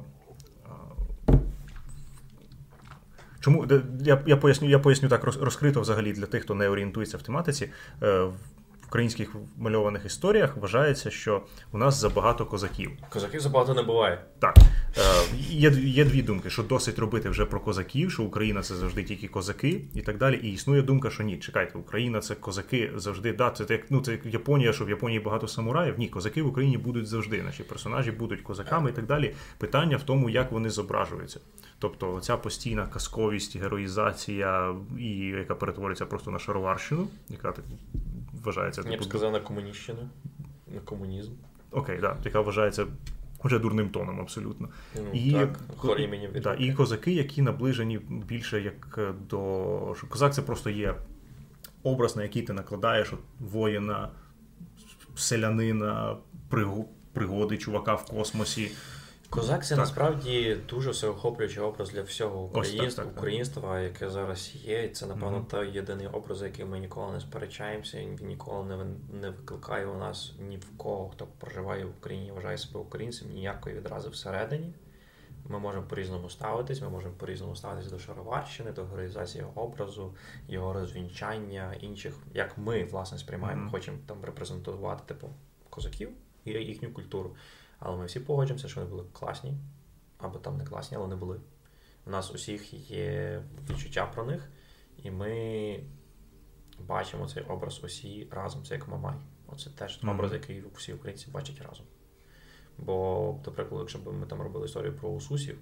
Чому 3.46 3.66
я 4.02 4.22
я, 4.26 4.38
поясню 4.38 4.70
я 4.70 4.80
поясню 4.80 5.10
так 5.10 5.24
розкрито 5.24 5.82
взагалі 5.82 6.14
для 6.14 6.26
тих, 6.26 6.44
хто 6.44 6.56
не 6.56 6.70
орієнтується 6.70 7.18
в 7.18 7.22
тематиці. 7.22 7.70
В 8.86 8.88
українських 8.88 9.36
мальованих 9.58 10.06
історіях 10.06 10.58
вважається, 10.58 11.10
що 11.10 11.42
у 11.72 11.78
нас 11.78 12.02
забагато 12.02 12.46
козаків. 12.46 12.92
Козаків 13.10 13.40
забагато 13.40 13.74
не 13.74 13.84
буває. 13.84 14.26
Так. 14.40 14.58
Е, 14.98 15.02
Є 15.50 15.70
є 15.70 16.06
дві 16.06 16.22
думки, 16.22 16.50
що 16.50 16.64
досить 16.64 17.00
робити 17.00 17.30
вже 17.30 17.46
про 17.46 17.60
козаків, 17.60 18.12
що 18.12 18.24
Україна 18.24 18.62
це 18.62 18.76
завжди 18.76 19.04
тільки 19.04 19.28
козаки 19.28 19.82
і 19.94 20.02
так 20.02 20.18
далі. 20.18 20.40
І 20.44 20.54
існує 20.54 20.82
думка, 20.82 21.10
що 21.10 21.24
ні, 21.24 21.38
чекайте, 21.38 21.78
Україна 21.78 22.20
це 22.20 22.36
козаки 22.36 22.92
завжди. 22.96 23.34
Да, 23.34 23.50
це 23.50 23.66
як 23.70 23.92
ну 23.92 24.02
це 24.02 24.12
як 24.12 24.26
Японія, 24.26 24.74
що 24.74 24.86
в 24.86 24.90
Японії 24.90 25.20
багато 25.20 25.48
самураїв. 25.48 26.00
Ні, 26.00 26.08
козаки 26.08 26.42
в 26.42 26.48
Україні 26.48 26.78
будуть 26.78 27.08
завжди. 27.08 27.42
Наші 27.42 27.64
персонажі 27.64 28.12
будуть 28.12 28.42
козаками 28.42 28.90
і 28.90 28.94
так 28.94 29.06
далі. 29.06 29.36
Питання 29.58 29.98
в 29.98 30.04
тому, 30.04 30.30
як 30.30 30.52
вони 30.52 30.70
зображуються. 30.70 31.40
Тобто, 31.80 32.20
ця 32.20 32.38
постійна 32.38 32.88
казковість, 32.88 33.58
героїзація, 33.58 34.76
і 35.00 35.10
яка 35.18 35.56
перетворюється 35.56 36.06
просто 36.06 36.32
на 36.32 36.40
шароварщину, 36.40 37.08
яка 37.30 37.52
так 37.52 37.66
вважається 38.46 38.82
Я 38.82 38.88
б 38.88 38.92
типу, 38.92 39.04
сказав 39.04 39.32
на 39.32 39.40
комуніщину, 39.40 40.10
на 40.68 40.80
комунізм. 40.80 41.32
окей, 41.72 42.00
да, 42.02 42.18
яка 42.24 42.42
вважається 42.42 42.88
вже 43.44 43.60
дурним 43.60 43.90
тоном 43.90 44.22
абсолютно. 44.22 44.70
Ну, 44.96 45.12
І, 45.14 45.32
так, 45.32 45.60
хор 45.78 46.00
імені 46.00 46.28
да, 46.28 46.54
і 46.54 46.74
козаки, 46.74 47.14
які 47.14 47.42
наближені 47.42 48.00
більше 48.10 48.62
як 48.62 48.96
е, 48.98 49.14
до. 49.30 49.96
Козак 50.10 50.34
це 50.34 50.42
просто 50.42 50.70
є 50.70 50.96
образ, 51.84 52.16
на 52.16 52.24
який 52.24 52.42
ти 52.42 52.54
накладаєш 52.54 53.14
от, 53.14 53.20
воїна, 53.40 54.10
селянина, 55.16 56.18
пригоди 57.14 57.58
чувака 57.58 57.94
в 57.96 58.06
космосі. 58.06 58.72
Козак 59.36 59.66
це 59.66 59.70
Так. 59.76 59.80
насправді 59.80 60.58
дуже 60.70 60.90
всеохоплюючий 60.92 61.64
образ 61.64 61.90
для 61.90 62.02
всього 62.02 62.46
Ось 62.46 62.52
так, 62.52 62.58
українства, 62.58 63.04
так, 63.04 63.14
так. 63.14 63.22
українства, 63.22 63.80
яке 63.80 64.10
зараз 64.10 64.56
є. 64.56 64.84
І 64.84 64.90
це, 64.90 65.06
напевно, 65.06 65.38
Мгм. 65.38 65.46
той 65.46 65.72
єдиний 65.72 66.08
образ, 66.08 66.42
який 66.42 66.66
ми 66.66 66.80
ніколи 66.80 67.14
не 67.14 67.20
сперечаємося, 67.20 67.98
він 68.00 68.20
ніколи 68.22 68.66
не, 68.66 68.86
не 69.22 69.30
викликає 69.30 69.86
у 69.86 69.98
нас 69.98 70.34
ні 70.40 70.58
в 70.58 70.78
кого, 70.78 71.10
хто 71.10 71.28
проживає 71.40 71.86
в 71.86 71.90
Україні, 71.90 72.32
вважає 72.32 72.58
себе 72.58 72.80
українцем, 72.80 73.30
ніякої 73.30 73.76
відрази 73.76 74.10
всередині. 74.10 74.74
Ми 75.50 75.60
можемо 75.60 75.84
по-різному 75.88 76.30
ставитись, 76.30 76.82
ми 76.82 76.90
можемо 76.90 77.14
по-різному 77.14 77.56
ставитись 77.56 77.92
до 77.92 78.00
шароварщини, 78.00 78.72
до 78.72 78.86
героїзації 78.86 79.44
образу, 79.56 80.16
його 80.48 80.74
розвінчання, 80.74 81.74
інших, 81.80 82.16
як 82.34 82.58
ми 82.58 82.84
власне 82.84 83.18
сприймаємо, 83.18 83.62
Мгм. 83.62 83.72
хочемо 83.72 83.98
там 84.06 84.18
репрезентувати 84.24 85.02
типу 85.08 85.30
козаків 85.70 86.10
і 86.46 86.52
їхню 86.52 86.92
культуру. 86.92 87.36
Але 87.86 87.98
ми 87.98 88.06
всі 88.06 88.20
погоджуємося, 88.20 88.68
що 88.68 88.80
вони 88.80 88.92
були 88.92 89.04
класні, 89.14 89.54
або 90.18 90.40
там 90.40 90.58
не 90.58 90.66
класні, 90.66 90.98
але 90.98 91.06
вони 91.06 91.16
були. 91.16 91.42
У 92.06 92.10
нас 92.10 92.32
усіх 92.32 92.92
є 92.92 93.42
відчуття 93.70 94.06
про 94.06 94.24
них, 94.26 94.50
і 95.04 95.12
ми 95.12 95.80
бачимо 96.80 97.28
цей 97.28 97.44
образ 97.44 97.84
усі 97.84 98.28
разом, 98.32 98.66
це 98.66 98.74
як 98.76 98.88
Мамай. 98.88 99.16
Оце 99.48 99.70
теж 99.70 100.04
Мгм. 100.04 100.16
образ, 100.16 100.34
який 100.34 100.64
всі 100.76 100.94
українці 100.94 101.32
бачать 101.32 101.62
разом. 101.62 101.86
Бо, 102.78 103.40
до 103.46 103.52
прикладу, 103.52 103.84
якщо 103.84 104.00
б 104.00 104.14
ми 104.14 104.26
там 104.26 104.42
робили 104.42 104.66
історію 104.66 104.94
про 104.94 105.10
усусів, 105.10 105.60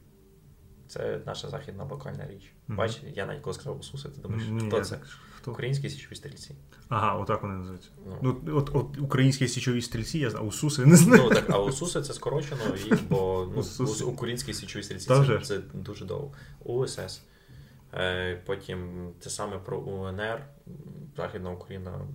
це 0.88 1.20
наша 1.26 1.50
західна 1.50 1.84
локальна 1.84 2.28
річ. 2.28 2.52
Мгм. 2.68 2.78
Бач, 2.78 3.02
я 3.16 3.26
навіть 3.26 3.42
коли 3.42 3.54
сказав 3.54 3.80
усуси, 3.80 4.10
ти 4.10 4.22
думаєш, 4.22 4.48
Ні, 4.50 4.68
хто 4.68 4.82
це? 4.82 5.00
Хто? 5.36 5.52
Українські 5.52 5.90
січові 5.90 6.16
стрільці. 6.16 6.56
Ага, 6.90 7.16
отак 7.16 7.42
вони 7.44 7.56
називаються. 7.56 7.90
Ну, 8.22 8.42
Ну, 8.44 8.58
от, 8.58 8.70
от 8.74 8.98
українські 8.98 9.48
січові 9.48 9.82
стрільці, 9.82 10.20
я 10.20 10.30
знаю, 10.30 10.46
усуси 10.46 10.86
не 10.86 10.96
знаю. 10.96 11.24
Ну 11.24 11.30
так, 11.30 11.50
а 11.50 11.60
УСУСи 11.60 12.02
це 12.02 12.14
скорочено 12.14 12.62
бо 13.10 13.52
ну, 13.80 13.88
українські 14.08 14.54
січові 14.54 14.84
стрільці 14.84 15.08
це, 15.08 15.40
це 15.44 15.60
дуже 15.74 16.06
довго. 16.06 16.32
УСС. 16.64 17.22
Е, 17.94 18.42
потім 18.46 19.10
те 19.20 19.30
саме 19.30 19.58
про 19.58 19.78
УНР. 19.78 20.42
Західна 21.18 21.52
Україна 21.52 22.08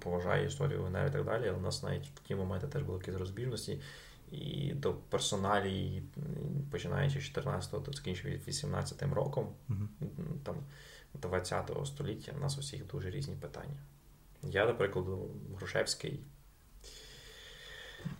поважає 0.00 0.46
історію 0.46 0.82
УНР 0.82 1.06
і 1.08 1.12
так 1.12 1.24
далі. 1.24 1.50
У 1.50 1.60
нас 1.60 1.82
навіть 1.82 2.06
в 2.14 2.18
ті 2.28 2.34
моменти 2.34 2.66
теж 2.66 2.82
були 2.82 2.98
якісь 2.98 3.14
розбіжності. 3.14 3.80
І 4.32 4.72
до 4.74 4.94
персоналій, 4.94 6.02
починаючи 6.70 7.20
з 7.20 7.22
14-го, 7.38 7.80
то 7.80 7.92
закінчуючи 7.92 8.50
18-м 8.50 9.12
роком, 9.12 9.48
м, 9.70 9.88
там 10.44 10.56
20-го 11.20 11.86
століття, 11.86 12.32
у 12.36 12.40
нас 12.40 12.58
усіх 12.58 12.86
дуже 12.86 13.10
різні 13.10 13.34
питання. 13.36 13.76
Я, 14.42 14.66
до 14.66 14.74
прикладу, 14.74 15.30
Грушевський, 15.56 16.20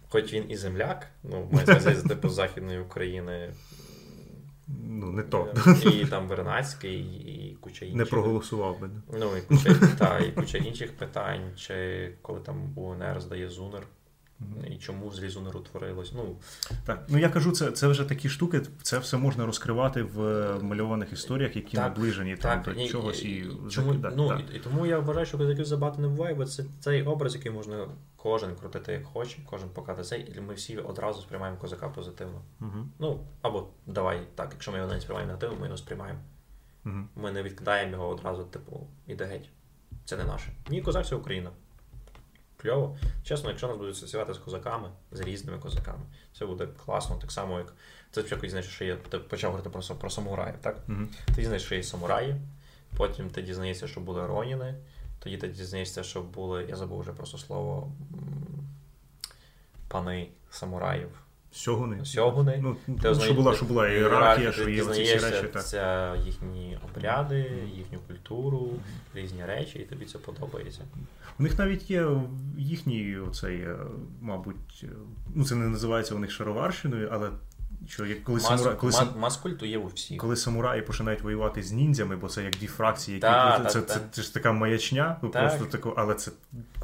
хоч 0.09 0.33
він 0.33 0.51
і 0.51 0.57
земляк, 0.57 1.07
ну, 1.23 1.49
маю 1.53 1.67
на 1.67 2.03
типу 2.03 2.29
Західної 2.29 2.79
України, 2.81 3.55
Ну, 4.69 5.13
не 5.13 5.23
то. 5.23 5.55
і 5.93 6.07
там 6.07 6.29
Вернацький, 6.29 7.01
і 7.03 7.57
куча 7.61 7.85
інших. 7.85 7.99
Не 7.99 8.05
проголосував 8.05 8.81
би. 8.81 8.91
Ну, 9.13 9.37
і 9.37 9.41
куча, 9.41 9.75
та, 9.99 10.19
і 10.19 10.33
куча 10.33 10.59
інших 10.59 10.97
питань, 10.97 11.53
чи 11.57 12.13
коли 12.23 12.41
там 12.41 12.79
УНР 12.79 13.21
здає 13.21 13.49
Зунер, 13.51 13.87
і 14.71 14.77
чому 14.77 15.13
злі 15.13 15.29
Зунер 15.29 15.57
утворилось. 15.57 16.13
Ну, 16.13 16.37
Так, 16.85 17.05
ну 17.09 17.19
я 17.19 17.29
кажу, 17.29 17.53
це, 17.53 17.71
це 17.71 17.89
вже 17.89 18.05
такі 18.05 18.29
штуки, 18.29 18.63
це 18.83 18.99
все 18.99 19.17
можна 19.17 19.47
розкривати 19.47 20.03
в 20.03 20.23
е, 20.23 20.59
мальованих 20.63 21.13
історіях, 21.13 21.57
які 21.57 21.77
Так, 21.77 21.89
наближені 21.97 22.37
там, 22.37 22.63
так, 22.63 22.75
до 22.75 22.81
і- 22.81 22.89
чогось 22.89 23.23
і, 23.23 23.29
і, 23.29 23.39
і 23.39 23.71
чому, 23.71 23.95
так, 23.95 24.13
ну, 24.17 24.29
так. 24.29 24.41
І, 24.53 24.57
і 24.57 24.59
тому 24.61 24.87
я 24.87 24.99
вважаю, 24.99 25.27
що 25.27 25.39
козаків 25.39 25.65
забагато 25.65 26.03
не 26.03 26.09
буває, 26.09 26.35
бо 26.35 26.45
це 26.45 26.65
цей 26.81 27.03
образ, 27.03 27.35
який 27.35 27.53
можна 27.53 27.87
кожен 28.17 28.57
крутити 28.57 28.93
як 28.93 29.05
хоче, 29.05 29.39
кожен 29.47 29.69
показати 29.69 30.09
цей, 30.09 30.35
і 30.39 30.41
ми 30.41 30.55
всі 30.55 30.77
одразу 30.79 31.21
сприймаємо 31.21 31.59
козака 31.59 31.89
позитивно. 31.89 32.41
Угу, 32.61 32.87
Ну, 32.99 33.21
або 33.43 33.69
давай 33.87 34.21
так, 34.35 34.49
якщо 34.53 34.73
ми 34.73 34.79
його 34.79 34.93
не 34.93 35.01
сприймаємо 35.01 35.27
негативно, 35.33 35.57
ми 35.61 35.67
його 35.67 35.77
сприймаємо. 35.77 36.19
угу. 36.87 36.97
Ми 37.17 37.33
не 37.33 37.43
відкидаємо 37.43 37.93
його 37.93 38.09
одразу, 38.09 38.45
типу, 38.45 38.87
іде 39.07 39.25
геть. 39.25 39.49
Це 40.05 40.17
не 40.17 40.25
наше. 40.25 40.53
Ні, 40.69 40.83
козак 40.83 41.07
це 41.07 41.17
Україна. 41.17 41.51
Кльово. 42.67 42.97
Чесно, 43.25 43.49
якщо 43.49 43.69
нас 43.69 43.77
будуть 43.77 43.95
асоціювати 43.95 44.35
з 44.35 44.39
козаками, 44.39 44.89
з 45.13 45.21
різними 45.21 45.59
козаками, 45.59 46.03
це 46.39 46.47
буде 46.47 46.69
класно. 46.85 47.17
Так 47.17 47.33
само, 47.33 47.59
як 47.59 47.73
це 48.11 48.21
спочатку 48.21 48.63
що 48.63 48.85
є. 48.85 48.97
Ти 48.97 49.19
почав 49.19 49.51
говорити 49.51 49.71
про, 49.71 49.97
про 49.97 50.11
самураїв, 50.11 50.55
так? 50.61 50.77
Угу. 50.89 50.99
Ти 51.27 51.33
дізнаєш, 51.33 51.63
що 51.63 51.75
є 51.75 51.83
самураї, 51.83 52.37
потім 52.97 53.31
ти 53.31 53.43
дізнаєшся, 53.43 53.89
що 53.89 54.01
були 54.01 54.27
роніни, 54.27 54.75
тоді 55.19 55.37
ти 55.37 55.49
дізнаєшся, 55.49 56.03
що 56.03 56.23
були, 56.23 56.67
я 56.69 56.77
забув 56.77 57.01
вже 57.01 57.13
просто 57.13 57.39
слово 57.39 57.93
пани 59.89 60.29
самураїв. 60.51 61.26
Сьогуни. 61.57 62.05
Сьогуни. 62.05 62.59
Ну, 62.63 62.97
Ти 63.03 63.15
що 63.15 63.35
була, 63.35 63.55
що 63.55 63.65
була 63.65 63.89
ієрархія, 63.89 64.53
що 64.53 64.69
є 64.69 64.77
дізнаєшся 64.77 65.31
речі. 65.31 65.49
Так. 65.53 65.65
це 65.67 66.15
їхні 66.25 66.79
обряди, 66.85 67.53
їхню 67.75 67.99
культуру, 68.09 68.71
різні 69.15 69.45
речі, 69.45 69.79
і 69.79 69.83
тобі 69.83 70.05
це 70.05 70.19
подобається. 70.19 70.81
У 71.39 71.43
них 71.43 71.59
навіть 71.59 71.91
є 71.91 72.09
їхній 72.59 73.17
оцей, 73.17 73.57
е, 73.57 73.77
мабуть, 74.21 74.85
е, 74.85 74.87
ну 75.35 75.45
це 75.45 75.55
не 75.55 75.69
називається 75.69 76.15
у 76.15 76.19
них 76.19 76.31
шароварщиною, 76.31 77.09
але 77.13 77.31
що 77.89 78.07
як 78.07 78.25
коли 78.25 78.39
Мас, 78.39 78.47
самура, 78.47 78.75
коли, 78.75 78.93
ма- 78.93 78.99
сам, 78.99 79.09
маскульту 79.19 79.67
є 79.67 79.79
у 79.79 79.87
всіх. 79.87 80.19
коли 80.19 80.37
самураї 80.37 80.83
починають 80.83 81.23
воювати 81.23 81.63
з 81.63 81.73
ніндзями, 81.73 82.17
бо 82.17 82.29
це 82.29 82.45
як 82.45 82.53
дві 82.53 82.67
фракції, 82.67 83.15
які 83.15 83.27
Та, 83.27 83.57
це, 83.59 83.63
та, 83.63 83.71
це, 83.71 83.81
та. 83.81 83.95
це, 83.95 84.01
це 84.11 84.23
ж 84.23 84.35
така 84.35 84.53
маячня, 84.53 85.17
ну, 85.23 85.29
Так. 85.29 85.49
просто 85.49 85.65
тако, 85.67 85.95
але 85.97 86.15
це 86.15 86.31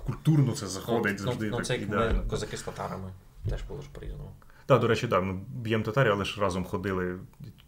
культурно 0.05 0.53
це 0.53 0.65
ну, 0.65 0.70
заходить 0.70 1.16
ну, 1.19 1.24
завжди 1.24 1.51
ну, 1.51 1.57
так 1.57 1.66
це 1.66 1.77
як 1.77 1.89
ми 1.89 2.20
козаки 2.31 2.57
з 2.57 2.62
татарами. 2.62 3.11
Теж 3.51 3.62
було 3.62 3.82
ж 3.82 3.89
по-різному. 3.93 4.31
Так, 4.73 4.81
до 4.81 4.86
речі, 4.86 5.09
так, 5.09 5.23
ми 5.23 5.40
б'ємо 5.49 5.85
татарів, 5.85 6.12
але 6.12 6.24
ж 6.24 6.40
разом 6.40 6.65
ходили 6.65 7.19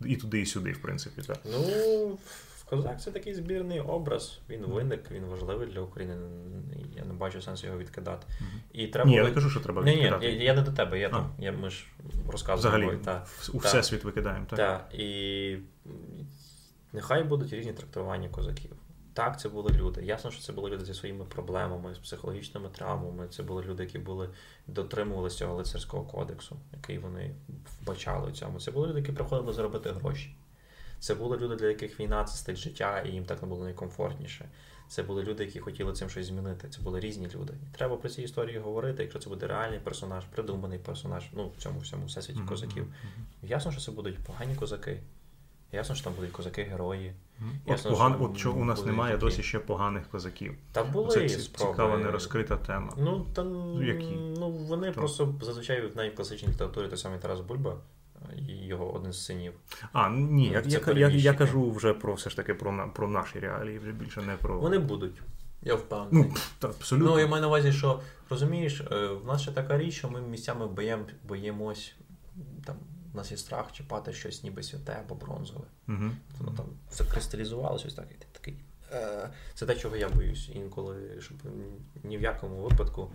і 0.05 0.16
туди, 0.16 0.40
і 0.40 0.47
сюди, 0.47 0.72
в 0.72 0.82
принципі. 0.82 1.22
Так. 1.22 1.39
Ну, 1.44 2.18
козак 2.64 3.02
це 3.02 3.10
такий 3.10 3.35
збірний 3.35 3.81
образ. 3.81 4.40
Він 4.51 4.60
виник, 4.66 5.10
він 5.10 5.24
важливий 5.24 5.68
для 5.68 5.81
України. 5.81 6.16
Я 6.97 7.05
не 7.05 7.14
бачу 7.14 7.43
сенсу 7.43 7.66
його 7.66 7.78
відкидати. 7.78 8.26
І 8.72 8.86
треба 8.86 9.10
Ні, 9.10 9.16
я 9.16 9.24
не 9.24 9.31
кажу, 9.31 9.51
що 9.51 9.60
треба 9.60 9.82
Ні, 9.82 9.97
ні, 9.97 10.02
я, 10.02 10.31
я 10.31 10.55
не 10.55 10.62
до 10.62 10.72
тебе, 10.72 10.98
я 10.98 11.09
А. 11.09 11.10
там. 11.10 11.31
Я, 11.39 11.52
ми 11.52 11.70
ж 11.70 11.85
розказуємо. 12.28 12.78
Взагалі, 12.78 12.98
та. 13.05 13.24
у 13.48 13.52
Так. 13.52 13.64
всесвіт 13.64 14.05
викидаємо. 14.05 14.47
Так. 14.48 14.59
Так, 14.59 15.01
і 15.01 15.59
нехай 16.93 17.24
будуть 17.24 17.52
різні 17.52 17.72
трактування 17.72 18.28
козаків. 18.28 18.70
Так, 19.14 19.40
це 19.40 19.48
були 19.48 19.72
люди. 19.72 20.04
Ясно, 20.04 20.30
що 20.30 20.42
це 20.42 20.52
були 20.52 20.70
люди 20.70 20.84
зі 20.84 20.94
своїми 20.94 21.24
проблемами, 21.24 21.94
з 21.94 21.98
психологічними 21.98 22.68
травмами. 22.68 23.28
Це 23.28 23.42
були 23.42 23.62
люди, 23.62 23.82
які 23.82 23.98
були 23.98 24.28
дотримувалися 24.66 25.36
цього 25.36 25.54
лицарського 25.54 26.02
кодексу, 26.02 26.56
який 26.72 26.98
вони 26.98 27.34
вбачали 27.82 28.28
у 28.28 28.32
цьому. 28.32 28.60
Це 28.60 28.70
були 28.70 28.88
люди, 28.88 28.98
які 29.00 29.12
приходили 29.12 29.52
заробити 29.52 29.92
гроші. 29.92 30.36
Це 30.98 31.14
були 31.14 31.36
люди, 31.36 31.56
для 31.56 31.66
яких 31.66 32.00
війна 32.00 32.24
це 32.24 32.36
стиль 32.36 32.54
життя, 32.54 33.00
і 33.00 33.10
їм 33.10 33.24
так 33.24 33.42
не 33.42 33.48
було 33.48 33.64
найкомфортніше. 33.64 34.48
Це 34.88 35.02
були 35.02 35.22
люди, 35.22 35.44
які 35.44 35.60
хотіли 35.60 35.92
цим 35.92 36.10
щось 36.10 36.26
змінити. 36.26 36.68
Це 36.68 36.82
були 36.82 37.00
різні 37.00 37.28
люди. 37.34 37.52
І 37.72 37.76
треба 37.76 37.96
про 37.96 38.08
ці 38.08 38.22
історії 38.22 38.58
говорити, 38.58 39.02
якщо 39.02 39.18
це 39.18 39.28
буде 39.30 39.46
реальний 39.46 39.78
персонаж, 39.78 40.24
придуманий 40.24 40.78
персонаж, 40.78 41.24
ну 41.32 41.52
в 41.58 41.62
цьому 41.62 41.80
всьому 41.80 42.06
всесвіті 42.06 42.40
козаків. 42.48 42.94
Ясно, 43.42 43.72
що 43.72 43.80
це 43.80 43.92
будуть 43.92 44.18
погані 44.18 44.54
козаки. 44.54 45.00
Ясно, 45.74 45.94
що 45.94 46.05
там 46.05 46.12
будуть 46.14 46.30
козаки-герої. 46.30 47.12
От, 47.64 47.70
Ясно, 47.70 47.90
поган... 47.90 48.14
що 48.14 48.24
от 48.24 48.36
що 48.38 48.52
у 48.52 48.64
нас 48.64 48.86
немає 48.86 49.14
такі. 49.14 49.24
досі 49.24 49.42
ще 49.42 49.59
поганих 49.59 50.09
козаків. 50.09 50.55
Та 50.72 50.84
були 50.84 51.10
Це 51.10 51.28
ці- 51.28 51.38
спроби. 51.38 51.72
цікава 51.72 51.96
нерозкрита 51.98 52.56
тема. 52.56 52.92
Ну, 52.96 53.26
та, 53.34 53.42
Які? 53.84 54.16
ну 54.38 54.51
вони 54.51 54.86
То. 54.86 54.92
просто 55.01 55.34
зазвичай 55.42 55.86
в 55.86 56.14
класичній 56.16 56.48
літературі 56.48 56.88
той 56.88 56.98
самий 56.98 57.18
Тарас 57.18 57.40
Бульба 57.40 57.76
і 58.36 58.66
його 58.66 58.94
один 58.94 59.12
з 59.12 59.24
синів. 59.24 59.52
А, 59.92 60.10
ні, 60.10 60.48
я, 60.48 60.62
я, 60.66 60.92
я, 60.94 61.09
я 61.09 61.34
кажу 61.34 61.70
вже 61.70 61.94
про 61.94 62.14
все 62.14 62.30
ж 62.30 62.36
таки 62.36 62.55
про, 62.55 62.90
про 62.94 63.09
наші 63.09 63.38
реалії, 63.38 63.78
вже 63.78 63.92
більше 63.92 64.22
не 64.22 64.36
про. 64.36 64.59
Вони 64.60 64.78
будуть. 64.78 65.22
Я 65.62 65.74
впевнений. 65.74 66.28
Ну, 66.28 66.34
та, 66.59 66.68
абсолютно. 66.68 67.10
Ну, 67.10 67.18
я 67.18 67.26
маю 67.26 67.40
на 67.42 67.48
увазі, 67.48 67.72
що 67.72 68.01
розумієш, 68.30 68.80
е, 68.92 69.06
в 69.06 69.26
нас 69.26 69.42
ще 69.42 69.52
така 69.52 69.78
річ, 69.78 69.94
що 69.94 70.10
ми 70.10 70.20
місцями 70.20 70.66
боєм, 70.66 71.01
боїмось, 71.28 71.94
там, 72.66 72.76
у 73.14 73.16
нас 73.16 73.30
є 73.30 73.36
страх 73.36 73.72
чіпати 73.72 74.12
щось 74.12 74.42
ніби 74.42 74.62
святе 74.62 75.02
або 75.06 75.14
бронзове. 75.14 75.64
Угу. 75.88 76.10
Воно 76.38 76.56
там 76.56 76.66
закристалізувалося 76.90 77.84
ось 77.88 77.94
так, 77.94 78.06
і 78.10 78.14
ти 78.14 78.26
такий. 78.32 78.54
Е, 78.92 79.30
Це 79.54 79.66
те, 79.66 79.74
чого 79.74 79.96
я 79.96 80.08
боюсь 80.08 80.50
інколи, 80.54 80.96
щоб 81.20 81.36
ні 82.04 82.18
в 82.18 82.22
якому 82.22 82.56
випадку, 82.56 83.10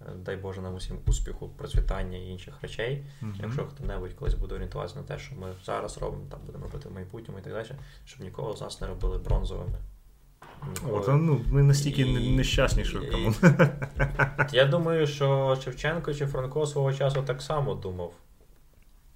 е, 0.00 0.04
дай 0.24 0.36
Боже 0.36 0.60
нам 0.60 0.74
усім 0.74 0.98
успіху, 1.06 1.48
процвітання 1.48 2.18
і 2.18 2.26
інших 2.26 2.54
речей. 2.62 3.04
Мгм. 3.20 3.34
Якщо 3.42 3.66
хто-небудь 3.66 4.12
колись 4.12 4.34
буде 4.34 4.54
орієнтуватися 4.54 4.96
на 4.98 5.02
те, 5.02 5.18
що 5.18 5.34
ми 5.36 5.52
зараз 5.64 5.98
робимо, 5.98 6.24
там 6.30 6.40
будемо 6.46 6.64
робити 6.64 6.88
в 6.88 6.92
майбутньому 6.92 7.38
і 7.38 7.42
так 7.42 7.52
далі, 7.52 7.66
щоб 8.04 8.20
нікого 8.20 8.56
з 8.56 8.60
нас 8.60 8.80
не 8.80 8.86
робили 8.86 9.18
бронзовими. 9.18 9.78
Ніколи. 10.68 10.98
От, 10.98 11.08
ну, 11.08 11.40
ми 11.50 11.62
настільки 11.62 12.02
І- 12.02 12.36
нещасні, 12.36 12.84
що 12.84 13.02
і- 13.02 13.10
кому. 13.10 13.34
Я 14.52 14.64
думаю, 14.66 15.06
що 15.06 15.58
Шевченко 15.64 16.14
чи 16.14 16.26
Франко 16.26 16.66
свого 16.66 16.92
часу 16.92 17.22
так 17.22 17.42
само 17.42 17.74
думав. 17.74 18.14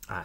А, 0.09 0.23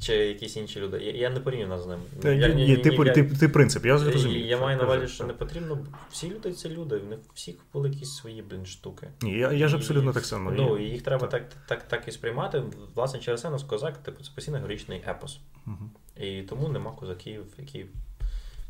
Чи 0.00 0.14
якісь 0.16 0.56
інші 0.56 0.80
люди. 0.80 0.98
Я, 1.02 1.12
я 1.12 1.30
не 1.30 1.40
порівнюю 1.40 1.68
нас 1.68 1.82
з 1.82 1.86
ним. 1.86 2.00
Та, 2.22 2.32
Я- 2.32 2.48
ні, 2.48 2.54
ні- 2.54 2.62
ні, 2.64 2.76
ні- 2.76 2.82
ти, 2.82 2.90
ні, 2.90 2.96
по- 2.96 3.04
я- 3.06 3.12
ти, 3.12 3.24
ти 3.24 3.48
принцип, 3.48 3.86
я 3.86 3.98
зрозумів. 3.98 4.46
Я 4.46 4.60
маю 4.60 4.78
на 4.78 4.84
увазі, 4.84 5.08
що 5.08 5.24
не 5.24 5.32
потрібно. 5.32 5.78
Всі 6.10 6.30
люди 6.30 6.52
це 6.52 6.68
люди, 6.68 6.96
в 6.96 7.06
них 7.06 7.18
всіх 7.34 7.54
були 7.72 7.88
якісь 7.88 8.14
свої 8.16 8.42
блін 8.42 8.66
штуки. 8.66 9.08
Ні, 9.22 9.38
я, 9.38 9.52
я 9.52 9.68
ж 9.68 9.74
І- 9.74 9.78
абсолютно 9.78 10.12
так 10.12 10.24
само. 10.24 10.50
Ну, 10.50 10.78
і 10.78 10.84
їх 10.84 11.02
треба 11.02 11.26
так, 11.26 11.42
так, 11.66 11.82
так 11.88 12.08
і 12.08 12.12
сприймати. 12.12 12.62
Власне, 12.94 13.20
через 13.20 13.40
це 13.40 13.50
нас 13.50 13.62
козак, 13.62 13.98
типу, 13.98 14.22
це 14.24 14.30
постійно 14.34 14.58
героїчний 14.58 15.02
епос. 15.08 15.40
Мгм. 15.66 15.90
І 16.16 16.42
тому 16.42 16.68
нема 16.68 16.90
козаків, 16.92 17.44
які 17.58 17.86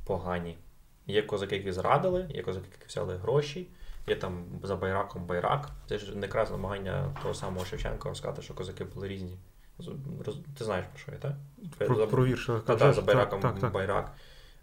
погані. 0.06 0.56
Є 1.06 1.22
козаки, 1.22 1.56
які 1.56 1.72
зрадили, 1.72 2.26
є 2.34 2.42
козаки, 2.42 2.66
які 2.72 2.86
взяли 2.88 3.16
гроші, 3.16 3.66
є 4.08 4.16
там 4.16 4.44
за 4.62 4.76
байраком 4.76 5.24
байрак. 5.26 5.70
Це 5.88 5.98
ж 5.98 6.14
не 6.16 6.26
якраз 6.26 6.50
намагання 6.50 7.16
того 7.22 7.34
самого 7.34 7.66
Шевченка 7.66 8.08
розказати, 8.08 8.42
що 8.42 8.54
козаки 8.54 8.84
були 8.84 9.08
різні. 9.08 9.36
Ти 10.58 10.64
знаєш 10.64 10.86
про 10.86 10.98
що 10.98 11.12
я, 11.12 11.18
так? 11.18 11.32
Про, 11.78 11.96
За- 11.96 12.06
про 12.06 12.24
вірш 12.24 12.46
Та, 12.66 12.76
та, 12.76 12.92
за 12.92 13.02
байраком 13.02 13.40
так, 13.40 13.58
так. 13.60 13.72
байрак. 13.72 14.14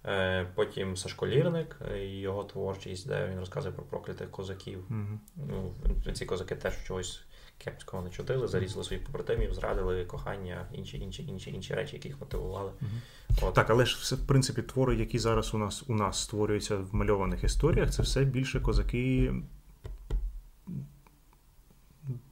Е, 0.05 0.47
Потім 0.55 0.97
Сашко 0.97 1.27
Лірник 1.27 1.75
е, 1.91 2.05
і 2.05 2.19
його 2.19 2.43
творчість, 2.43 3.07
де 3.07 3.27
він 3.31 3.39
розказує 3.39 3.73
про 3.73 3.83
проклятих 3.83 4.31
козаків. 4.31 4.79
Мгм. 4.89 5.19
Ну, 5.35 5.73
ці 6.13 6.25
козаки 6.25 6.55
теж 6.55 6.73
чогось 6.83 7.21
кепського 7.63 8.03
не 8.03 8.09
чудили, 8.09 8.47
зарізали 8.47 8.83
своїх 8.83 9.05
побратимів, 9.05 9.53
зрадили 9.53 10.05
кохання, 10.05 10.65
інші, 10.73 10.99
інші, 10.99 11.23
інші, 11.23 11.51
інші 11.51 11.73
речі, 11.73 11.95
які 11.95 12.07
їх 12.07 12.19
мотивували. 12.19 12.71
Мгм. 12.81 13.01
От. 13.41 13.53
Так, 13.53 13.69
але 13.69 13.85
ж 13.85 13.97
все, 14.01 14.15
в 14.15 14.27
принципі, 14.27 14.61
твори, 14.61 14.95
які 14.95 15.19
зараз 15.19 15.53
у 15.53 15.57
нас 15.57 15.83
у 15.87 15.93
нас 15.95 16.23
створюються 16.23 16.77
в 16.77 16.95
мальованих 16.95 17.43
історіях, 17.43 17.91
це 17.91 18.03
все 18.03 18.23
більше 18.23 18.59
козаки. 18.59 19.33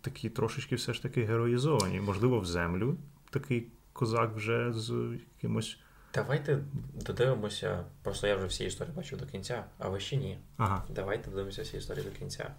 Такі 0.01 0.29
трошечки 0.29 0.75
все 0.75 0.93
ж 0.93 1.01
таки 1.01 1.23
героїзовані. 1.23 2.01
Можливо, 2.01 2.39
в 2.39 2.45
землю 2.45 2.97
такий 3.29 3.67
козак 3.93 4.35
вже 4.35 4.73
з 4.73 5.17
якимось. 5.35 5.77
Давайте 6.13 6.59
додивимося. 6.93 7.83
Просто 8.03 8.27
я 8.27 8.35
вже 8.35 8.45
всі 8.45 8.65
історії 8.65 8.93
бачу 8.95 9.17
до 9.17 9.25
кінця, 9.25 9.65
а 9.79 9.89
ви 9.89 9.99
ще 9.99 10.15
ні. 10.15 10.37
Ага. 10.57 10.83
Давайте 10.89 11.29
додивимося 11.29 11.61
всі 11.61 11.77
історії 11.77 12.05
до 12.05 12.11
кінця. 12.11 12.51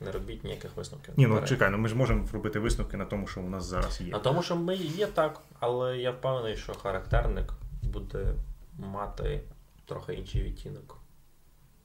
Не 0.00 0.12
робіть 0.12 0.44
ніяких 0.44 0.76
висновків. 0.76 1.14
Ні, 1.16 1.22
ну 1.26 1.28
наперед. 1.28 1.48
чекай, 1.48 1.70
ну 1.70 1.78
ми 1.78 1.88
ж 1.88 1.94
можемо 1.94 2.28
робити 2.32 2.58
висновки 2.58 2.96
на 2.96 3.04
тому, 3.04 3.26
що 3.26 3.40
у 3.40 3.48
нас 3.48 3.64
зараз 3.64 4.00
є. 4.00 4.12
На 4.12 4.18
тому, 4.18 4.42
що 4.42 4.56
ми 4.56 4.76
є 4.76 5.06
так, 5.06 5.40
але 5.60 5.98
я 5.98 6.10
впевнений, 6.10 6.56
що 6.56 6.74
характерник 6.74 7.52
буде 7.82 8.34
мати 8.78 9.40
трохи 9.84 10.14
інший 10.14 10.42
відтінок 10.42 10.98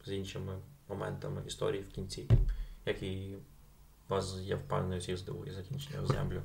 з 0.06 0.12
іншими 0.12 0.54
моментами 0.90 1.42
історії 1.48 1.84
в 1.84 1.90
кінці, 1.90 2.30
як 2.86 3.04
і 3.04 3.36
вас, 4.10 4.38
я 4.44 4.56
впевнений, 4.56 5.00
всіх 5.00 5.18
здивує 5.18 5.54
закінчення 5.54 6.02
в 6.02 6.08
землю. 6.08 6.42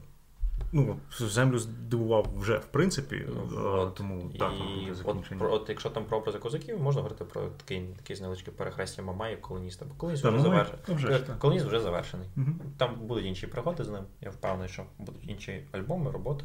Ну, 0.73 0.97
землю 1.19 1.59
здивував 1.59 2.27
вже, 2.39 2.59
в 2.59 2.65
принципі, 2.65 3.27
Ну, 3.29 3.51
от. 3.65 3.95
тому 3.95 4.31
так, 4.39 4.53
І 4.87 4.91
от, 5.05 5.39
про- 5.39 5.53
от 5.53 5.69
якщо 5.69 5.91
там 5.91 6.05
про 6.05 6.19
образи 6.19 6.39
козаків, 6.39 6.81
можна 6.83 7.03
говорити 7.03 7.25
про 7.25 7.43
такий, 7.43 7.83
такий 7.97 8.21
невеличке 8.21 8.51
перехрестя 8.51 9.03
Мамаї 9.03 9.37
колоніста. 9.37 9.85
Бо 9.85 9.95
колоніст 9.95 10.25
вже 10.25 10.41
завершений. 10.41 10.81
вже. 10.89 11.21
Колоніст 11.39 11.67
вже 11.67 11.81
завершений. 11.81 12.29
Мгм. 12.37 12.61
Там 12.77 12.95
будуть 13.07 13.25
інші 13.25 13.47
пригоди 13.47 13.85
з 13.85 13.89
ним. 13.89 14.05
Я 14.21 14.31
впевнений, 14.31 14.69
що 14.69 14.85
будуть 14.99 15.29
інші 15.29 15.65
альбоми, 15.73 16.11
роботи. 16.11 16.45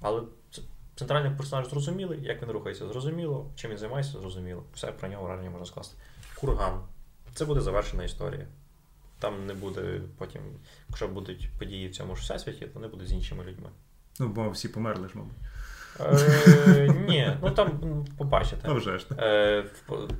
Але 0.00 0.22
центральний 0.94 1.30
персонаж 1.36 1.68
зрозумілий, 1.70 2.22
як 2.22 2.42
він 2.42 2.50
рухається, 2.50 2.86
зрозуміло, 2.88 3.50
чим 3.56 3.70
він 3.70 3.78
займається, 3.78 4.18
зрозуміло. 4.20 4.62
Все 4.74 4.86
про 4.92 5.08
нього 5.08 5.24
враження 5.24 5.50
можна 5.50 5.66
скласти. 5.66 5.96
Курган. 6.40 6.80
Це 7.34 7.44
буде 7.44 7.60
завершена 7.60 8.04
історія. 8.04 8.46
Там 9.22 9.46
не 9.46 9.54
буде 9.54 10.00
потім, 10.18 10.42
якщо 10.88 11.08
будуть 11.08 11.48
події 11.58 11.88
в 11.88 11.94
цьому 11.94 12.16
ж 12.16 12.22
всесвіті, 12.22 12.66
то 12.66 12.70
вони 12.74 12.88
будуть 12.88 13.08
з 13.08 13.12
іншими 13.12 13.44
людьми. 13.44 13.68
Ну, 14.20 14.28
бо 14.28 14.50
всі 14.50 14.68
померли 14.68 15.08
ж, 15.08 15.14
мабуть. 15.14 15.36
Е, 16.00 16.88
ні, 17.08 17.36
ну 17.42 17.50
там 17.50 17.68
м, 17.82 18.04
побачите. 18.18 18.68
А 18.68 18.72
вже 18.72 18.98
ж. 18.98 19.06
Е, 19.18 19.64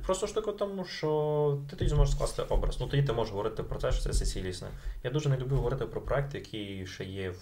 просто 0.05 0.27
штука 0.27 0.51
в 0.51 0.57
тому, 0.57 0.85
що 0.85 1.59
ти 1.69 1.75
тоді 1.75 1.89
зможеш 1.89 2.15
скласти 2.15 2.41
образ. 2.41 2.77
Ну 2.79 2.87
тоді 2.87 3.03
ти 3.03 3.13
можеш 3.13 3.31
говорити 3.31 3.63
про 3.63 3.79
те, 3.79 3.91
що 3.91 4.09
це 4.09 4.25
цілісне. 4.25 4.67
Я 5.03 5.11
дуже 5.11 5.29
не 5.29 5.37
люблю 5.37 5.55
говорити 5.55 5.85
про 5.85 6.01
проекти, 6.01 6.37
які 6.37 6.85
ще 6.85 7.03
є 7.03 7.29
в, 7.29 7.37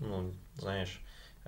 ну, 0.00 0.32
знаєш, 0.58 1.00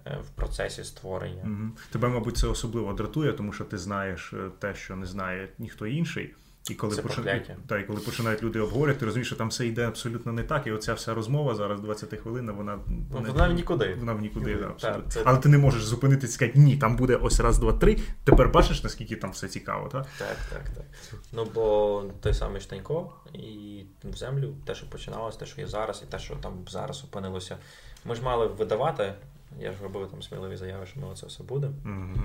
е, 0.07 0.19
в 0.23 0.28
процесі 0.31 0.85
створення. 0.85 1.45
Мгм. 1.45 1.77
Тебе, 1.90 2.09
мабуть, 2.09 2.36
це 2.36 2.47
особливо 2.47 2.93
дратує, 2.93 3.32
тому 3.32 3.53
що 3.53 3.65
ти 3.65 3.78
знаєш 3.78 4.32
е, 4.32 4.51
те, 4.59 4.74
що 4.74 4.97
не 4.97 5.07
знає 5.07 5.49
ніхто 5.59 5.86
інший. 5.86 6.35
І 6.70 6.74
коли, 6.74 6.97
Це 6.97 7.03
почи- 7.03 7.15
прокляття. 7.15 7.57
та, 7.66 7.78
і 7.78 7.85
коли 7.86 8.01
починають 8.01 8.43
люди 8.43 8.61
обговорювати, 8.61 9.01
ти 9.01 9.07
розумієш, 9.07 9.27
що 9.27 9.36
там 9.36 9.49
все 9.49 9.66
йде 9.66 9.86
абсолютно 9.86 10.32
не 10.32 10.43
так. 10.43 10.66
І 10.66 10.73
оця 10.73 10.95
вся 10.95 11.15
розмова 11.15 11.55
зараз 11.55 11.81
20 11.81 12.16
хвилин, 12.16 12.51
вона, 12.51 12.78
Ну, 12.89 13.24
вона 13.28 13.49
в 13.49 13.53
нікуди. 13.53 13.95
Вона 13.99 14.12
в 14.12 14.20
нікуди, 14.20 14.55
Ні, 14.55 14.61
да, 14.61 14.69
та, 14.69 15.03
це- 15.09 15.23
Але 15.24 15.39
ти 15.39 15.49
не 15.49 15.59
можеш 15.59 15.85
зупинитися 15.85 16.27
і 16.27 16.35
сказати, 16.35 16.59
ні, 16.59 16.77
там 16.77 16.97
буде 16.97 17.16
ось 17.16 17.40
раз, 17.40 17.59
два, 17.59 17.73
три. 17.73 17.99
Тепер 18.24 18.49
бачиш, 18.49 18.82
наскільки 18.82 19.16
там 19.16 19.31
все 19.31 19.49
цікаво, 19.49 19.89
так? 19.89 20.07
Так, 20.19 20.36
так, 20.53 20.62
так. 20.77 20.85
Ну 21.32 21.47
бо 21.55 22.05
той 22.20 22.35
самий 22.35 22.61
Штанько 22.61 23.12
і 23.32 23.82
в 24.05 24.16
землю, 24.16 24.55
те, 24.65 24.74
що 24.74 24.90
починалося, 24.90 25.39
те, 25.39 25.47
що 25.47 25.61
є 25.61 25.66
зараз, 25.66 26.05
і 26.09 26.11
те, 26.11 26.19
що 26.19 26.35
там 26.36 26.53
зараз 26.69 27.05
опинилося. 27.05 27.57
Ми 28.05 28.15
ж 28.15 28.23
мали 28.23 28.47
видавати. 28.47 29.15
Я 29.61 29.73
ж 29.73 29.78
робив 29.82 30.09
там 30.11 30.23
сміливі 30.23 30.57
заяви, 30.57 30.86
що 30.86 31.01
ми 31.01 31.07
оце 31.09 31.27
все 31.27 31.43
будемо. 31.45 31.74
Угу. 31.85 32.20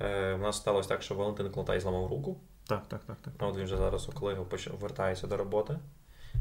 Е, 0.00 0.34
у 0.34 0.38
нас 0.38 0.56
сталося 0.56 0.88
так, 0.88 1.02
що 1.02 1.14
Валентин 1.14 1.50
Клотай 1.50 1.80
зламав 1.80 2.06
руку. 2.10 2.40
Так, 2.68 2.86
так, 2.88 3.00
так, 3.06 3.16
так. 3.22 3.34
От 3.38 3.56
він 3.56 3.64
вже 3.64 3.76
зараз 3.76 4.08
у 4.08 4.12
колеги 4.12 4.44
вертається 4.80 5.26
до 5.26 5.36
роботи. 5.36 5.78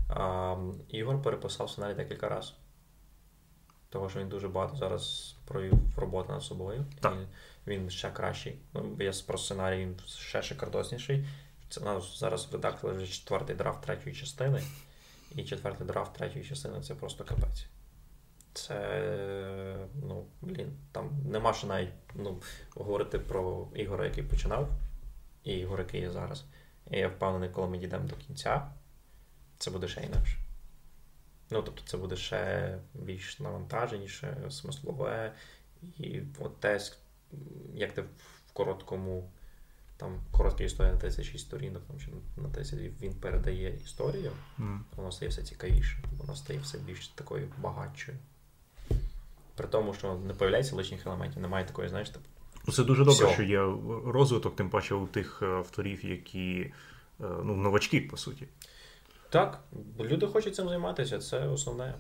А, 0.09 0.55
Ігор 0.89 1.21
переписав 1.21 1.69
сценарій 1.69 1.93
декілька 1.93 2.29
разів. 2.29 2.55
Того, 3.89 4.09
що 4.09 4.19
він 4.19 4.29
дуже 4.29 4.47
багато 4.47 4.75
зараз 4.75 5.35
провів 5.45 5.73
роботи 5.97 6.31
над 6.31 6.43
собою. 6.43 6.85
Так. 6.99 7.17
І 7.67 7.69
він 7.69 7.89
ще 7.89 8.09
кращий. 8.11 8.59
Ну, 8.73 8.97
я 8.99 9.11
про 9.27 9.37
сценарій 9.37 9.77
він 9.77 9.99
ще 10.05 10.41
шикардосніший. 10.41 11.27
Це 11.69 11.81
нас 11.81 12.19
зараз 12.19 12.45
в 12.45 12.53
редакторі 12.53 12.97
вже 12.97 13.07
четвертий 13.07 13.55
драфт 13.55 13.81
третьої 13.81 14.15
частини. 14.15 14.63
І 15.35 15.43
четвертий 15.43 15.87
драфт 15.87 16.13
третьої 16.13 16.45
частини 16.45 16.81
це 16.81 16.95
просто 16.95 17.23
капець. 17.23 17.65
Це, 18.53 19.87
ну, 20.03 20.25
блін, 20.41 20.73
там 20.91 21.09
нема 21.25 21.53
що 21.53 21.67
навіть 21.67 21.89
ну, 22.15 22.41
говорити 22.75 23.19
про 23.19 23.67
Ігора, 23.75 24.05
який 24.05 24.23
починав, 24.23 24.69
і 25.47 25.59
Ігор, 25.59 25.79
який 25.79 26.01
є 26.01 26.11
зараз. 26.11 26.45
І 26.91 26.97
я 26.97 27.07
впевнений, 27.07 27.49
коли 27.49 27.67
ми 27.67 27.77
дійдемо 27.77 28.07
до 28.07 28.15
кінця, 28.15 28.67
це 29.57 29.71
буде 29.71 29.87
ще 29.87 30.01
інакше. 30.03 30.37
Ну, 31.49 31.61
тобто, 31.61 31.81
це 31.85 31.97
буде 31.97 32.15
ще 32.15 32.77
більш 32.93 33.39
навантаженіше, 33.39 34.37
смислове. 34.49 35.33
І 35.97 36.21
от 36.39 36.59
те, 36.59 36.79
як 37.73 37.91
ти 37.93 38.01
в 38.47 38.51
короткому, 38.53 39.29
там 39.97 40.21
коротка 40.31 40.63
історія 40.63 40.93
на 40.93 40.99
36 40.99 41.47
сторінок, 41.47 41.83
там, 41.87 41.99
чи 41.99 42.07
на 42.41 42.49
30 42.49 42.79
він 43.01 43.13
передає 43.13 43.75
історію, 43.83 44.31
Мгм. 44.57 44.85
воно 44.95 45.11
стає 45.11 45.29
все 45.29 45.43
цікавіше, 45.43 45.97
воно 46.17 46.35
стає 46.35 46.59
все 46.59 46.77
більш 46.77 47.07
такою 47.07 47.47
багатшою. 47.57 48.17
При 49.55 49.67
тому, 49.67 49.93
що 49.93 50.15
не 50.15 50.33
появляється 50.33 50.75
лишніх 50.75 51.05
елементів, 51.07 51.41
немає 51.41 51.65
такої, 51.65 51.89
знаєш, 51.89 52.09
типу, 52.09 52.25
Це 52.73 52.83
дуже 52.83 53.03
добре, 53.05 53.25
Всьо. 53.25 53.33
що 53.33 53.43
є 53.43 53.61
розвиток, 54.05 54.55
тим 54.55 54.69
паче 54.69 54.95
у 54.95 55.07
тих 55.07 55.39
е, 55.41 55.45
авторів, 55.45 56.05
які 56.05 56.59
е, 56.59 56.71
ну, 57.19 57.55
новачки, 57.55 58.01
по 58.01 58.17
суті. 58.17 58.47
Так, 59.29 59.59
люди 59.99 60.27
хочуть 60.27 60.55
цим 60.55 60.69
займатися, 60.69 61.19
це 61.19 61.47
основне. 61.47 61.93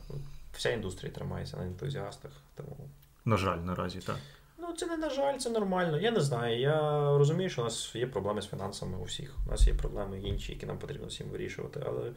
Вся 0.53 0.69
індустрія 0.69 1.13
тримається 1.13 1.57
на 1.57 1.63
ентузіастах. 1.63 2.31
Тому 2.55 2.89
На 3.25 3.37
жаль, 3.37 3.57
наразі, 3.57 3.99
так. 3.99 4.15
ну 4.57 4.73
це 4.73 4.85
не 4.85 4.97
на 4.97 5.09
жаль, 5.09 5.37
це 5.37 5.49
нормально. 5.49 5.99
Я 5.99 6.11
не 6.11 6.21
знаю. 6.21 6.59
Я 6.59 7.01
розумію, 7.17 7.49
що 7.49 7.61
у 7.61 7.63
нас 7.65 7.95
є 7.95 8.07
проблеми 8.07 8.41
з 8.41 8.47
фінансами 8.47 8.97
у 8.97 9.03
всіх. 9.03 9.35
У 9.47 9.51
нас 9.51 9.67
є 9.67 9.73
проблеми 9.73 10.19
інші, 10.19 10.51
які 10.51 10.65
нам 10.65 10.77
потрібно 10.77 11.07
всім 11.07 11.27
вирішувати, 11.27 11.83
але 11.87 12.11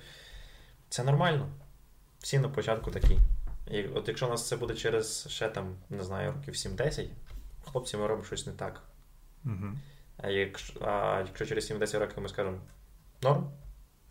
це 0.88 1.04
нормально. 1.04 1.48
Всі 2.18 2.38
на 2.38 2.48
початку 2.48 2.90
такі. 2.90 3.18
І 3.70 3.82
от 3.84 4.08
якщо 4.08 4.26
у 4.26 4.30
нас 4.30 4.48
це 4.48 4.56
буде 4.56 4.74
через 4.74 5.26
ще 5.28 5.48
там, 5.48 5.74
не 5.90 6.04
знаю, 6.04 6.32
років 6.32 6.54
7-10, 6.54 7.06
хлопці, 7.64 7.96
ми 7.96 8.06
робимо 8.06 8.24
щось 8.24 8.46
не 8.46 8.52
так. 8.52 8.82
Угу. 9.44 9.66
А 10.16 10.28
якщо, 10.28 10.80
а 10.80 11.24
якщо 11.26 11.46
через 11.46 11.70
7-10 11.70 11.98
років 11.98 12.22
ми 12.22 12.28
скажемо 12.28 12.58
норм, 13.22 13.50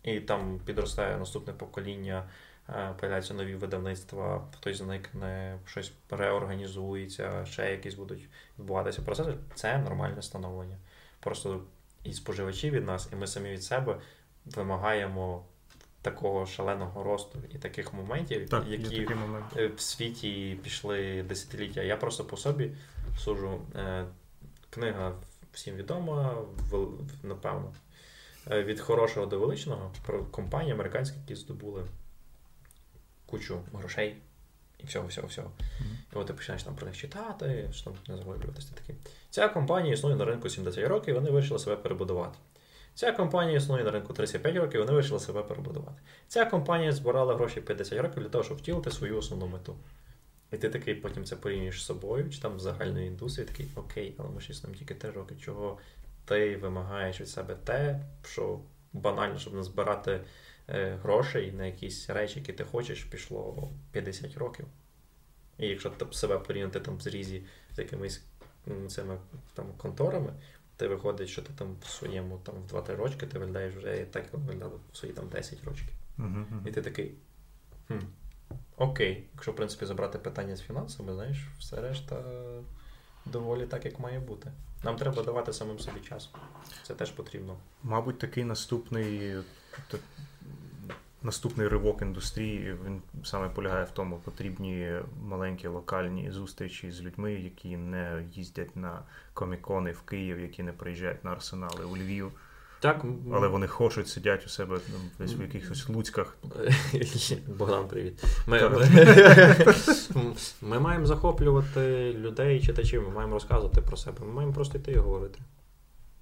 і 0.02 0.20
там 0.20 0.60
підростає 0.64 1.16
наступне 1.16 1.52
покоління, 1.52 2.28
е, 2.68 2.94
появляються 3.00 3.34
нові 3.34 3.54
видавництва, 3.54 4.48
хтось 4.56 4.78
з 4.78 4.80
них 4.80 5.14
не 5.14 5.58
щось 5.66 5.92
реорганізується, 6.10 7.44
ще 7.44 7.70
якісь 7.70 7.94
будуть 7.94 8.28
відбуватися 8.58 9.02
процеси. 9.02 9.34
Це 9.54 9.78
нормальне 9.78 10.22
становлення. 10.22 10.76
Просто 11.20 11.62
і 12.04 12.12
споживачі 12.12 12.70
від 12.70 12.86
нас, 12.86 13.08
і 13.12 13.16
ми 13.16 13.26
самі 13.26 13.50
від 13.50 13.62
себе 13.62 14.00
вимагаємо 14.44 15.44
такого 16.02 16.46
шаленого 16.46 17.02
росту 17.02 17.38
і 17.54 17.58
таких 17.58 17.92
моментів, 17.92 18.48
Так, 18.48 18.64
які 18.68 19.14
момент. 19.14 19.46
Е, 19.56 19.66
в 19.66 19.80
світі 19.80 20.58
пішли 20.62 21.24
десятиліття. 21.28 21.82
Я 21.82 21.96
просто 21.96 22.24
по 22.24 22.36
собі 22.36 22.70
сужу. 23.18 23.60
Е, 23.76 24.04
книга 24.70 25.12
всім 25.52 25.76
відома, 25.76 26.34
напевно. 27.22 27.72
Е, 28.50 28.62
від 28.62 28.80
хорошого 28.80 29.26
до 29.26 29.38
величного 29.38 29.92
про 30.06 30.24
компанії 30.24 30.72
американські, 30.72 31.18
які 31.18 31.34
здобули 31.34 31.84
кучу 33.26 33.60
грошей 33.72 34.16
і 34.78 34.86
всього, 34.86 35.06
всього, 35.06 35.28
всього. 35.28 35.50
Mm-hmm. 35.60 36.14
І 36.14 36.16
от 36.16 36.26
ти 36.26 36.32
починаєш 36.32 36.62
там 36.62 36.74
про 36.74 36.86
них 36.86 36.96
читати, 36.96 37.68
що 37.72 37.84
там 37.84 37.94
не 38.08 38.16
заглиблюватися 38.16 38.68
такі. 38.74 38.98
Ця 39.30 39.48
компанія 39.48 39.94
існує 39.94 40.16
на 40.16 40.24
ринку 40.24 40.48
70 40.48 40.88
років, 40.88 41.14
і 41.14 41.18
вони 41.18 41.30
вирішили 41.30 41.58
себе 41.58 41.76
перебудувати. 41.76 42.38
Ця 42.94 43.12
компанія 43.12 43.58
існує 43.58 43.84
на 43.84 43.90
ринку 43.90 44.12
35 44.12 44.56
років, 44.56 44.80
вони 44.80 44.92
вирішили 44.92 45.20
себе 45.20 45.42
перебудувати. 45.42 46.02
Ця 46.28 46.44
компанія 46.44 46.92
збирала 46.92 47.34
гроші 47.34 47.60
50 47.60 48.00
років 48.00 48.22
для 48.22 48.28
того, 48.28 48.44
щоб 48.44 48.58
втілити 48.58 48.90
свою 48.90 49.18
основну 49.18 49.46
мету. 49.46 49.76
І 50.52 50.56
ти 50.56 50.68
такий 50.68 50.94
потім 50.94 51.24
це 51.24 51.36
порівнюєш 51.36 51.82
з 51.82 51.86
собою, 51.86 52.30
чи 52.30 52.40
там 52.40 52.60
з 52.60 52.62
загальною 52.62 53.06
індустрією, 53.06 53.52
такий 53.52 53.68
окей, 53.76 54.14
але 54.18 54.30
ми 54.30 54.40
ж 54.40 54.50
існуємо 54.50 54.78
тільки 54.78 54.94
3 54.94 55.10
роки, 55.10 55.34
чого 55.40 55.78
ти 56.24 56.56
вимагаєш 56.56 57.20
від 57.20 57.28
себе 57.28 57.56
те, 57.64 58.00
що 58.24 58.60
банально, 58.92 59.38
щоб 59.38 59.54
назбирати 59.54 60.20
е, 60.68 60.98
грошей 61.02 61.52
на 61.52 61.66
якісь 61.66 62.10
речі, 62.10 62.38
які 62.38 62.52
ти 62.52 62.64
хочеш, 62.64 63.04
пішло 63.04 63.68
50 63.92 64.36
років. 64.36 64.66
І 65.58 65.66
якщо 65.66 65.90
ти 65.90 66.06
себе 66.10 66.38
порівняти 66.38 66.80
там 66.80 66.96
в 66.96 67.00
зрізі 67.00 67.42
з 67.74 67.78
якимись 67.78 68.22
цими 68.88 69.18
там 69.54 69.66
конторами, 69.76 70.32
ти 70.80 70.88
виходить, 70.88 71.28
що 71.28 71.42
ти 71.42 71.52
там 71.58 71.76
в 71.82 71.86
своєму 71.86 72.38
там 72.38 72.54
в 72.54 72.74
2-3 72.74 72.96
рочки 72.96 73.26
ти 73.26 73.38
виглядаєш 73.38 73.74
вже 73.74 74.04
так, 74.10 74.24
як 74.24 74.34
виглядав 74.34 74.80
в 74.92 74.96
свої 74.96 75.14
там 75.14 75.28
10 75.28 75.64
років. 75.64 75.84
Uh-huh. 76.18 76.68
І 76.68 76.70
ти 76.70 76.82
такий. 76.82 77.14
хм, 77.88 77.98
Окей, 78.76 79.24
якщо 79.34 79.52
в 79.52 79.56
принципі 79.56 79.86
забрати 79.86 80.18
питання 80.18 80.56
з 80.56 80.60
фінансами, 80.60 81.14
знаєш, 81.14 81.38
все 81.58 81.80
решта 81.80 82.22
доволі 83.26 83.66
так, 83.66 83.84
як 83.84 83.98
має 83.98 84.20
бути. 84.20 84.52
Нам 84.84 84.96
треба 84.96 85.22
давати 85.22 85.52
самим 85.52 85.78
собі 85.78 86.00
час. 86.00 86.30
Це 86.82 86.94
теж 86.94 87.10
потрібно. 87.10 87.56
Мабуть, 87.82 88.18
такий 88.18 88.44
наступний 88.44 89.36
наступний 91.22 91.68
ривок 91.68 92.02
індустрії 92.02 92.76
він 92.86 93.02
саме 93.24 93.48
полягає 93.48 93.84
в 93.84 93.90
тому, 93.90 94.20
потрібні 94.24 94.92
маленькі 95.22 95.68
локальні 95.68 96.30
зустрічі 96.30 96.92
з 96.92 97.02
людьми, 97.02 97.32
які 97.32 97.76
не 97.76 98.24
їздять 98.32 98.76
на 98.76 99.02
комікони 99.34 99.92
в 99.92 100.00
Київ, 100.00 100.40
які 100.40 100.62
не 100.62 100.72
приїжджають 100.72 101.24
на 101.24 101.30
арсенали 101.30 101.84
у 101.84 101.96
Львів. 101.96 102.32
Так, 102.80 103.04
Але 103.32 103.48
вони 103.48 103.66
хочуть, 103.66 104.08
сидять 104.08 104.46
у 104.46 104.48
себе 104.48 104.78
там, 104.78 105.00
десь 105.18 105.34
в 105.34 105.40
якихось 105.40 105.88
луцьках. 105.88 106.36
Богдан, 107.58 107.88
привіт. 107.88 108.24
Ми 108.46 108.60
ми 110.62 110.80
маємо 110.80 111.06
захоплювати 111.06 112.12
людей, 112.12 112.62
читачів, 112.62 113.02
ми 113.02 113.14
маємо 113.14 113.34
розказувати 113.34 113.80
про 113.80 113.96
себе. 113.96 114.18
Ми 114.20 114.32
маємо 114.32 114.52
просто 114.52 114.78
йти 114.78 114.92
і 114.92 114.96
говорити. 114.96 115.38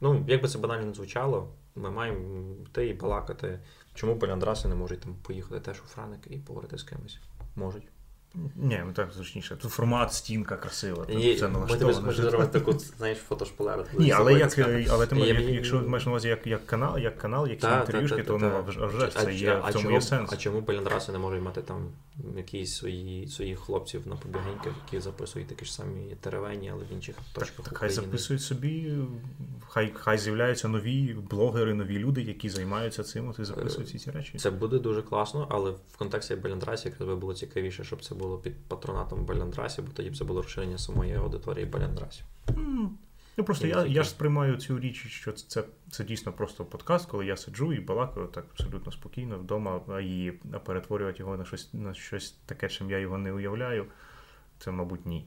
Ну, 0.00 0.24
як 0.28 0.42
би 0.42 0.48
це 0.48 0.58
банально 0.58 0.86
не 0.86 0.94
звучало, 0.94 1.48
ми 1.74 1.90
маємо 1.90 2.54
йти 2.62 2.86
і 2.86 2.94
балакати. 2.94 3.60
Чому 3.98 4.14
Беляндраси 4.14 4.68
не 4.68 4.74
можуть 4.74 5.00
там 5.00 5.14
поїхати 5.14 5.60
теж 5.60 5.80
у 5.80 5.86
Франик 5.86 6.20
і 6.30 6.38
поговорити 6.38 6.78
з 6.78 6.82
кимось? 6.82 7.18
Можуть. 7.56 7.88
Ні, 8.56 8.82
ну 8.86 8.92
так 8.92 9.12
зручніше. 9.12 9.56
Тут 9.56 9.70
формат, 9.70 10.12
стінка 10.12 10.56
красива. 10.56 11.06
Ні, 11.08 11.36
це 11.36 11.48
налаштовано. 11.48 12.02
Ми 12.02 12.12
зробити 12.12 12.58
таку, 12.58 12.72
знаєш, 12.72 13.18
фотошпалеру. 13.18 13.84
Ні, 13.98 14.12
але 14.12 14.34
як, 14.34 14.58
але 14.90 15.06
ти 15.06 15.16
як, 15.16 15.40
якщо 15.40 15.82
маєш 15.82 16.06
на 16.06 16.12
увазі 16.12 16.28
як, 16.28 16.46
як 16.46 16.66
канал, 16.66 16.98
як 16.98 17.18
канал, 17.18 17.48
які 17.48 17.60
та, 17.60 17.80
інтерв'юшки, 17.80 18.16
та, 18.16 18.22
та, 18.22 18.28
то 18.28 18.38
ну, 18.38 18.82
а 18.82 18.86
вже 18.86 19.06
це 19.06 19.34
є, 19.34 19.62
в 19.68 19.72
цьому 19.72 19.90
є 19.90 20.00
сенс. 20.00 20.32
А 20.32 20.36
чому 20.36 20.60
Беляндраси 20.60 21.12
не 21.12 21.18
можуть 21.18 21.42
мати 21.42 21.62
там 21.62 21.88
якісь 22.36 22.76
свої 22.76 23.28
своїх 23.28 23.58
хлопців 23.58 24.06
на 24.06 24.16
побігеньках, 24.16 24.72
які 24.86 25.00
записують 25.00 25.48
такі 25.48 25.64
ж 25.64 25.74
самі 25.74 26.16
теревені, 26.20 26.70
але 26.70 26.84
в 26.84 26.92
інших 26.92 27.16
точках. 27.32 27.64
Так, 27.64 27.78
хай 27.78 27.90
записують 27.90 28.42
собі, 28.42 28.92
хай 29.68 29.92
хай 29.94 30.18
з'являються 30.18 30.68
нові 30.68 31.16
блогери, 31.30 31.74
нові 31.74 31.98
люди, 31.98 32.22
які 32.22 32.48
займаються 32.48 33.02
цим, 33.02 33.34
і 33.38 33.44
записують 33.44 33.88
всі 33.88 33.98
ці 33.98 34.10
речі. 34.10 34.38
Це 34.38 34.50
буде 34.50 34.78
дуже 34.78 35.02
класно, 35.02 35.46
але 35.50 35.70
в 35.70 35.96
контексті 35.96 36.36
Беляндрасі 36.36 36.88
якраз 36.88 37.08
би 37.08 37.16
було 37.16 37.34
цікавіше, 37.34 37.84
щоб 37.84 38.04
це 38.04 38.14
було 38.14 38.27
під 38.36 38.68
патронатом 38.68 39.24
Беляндрасі, 39.24 39.82
бо 39.82 39.88
тоді 39.92 40.10
б 40.10 40.16
це 40.16 40.24
було 40.24 40.42
розширення 40.42 40.78
самої 40.78 41.14
аудиторії 41.14 41.66
Беляндрасі. 41.66 42.22
Mm. 42.46 42.88
Ну 43.38 43.44
просто 43.44 43.66
я 43.66 43.86
я 43.86 44.02
ж 44.02 44.10
сприймаю 44.10 44.56
цю 44.56 44.80
річ, 44.80 45.06
що 45.06 45.32
це 45.32 45.64
це 45.90 46.04
дійсно 46.04 46.32
просто 46.32 46.64
подкаст, 46.64 47.10
коли 47.10 47.26
я 47.26 47.36
сиджу 47.36 47.72
і 47.72 47.80
балакаю 47.80 48.26
так 48.26 48.44
абсолютно 48.52 48.92
спокійно 48.92 49.38
вдома, 49.38 49.80
а 49.88 50.00
і 50.00 50.32
перетворювати 50.64 51.18
його 51.18 51.36
на 51.36 51.44
щось 51.44 51.68
на 51.72 51.94
щось 51.94 52.30
таке, 52.46 52.68
чим 52.68 52.90
я 52.90 52.98
його 52.98 53.18
не 53.18 53.32
уявляю, 53.32 53.86
це, 54.58 54.70
мабуть, 54.70 55.06
ні. 55.06 55.26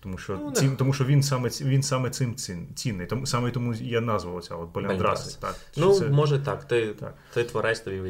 Тому 0.00 0.18
що 0.18 0.36
ну, 0.36 0.52
ці, 0.52 0.70
тому 0.70 0.92
що 0.92 1.04
він 1.04 1.22
саме 1.22 1.48
він 1.48 1.82
саме 1.82 2.10
цим 2.10 2.36
цінний. 2.74 3.06
Тому 3.06 3.26
саме 3.26 3.50
тому 3.50 3.74
я 3.74 4.00
назвав 4.00 4.44
це 4.44 4.54
от 4.54 4.72
Боляндрас. 4.72 5.36
Так, 5.36 5.56
ну, 5.76 5.94
це... 5.94 6.08
може 6.08 6.38
так, 6.38 6.64
ти 6.64 6.94
так. 6.94 7.14
ти 7.34 7.44
творець 7.44 7.80
тобі 7.80 8.00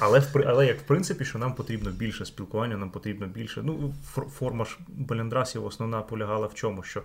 Але 0.00 0.22
але 0.46 0.66
як 0.66 0.80
в 0.80 0.82
принципі, 0.82 1.24
що 1.24 1.38
нам 1.38 1.54
потрібно 1.54 1.90
більше 1.90 2.24
спілкування, 2.24 2.76
нам 2.76 2.90
потрібно 2.90 3.26
більше. 3.26 3.62
Ну, 3.64 3.94
форма 4.38 4.64
ж 4.64 4.78
Баляндрасів 4.88 5.64
основна 5.64 6.02
полягала 6.02 6.46
в 6.46 6.54
чому, 6.54 6.82
що 6.82 7.02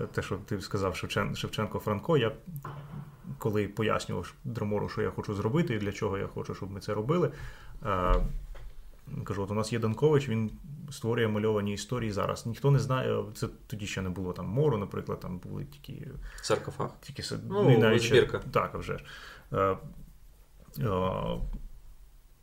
е, 0.00 0.06
те, 0.06 0.22
що 0.22 0.36
ти 0.36 0.60
сказав 0.60 0.96
Шевчен, 0.96 1.36
Шевченко 1.36 1.78
Франко, 1.78 2.16
я 2.16 2.32
коли 3.38 3.68
пояснював 3.68 4.34
Дромору, 4.44 4.88
що 4.88 5.02
я 5.02 5.10
хочу 5.10 5.34
зробити 5.34 5.74
і 5.74 5.78
для 5.78 5.92
чого 5.92 6.18
я 6.18 6.26
хочу, 6.26 6.54
щоб 6.54 6.70
ми 6.70 6.80
це 6.80 6.94
робили. 6.94 7.30
Кажу, 9.24 9.42
от 9.42 9.50
у 9.50 9.54
нас 9.54 9.72
є 9.72 9.78
Данкович, 9.78 10.28
він 10.28 10.50
створює 10.90 11.28
мальовані 11.28 11.72
історії 11.72 12.12
зараз. 12.12 12.46
Ніхто 12.46 12.70
не 12.70 12.78
знає, 12.78 13.24
це 13.34 13.48
тоді 13.66 13.86
ще 13.86 14.02
не 14.02 14.10
було 14.10 14.32
там 14.32 14.46
мору, 14.46 14.78
наприклад, 14.78 15.20
там 15.20 15.38
були 15.38 15.64
тільки 15.64 16.08
Саркофаг. 16.42 16.90
Тільки 17.00 17.22
ну, 17.48 17.78
навіть 17.78 18.02
збірка. 18.02 18.40
Так, 18.52 18.74
вже 18.74 18.98
а, 19.50 19.74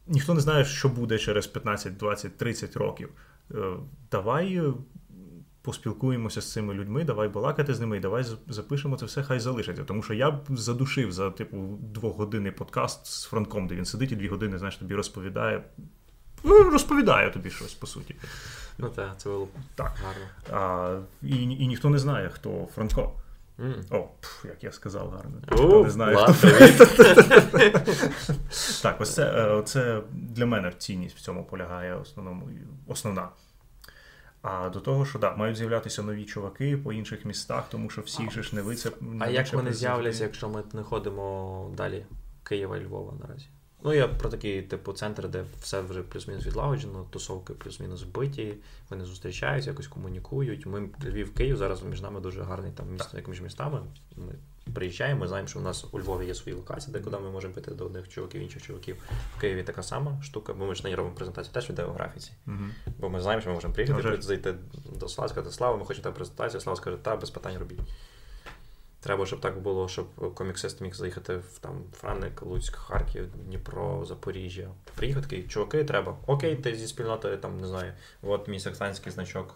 ніхто 0.08 0.34
не 0.34 0.42
знає, 0.42 0.66
що 0.66 0.90
буде 0.90 1.18
через 1.18 1.48
15, 1.48 1.98
20, 1.98 2.38
30 2.38 2.76
років. 2.76 3.10
Е, 3.52 3.56
давай 4.12 4.56
е, 4.56 4.74
поспілкуємося 5.62 6.42
з 6.42 6.52
цими 6.52 6.74
людьми, 6.74 7.04
давай 7.04 7.28
балакати 7.28 7.74
з 7.74 7.80
ними 7.80 7.98
і 7.98 8.00
давай 8.00 8.26
запишемо 8.48 8.98
це 8.98 9.06
все, 9.06 9.24
хай 9.24 9.40
залишиться. 9.40 9.84
Тому 9.84 10.04
що 10.04 10.14
я 10.14 10.32
б 10.32 10.42
задушив 10.50 11.12
за 11.12 11.32
типу 11.32 11.58
двохгодинний 11.82 12.52
подкаст 12.52 13.06
з 13.06 13.24
Франком, 13.26 13.68
де 13.68 13.76
він 13.76 13.86
сидить 13.86 14.12
і 14.12 14.16
дві 14.16 14.28
години, 14.28 14.58
знаєш, 14.58 14.78
тобі 14.78 14.96
розповідає. 14.96 15.64
Ну, 16.44 16.70
розповідає 16.70 17.32
тобі 17.32 17.50
щось, 17.50 17.74
по 17.74 17.88
суті. 17.88 18.16
Ну 18.78 18.90
так, 18.90 19.14
це 19.18 19.30
було 19.30 19.48
так. 19.76 19.94
гарно. 20.06 20.26
А, 20.52 21.00
І 21.24 21.44
і 21.44 21.68
ніхто 21.68 21.90
не 21.90 22.00
знає, 22.00 22.30
хто 22.30 22.68
Франко. 22.76 23.14
Mm. 23.62 23.84
О, 23.92 24.10
пф, 24.20 24.46
як 24.46 24.64
я 24.64 24.72
сказав 24.72 25.10
гарно. 25.10 25.42
Uh, 25.48 25.84
не 25.84 25.90
знаю, 25.90 26.18
Так, 28.82 29.02
ось 29.02 29.14
це, 29.14 29.58
е, 29.60 29.64
це 29.64 30.02
для 30.12 30.46
мене 30.46 30.72
цінність 30.78 31.18
в 31.18 31.22
цьому 31.22 31.46
полягає 31.46 31.96
основному, 31.96 32.50
основна. 32.88 33.30
А 34.42 34.70
до 34.70 34.80
того, 34.80 35.06
що 35.06 35.20
да, 35.20 35.36
мають 35.36 35.58
з'являтися 35.58 36.04
нові 36.04 36.26
чуваки 36.26 36.78
по 36.78 36.94
інших 36.94 37.26
містах, 37.26 37.70
тому 37.70 37.90
що 37.90 38.02
всіх 38.02 38.32
же 38.32 38.44
ж 38.44 38.56
не 38.56 38.62
ви. 38.62 38.76
А 39.20 39.28
як 39.28 39.54
вони 39.54 39.74
з'являться, 39.74 40.24
якщо 40.24 40.50
ми 40.50 40.64
не 40.74 40.84
ходимо 40.84 41.72
далі 41.78 42.06
Києва 42.44 42.78
і 42.78 42.86
Львова 42.86 43.14
наразі? 43.22 43.48
Ну, 43.84 43.94
я 43.94 44.08
про 44.08 44.30
такий 44.30 44.62
типу 44.62 44.94
центр, 44.94 45.28
де 45.28 45.44
все 45.60 45.82
вже 45.82 46.04
плюс-мінус 46.04 46.46
відлагоджено, 46.46 47.08
тусовки 47.10 47.54
плюс-мінус 47.54 48.04
вбиті, 48.04 48.54
вони 48.90 49.06
зустрічаються, 49.06 49.70
якось 49.70 49.88
комунікують. 49.88 50.66
Ми 50.66 50.90
Львів, 51.06 51.34
Київ 51.34 51.58
зараз 51.58 51.84
між 51.84 52.02
нами 52.02 52.20
дуже 52.20 52.42
гарний 52.42 52.72
там 52.72 52.92
місто, 52.92 53.18
як 53.18 53.28
між 53.28 53.42
містами. 53.42 53.82
Ми 54.16 54.34
приїжджаємо, 54.74 55.20
ми 55.20 55.28
знаємо, 55.28 55.48
що 55.48 55.60
у 55.60 55.62
нас 55.62 55.86
у 55.92 56.00
Львові 56.00 56.26
є 56.26 56.36
свої 56.36 56.58
локації, 56.58 56.94
де 56.94 57.00
куди 57.00 57.18
ми 57.18 57.32
можемо 57.32 57.54
піти 57.54 57.72
до 57.72 57.86
одних 57.86 58.10
чуваків, 58.10 58.42
інших 58.42 58.64
чуваків. 58.64 58.98
В 59.38 59.42
Києві 59.42 59.64
така 59.64 59.84
сама 59.84 60.22
штука, 60.24 60.54
бо 60.54 60.66
ми 60.66 60.76
ж 60.76 60.84
не 60.88 60.96
робимо 60.96 61.16
презентацію 61.16 61.54
теж 61.54 61.70
в 61.70 61.72
ідеографіці. 61.72 62.32
Uh-huh. 62.48 62.70
Бо 63.00 63.10
ми 63.10 63.22
знаємо, 63.22 63.42
що 63.42 63.50
ми 63.50 63.56
можемо 63.56 63.74
приїхати, 63.74 64.22
зайти 64.22 64.56
до 65.00 65.08
Слава, 65.08 65.30
сказати, 65.30 65.56
Слава, 65.56 65.78
ми 65.78 65.86
хочемо 65.86 66.04
та 66.04 66.12
презентацію, 66.12 66.62
Слава 66.62 66.78
скаже, 66.78 66.98
та 66.98 67.16
без 67.16 67.30
питань 67.30 67.58
робіть. 67.58 67.80
Треба, 69.02 69.26
щоб 69.26 69.42
так 69.42 69.60
було, 69.60 69.88
щоб 69.88 70.34
коміксист 70.34 70.82
міг 70.82 70.94
заїхати 70.94 71.36
в 71.36 71.60
там 71.60 71.84
Франник, 71.94 72.42
Луцьк, 72.42 72.76
Харків, 72.76 73.28
Дніпро, 73.46 74.06
Запоріжжя. 74.06 74.70
Приїхати 74.96 75.28
такий, 75.28 75.48
чуваки, 75.48 75.84
треба. 75.84 76.18
Окей, 76.28 76.56
ти 76.56 76.76
зі 76.76 76.88
спільнотою, 76.88 77.38
там, 77.38 77.60
не 77.60 77.68
знаю, 77.68 77.94
от 78.22 78.48
мій 78.48 78.60
сектантський 78.60 79.12
значок. 79.12 79.56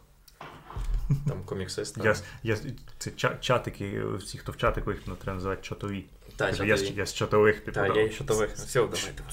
там 1.27 1.43
коміксиста. 1.45 2.03
Я, 2.03 2.15
я, 2.43 2.57
це 2.97 3.11
чатики, 3.39 4.03
всі, 4.17 4.37
хто 4.37 4.51
в 4.51 4.57
чатику 4.57 4.91
їх 4.91 5.01
треба 5.01 5.33
називати 5.33 5.61
чатові. 5.61 6.05
Та, 6.35 6.49
я, 6.49 6.65
я, 6.65 6.75
я 6.75 7.05
з 7.05 7.13
чатових 7.13 7.59
типу. 7.59 7.71
Так, 7.71 7.95
я 7.95 8.03
із 8.03 8.15
чатових. 8.15 8.51
Все, 8.51 8.79
давайте. 8.79 9.23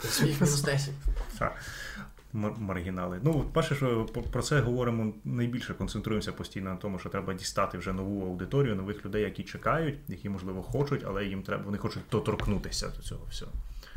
Своїх 0.00 0.40
мінус 0.40 0.62
10. 0.62 0.90
Маргінали. 2.32 3.20
Ну, 3.22 3.44
перше, 3.52 3.74
що 3.74 4.06
про 4.32 4.42
це 4.42 4.60
говоримо 4.60 5.12
найбільше 5.24 5.74
концентруємося 5.74 6.32
постійно 6.32 6.70
на 6.70 6.76
тому, 6.76 6.98
що 6.98 7.08
треба 7.08 7.34
дістати 7.34 7.78
вже 7.78 7.92
нову 7.92 8.26
аудиторію, 8.26 8.76
нових 8.76 9.04
людей, 9.04 9.22
які 9.22 9.42
чекають, 9.42 9.98
які, 10.08 10.28
можливо, 10.28 10.62
хочуть, 10.62 11.04
але 11.06 11.24
їм 11.24 11.42
треба, 11.42 11.62
вони 11.64 11.78
хочуть 11.78 12.02
доторкнутися 12.10 12.88
до 12.96 13.02
цього 13.02 13.26
всього. 13.30 13.52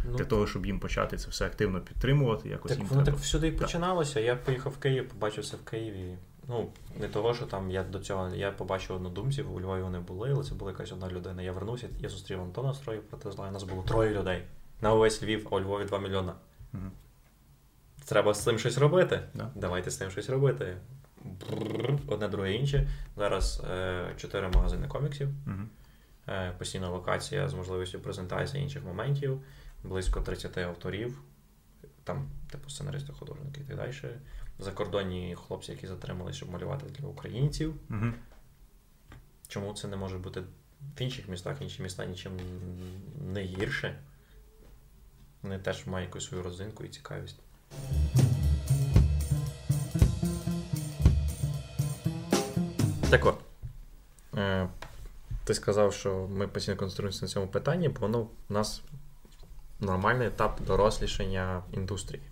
Ну, 0.09 0.17
Для 0.17 0.25
того, 0.25 0.47
щоб 0.47 0.65
їм 0.65 0.79
почати 0.79 1.17
це 1.17 1.29
все 1.29 1.45
активно 1.45 1.81
підтримувати. 1.81 2.49
якось 2.49 2.71
Так 2.71 2.79
їм 2.79 2.87
воно 2.87 3.03
треба... 3.03 3.17
так 3.17 3.25
всюди 3.25 3.47
і 3.47 3.51
починалося. 3.51 4.19
Я 4.19 4.35
поїхав 4.35 4.71
в 4.71 4.77
Київ, 4.77 5.09
побачився 5.09 5.57
в 5.57 5.69
Києві. 5.69 6.17
Ну, 6.47 6.69
не 6.99 7.07
того, 7.07 7.33
що 7.33 7.45
там 7.45 7.71
я 7.71 7.83
до 7.83 7.99
цього 7.99 8.29
я 8.35 8.51
побачив 8.51 8.95
однодумців, 8.95 9.55
у 9.55 9.61
Львові 9.61 9.81
вони 9.81 9.99
були, 9.99 10.31
але 10.31 10.43
це 10.43 10.55
була 10.55 10.71
якась 10.71 10.91
одна 10.91 11.09
людина. 11.09 11.41
Я 11.41 11.51
вернувся, 11.51 11.87
я 11.99 12.09
зустрів 12.09 12.41
Антона 12.41 12.73
Строю 12.73 13.01
проти 13.01 13.31
зла. 13.31 13.47
У 13.47 13.51
нас 13.51 13.63
було 13.63 13.83
троє 13.83 14.19
людей. 14.19 14.41
На 14.81 14.93
увесь 14.93 15.23
Львів, 15.23 15.47
а 15.51 15.55
у 15.55 15.59
Львові 15.59 15.85
2 15.85 15.99
мільйона. 15.99 16.33
Угу. 16.73 16.83
Треба 18.05 18.33
з 18.33 18.43
цим 18.43 18.59
щось 18.59 18.77
робити. 18.77 19.19
Да. 19.33 19.51
Давайте 19.55 19.91
з 19.91 19.97
цим 19.97 20.11
щось 20.11 20.29
робити. 20.29 20.77
Одне, 22.07 22.27
друге 22.27 22.53
інше. 22.53 22.89
Зараз 23.17 23.63
е, 23.71 24.13
чотири 24.17 24.47
магазини 24.47 24.87
коміксів. 24.87 25.29
Е, 26.27 26.51
постійна 26.57 26.89
локація 26.89 27.49
з 27.49 27.53
можливістю 27.53 27.99
презентації 27.99 28.63
інших 28.63 28.83
моментів, 28.83 29.41
близько 29.83 30.21
30 30.21 30.57
авторів, 30.57 31.21
там, 32.03 32.29
типу, 32.51 32.69
сценаристи, 32.69 33.13
художники 33.13 33.61
і 33.61 33.63
так 33.63 33.77
далі 33.77 33.93
закордонні 34.59 35.35
хлопці, 35.47 35.71
які 35.71 35.87
затримались, 35.87 36.35
щоб 36.35 36.49
малювати 36.49 36.85
для 36.89 37.07
українців. 37.07 37.75
Угу. 37.89 38.05
Чому 39.47 39.73
це 39.73 39.87
не 39.87 39.95
може 39.95 40.17
бути 40.17 40.39
в 40.39 41.01
інших 41.01 41.29
містах, 41.29 41.61
інші 41.61 41.83
міста 41.83 42.05
нічим 42.05 42.31
не 43.33 43.43
гірше? 43.43 43.99
Вони 45.41 45.59
теж 45.59 45.87
мають 45.87 46.09
якусь 46.09 46.25
свою 46.25 46.43
родзинку 46.43 46.83
і 46.83 46.89
цікавість. 46.89 47.39
Так 53.09 53.25
от. 53.25 53.35
Е, 54.37 54.67
ти 55.43 55.53
сказав, 55.53 55.93
що 55.93 56.27
ми 56.29 56.47
постійно 56.47 56.77
концентруємося 56.77 57.25
на 57.25 57.27
цьому 57.27 57.47
питанні, 57.47 57.89
бо 57.89 57.99
воно 57.99 58.21
в 58.21 58.29
нас 58.49 58.81
нормальний 59.79 60.27
етап 60.27 60.59
дорослішання 60.67 61.63
індустрії. 61.73 62.23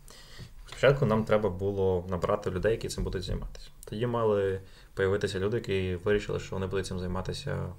Спочатку 0.67 1.05
нам 1.05 1.23
треба 1.23 1.49
було 1.49 2.05
набрати 2.09 2.51
людей, 2.51 2.71
які 2.71 2.87
цим 2.87 3.03
будуть 3.03 3.23
займатися. 3.23 3.69
Тоді 3.85 4.07
мали 4.07 4.61
появитися 4.93 5.39
люди, 5.39 5.57
які 5.57 5.95
вирішили, 5.95 6.39
що 6.39 6.55
вони 6.55 6.67
будуть 6.67 6.85
цим 6.85 6.99
займатися 6.99 7.73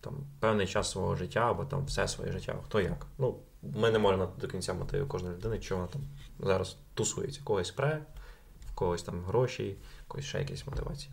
там, 0.00 0.14
певний 0.40 0.66
час 0.66 0.90
свого 0.90 1.14
життя 1.16 1.50
або 1.50 1.64
там 1.64 1.84
все 1.84 2.08
своє 2.08 2.32
життя. 2.32 2.54
Хто 2.64 2.80
як. 2.80 3.06
Ну, 3.18 3.36
Ми 3.62 3.90
не 3.90 3.98
можемо 3.98 4.28
до 4.40 4.48
кінця 4.48 4.74
мотиву 4.74 5.06
кожної 5.06 5.34
людини, 5.34 5.60
що 5.60 5.76
вона 5.76 5.88
там 5.88 6.02
зараз 6.42 6.76
тусується. 6.94 7.40
Когось 7.44 7.70
пре, 7.70 8.02
в 8.70 8.74
когось 8.74 9.02
там 9.02 9.24
гроші, 9.24 9.76
когось 10.08 10.26
ще 10.26 10.38
якісь 10.38 10.66
мотивації. 10.66 11.12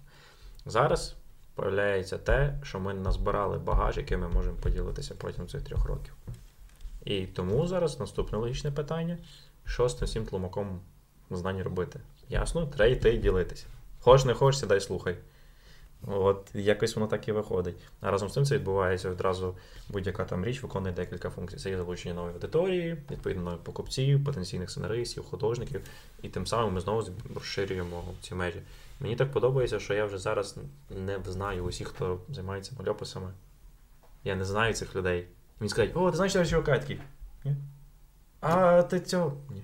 Зараз 0.65 1.15
проявляється 1.56 2.18
те, 2.18 2.60
що 2.64 2.80
ми 2.80 2.93
назбирали 2.93 3.57
багаж, 3.57 3.97
який 3.97 4.18
ми 4.18 4.27
можемо 4.27 4.57
поділитися 4.57 5.15
протягом 5.15 5.47
цих 5.47 5.61
трьох 5.61 5.85
років. 5.85 6.14
І 7.06 7.26
тому 7.26 7.68
зараз 7.68 7.99
наступне 7.99 8.38
логічне 8.38 8.72
питання: 8.72 9.18
що 9.65 9.89
з 9.89 9.93
тим 9.93 10.26
тлумаком 10.26 10.80
знань 11.30 11.61
робити. 11.61 11.99
Ясно? 12.30 12.68
Треба 12.68 12.95
йти 12.95 13.14
і 13.14 13.18
ділитися. 13.18 13.65
Хоч 13.99 14.26
не 14.26 14.34
хочеш, 14.34 14.60
сідай 14.60 14.81
слухай. 14.81 15.18
От 16.07 16.49
якось 16.53 16.95
воно 16.95 17.07
так 17.07 17.27
і 17.27 17.31
виходить. 17.31 17.76
А 18.01 18.11
разом 18.11 18.30
з 18.30 18.34
тим 18.34 18.45
це 18.45 18.55
відбувається 18.55 19.09
одразу 19.09 19.55
будь-яка 19.89 20.26
там 20.26 20.45
річ 20.45 20.63
виконує 20.63 20.93
декілька 20.93 21.30
функцій. 21.30 21.57
Це 21.57 21.69
є 21.69 21.77
залучення 21.77 22.13
нової 22.13 22.34
аудиторії, 22.34 22.97
відповідно 23.11 23.43
нових 23.43 23.59
покупців, 23.59 24.23
потенційних 24.26 24.69
сценаристів, 24.69 25.23
художників, 25.23 25.81
і 26.21 26.30
тим 26.30 26.47
самим 26.47 26.73
ми 26.73 26.81
знову 26.81 27.07
розширюємо 27.35 28.03
ці 28.21 28.35
межі. 28.35 28.61
Мені 28.99 29.15
так 29.15 29.31
подобається, 29.31 29.80
що 29.80 29.93
я 29.93 30.05
вже 30.05 30.17
зараз 30.17 30.57
не 30.89 31.19
знаю 31.26 31.63
усіх, 31.63 31.88
хто 31.88 32.19
займається 32.30 32.71
мальописами. 32.80 33.31
Я 34.23 34.35
не 34.35 34.45
знаю 34.45 34.73
цих 34.73 34.95
людей. 34.95 35.27
Мені 35.59 35.69
скажуть, 35.69 35.91
о, 35.95 36.11
ти 36.11 36.17
знаєш 36.17 36.49
чувака 36.49 36.80
такий? 36.80 36.99
Ні. 37.45 37.55
А 38.41 38.84
ти 38.84 38.99
цього? 38.99 39.38
Ні. 39.49 39.63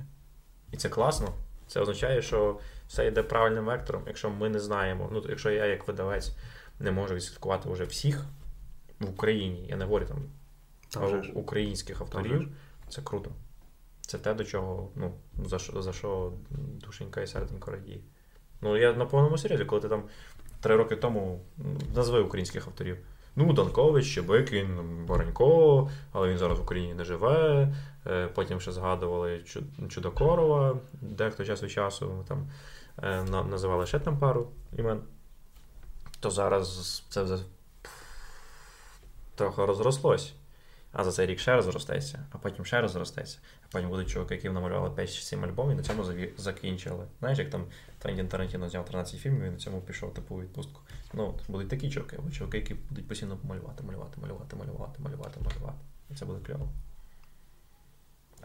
І 0.72 0.78
це 0.78 0.90
класно. 0.90 1.34
Це 1.68 1.80
означає, 1.80 2.22
що 2.22 2.60
все 2.88 3.08
йде 3.08 3.24
правильним 3.24 3.66
вектором. 3.66 4.04
Якщо 4.08 4.30
ми 4.30 4.50
не 4.50 4.60
знаємо, 4.60 5.10
ну 5.12 5.24
якщо 5.30 5.52
я 5.52 5.66
як 5.66 5.88
видавець 5.88 6.32
не 6.80 6.92
можу 6.92 7.16
відслідкувати 7.16 7.70
вже 7.70 7.84
всіх 7.84 8.26
в 9.00 9.10
Україні, 9.10 9.68
я 9.70 9.76
не 9.76 9.86
говорю 9.86 10.06
там 10.06 10.18
про 10.94 11.24
українських 11.34 12.02
авторів, 12.02 12.50
це 12.90 13.02
круто. 13.02 13.32
Це 14.02 14.18
те, 14.18 14.34
до 14.34 14.44
чого, 14.44 14.90
ну, 14.96 15.14
за 15.46 15.60
що 15.60 15.82
за 15.82 15.94
що 15.94 16.34
душенька 16.86 17.22
і 17.22 17.28
серденько 17.28 17.72
радіє. 17.72 18.00
Ну, 18.62 18.78
я 18.78 18.94
на 18.94 19.06
повному 19.06 19.38
серйозі, 19.38 19.66
коли 19.66 19.82
ти 19.82 19.90
там 19.90 20.04
три 20.62 20.76
роки 20.76 20.96
тому 20.96 21.42
назви 21.96 22.20
українських 22.20 22.68
авторів. 22.68 22.98
Ну, 23.36 23.54
Данкович, 23.54 24.06
Щебикін, 24.06 25.06
Баранько, 25.08 25.90
але 26.12 26.30
він 26.30 26.38
зараз 26.38 26.60
в 26.60 26.62
Україні 26.62 26.94
не 26.94 27.06
живе. 27.06 27.74
Е, 28.08 28.28
потім 28.28 28.62
ще 28.62 28.72
згадували 28.72 29.44
Чудокорова, 29.90 30.78
дехто 31.02 31.46
час 31.46 31.64
від 31.64 31.72
часу 31.72 32.26
там 32.28 32.50
е, 33.04 33.24
називали 33.24 33.86
ще 33.86 34.00
там 34.00 34.18
пару 34.18 34.52
імен. 34.78 35.02
То 36.20 36.32
зараз 36.32 37.04
це 37.10 37.24
вже 37.24 37.38
трохи 39.36 39.66
розрослось. 39.66 40.34
А 40.98 41.04
за 41.04 41.12
цей 41.12 41.26
рік 41.26 41.40
ще 41.40 41.56
раз 41.56 41.66
зростеться, 41.66 42.26
а 42.32 42.38
потім 42.38 42.66
ще 42.66 42.82
раз 42.82 42.92
зростеться. 42.92 43.40
А 43.64 43.66
потім 43.72 43.90
будуть 43.90 44.10
чуваки, 44.10 44.36
які 44.36 44.50
намалювали 44.50 44.90
5-7 44.90 45.46
альбомів 45.46 45.74
і 45.74 45.76
на 45.76 45.84
цьому 45.84 46.04
закінчили. 46.38 47.06
Знаєш, 47.20 47.40
як 47.40 47.50
там 47.50 47.66
Твентін 48.00 48.28
Тарантіно 48.28 48.70
зняв 48.70 48.86
13 48.86 49.20
фільмів 49.20 49.44
і 49.44 49.50
на 49.50 49.58
цьому 49.58 49.82
пішов 49.82 50.14
типу 50.14 50.36
відпустку. 50.36 50.82
Ну, 51.14 51.40
будуть 51.48 51.70
такі 51.70 51.90
чуваки, 51.90 52.16
або 52.20 52.32
чуваки, 52.32 52.58
які 52.58 52.74
будуть 52.74 53.08
постійно 53.08 53.38
малювати, 53.44 53.84
малювати, 53.84 54.22
малювати, 54.22 54.56
малювати, 54.56 55.02
малювати, 55.02 55.40
малювати. 55.40 55.78
І 56.12 56.16
це 56.16 56.26
буде 56.26 56.46
кльово. 56.46 56.70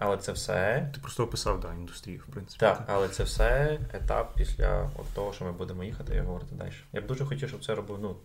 Але 0.03 0.17
це 0.17 0.33
все. 0.33 0.91
Ти 0.95 1.01
просто 1.01 1.25
описав, 1.25 1.61
да, 1.61 1.75
індустрію, 1.75 2.21
в 2.29 2.33
принципі. 2.33 2.61
Так, 2.61 2.85
але 2.87 3.09
це 3.09 3.25
все 3.25 3.79
етап 3.93 4.33
після 4.37 4.91
от 4.97 5.07
того, 5.15 5.33
що 5.33 5.45
ми 5.45 5.53
будемо 5.53 5.85
їхати 5.85 6.17
і 6.17 6.21
говорити 6.21 6.55
далі. 6.55 6.73
Я 6.93 7.01
б 7.01 7.07
дуже 7.07 7.25
хотів, 7.25 7.49
щоб 7.49 7.65
це 7.65 7.75
робив. 7.75 7.99
Ну, 8.03 8.17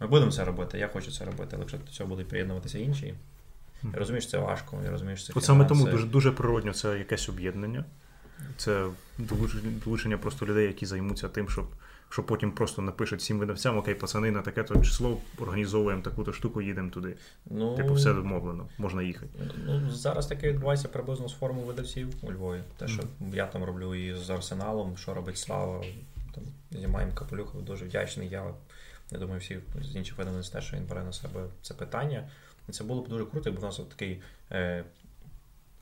ми 0.00 0.06
будемо 0.06 0.32
це 0.32 0.44
робити, 0.44 0.78
я 0.78 0.88
хочу 0.88 1.12
це 1.12 1.24
робити, 1.24 1.48
але 1.52 1.60
якщо 1.60 1.78
до 1.78 1.92
цього 1.92 2.08
будуть 2.08 2.28
приєднуватися 2.28 2.78
інші. 2.78 3.14
Я 3.82 3.98
розумію, 3.98 4.20
що 4.20 4.30
це 4.30 4.38
важко, 4.38 4.80
я 4.84 4.90
розумію, 4.90 5.16
що 5.16 5.26
це. 5.26 5.32
От 5.36 5.44
саме 5.44 5.64
тому 5.64 5.84
дуже 5.84 6.06
дуже 6.06 6.32
природньо 6.32 6.72
це 6.72 6.98
якесь 6.98 7.28
об'єднання. 7.28 7.84
Це 8.56 8.86
долучення 9.84 10.18
просто 10.18 10.46
людей, 10.46 10.66
які 10.66 10.86
займуться 10.86 11.28
тим, 11.28 11.48
щоб 11.48 11.66
що 12.10 12.22
потім 12.22 12.52
просто 12.52 12.82
напишуть 12.82 13.20
всім 13.20 13.38
видавцям, 13.38 13.78
окей, 13.78 13.94
пацани, 13.94 14.30
на 14.30 14.42
таке 14.42 14.62
то 14.62 14.80
число 14.80 15.18
організовуємо 15.38 16.02
таку-то 16.02 16.32
штуку, 16.32 16.62
їдемо 16.62 16.90
туди. 16.90 17.16
Ну, 17.46 17.76
Типу, 17.76 17.94
все 17.94 18.14
домовлено, 18.14 18.66
можна 18.78 19.02
їхати. 19.02 19.32
Ну, 19.66 19.90
Зараз 19.90 20.26
таке 20.26 20.52
відбувається 20.52 20.88
приблизно 20.88 21.28
з 21.28 21.34
форму 21.34 21.62
видавців 21.62 22.08
у 22.22 22.32
Львові. 22.32 22.60
Те, 22.76 22.88
що 22.88 23.02
mm-hmm. 23.02 23.34
я 23.34 23.46
там 23.46 23.64
роблю 23.64 23.94
і 23.94 24.14
з 24.14 24.30
арсеналом, 24.30 24.96
що 24.96 25.14
робить 25.14 25.38
Слава, 25.38 25.84
там 26.34 26.44
знімаємо 26.70 27.12
Капелюхов, 27.12 27.62
дуже 27.62 27.84
вдячний. 27.84 28.28
Я 28.28 28.44
я 29.10 29.18
думаю, 29.18 29.40
всі 29.40 29.58
з 29.82 29.96
інших 29.96 30.18
видавництв 30.18 30.52
теж, 30.52 30.64
що 30.66 30.76
він 30.76 30.84
бере 30.86 31.02
на 31.02 31.12
себе 31.12 31.40
це 31.62 31.74
питання. 31.74 32.28
І 32.68 32.72
це 32.72 32.84
було 32.84 33.02
б 33.02 33.08
дуже 33.08 33.24
круто, 33.24 33.50
якби 33.50 33.62
у 33.62 33.66
нас 33.66 33.76
такий 33.76 34.22
е, 34.52 34.84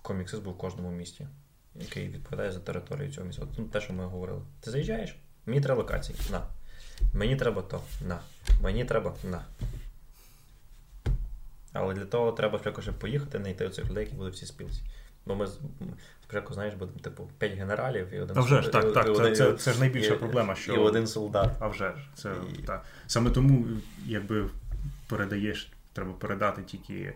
коміксист 0.02 0.42
був 0.42 0.54
в 0.54 0.58
кожному 0.58 0.90
місті, 0.90 1.26
який 1.74 2.08
відповідає 2.08 2.52
за 2.52 2.60
територію 2.60 3.12
цього 3.12 3.26
міста. 3.26 3.46
Ну, 3.58 3.64
те, 3.64 3.80
що 3.80 3.92
ми 3.92 4.04
говорили. 4.04 4.40
Ти 4.60 4.70
заїжджаєш? 4.70 5.16
Мені 5.46 5.60
треба 5.60 5.82
локації. 5.82 6.18
На. 6.30 6.42
Мені 7.14 7.36
треба 7.36 7.62
то. 7.62 7.80
На. 8.08 8.18
Мені 8.62 8.84
треба 8.84 9.14
на. 9.24 9.44
Але 11.72 11.94
для 11.94 12.04
того 12.04 12.32
треба 12.32 12.58
спочатку 12.58 12.82
ще 12.82 12.92
поїхати, 12.92 13.38
знайти 13.38 13.66
оцих 13.66 13.90
людей, 13.90 14.04
які 14.04 14.16
будуть 14.16 14.34
всі 14.34 14.46
спілці. 14.46 14.82
Бо 15.26 15.36
ми 15.36 15.48
спочатку, 16.22 16.54
знаєш, 16.54 16.74
будемо 16.74 16.98
типу 16.98 17.28
п'ять 17.38 17.52
генералів 17.52 18.14
і 18.14 18.20
один 18.20 18.38
А 18.38 18.40
вже 18.40 18.62
ж, 18.62 18.70
так, 18.70 18.84
і, 18.84 18.92
так, 18.92 19.08
і, 19.08 19.14
це, 19.14 19.36
це, 19.36 19.52
це 19.52 19.72
ж 19.72 19.80
найбільша 19.80 20.14
проблема. 20.14 20.54
що... 20.54 20.74
І 20.74 20.78
один 20.78 21.06
солдат. 21.06 21.50
А 21.60 21.68
вже 21.68 21.88
ж, 21.88 22.08
це 22.14 22.34
так. 22.66 22.84
Саме 23.06 23.30
тому, 23.30 23.66
якби 24.06 24.48
передаєш, 25.08 25.72
треба 25.92 26.12
передати 26.12 26.62
тільки 26.62 27.14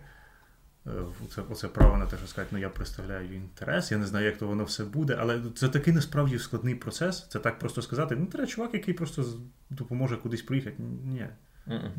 Е, 0.98 1.02
оце, 1.26 1.42
оце 1.50 1.68
право 1.68 1.96
на 1.96 2.06
те, 2.06 2.16
що 2.16 2.26
сказати, 2.26 2.48
ну 2.52 2.58
я 2.58 2.68
представляю 2.68 3.34
інтерес, 3.34 3.92
я 3.92 3.98
не 3.98 4.06
знаю, 4.06 4.26
як 4.26 4.38
то 4.38 4.46
воно 4.46 4.64
все 4.64 4.84
буде, 4.84 5.16
але 5.20 5.40
це 5.56 5.68
такий 5.68 5.94
насправді 5.94 6.38
складний 6.38 6.74
процес. 6.74 7.26
Це 7.28 7.38
так 7.38 7.58
просто 7.58 7.82
сказати. 7.82 8.16
Ну, 8.16 8.26
треба 8.26 8.46
чувак, 8.46 8.74
який 8.74 8.94
просто 8.94 9.24
допоможе 9.70 10.16
кудись 10.16 10.42
приїхати. 10.42 10.76
Ні. 11.04 11.26
Mm-mm. 11.68 11.98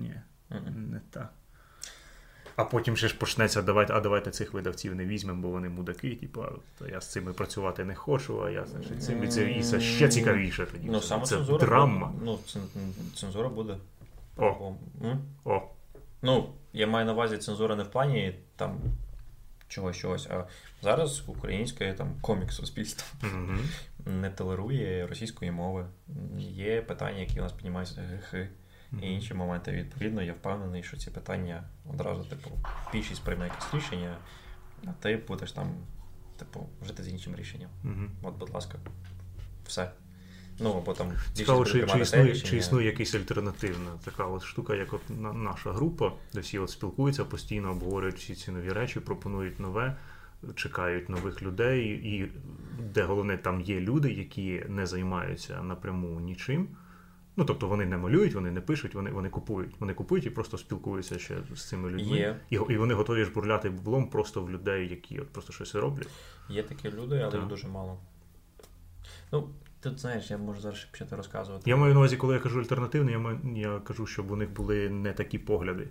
Ні, 0.00 0.14
Mm-mm. 0.50 0.90
не 0.90 1.00
так. 1.10 1.32
А 2.56 2.64
потім 2.64 2.96
ще 2.96 3.08
ж 3.08 3.16
почнеться, 3.18 3.62
давайте, 3.62 3.92
а 3.92 4.00
давайте 4.00 4.30
цих 4.30 4.52
видавців 4.54 4.94
не 4.94 5.06
візьмемо, 5.06 5.42
бо 5.42 5.48
вони 5.48 5.68
мудаки, 5.68 6.16
типу, 6.16 6.44
то 6.78 6.88
я 6.88 7.00
з 7.00 7.12
цими 7.12 7.32
працювати 7.32 7.84
не 7.84 7.94
хочу, 7.94 8.44
а 8.44 8.50
я 8.50 8.66
значить, 8.66 9.02
цим 9.04 9.24
і 9.24 9.28
це 9.28 9.50
і 9.50 9.62
це 9.62 9.80
ще 9.80 10.08
цікавіше 10.08 10.66
тоді. 10.66 10.88
Ну, 10.90 11.00
це 11.00 11.06
саме 11.06 11.24
це 11.24 11.36
цензура. 11.36 11.66
драма. 11.66 12.06
буде. 12.06 12.24
Ну, 12.24 12.38
цензура 13.14 13.48
буде. 13.48 13.76
О, 14.36 14.74
М? 15.04 15.18
о. 15.44 15.62
Ну, 16.22 16.54
я 16.72 16.86
маю 16.86 17.06
на 17.06 17.12
увазі 17.12 17.38
цензура 17.38 17.76
не 17.76 17.82
в 17.82 17.90
плані 17.90 18.34
там 18.56 18.80
чогось 19.68 19.96
чогось, 19.96 20.26
а 20.26 20.44
зараз 20.82 21.28
українське 21.28 21.92
там 21.92 22.14
комік 22.20 22.52
суспільство 22.52 23.06
Угу. 23.22 23.58
не 24.06 24.30
толерує 24.30 25.06
російської 25.06 25.50
мови. 25.50 25.86
Є 26.38 26.82
питання, 26.82 27.18
які 27.18 27.40
у 27.40 27.42
нас 27.42 27.52
піднімаються 27.52 28.02
грехи. 28.02 28.48
І 29.02 29.12
інші 29.12 29.34
моменти, 29.34 29.72
відповідно, 29.72 30.22
я 30.22 30.32
впевнений, 30.32 30.82
що 30.82 30.96
ці 30.96 31.10
питання 31.10 31.64
одразу, 31.90 32.24
типу, 32.24 32.50
більшість 32.92 33.22
прийме 33.24 33.44
якесь 33.44 33.74
рішення, 33.74 34.16
а 34.86 34.92
ти 35.00 35.16
будеш 35.16 35.52
там, 35.52 35.74
типу, 36.36 36.68
жити 36.86 37.02
з 37.02 37.08
іншим 37.08 37.36
рішенням. 37.36 37.70
Угу. 37.84 38.02
От, 38.22 38.34
будь 38.34 38.54
ласка, 38.54 38.78
все. 39.66 39.90
Ну, 40.60 40.72
або 40.72 40.92
там 40.92 41.12
Цікаво, 41.32 41.64
чи, 41.64 41.86
чи, 41.86 41.98
існує, 41.98 42.36
чи 42.36 42.56
існує 42.56 42.86
якась 42.86 43.14
альтернативна 43.14 43.90
така 44.04 44.26
от 44.26 44.42
штука, 44.42 44.74
як 44.74 44.92
от 44.92 45.00
наша 45.34 45.72
група, 45.72 46.12
де 46.34 46.40
всі 46.40 46.58
от 46.58 46.70
спілкуються 46.70 47.24
постійно, 47.24 47.70
обговорюють 47.70 48.16
всі 48.16 48.34
ці 48.34 48.50
нові 48.50 48.72
речі, 48.72 49.00
пропонують 49.00 49.60
нове, 49.60 49.96
чекають 50.54 51.08
нових 51.08 51.42
людей, 51.42 51.88
і 51.88 52.32
де 52.94 53.02
головне, 53.02 53.36
там 53.36 53.60
є 53.60 53.80
люди, 53.80 54.12
які 54.12 54.64
не 54.68 54.86
займаються 54.86 55.62
напряму 55.62 56.20
нічим. 56.20 56.68
Ну, 57.36 57.44
тобто 57.44 57.68
вони 57.68 57.86
не 57.86 57.96
малюють, 57.96 58.34
вони 58.34 58.50
не 58.50 58.60
пишуть, 58.60 58.94
вони, 58.94 59.10
вони 59.10 59.28
купують. 59.28 59.74
Вони 59.80 59.94
купують 59.94 60.26
і 60.26 60.30
просто 60.30 60.58
спілкуються 60.58 61.18
ще 61.18 61.36
з 61.54 61.68
цими 61.68 61.90
людьми. 61.90 62.16
Є. 62.16 62.40
І, 62.50 62.54
і 62.54 62.76
вони 62.76 62.94
готові 62.94 63.24
жбурляти 63.24 63.70
бублом 63.70 64.10
просто 64.10 64.42
в 64.42 64.50
людей, 64.50 64.88
які 64.88 65.20
от 65.20 65.28
просто 65.28 65.52
щось 65.52 65.74
роблять. 65.74 66.08
Є 66.48 66.62
такі 66.62 66.90
люди, 66.90 67.18
але 67.18 67.38
їх 67.38 67.46
дуже 67.46 67.68
мало. 67.68 67.98
Ну, 69.32 69.48
тут 69.82 69.98
знаєш, 70.00 70.30
я 70.30 70.38
можу 70.38 70.60
зараз 70.60 70.84
почати 70.84 71.16
розказувати. 71.16 71.70
Я 71.70 71.76
маю 71.76 71.92
на 71.94 72.00
увазі, 72.00 72.16
коли 72.16 72.34
я 72.34 72.40
кажу 72.40 72.60
альтернативне, 72.60 73.12
я, 73.12 73.18
маю, 73.18 73.40
я 73.56 73.78
кажу, 73.78 74.06
щоб 74.06 74.30
у 74.30 74.36
них 74.36 74.50
були 74.52 74.88
не 74.90 75.12
такі 75.12 75.38
погляди, 75.38 75.88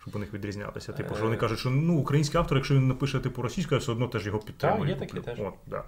щоб 0.00 0.16
у 0.16 0.18
них 0.18 0.32
відрізнялися. 0.34 0.92
Типу, 0.92 1.14
що 1.14 1.24
вони 1.24 1.36
Е. 1.36 1.38
кажуть, 1.38 1.58
що 1.58 1.70
ну, 1.70 1.98
український 1.98 2.40
автор, 2.40 2.58
якщо 2.58 2.74
він 2.74 2.88
напише 2.88 3.20
типу 3.20 3.42
російською, 3.42 3.80
все 3.80 3.92
одно 3.92 4.08
теж 4.08 4.26
його 4.26 4.38
підтримую. 4.38 4.90
є 4.90 4.96
такі 4.96 5.20
теж. 5.20 5.40
От, 5.40 5.54
да. 5.66 5.84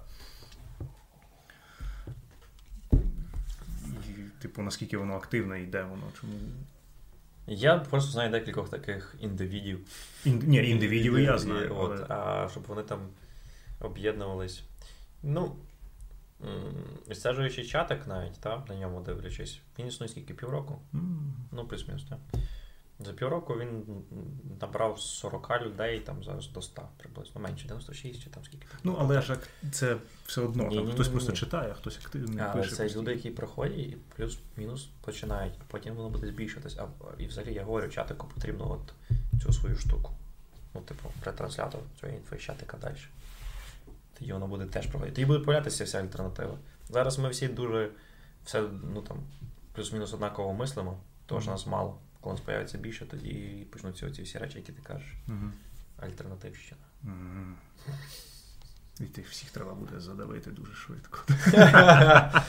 І, 3.82 4.42
типу, 4.42 4.62
наскільки 4.62 4.96
воно 4.96 5.14
активне 5.14 5.62
і 5.62 5.66
де 5.66 5.82
воно, 5.82 6.02
чому. 6.20 6.32
Я 7.46 7.78
просто 7.78 8.10
знаю 8.12 8.30
декількох 8.30 8.68
таких 8.68 9.14
індивідів. 9.20 9.78
Ін... 10.24 10.42
Ні, 10.46 10.68
індивідів 10.70 11.18
я 11.18 11.38
знаю. 11.38 11.76
От, 11.78 11.90
але- 11.92 12.06
А 12.08 12.48
щоб 12.48 12.62
вони 12.66 12.82
там 12.82 12.98
об'єднувались. 13.80 14.62
Ну, 15.22 15.56
відстежуючи 17.08 17.64
чатик 17.64 18.06
навіть, 18.06 18.40
та, 18.40 18.62
на 18.68 18.74
ньому 18.74 19.00
дивлячись, 19.00 19.60
він 19.78 19.86
існує 19.86 20.08
скільки 20.08 20.34
півроку. 20.34 20.78
М. 20.94 21.34
Ну, 21.52 21.64
плюс-мінус, 21.68 22.04
так. 22.08 22.18
За 22.98 23.12
півроку 23.12 23.54
він 23.54 23.84
набрав 24.60 25.00
40 25.00 25.50
людей, 25.62 26.00
там 26.00 26.24
зараз 26.24 26.48
до 26.48 26.62
100 26.62 26.88
приблизно, 26.98 27.40
менше 27.40 27.66
96 27.68 28.22
чи 28.22 28.30
там 28.30 28.44
скільки. 28.44 28.66
Ну, 28.84 28.96
але 28.98 29.22
ж 29.22 29.36
це 29.72 29.96
все 30.26 30.40
одно. 30.40 30.62
Там, 30.62 30.68
Ні-ні-ні-ні. 30.70 30.94
хтось 30.94 31.08
просто 31.08 31.32
читає, 31.32 31.70
а 31.70 31.74
хтось 31.74 31.98
активно 32.04 32.42
А, 32.44 32.48
пише. 32.56 32.70
це 32.70 32.82
постійно. 32.82 33.02
люди, 33.02 33.12
які 33.14 33.30
приходять 33.30 33.78
і 33.78 33.96
плюс-мінус 34.16 34.88
починають, 35.00 35.54
а 35.60 35.62
потім 35.68 35.94
воно 35.94 36.10
буде 36.10 36.26
збільшуватись. 36.26 36.76
А 36.78 36.86
і 37.18 37.26
взагалі 37.26 37.54
я 37.54 37.64
говорю, 37.64 37.88
чатику 37.88 38.26
потрібно 38.34 38.70
от 38.72 39.12
цю 39.42 39.52
свою 39.52 39.76
штуку. 39.76 40.12
Ну, 40.74 40.80
типу, 40.80 41.08
ретранслятор 41.24 41.80
цієї 42.00 42.18
інфи 42.18 42.36
чатика 42.36 42.76
далі. 42.76 42.96
Тоді 44.18 44.32
воно 44.32 44.46
буде 44.46 44.64
теж 44.64 44.86
проходити. 44.86 45.14
Тоді 45.14 45.26
буде 45.26 45.44
появлятися 45.44 45.84
вся 45.84 46.00
альтернатива. 46.00 46.58
Зараз 46.88 47.18
ми 47.18 47.28
всі 47.28 47.48
дуже 47.48 47.90
все, 48.44 48.62
ну 48.94 49.02
там, 49.02 49.18
плюс-мінус 49.72 50.12
однаково 50.14 50.52
мислимо, 50.52 51.00
тому 51.26 51.40
що 51.40 51.50
нас 51.50 51.66
мало. 51.66 51.98
Коли 52.20 52.34
нас 52.34 52.44
появиться 52.44 52.78
більше, 52.78 53.06
тоді 53.06 53.66
почнуться 53.72 54.06
оці 54.06 54.22
всі 54.22 54.38
речі, 54.38 54.58
які 54.58 54.72
ти 54.72 54.82
кажеш. 54.82 55.14
Альтернативщина. 55.96 56.80
І 59.00 59.04
тих 59.04 59.28
всіх 59.28 59.50
треба 59.50 59.74
буде 59.74 60.00
задавити 60.00 60.50
дуже 60.50 60.74
швидко. 60.74 61.18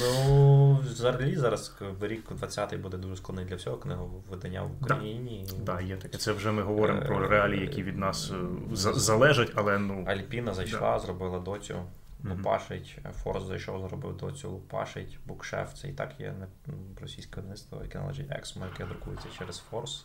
Ну, 0.00 0.74
взагалі 0.74 1.36
зараз 1.36 1.74
рік 2.00 2.30
20-й 2.30 2.76
буде 2.76 2.96
дуже 2.96 3.16
складний 3.16 3.44
для 3.44 3.56
всього 3.56 3.76
книговидання 3.76 4.62
в 4.62 4.70
Україні. 4.82 5.46
Так, 5.66 5.82
є 5.82 5.96
таке. 5.96 6.18
Це 6.18 6.32
вже 6.32 6.52
ми 6.52 6.62
говоримо 6.62 7.02
про 7.02 7.24
Е, 7.24 7.28
реалії, 7.28 7.60
які 7.60 7.82
від 7.82 7.98
нас 7.98 8.30
е, 8.30 8.36
залежать, 8.76 9.52
але 9.54 9.78
ну. 9.78 10.04
Альпіна 10.08 10.54
зайшла, 10.54 10.98
зробила 10.98 11.38
доцю, 11.38 11.82
лупашить. 12.24 12.98
Форс 13.22 13.44
зайшов, 13.44 13.88
зробив 13.88 14.16
доцю, 14.16 14.50
лупашить. 14.50 15.18
Букшеф 15.26 15.74
це 15.74 15.88
і 15.88 15.92
так 15.92 16.20
є 16.20 16.32
не- 16.32 16.74
російське 17.00 17.36
видавництво, 17.36 17.78
яке 17.82 17.98
належить 17.98 18.26
Ексмо, 18.30 18.64
яке 18.72 18.84
друкується 18.84 19.28
через 19.38 19.58
Форс. 19.58 20.04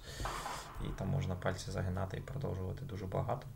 І 0.82 0.88
там 0.98 1.08
можна 1.08 1.36
пальці 1.36 1.72
загинати 1.72 2.18
і 2.18 2.22
продовжувати 2.22 2.86
дуже 2.86 3.06
багато. 3.06 3.48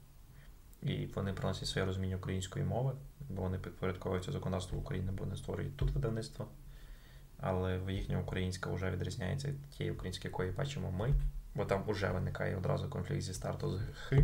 І 0.84 1.06
вони 1.06 1.34
приносять 1.34 1.68
своє 1.68 1.86
розуміння 1.86 2.16
української 2.16 2.66
мови, 2.66 2.94
бо 3.30 3.41
вони 3.41 3.58
підпорядковуються 3.58 4.32
законодавству 4.32 4.80
України, 4.80 5.12
бо 5.12 5.24
вони 5.24 5.36
створюють 5.36 5.78
тут 5.78 5.91
видавництво. 5.91 6.48
Але 7.40 7.80
їхня 7.90 8.20
українська 8.20 8.72
вже 8.72 8.91
відрізняється 8.91 9.48
від 9.48 9.70
тієї 9.70 9.95
української, 9.95 10.32
якої 10.32 10.52
бачимо 10.52 10.91
ми, 10.91 11.14
бо 11.56 11.66
там 11.66 11.84
вже 11.88 12.12
виникає 12.12 12.58
одразу 12.58 12.90
конфлікт 12.90 13.22
зі 13.22 13.34
старту 13.34 13.78
з 13.78 13.82
х, 13.95 14.24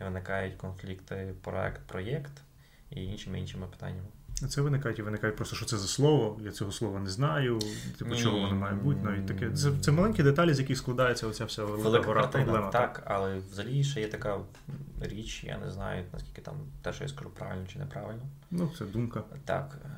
виникають 0.00 0.54
конфлікти 0.54 1.34
проект-проєкт 1.42 2.42
і 2.90 3.04
іншими 3.04 3.40
іншими 3.40 3.66
питаннями. 3.66 4.08
Це 4.34 4.60
виникають 4.60 4.98
і 4.98 5.02
виникають 5.02 5.36
просто, 5.36 5.56
що 5.56 5.66
це 5.66 5.78
за 5.78 5.86
слово. 5.86 6.40
Я 6.44 6.50
цього 6.50 6.72
слова 6.72 7.00
не 7.00 7.10
знаю. 7.10 7.58
Типу, 7.98 8.16
чого 8.16 8.38
воно 8.38 8.54
має 8.54 8.74
бути. 8.74 9.00
Навіть 9.02 9.26
таке. 9.26 9.50
Це, 9.50 9.72
це 9.80 9.92
маленькі 9.92 10.22
деталі, 10.22 10.54
з 10.54 10.60
яких 10.60 10.78
складається 10.78 11.26
оця 11.26 11.44
вся 11.44 11.64
велика 11.64 11.82
Велика 11.82 12.06
гора 12.06 12.26
проблема. 12.26 12.70
так, 12.70 13.02
але 13.06 13.38
взагалі 13.50 13.84
ще 13.84 14.00
є 14.00 14.08
така 14.08 14.40
річ, 15.00 15.44
я 15.44 15.58
не 15.58 15.70
знаю, 15.70 16.04
наскільки 16.12 16.42
там 16.42 16.54
те, 16.82 16.92
що 16.92 17.04
я 17.04 17.08
скажу 17.08 17.30
правильно 17.30 17.66
чи 17.66 17.78
неправильно. 17.78 18.22
Ну, 18.50 18.72
це 18.78 18.84
думка. 18.84 19.22
Так, 19.44 19.78
е, 19.84 19.88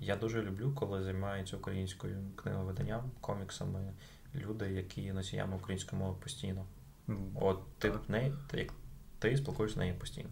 я 0.00 0.16
дуже 0.16 0.42
люблю, 0.42 0.72
коли 0.74 1.02
займаються 1.02 1.56
українською 1.56 2.16
книговиданням, 2.36 3.10
коміксами 3.20 3.92
люди, 4.34 4.70
які 4.72 5.00
є 5.00 5.12
носіями 5.12 5.56
української 5.56 6.02
мови 6.02 6.16
постійно. 6.22 6.64
Ну, 7.06 7.18
От 7.34 7.58
ти 7.78 7.92
не 8.08 8.32
ти, 8.50 8.70
ти 9.18 9.36
спілкуєшся 9.36 9.74
з 9.74 9.78
нею 9.78 9.94
постійно. 9.94 10.28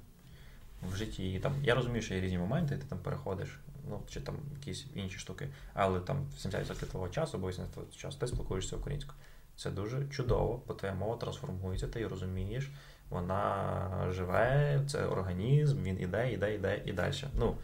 В 0.93 0.97
житті 0.97 1.40
там. 1.43 1.55
Я 1.62 1.74
розумію, 1.74 2.02
що 2.02 2.15
є 2.15 2.20
різні 2.20 2.39
моменти, 2.39 2.77
ти 2.77 2.85
там 2.89 2.98
переходиш, 2.98 3.59
ну 3.90 4.01
чи 4.09 4.20
там 4.20 4.36
якісь 4.59 4.86
інші 4.94 5.19
штуки, 5.19 5.48
але 5.74 6.01
там 6.01 6.16
70% 6.39 6.86
твого 6.86 7.09
часу, 7.09 7.36
або 7.36 7.48
80% 7.48 7.97
часу 7.97 8.19
ти 8.19 8.27
спілкуєшся 8.27 8.77
українською. 8.77 9.19
Це 9.56 9.70
дуже 9.70 10.09
чудово, 10.09 10.62
бо 10.66 10.74
твоя 10.74 10.94
мова 10.94 11.16
трансформується, 11.16 11.89
ти 11.89 11.98
її 11.98 12.09
розумієш, 12.09 12.70
вона 13.11 14.09
живе, 14.11 14.81
це 14.89 15.06
організм, 15.06 15.82
він 15.82 16.01
іде, 16.01 16.32
іде, 16.32 16.55
іде 16.55 16.82
і 16.85 16.93
далі. 16.93 17.15
Ну, 17.39 17.56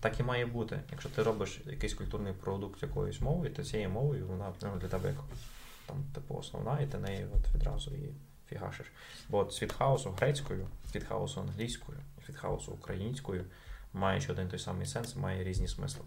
так 0.00 0.20
і 0.20 0.22
має 0.22 0.46
бути. 0.46 0.80
Якщо 0.90 1.08
ти 1.08 1.22
робиш 1.22 1.60
якийсь 1.66 1.94
культурний 1.94 2.32
продукт 2.32 2.82
якоюсь 2.82 3.20
мовою, 3.20 3.54
то 3.54 3.64
цією 3.64 3.90
мовою 3.90 4.26
вона 4.26 4.52
ну, 4.62 4.76
для 4.80 4.88
тебе 4.88 5.08
як 5.08 5.18
там, 5.86 5.96
типу, 6.14 6.34
основна, 6.34 6.80
і 6.80 6.86
ти 6.86 6.98
нею 6.98 7.28
от 7.34 7.54
відразу 7.54 7.90
її 7.90 8.14
фігашиш. 8.48 8.86
Бо 9.28 9.38
от 9.38 9.52
світ 9.52 9.72
хаосу 9.72 10.10
грецькою, 10.10 10.66
світ 10.92 11.04
хаосу 11.04 11.40
англійською, 11.40 11.98
світ 12.26 12.36
хаосу 12.36 12.72
українською, 12.72 13.44
маючи 13.92 14.32
один 14.32 14.48
той 14.48 14.58
самий 14.58 14.86
сенс, 14.86 15.16
має 15.16 15.44
різні 15.44 15.68
смисли. 15.68 16.04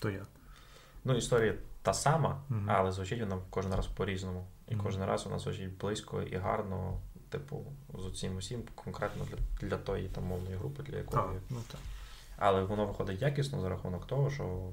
то 0.00 0.10
я. 0.10 0.26
Ну, 1.04 1.16
історія 1.16 1.54
та 1.82 1.94
сама, 1.94 2.42
Мгм. 2.48 2.70
але 2.70 2.92
звучить 2.92 3.20
вона 3.20 3.38
кожен 3.50 3.74
раз 3.74 3.86
по-різному. 3.86 4.46
І 4.68 4.74
Мгм. 4.74 4.84
кожен 4.84 5.04
раз 5.04 5.24
вона 5.24 5.38
звучить 5.38 5.76
близько 5.78 6.22
і 6.22 6.36
гарно, 6.36 7.00
типу, 7.28 7.64
з 7.98 8.04
усім 8.06 8.36
усім, 8.36 8.62
конкретно 8.74 9.24
для, 9.24 9.68
для 9.68 9.76
тої 9.78 10.08
там 10.08 10.24
мовної 10.24 10.56
групи, 10.56 10.82
для 10.82 10.94
А, 10.94 10.98
якої. 10.98 11.40
ну 11.50 11.58
так. 11.70 11.80
Але 12.36 12.62
воно 12.64 12.86
виходить 12.86 13.22
якісно 13.22 13.60
за 13.60 13.68
рахунок 13.68 14.06
того, 14.06 14.30
що 14.30 14.70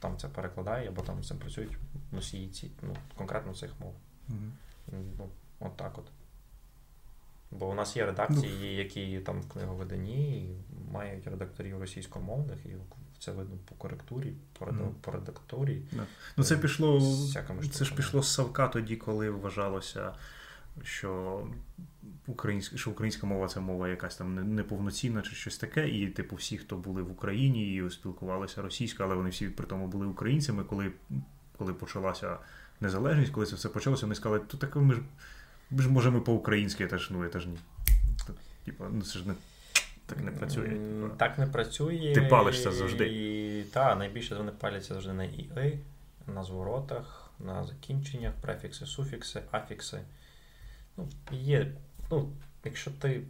там 0.00 0.18
це 0.18 0.28
перекладає, 0.28 0.88
або 0.88 1.02
там 1.02 1.22
з 1.24 1.28
цим 1.28 1.38
працюють 1.38 1.78
носії 2.12 2.48
ці, 2.50 2.70
ну, 2.82 2.96
конкретно 3.16 3.54
цих 3.54 3.70
мов. 3.80 3.94
Мгм. 4.28 4.52
Ну, 5.18 5.28
от 5.60 5.76
так 5.76 5.98
от. 5.98 6.04
Бо 7.58 7.70
у 7.70 7.74
нас 7.74 7.96
є 7.96 8.06
редакції, 8.06 8.74
які 8.74 9.18
там 9.18 9.40
в 9.40 9.48
книговиданні 9.48 10.38
і 10.38 10.56
мають 10.92 11.26
редакторів 11.26 11.80
російськомовних, 11.80 12.58
і 12.66 12.68
це 13.18 13.32
видно 13.32 13.56
по 13.68 13.74
коректурі, 13.74 14.32
по, 14.58 14.66
Мгм. 14.66 14.94
по 15.00 15.10
редакторі. 15.10 15.82
Ну, 16.36 16.44
це 16.44 16.56
пішло. 16.56 17.00
Це 17.72 17.84
ж 17.84 17.94
пішло 17.94 18.22
з 18.22 18.34
Савка 18.34 18.68
тоді, 18.68 18.96
коли 18.96 19.30
вважалося, 19.30 20.12
що 20.82 21.42
українська, 22.26 22.76
що 22.76 22.90
українська 22.90 23.26
мова 23.26 23.48
це 23.48 23.60
мова 23.60 23.88
якась 23.88 24.16
там 24.16 24.54
неповноцінна 24.54 25.22
чи 25.22 25.30
щось 25.34 25.58
таке. 25.58 25.88
І, 25.88 26.06
типу, 26.06 26.36
всі, 26.36 26.58
хто 26.58 26.76
були 26.76 27.02
в 27.02 27.10
Україні 27.10 27.74
і 27.74 27.90
спілкувалися 27.90 28.62
російською, 28.62 29.06
але 29.08 29.16
вони 29.16 29.30
всі 29.30 29.48
при 29.48 29.66
тому 29.66 29.86
були 29.86 30.06
українцями, 30.06 30.64
коли, 30.64 30.92
коли 31.58 31.74
почалася 31.74 32.38
незалежність, 32.80 33.32
коли 33.32 33.46
це 33.46 33.56
все 33.56 33.68
почалося, 33.68 34.02
вони 34.02 34.14
сказали, 34.14 34.40
то 34.46 34.56
так 34.56 34.76
ми 34.76 34.94
ж 34.94 35.00
ми 35.70 35.82
ж 35.82 35.88
можемо 35.88 36.20
по-українськи, 36.20 36.86
теж 36.86 37.10
ну, 37.10 37.28
це 37.28 37.40
ж 37.40 37.48
ні. 37.48 37.58
Типа, 38.64 38.84
ну 38.92 39.02
це 39.02 39.18
ж 39.18 39.28
не 39.28 39.34
так 40.06 40.20
не 40.20 40.30
працює. 40.30 40.78
Так 41.16 41.38
не 41.38 41.46
працює. 41.46 42.12
Ти 42.14 42.22
палишся 42.22 42.72
завжди. 42.72 43.06
І, 43.06 43.62
Так, 43.62 43.98
найбільше 43.98 44.34
вони 44.34 44.52
паляться 44.52 44.94
завжди 44.94 45.12
на 45.12 45.24
«і», 45.24 45.78
на 46.26 46.44
зворотах, 46.44 47.30
на 47.38 47.64
закінченнях, 47.64 48.32
префікси, 48.40 48.86
суфікси, 48.86 49.42
афікси. 49.52 50.00
Ну, 50.96 51.08
є. 51.30 51.72
Ну, 52.10 52.32
якщо 52.64 52.90
ти. 52.90 53.22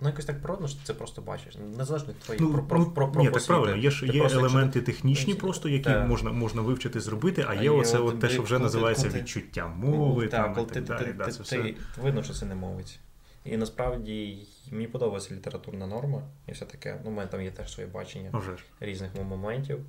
Ну, 0.00 0.08
якось 0.08 0.24
так 0.24 0.42
природно, 0.42 0.68
що 0.68 0.78
ти 0.78 0.84
це 0.84 0.94
просто 0.94 1.22
бачиш. 1.22 1.56
Незалежно 1.76 2.08
від 2.08 2.18
твоїх 2.18 2.42
ну, 2.42 2.52
про, 2.52 2.62
про, 2.62 2.86
про, 2.86 3.12
про 3.12 3.22
Ні, 3.22 3.30
так 3.30 3.46
правильно, 3.46 3.76
є 3.76 3.90
ж 3.90 4.06
є 4.06 4.20
просто, 4.20 4.38
елементи 4.38 4.78
якщо... 4.78 4.92
технічні, 4.92 5.34
просто 5.34 5.68
які 5.68 5.84
так. 5.84 6.08
можна 6.08 6.32
можна 6.32 6.62
вивчити 6.62 7.00
зробити, 7.00 7.44
а, 7.48 7.50
а 7.50 7.54
є 7.54 7.70
оце 7.70 7.98
от 7.98 8.20
те, 8.20 8.28
що 8.28 8.42
вже 8.42 8.58
називається 8.58 9.10
ти, 9.10 9.18
відчуття 9.18 9.68
мови. 9.68 10.28
Так, 10.28 10.44
там, 10.44 10.54
коли 10.54 10.66
і 10.66 10.70
ти, 10.70 10.82
так 10.82 10.98
ти, 10.98 11.12
далі. 11.12 11.32
Ти, 11.32 11.42
все... 11.42 11.62
ти, 11.62 11.76
видно, 12.02 12.22
що 12.22 12.34
це 12.34 12.46
не 12.46 12.54
мовить. 12.54 13.00
І 13.44 13.56
насправді 13.56 14.46
мені 14.70 14.86
подобається 14.86 15.34
літературна 15.34 15.86
норма, 15.86 16.22
і 16.46 16.52
все 16.52 16.64
таке. 16.64 17.00
Ну, 17.04 17.10
у 17.10 17.14
мене 17.14 17.28
там 17.30 17.42
є 17.42 17.50
теж 17.50 17.72
своє 17.72 17.88
бачення 17.88 18.30
Вже. 18.32 18.56
різних 18.80 19.10
моментів 19.14 19.80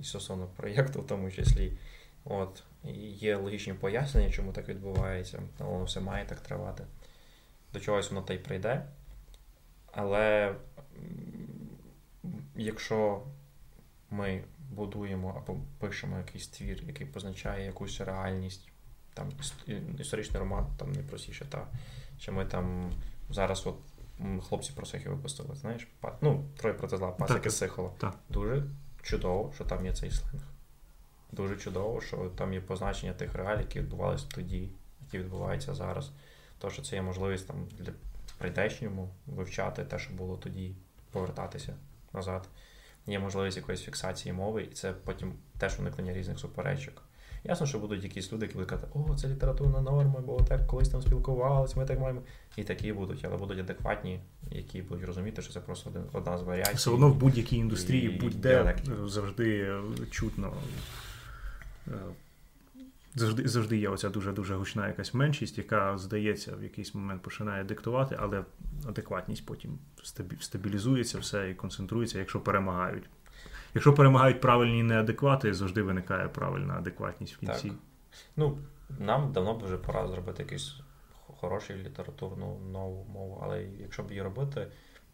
і 0.00 0.04
стосовно 0.04 0.48
проєкту, 0.56 1.00
в 1.00 1.06
тому 1.06 1.30
числі. 1.30 1.72
От, 2.24 2.62
Є 3.14 3.36
логічні 3.36 3.72
пояснення, 3.72 4.30
чому 4.30 4.52
так 4.52 4.68
відбувається, 4.68 5.42
але 5.58 5.70
воно 5.70 5.84
все 5.84 6.00
має 6.00 6.24
так 6.24 6.40
тривати. 6.40 6.84
До 7.72 7.80
чогось 7.80 8.10
воно 8.10 8.22
та 8.22 8.34
й 8.34 8.38
прийде. 8.38 8.86
Але 9.92 10.54
якщо 12.56 13.22
ми 14.10 14.44
будуємо 14.70 15.34
або 15.36 15.60
пишемо 15.78 16.18
якийсь 16.18 16.48
твір, 16.48 16.82
який 16.86 17.06
позначає 17.06 17.66
якусь 17.66 18.00
реальність, 18.00 18.68
там 19.14 19.28
історичний 19.98 20.40
роман, 20.40 20.66
там 20.76 20.92
найпростіше, 20.92 21.44
та 21.44 21.66
чи 22.18 22.32
ми 22.32 22.46
там 22.46 22.92
зараз 23.30 23.66
от 23.66 23.76
хлопці 24.48 24.72
про 24.76 24.86
сихи 24.86 25.08
випустили, 25.08 25.54
знаєш, 25.54 25.88
ну, 26.20 26.44
троє 26.56 26.74
проти 26.74 26.96
зла, 26.96 27.10
пасики 27.10 27.50
Сихола. 27.50 27.90
Дуже 28.28 28.64
чудово, 29.02 29.52
що 29.54 29.64
там 29.64 29.86
є 29.86 29.92
цей 29.92 30.10
сленг. 30.10 30.42
Дуже 31.32 31.56
чудово, 31.56 32.00
що 32.00 32.16
там 32.16 32.52
є 32.54 32.60
позначення 32.60 33.12
тих 33.12 33.34
реалій, 33.34 33.60
які 33.60 33.80
відбувалися 33.80 34.26
тоді, 34.34 34.70
які 35.02 35.18
відбуваються 35.18 35.74
зараз. 35.74 36.10
То, 36.60 36.70
що 36.70 36.82
це 36.82 36.96
є 36.96 37.02
можливість 37.02 37.46
там 37.46 37.56
для 37.78 37.92
прийдешньому 38.38 39.08
вивчати 39.26 39.84
те, 39.84 39.98
що 39.98 40.12
було 40.12 40.36
тоді, 40.36 40.74
повертатися 41.10 41.74
назад. 42.12 42.48
Є 43.06 43.18
можливість 43.18 43.56
якоїсь 43.56 43.82
фіксації 43.82 44.32
мови, 44.32 44.62
і 44.62 44.74
це 44.74 44.92
потім 44.92 45.32
теж 45.58 45.78
уникнення 45.80 46.12
різних 46.12 46.38
суперечок. 46.38 47.02
Ясно, 47.44 47.66
що 47.66 47.78
будуть 47.78 48.04
якісь 48.04 48.32
люди, 48.32 48.46
які 48.46 48.54
будуть 48.54 48.70
казати, 48.70 48.92
о, 48.94 49.16
це 49.16 49.28
літературна 49.28 49.80
норма, 49.80 50.20
бо 50.20 50.42
так 50.42 50.66
колись 50.66 50.88
там 50.88 51.02
спілкувалися, 51.02 51.80
ми 51.80 51.86
так 51.86 52.00
маємо. 52.00 52.22
І 52.56 52.64
такі 52.64 52.92
будуть, 52.92 53.24
але 53.24 53.36
будуть 53.36 53.58
адекватні, 53.58 54.20
які 54.50 54.82
будуть 54.82 55.04
розуміти, 55.04 55.42
що 55.42 55.52
це 55.52 55.60
просто 55.60 55.90
один, 55.90 56.02
одна 56.12 56.38
з 56.38 56.42
варіацій. 56.42 56.74
Все 56.74 56.90
одно 56.90 57.08
в 57.08 57.16
будь-якій 57.16 57.56
індустрії, 57.56 58.08
будь-де 58.08 58.76
завжди 59.04 59.72
чутно. 60.10 60.52
Завжди 63.14 63.48
завжди 63.48 63.76
є 63.76 63.88
оця 63.88 64.08
дуже-дуже 64.08 64.54
гучна 64.54 64.88
якась 64.88 65.14
меншість, 65.14 65.58
яка, 65.58 65.98
здається, 65.98 66.56
в 66.56 66.62
якийсь 66.62 66.94
момент 66.94 67.22
починає 67.22 67.64
диктувати, 67.64 68.16
але 68.20 68.44
адекватність 68.88 69.46
потім 69.46 69.78
стабілізується 70.40 71.18
все 71.18 71.50
і 71.50 71.54
концентрується, 71.54 72.18
якщо 72.18 72.40
перемагають. 72.40 73.04
Якщо 73.74 73.94
перемагають 73.94 74.40
правильні 74.40 74.82
неадеквати, 74.82 75.54
завжди 75.54 75.82
виникає 75.82 76.28
правильна 76.28 76.74
адекватність 76.74 77.34
в 77.34 77.38
кінці. 77.38 77.68
Так. 77.68 77.78
Ну, 78.36 78.58
Нам 78.98 79.32
давно 79.32 79.54
б 79.54 79.64
вже 79.64 79.76
пора 79.76 80.08
зробити 80.08 80.42
якусь 80.42 80.80
хорошу 81.40 81.74
літературну 81.74 82.58
нову 82.58 83.04
мову, 83.12 83.40
але 83.42 83.64
якщо 83.64 84.02
б 84.02 84.10
її 84.10 84.22
робити, 84.22 84.66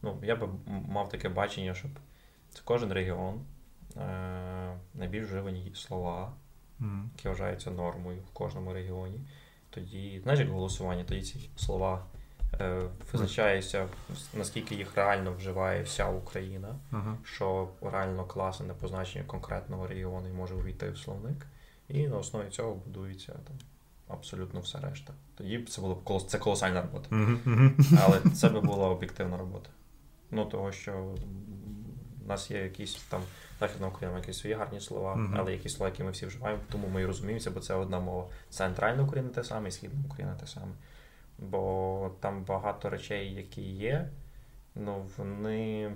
ну, 0.02 0.18
я 0.23 0.36
б 0.36 0.48
мав 0.66 1.09
таке 1.09 1.28
бачення, 1.28 1.74
щоб 1.74 1.90
це 2.51 2.60
кожен 2.64 2.93
регіон, 2.93 3.40
е- 3.97 4.78
найбільш 4.94 5.24
вживані 5.27 5.73
слова, 5.74 6.32
mm. 6.81 7.05
які 7.16 7.28
вважаються 7.28 7.70
нормою 7.70 8.19
в 8.31 8.32
кожному 8.32 8.73
регіоні. 8.73 9.20
Тоді, 9.70 10.20
знаєш, 10.23 10.40
як 10.40 10.51
голосування, 10.51 11.05
тоді 11.05 11.23
ці 11.23 11.51
слова 11.57 12.03
Е, 12.61 12.89
визначається, 13.12 13.89
наскільки 14.35 14.74
їх 14.74 14.97
реально 14.97 15.32
вживає 15.32 15.82
вся 15.82 16.09
Україна, 16.09 16.77
ага. 16.90 17.16
що 17.24 17.69
реально 17.82 18.24
класне 18.24 18.74
позначення 18.74 19.24
конкретного 19.24 19.86
регіону 19.86 20.28
і 20.28 20.32
може 20.32 20.55
увійти 20.55 20.90
в 20.90 20.98
словник. 20.98 21.47
І 21.89 22.09
на 22.09 22.16
основі 22.16 22.48
цього 22.51 22.74
будується 22.74 23.32
там 23.32 23.57
абсолютно 24.09 24.61
все 24.61 24.81
решта. 24.81 25.12
Тоді 25.35 25.62
це 25.62 25.81
було 25.81 25.94
б 25.94 26.23
це 26.27 26.39
колосальна 26.39 26.82
робота. 26.82 27.09
Але 28.07 28.20
це 28.35 28.48
би 28.48 28.61
була 28.61 28.89
об'єктивна 28.89 29.36
робота. 29.36 29.70
Ну, 30.31 30.44
того, 30.44 30.73
що 30.73 31.15
в 32.24 32.28
нас 32.28 32.51
є 32.51 32.62
якісь 32.62 32.94
там 32.94 33.23
Західна 33.61 33.89
Україна, 33.89 34.19
якісь 34.19 34.39
свої 34.39 34.55
гарні 34.55 34.81
слова, 34.81 35.15
uh-huh. 35.15 35.35
але 35.37 35.53
якісь 35.53 35.74
слова, 35.74 35.91
які 35.91 36.03
ми 36.03 36.11
всі 36.11 36.27
вживаємо, 36.27 36.62
тому 36.73 36.89
ми 36.89 37.03
і 37.03 37.07
розуміємося, 37.07 37.51
бо 37.51 37.61
це 37.61 37.74
одна 37.74 38.01
мова. 38.01 38.28
Центральна 38.51 39.03
Україна 39.03 39.28
те 39.28 39.45
саме, 39.45 39.69
і 39.69 39.73
Східна 39.73 40.01
Україна 40.07 40.35
те 40.35 40.47
саме 40.47 40.73
бо 41.39 42.11
там 42.20 42.45
багато 42.45 42.91
речей, 42.91 43.35
які 43.35 43.62
є, 43.62 44.09
ну 44.74 45.07
вони 45.16 45.93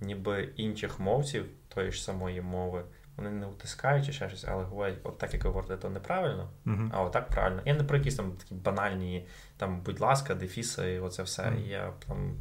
ніби 0.00 0.48
інших 0.56 1.00
мовців 1.00 1.46
тої 1.68 1.92
ж 1.92 2.04
самої 2.04 2.40
мови. 2.40 2.84
Вони 3.16 3.30
не 3.30 3.46
утискають 3.46 4.06
чи 4.06 4.12
ще 4.12 4.28
щось, 4.28 4.44
але 4.44 4.64
говорять, 4.64 4.98
от 5.02 5.18
так 5.18 5.34
як 5.34 5.44
ви 5.44 5.50
говорите, 5.50 5.76
то 5.76 5.90
неправильно, 5.90 6.50
uh-huh. 6.66 6.90
а 6.92 7.02
отак 7.02 7.28
правильно. 7.28 7.62
Я 7.64 7.74
не 7.74 7.84
про 7.84 7.96
якісь 7.96 8.14
там 8.14 8.32
такі 8.32 8.54
банальні, 8.54 9.26
там, 9.56 9.80
будь 9.80 10.00
ласка, 10.00 10.34
дефіси, 10.34 10.92
і 10.92 10.98
оце 10.98 11.22
все. 11.22 11.42
Uh-huh. 11.42 11.68
Я 11.68 11.92
там 12.06 12.36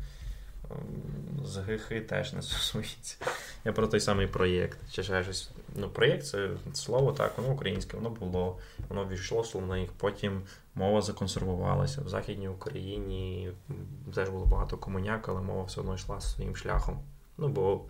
з 1.44 1.58
гріхи 1.58 2.02
теж 2.02 2.34
не 2.34 2.42
стосується. 2.42 3.18
Я 3.66 3.74
про 3.74 3.88
той 3.88 4.00
самий 4.00 4.28
проєкт. 4.28 4.80
Чи 4.92 5.04
ще 5.04 5.24
щось. 5.24 5.52
Ну, 5.76 5.90
проєкт 5.90 6.26
це 6.26 6.50
слово 6.74 7.12
так, 7.12 7.38
воно 7.38 7.54
українське, 7.54 7.98
воно 7.98 8.10
було, 8.10 8.58
воно 8.90 9.08
війшло 9.08 9.44
словник, 9.44 9.92
потім 9.98 10.42
мова 10.76 11.02
законсервувалася. 11.02 12.02
В 12.02 12.10
Західній 12.10 12.48
Україні 12.48 13.52
теж 14.16 14.30
було 14.30 14.46
багато 14.46 14.78
комуняк, 14.78 15.30
але 15.30 15.42
мова 15.42 15.64
все 15.64 15.82
одно 15.82 15.96
йшла 15.96 16.22
своїм 16.22 16.56
шляхом. 16.56 17.00
Ну, 17.38 17.48
бо. 17.48 17.82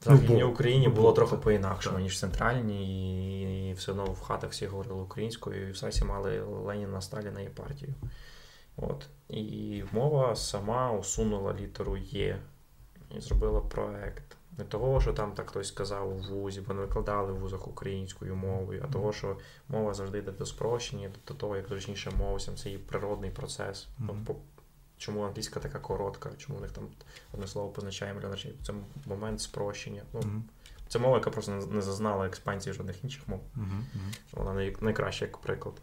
В 0.00 0.10
ну, 0.10 0.16
Західній 0.16 0.44
Україні 0.44 0.88
було 0.88 1.12
трохи 1.12 1.36
по-інакшому, 1.36 1.98
ніж 1.98 2.12
в 2.12 2.18
центральній, 2.18 3.70
і 3.70 3.72
все 3.72 3.90
одно 3.90 4.04
в 4.04 4.20
хатах 4.20 4.50
всі 4.50 4.66
говорили 4.66 5.02
українською, 5.02 5.68
і 5.68 5.72
в 5.72 5.76
Сасі 5.76 6.04
мали 6.04 6.40
Леніна, 6.40 7.00
Сталіна 7.00 7.40
і 7.40 7.48
партію. 7.48 7.94
От. 8.80 9.06
І 9.28 9.82
мова 9.92 10.36
сама 10.36 10.92
усунула 10.92 11.54
літеру 11.54 11.96
Є 11.96 12.40
і 13.16 13.20
зробила 13.20 13.60
проект. 13.60 14.36
Не 14.58 14.64
того, 14.64 15.00
що 15.00 15.12
там 15.12 15.32
так 15.32 15.50
хтось 15.50 15.68
сказав 15.68 16.08
у 16.08 16.16
вузі, 16.16 16.60
бо 16.60 16.74
не 16.74 16.80
викладали 16.80 17.32
в 17.32 17.38
вузах 17.38 17.68
українською 17.68 18.36
мовою, 18.36 18.84
а 18.88 18.92
того, 18.92 19.12
що 19.12 19.36
мова 19.68 19.94
завжди 19.94 20.18
йде 20.18 20.32
до 20.32 20.46
спрощення, 20.46 21.10
до 21.28 21.34
того, 21.34 21.56
як 21.56 21.68
зручніше 21.68 22.10
мовцям, 22.10 22.56
це 22.56 22.68
її 22.68 22.78
природний 22.78 23.30
процес. 23.30 23.88
Mm-hmm. 24.00 24.34
Чому 24.98 25.22
англійська 25.22 25.60
така 25.60 25.78
коротка, 25.78 26.30
чому 26.36 26.58
у 26.58 26.62
них 26.62 26.70
там 26.70 26.84
одне 27.32 27.46
слово 27.46 27.68
позначає 27.68 28.14
мільйон 28.14 28.32
речей? 28.32 28.54
Це 28.62 28.72
момент 29.06 29.40
спрощення. 29.40 30.02
Ну, 30.12 30.20
mm-hmm. 30.20 30.40
Це 30.88 30.98
мова, 30.98 31.16
яка 31.16 31.30
просто 31.30 31.52
не 31.52 31.82
зазнала 31.82 32.26
експансії 32.26 32.72
жодних 32.72 33.04
інших 33.04 33.28
мов. 33.28 33.40
Mm-hmm. 33.56 33.82
Вона 34.32 34.72
найкраща 34.80 35.24
як 35.24 35.38
приклад. 35.38 35.74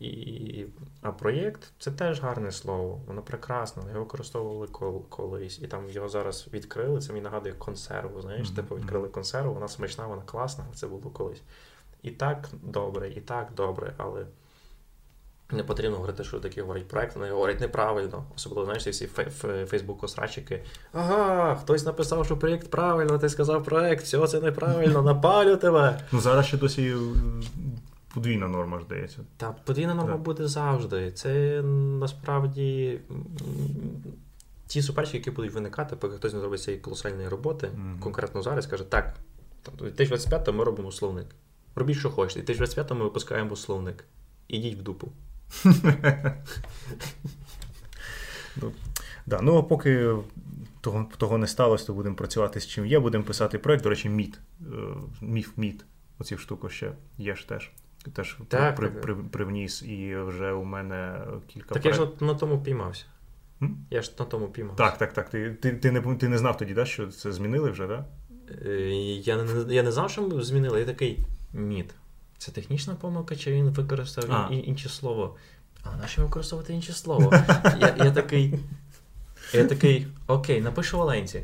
І, 0.00 0.66
А 1.02 1.12
проєкт 1.12 1.72
це 1.78 1.90
теж 1.90 2.20
гарне 2.20 2.52
слово, 2.52 3.00
воно 3.06 3.22
прекрасне, 3.22 3.82
його 3.88 4.00
використовували 4.00 4.66
колись. 5.08 5.58
І 5.58 5.66
там 5.66 5.90
його 5.90 6.08
зараз 6.08 6.48
відкрили. 6.52 7.00
Це 7.00 7.12
мені 7.12 7.24
нагадує 7.24 7.54
консерву. 7.54 8.20
Знаєш, 8.20 8.48
mm-hmm. 8.48 8.56
типу 8.56 8.76
відкрили 8.76 9.08
консерву, 9.08 9.54
вона 9.54 9.68
смачна, 9.68 10.06
вона 10.06 10.22
класна, 10.22 10.64
це 10.74 10.86
було 10.86 11.10
колись. 11.10 11.42
І 12.02 12.10
так 12.10 12.48
добре, 12.62 13.08
і 13.08 13.20
так 13.20 13.48
добре, 13.56 13.94
але 13.96 14.26
не 15.50 15.64
потрібно 15.64 15.96
говорити, 15.96 16.24
що 16.24 16.40
такі 16.40 16.60
говорять 16.60 16.88
проект, 16.88 17.16
вони 17.16 17.30
говорять 17.30 17.60
неправильно. 17.60 18.24
Особливо, 18.36 18.64
знаєш, 18.64 18.86
всі 18.86 19.06
Фейсбук-осрачики. 19.66 20.62
Ага, 20.92 21.54
хтось 21.54 21.84
написав, 21.84 22.24
що 22.24 22.36
проєкт 22.36 22.70
правильно, 22.70 23.18
ти 23.18 23.28
сказав 23.28 23.64
проект, 23.64 24.04
все 24.04 24.26
це 24.26 24.40
неправильно, 24.40 25.02
напалю 25.12 25.56
тебе. 25.56 26.00
Ну 26.12 26.20
зараз 26.20 26.46
ще 26.46 26.56
досі 26.56 26.94
подвійна 28.14 28.48
норма, 28.48 28.80
здається. 28.80 29.18
Так, 29.36 29.64
подвійна 29.64 29.94
норма 29.94 30.12
так. 30.12 30.22
буде 30.22 30.48
завжди. 30.48 31.12
Це 31.12 31.62
насправді 32.00 33.00
ті 34.66 34.82
суперечки, 34.82 35.16
які 35.16 35.30
будуть 35.30 35.52
виникати, 35.52 35.96
поки 35.96 36.16
хтось 36.16 36.32
не 36.32 36.40
зробить 36.40 36.62
цієї 36.62 36.82
колосальної 36.82 37.28
роботи, 37.28 37.66
mm-hmm. 37.66 37.98
конкретно 37.98 38.42
зараз 38.42 38.66
каже, 38.66 38.84
так, 38.84 39.14
у 39.74 39.82
2025 39.82 40.54
ми 40.54 40.64
робимо 40.64 40.92
словник. 40.92 41.26
Робіть, 41.74 41.96
що 41.96 42.10
хочете. 42.10 42.40
І 42.40 42.42
2025 42.42 42.98
ми 42.98 43.04
випускаємо 43.04 43.56
словник. 43.56 44.04
Ідіть 44.48 44.78
в 44.78 44.82
дупу. 44.82 45.12
ну, 48.56 48.72
да, 49.26 49.40
ну, 49.42 49.58
а 49.58 49.62
поки 49.62 50.14
того 50.80 51.06
того 51.16 51.38
не 51.38 51.46
сталося, 51.46 51.86
то 51.86 51.94
будемо 51.94 52.16
працювати 52.16 52.60
з 52.60 52.66
чим 52.66 52.86
є. 52.86 52.98
Будемо 53.00 53.24
писати 53.24 53.58
проект. 53.58 53.82
До 53.82 53.90
речі, 53.90 54.08
міт. 54.08 54.40
Е, 54.60 54.64
міф 55.20 55.52
міт 55.56 55.84
оцю 56.18 56.38
штуку 56.38 56.68
ще 56.68 56.92
є 57.18 57.36
ж 57.36 57.48
теж. 57.48 57.70
Теж 58.12 58.36
Так, 58.48 58.76
при, 58.76 58.88
так. 58.88 59.00
при, 59.00 59.14
привніс, 59.14 59.82
і 59.82 60.16
вже 60.16 60.52
у 60.52 60.64
мене 60.64 61.20
кілька 61.46 61.74
Так 61.74 61.84
я 61.84 61.92
ж 61.92 62.00
на, 62.20 62.26
на 62.26 62.34
тому 62.34 62.58
піймався. 62.58 63.04
М? 63.62 63.76
Я 63.90 64.02
ж 64.02 64.12
на 64.18 64.24
тому 64.24 64.48
піймався. 64.48 64.76
Так, 64.84 64.98
так, 64.98 65.12
так. 65.12 65.30
Ти, 65.30 65.50
ти, 65.50 65.72
ти, 65.72 65.90
не, 65.92 66.00
ти 66.16 66.28
не 66.28 66.38
знав 66.38 66.56
тоді, 66.56 66.74
да, 66.74 66.84
що 66.84 67.06
це 67.06 67.32
змінили 67.32 67.70
вже, 67.70 67.86
так? 67.86 68.04
Е, 68.66 68.70
Я 69.24 69.36
не, 69.42 69.74
я 69.74 69.82
не 69.82 69.92
знав, 69.92 70.10
що 70.10 70.42
змінили. 70.42 70.80
Я 70.80 70.86
такий 70.86 71.18
мід. 71.52 71.94
Це 72.38 72.52
технічна 72.52 72.94
помилка, 72.94 73.36
чи 73.36 73.52
він 73.52 73.70
використав 73.70 74.24
А. 74.32 74.48
і- 74.54 74.68
інше 74.68 74.88
слово? 74.88 75.36
А 75.82 75.96
на 75.96 76.06
що 76.06 76.22
використовувати 76.22 76.72
інше 76.72 76.92
слово? 76.92 77.32
Я, 77.80 77.94
я 77.98 78.10
такий. 78.10 78.54
Я 79.52 79.64
такий, 79.64 80.06
окей, 80.26 80.60
напишу 80.60 80.98
Оленці. 81.00 81.42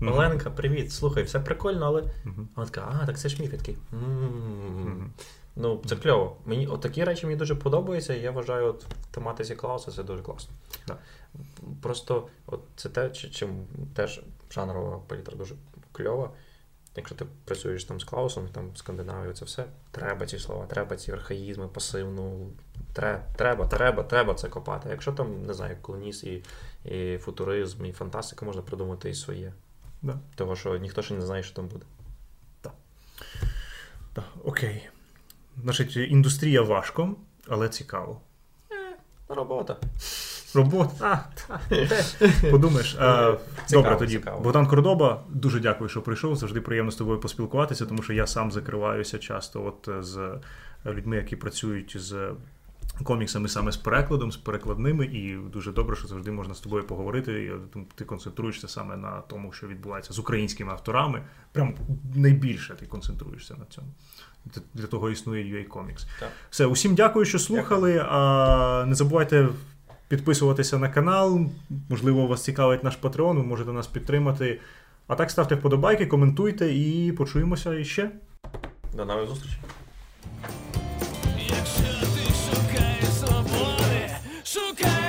Мгм. 0.00 0.12
Оленка, 0.12 0.50
привіт, 0.50 0.92
слухай, 0.92 1.22
все 1.22 1.40
прикольно, 1.40 1.86
але. 1.86 2.02
Мгм. 2.24 2.48
Вона 2.56 2.68
така, 2.70 2.98
а, 3.02 3.06
так 3.06 3.18
це 3.18 3.28
ж 3.28 3.42
міф. 3.42 3.52
Я 3.52 3.58
такий. 3.58 3.76
Ну, 5.56 5.82
це 5.86 5.96
кльово. 5.96 6.36
Мені 6.44 6.66
от 6.66 6.80
такі 6.80 7.04
речі 7.04 7.26
мені 7.26 7.38
дуже 7.38 7.54
подобаються, 7.54 8.14
і 8.14 8.20
я 8.20 8.30
вважаю, 8.30 8.66
от 8.66 8.84
в 8.84 9.06
тематиці 9.10 9.54
Клауса 9.54 9.90
це 9.90 10.02
дуже 10.02 10.22
класно. 10.22 10.54
Да. 10.86 10.96
Просто 11.82 12.28
от 12.46 12.60
це 12.76 12.88
те, 12.88 13.10
чим 13.10 13.66
теж 13.94 14.22
жанрова 14.50 15.02
палітра 15.06 15.36
дуже 15.36 15.54
кльова. 15.92 16.30
Якщо 16.96 17.14
ти 17.14 17.26
працюєш 17.44 17.84
там 17.84 18.00
з 18.00 18.04
Клаусом, 18.04 18.48
там 18.48 18.76
Скандинавією, 18.76 19.34
це 19.34 19.44
все 19.44 19.64
треба 19.90 20.26
ці 20.26 20.38
слова, 20.38 20.66
треба 20.66 20.96
ці 20.96 21.12
архаїзми, 21.12 21.68
пасивну. 21.68 22.50
Тре, 22.92 23.24
треба, 23.36 23.66
треба, 23.66 24.02
треба 24.02 24.34
це 24.34 24.48
копати. 24.48 24.88
Якщо 24.88 25.12
там, 25.12 25.42
не 25.42 25.54
знаю, 25.54 25.76
колоніс 25.82 26.24
і, 26.24 26.42
і 26.84 27.18
футуризм, 27.18 27.84
і 27.84 27.92
фантастика, 27.92 28.46
можна 28.46 28.62
придумати 28.62 29.10
і 29.10 29.14
своє. 29.14 29.52
Да. 30.02 30.18
Того, 30.34 30.56
що 30.56 30.76
ніхто 30.76 31.02
ще 31.02 31.14
не 31.14 31.26
знає, 31.26 31.42
що 31.42 31.56
там 31.56 31.68
буде. 31.68 31.84
Так, 34.12 34.24
окей. 34.44 34.88
Значить, 35.62 35.96
індустрія 35.96 36.62
важко, 36.62 37.14
але 37.48 37.68
цікаво. 37.68 38.20
Робота. 39.28 39.76
Робота. 40.54 41.24
А, 41.48 41.58
Подумаєш. 42.50 42.96
А, 42.98 43.36
Цікаво, 43.66 43.82
Добре, 43.82 43.96
тоді. 43.98 44.16
цікаво. 44.16 44.40
Богдан 44.40 44.66
Кордоба, 44.66 45.22
дуже 45.28 45.60
дякую, 45.60 45.90
що 45.90 46.02
прийшов. 46.02 46.36
Завжди 46.36 46.60
приємно 46.60 46.90
з 46.90 46.96
тобою 46.96 47.20
поспілкуватися, 47.20 47.86
тому 47.86 48.02
що 48.02 48.12
я 48.12 48.26
сам 48.26 48.52
закриваюся 48.52 49.18
часто 49.18 49.64
от 49.64 49.88
е, 49.88 50.02
з 50.02 50.38
людьми, 50.86 51.16
які 51.16 51.36
працюють 51.36 51.96
з 52.00 52.30
коміксами 53.04 53.48
саме 53.48 53.72
з 53.72 53.76
перекладом, 53.76 54.32
з 54.32 54.36
перекладними, 54.36 55.04
і 55.04 55.36
дуже 55.52 55.72
добре, 55.72 55.96
що 55.96 56.08
завжди 56.08 56.30
можна 56.30 56.54
з 56.54 56.60
тобою 56.60 56.86
поговорити. 56.86 57.32
І, 57.42 57.46
е, 57.46 57.84
Ти 57.94 58.04
концентруєшся 58.04 58.68
саме 58.68 58.96
на 58.96 59.20
тому, 59.20 59.52
що 59.52 59.66
відбувається 59.66 60.12
з 60.12 60.18
українськими 60.18 60.72
авторами. 60.72 61.22
Прям 61.52 61.74
найбільше 62.14 62.74
ти 62.74 62.86
концентруєшся 62.86 63.54
на 63.54 63.64
цьому. 63.64 63.88
Для- 64.74 64.86
того 64.86 65.10
існує 65.10 65.44
UA 65.44 65.68
Comics. 65.68 66.06
Так. 66.20 66.28
Все, 66.50 66.66
усім 66.66 66.94
дякую, 66.94 67.24
що 67.24 67.38
слухали. 67.38 68.06
А, 68.08 68.84
не 68.88 68.94
забувайте 68.94 69.48
підписуватися 70.08 70.78
на 70.78 70.88
канал. 70.88 71.40
Можливо, 71.88 72.26
вас 72.26 72.44
цікавить 72.44 72.84
наш 72.84 72.98
Patreon, 73.02 73.36
ви 73.36 73.42
можете 73.42 73.72
нас 73.72 73.86
підтримати. 73.86 74.60
А 75.06 75.14
так 75.14 75.30
ставте 75.30 75.54
вподобайки, 75.54 76.06
коментуйте 76.06 76.74
і 76.74 77.12
почуємося 77.12 77.74
іще. 77.74 78.10
До 78.94 79.04
нових 79.04 79.28
зустрічей. 79.28 79.58
Якщо 81.38 81.82
ти 81.82 82.34
шукаєш 82.34 83.04
свободи, 83.04 84.10
шукай 84.44 85.05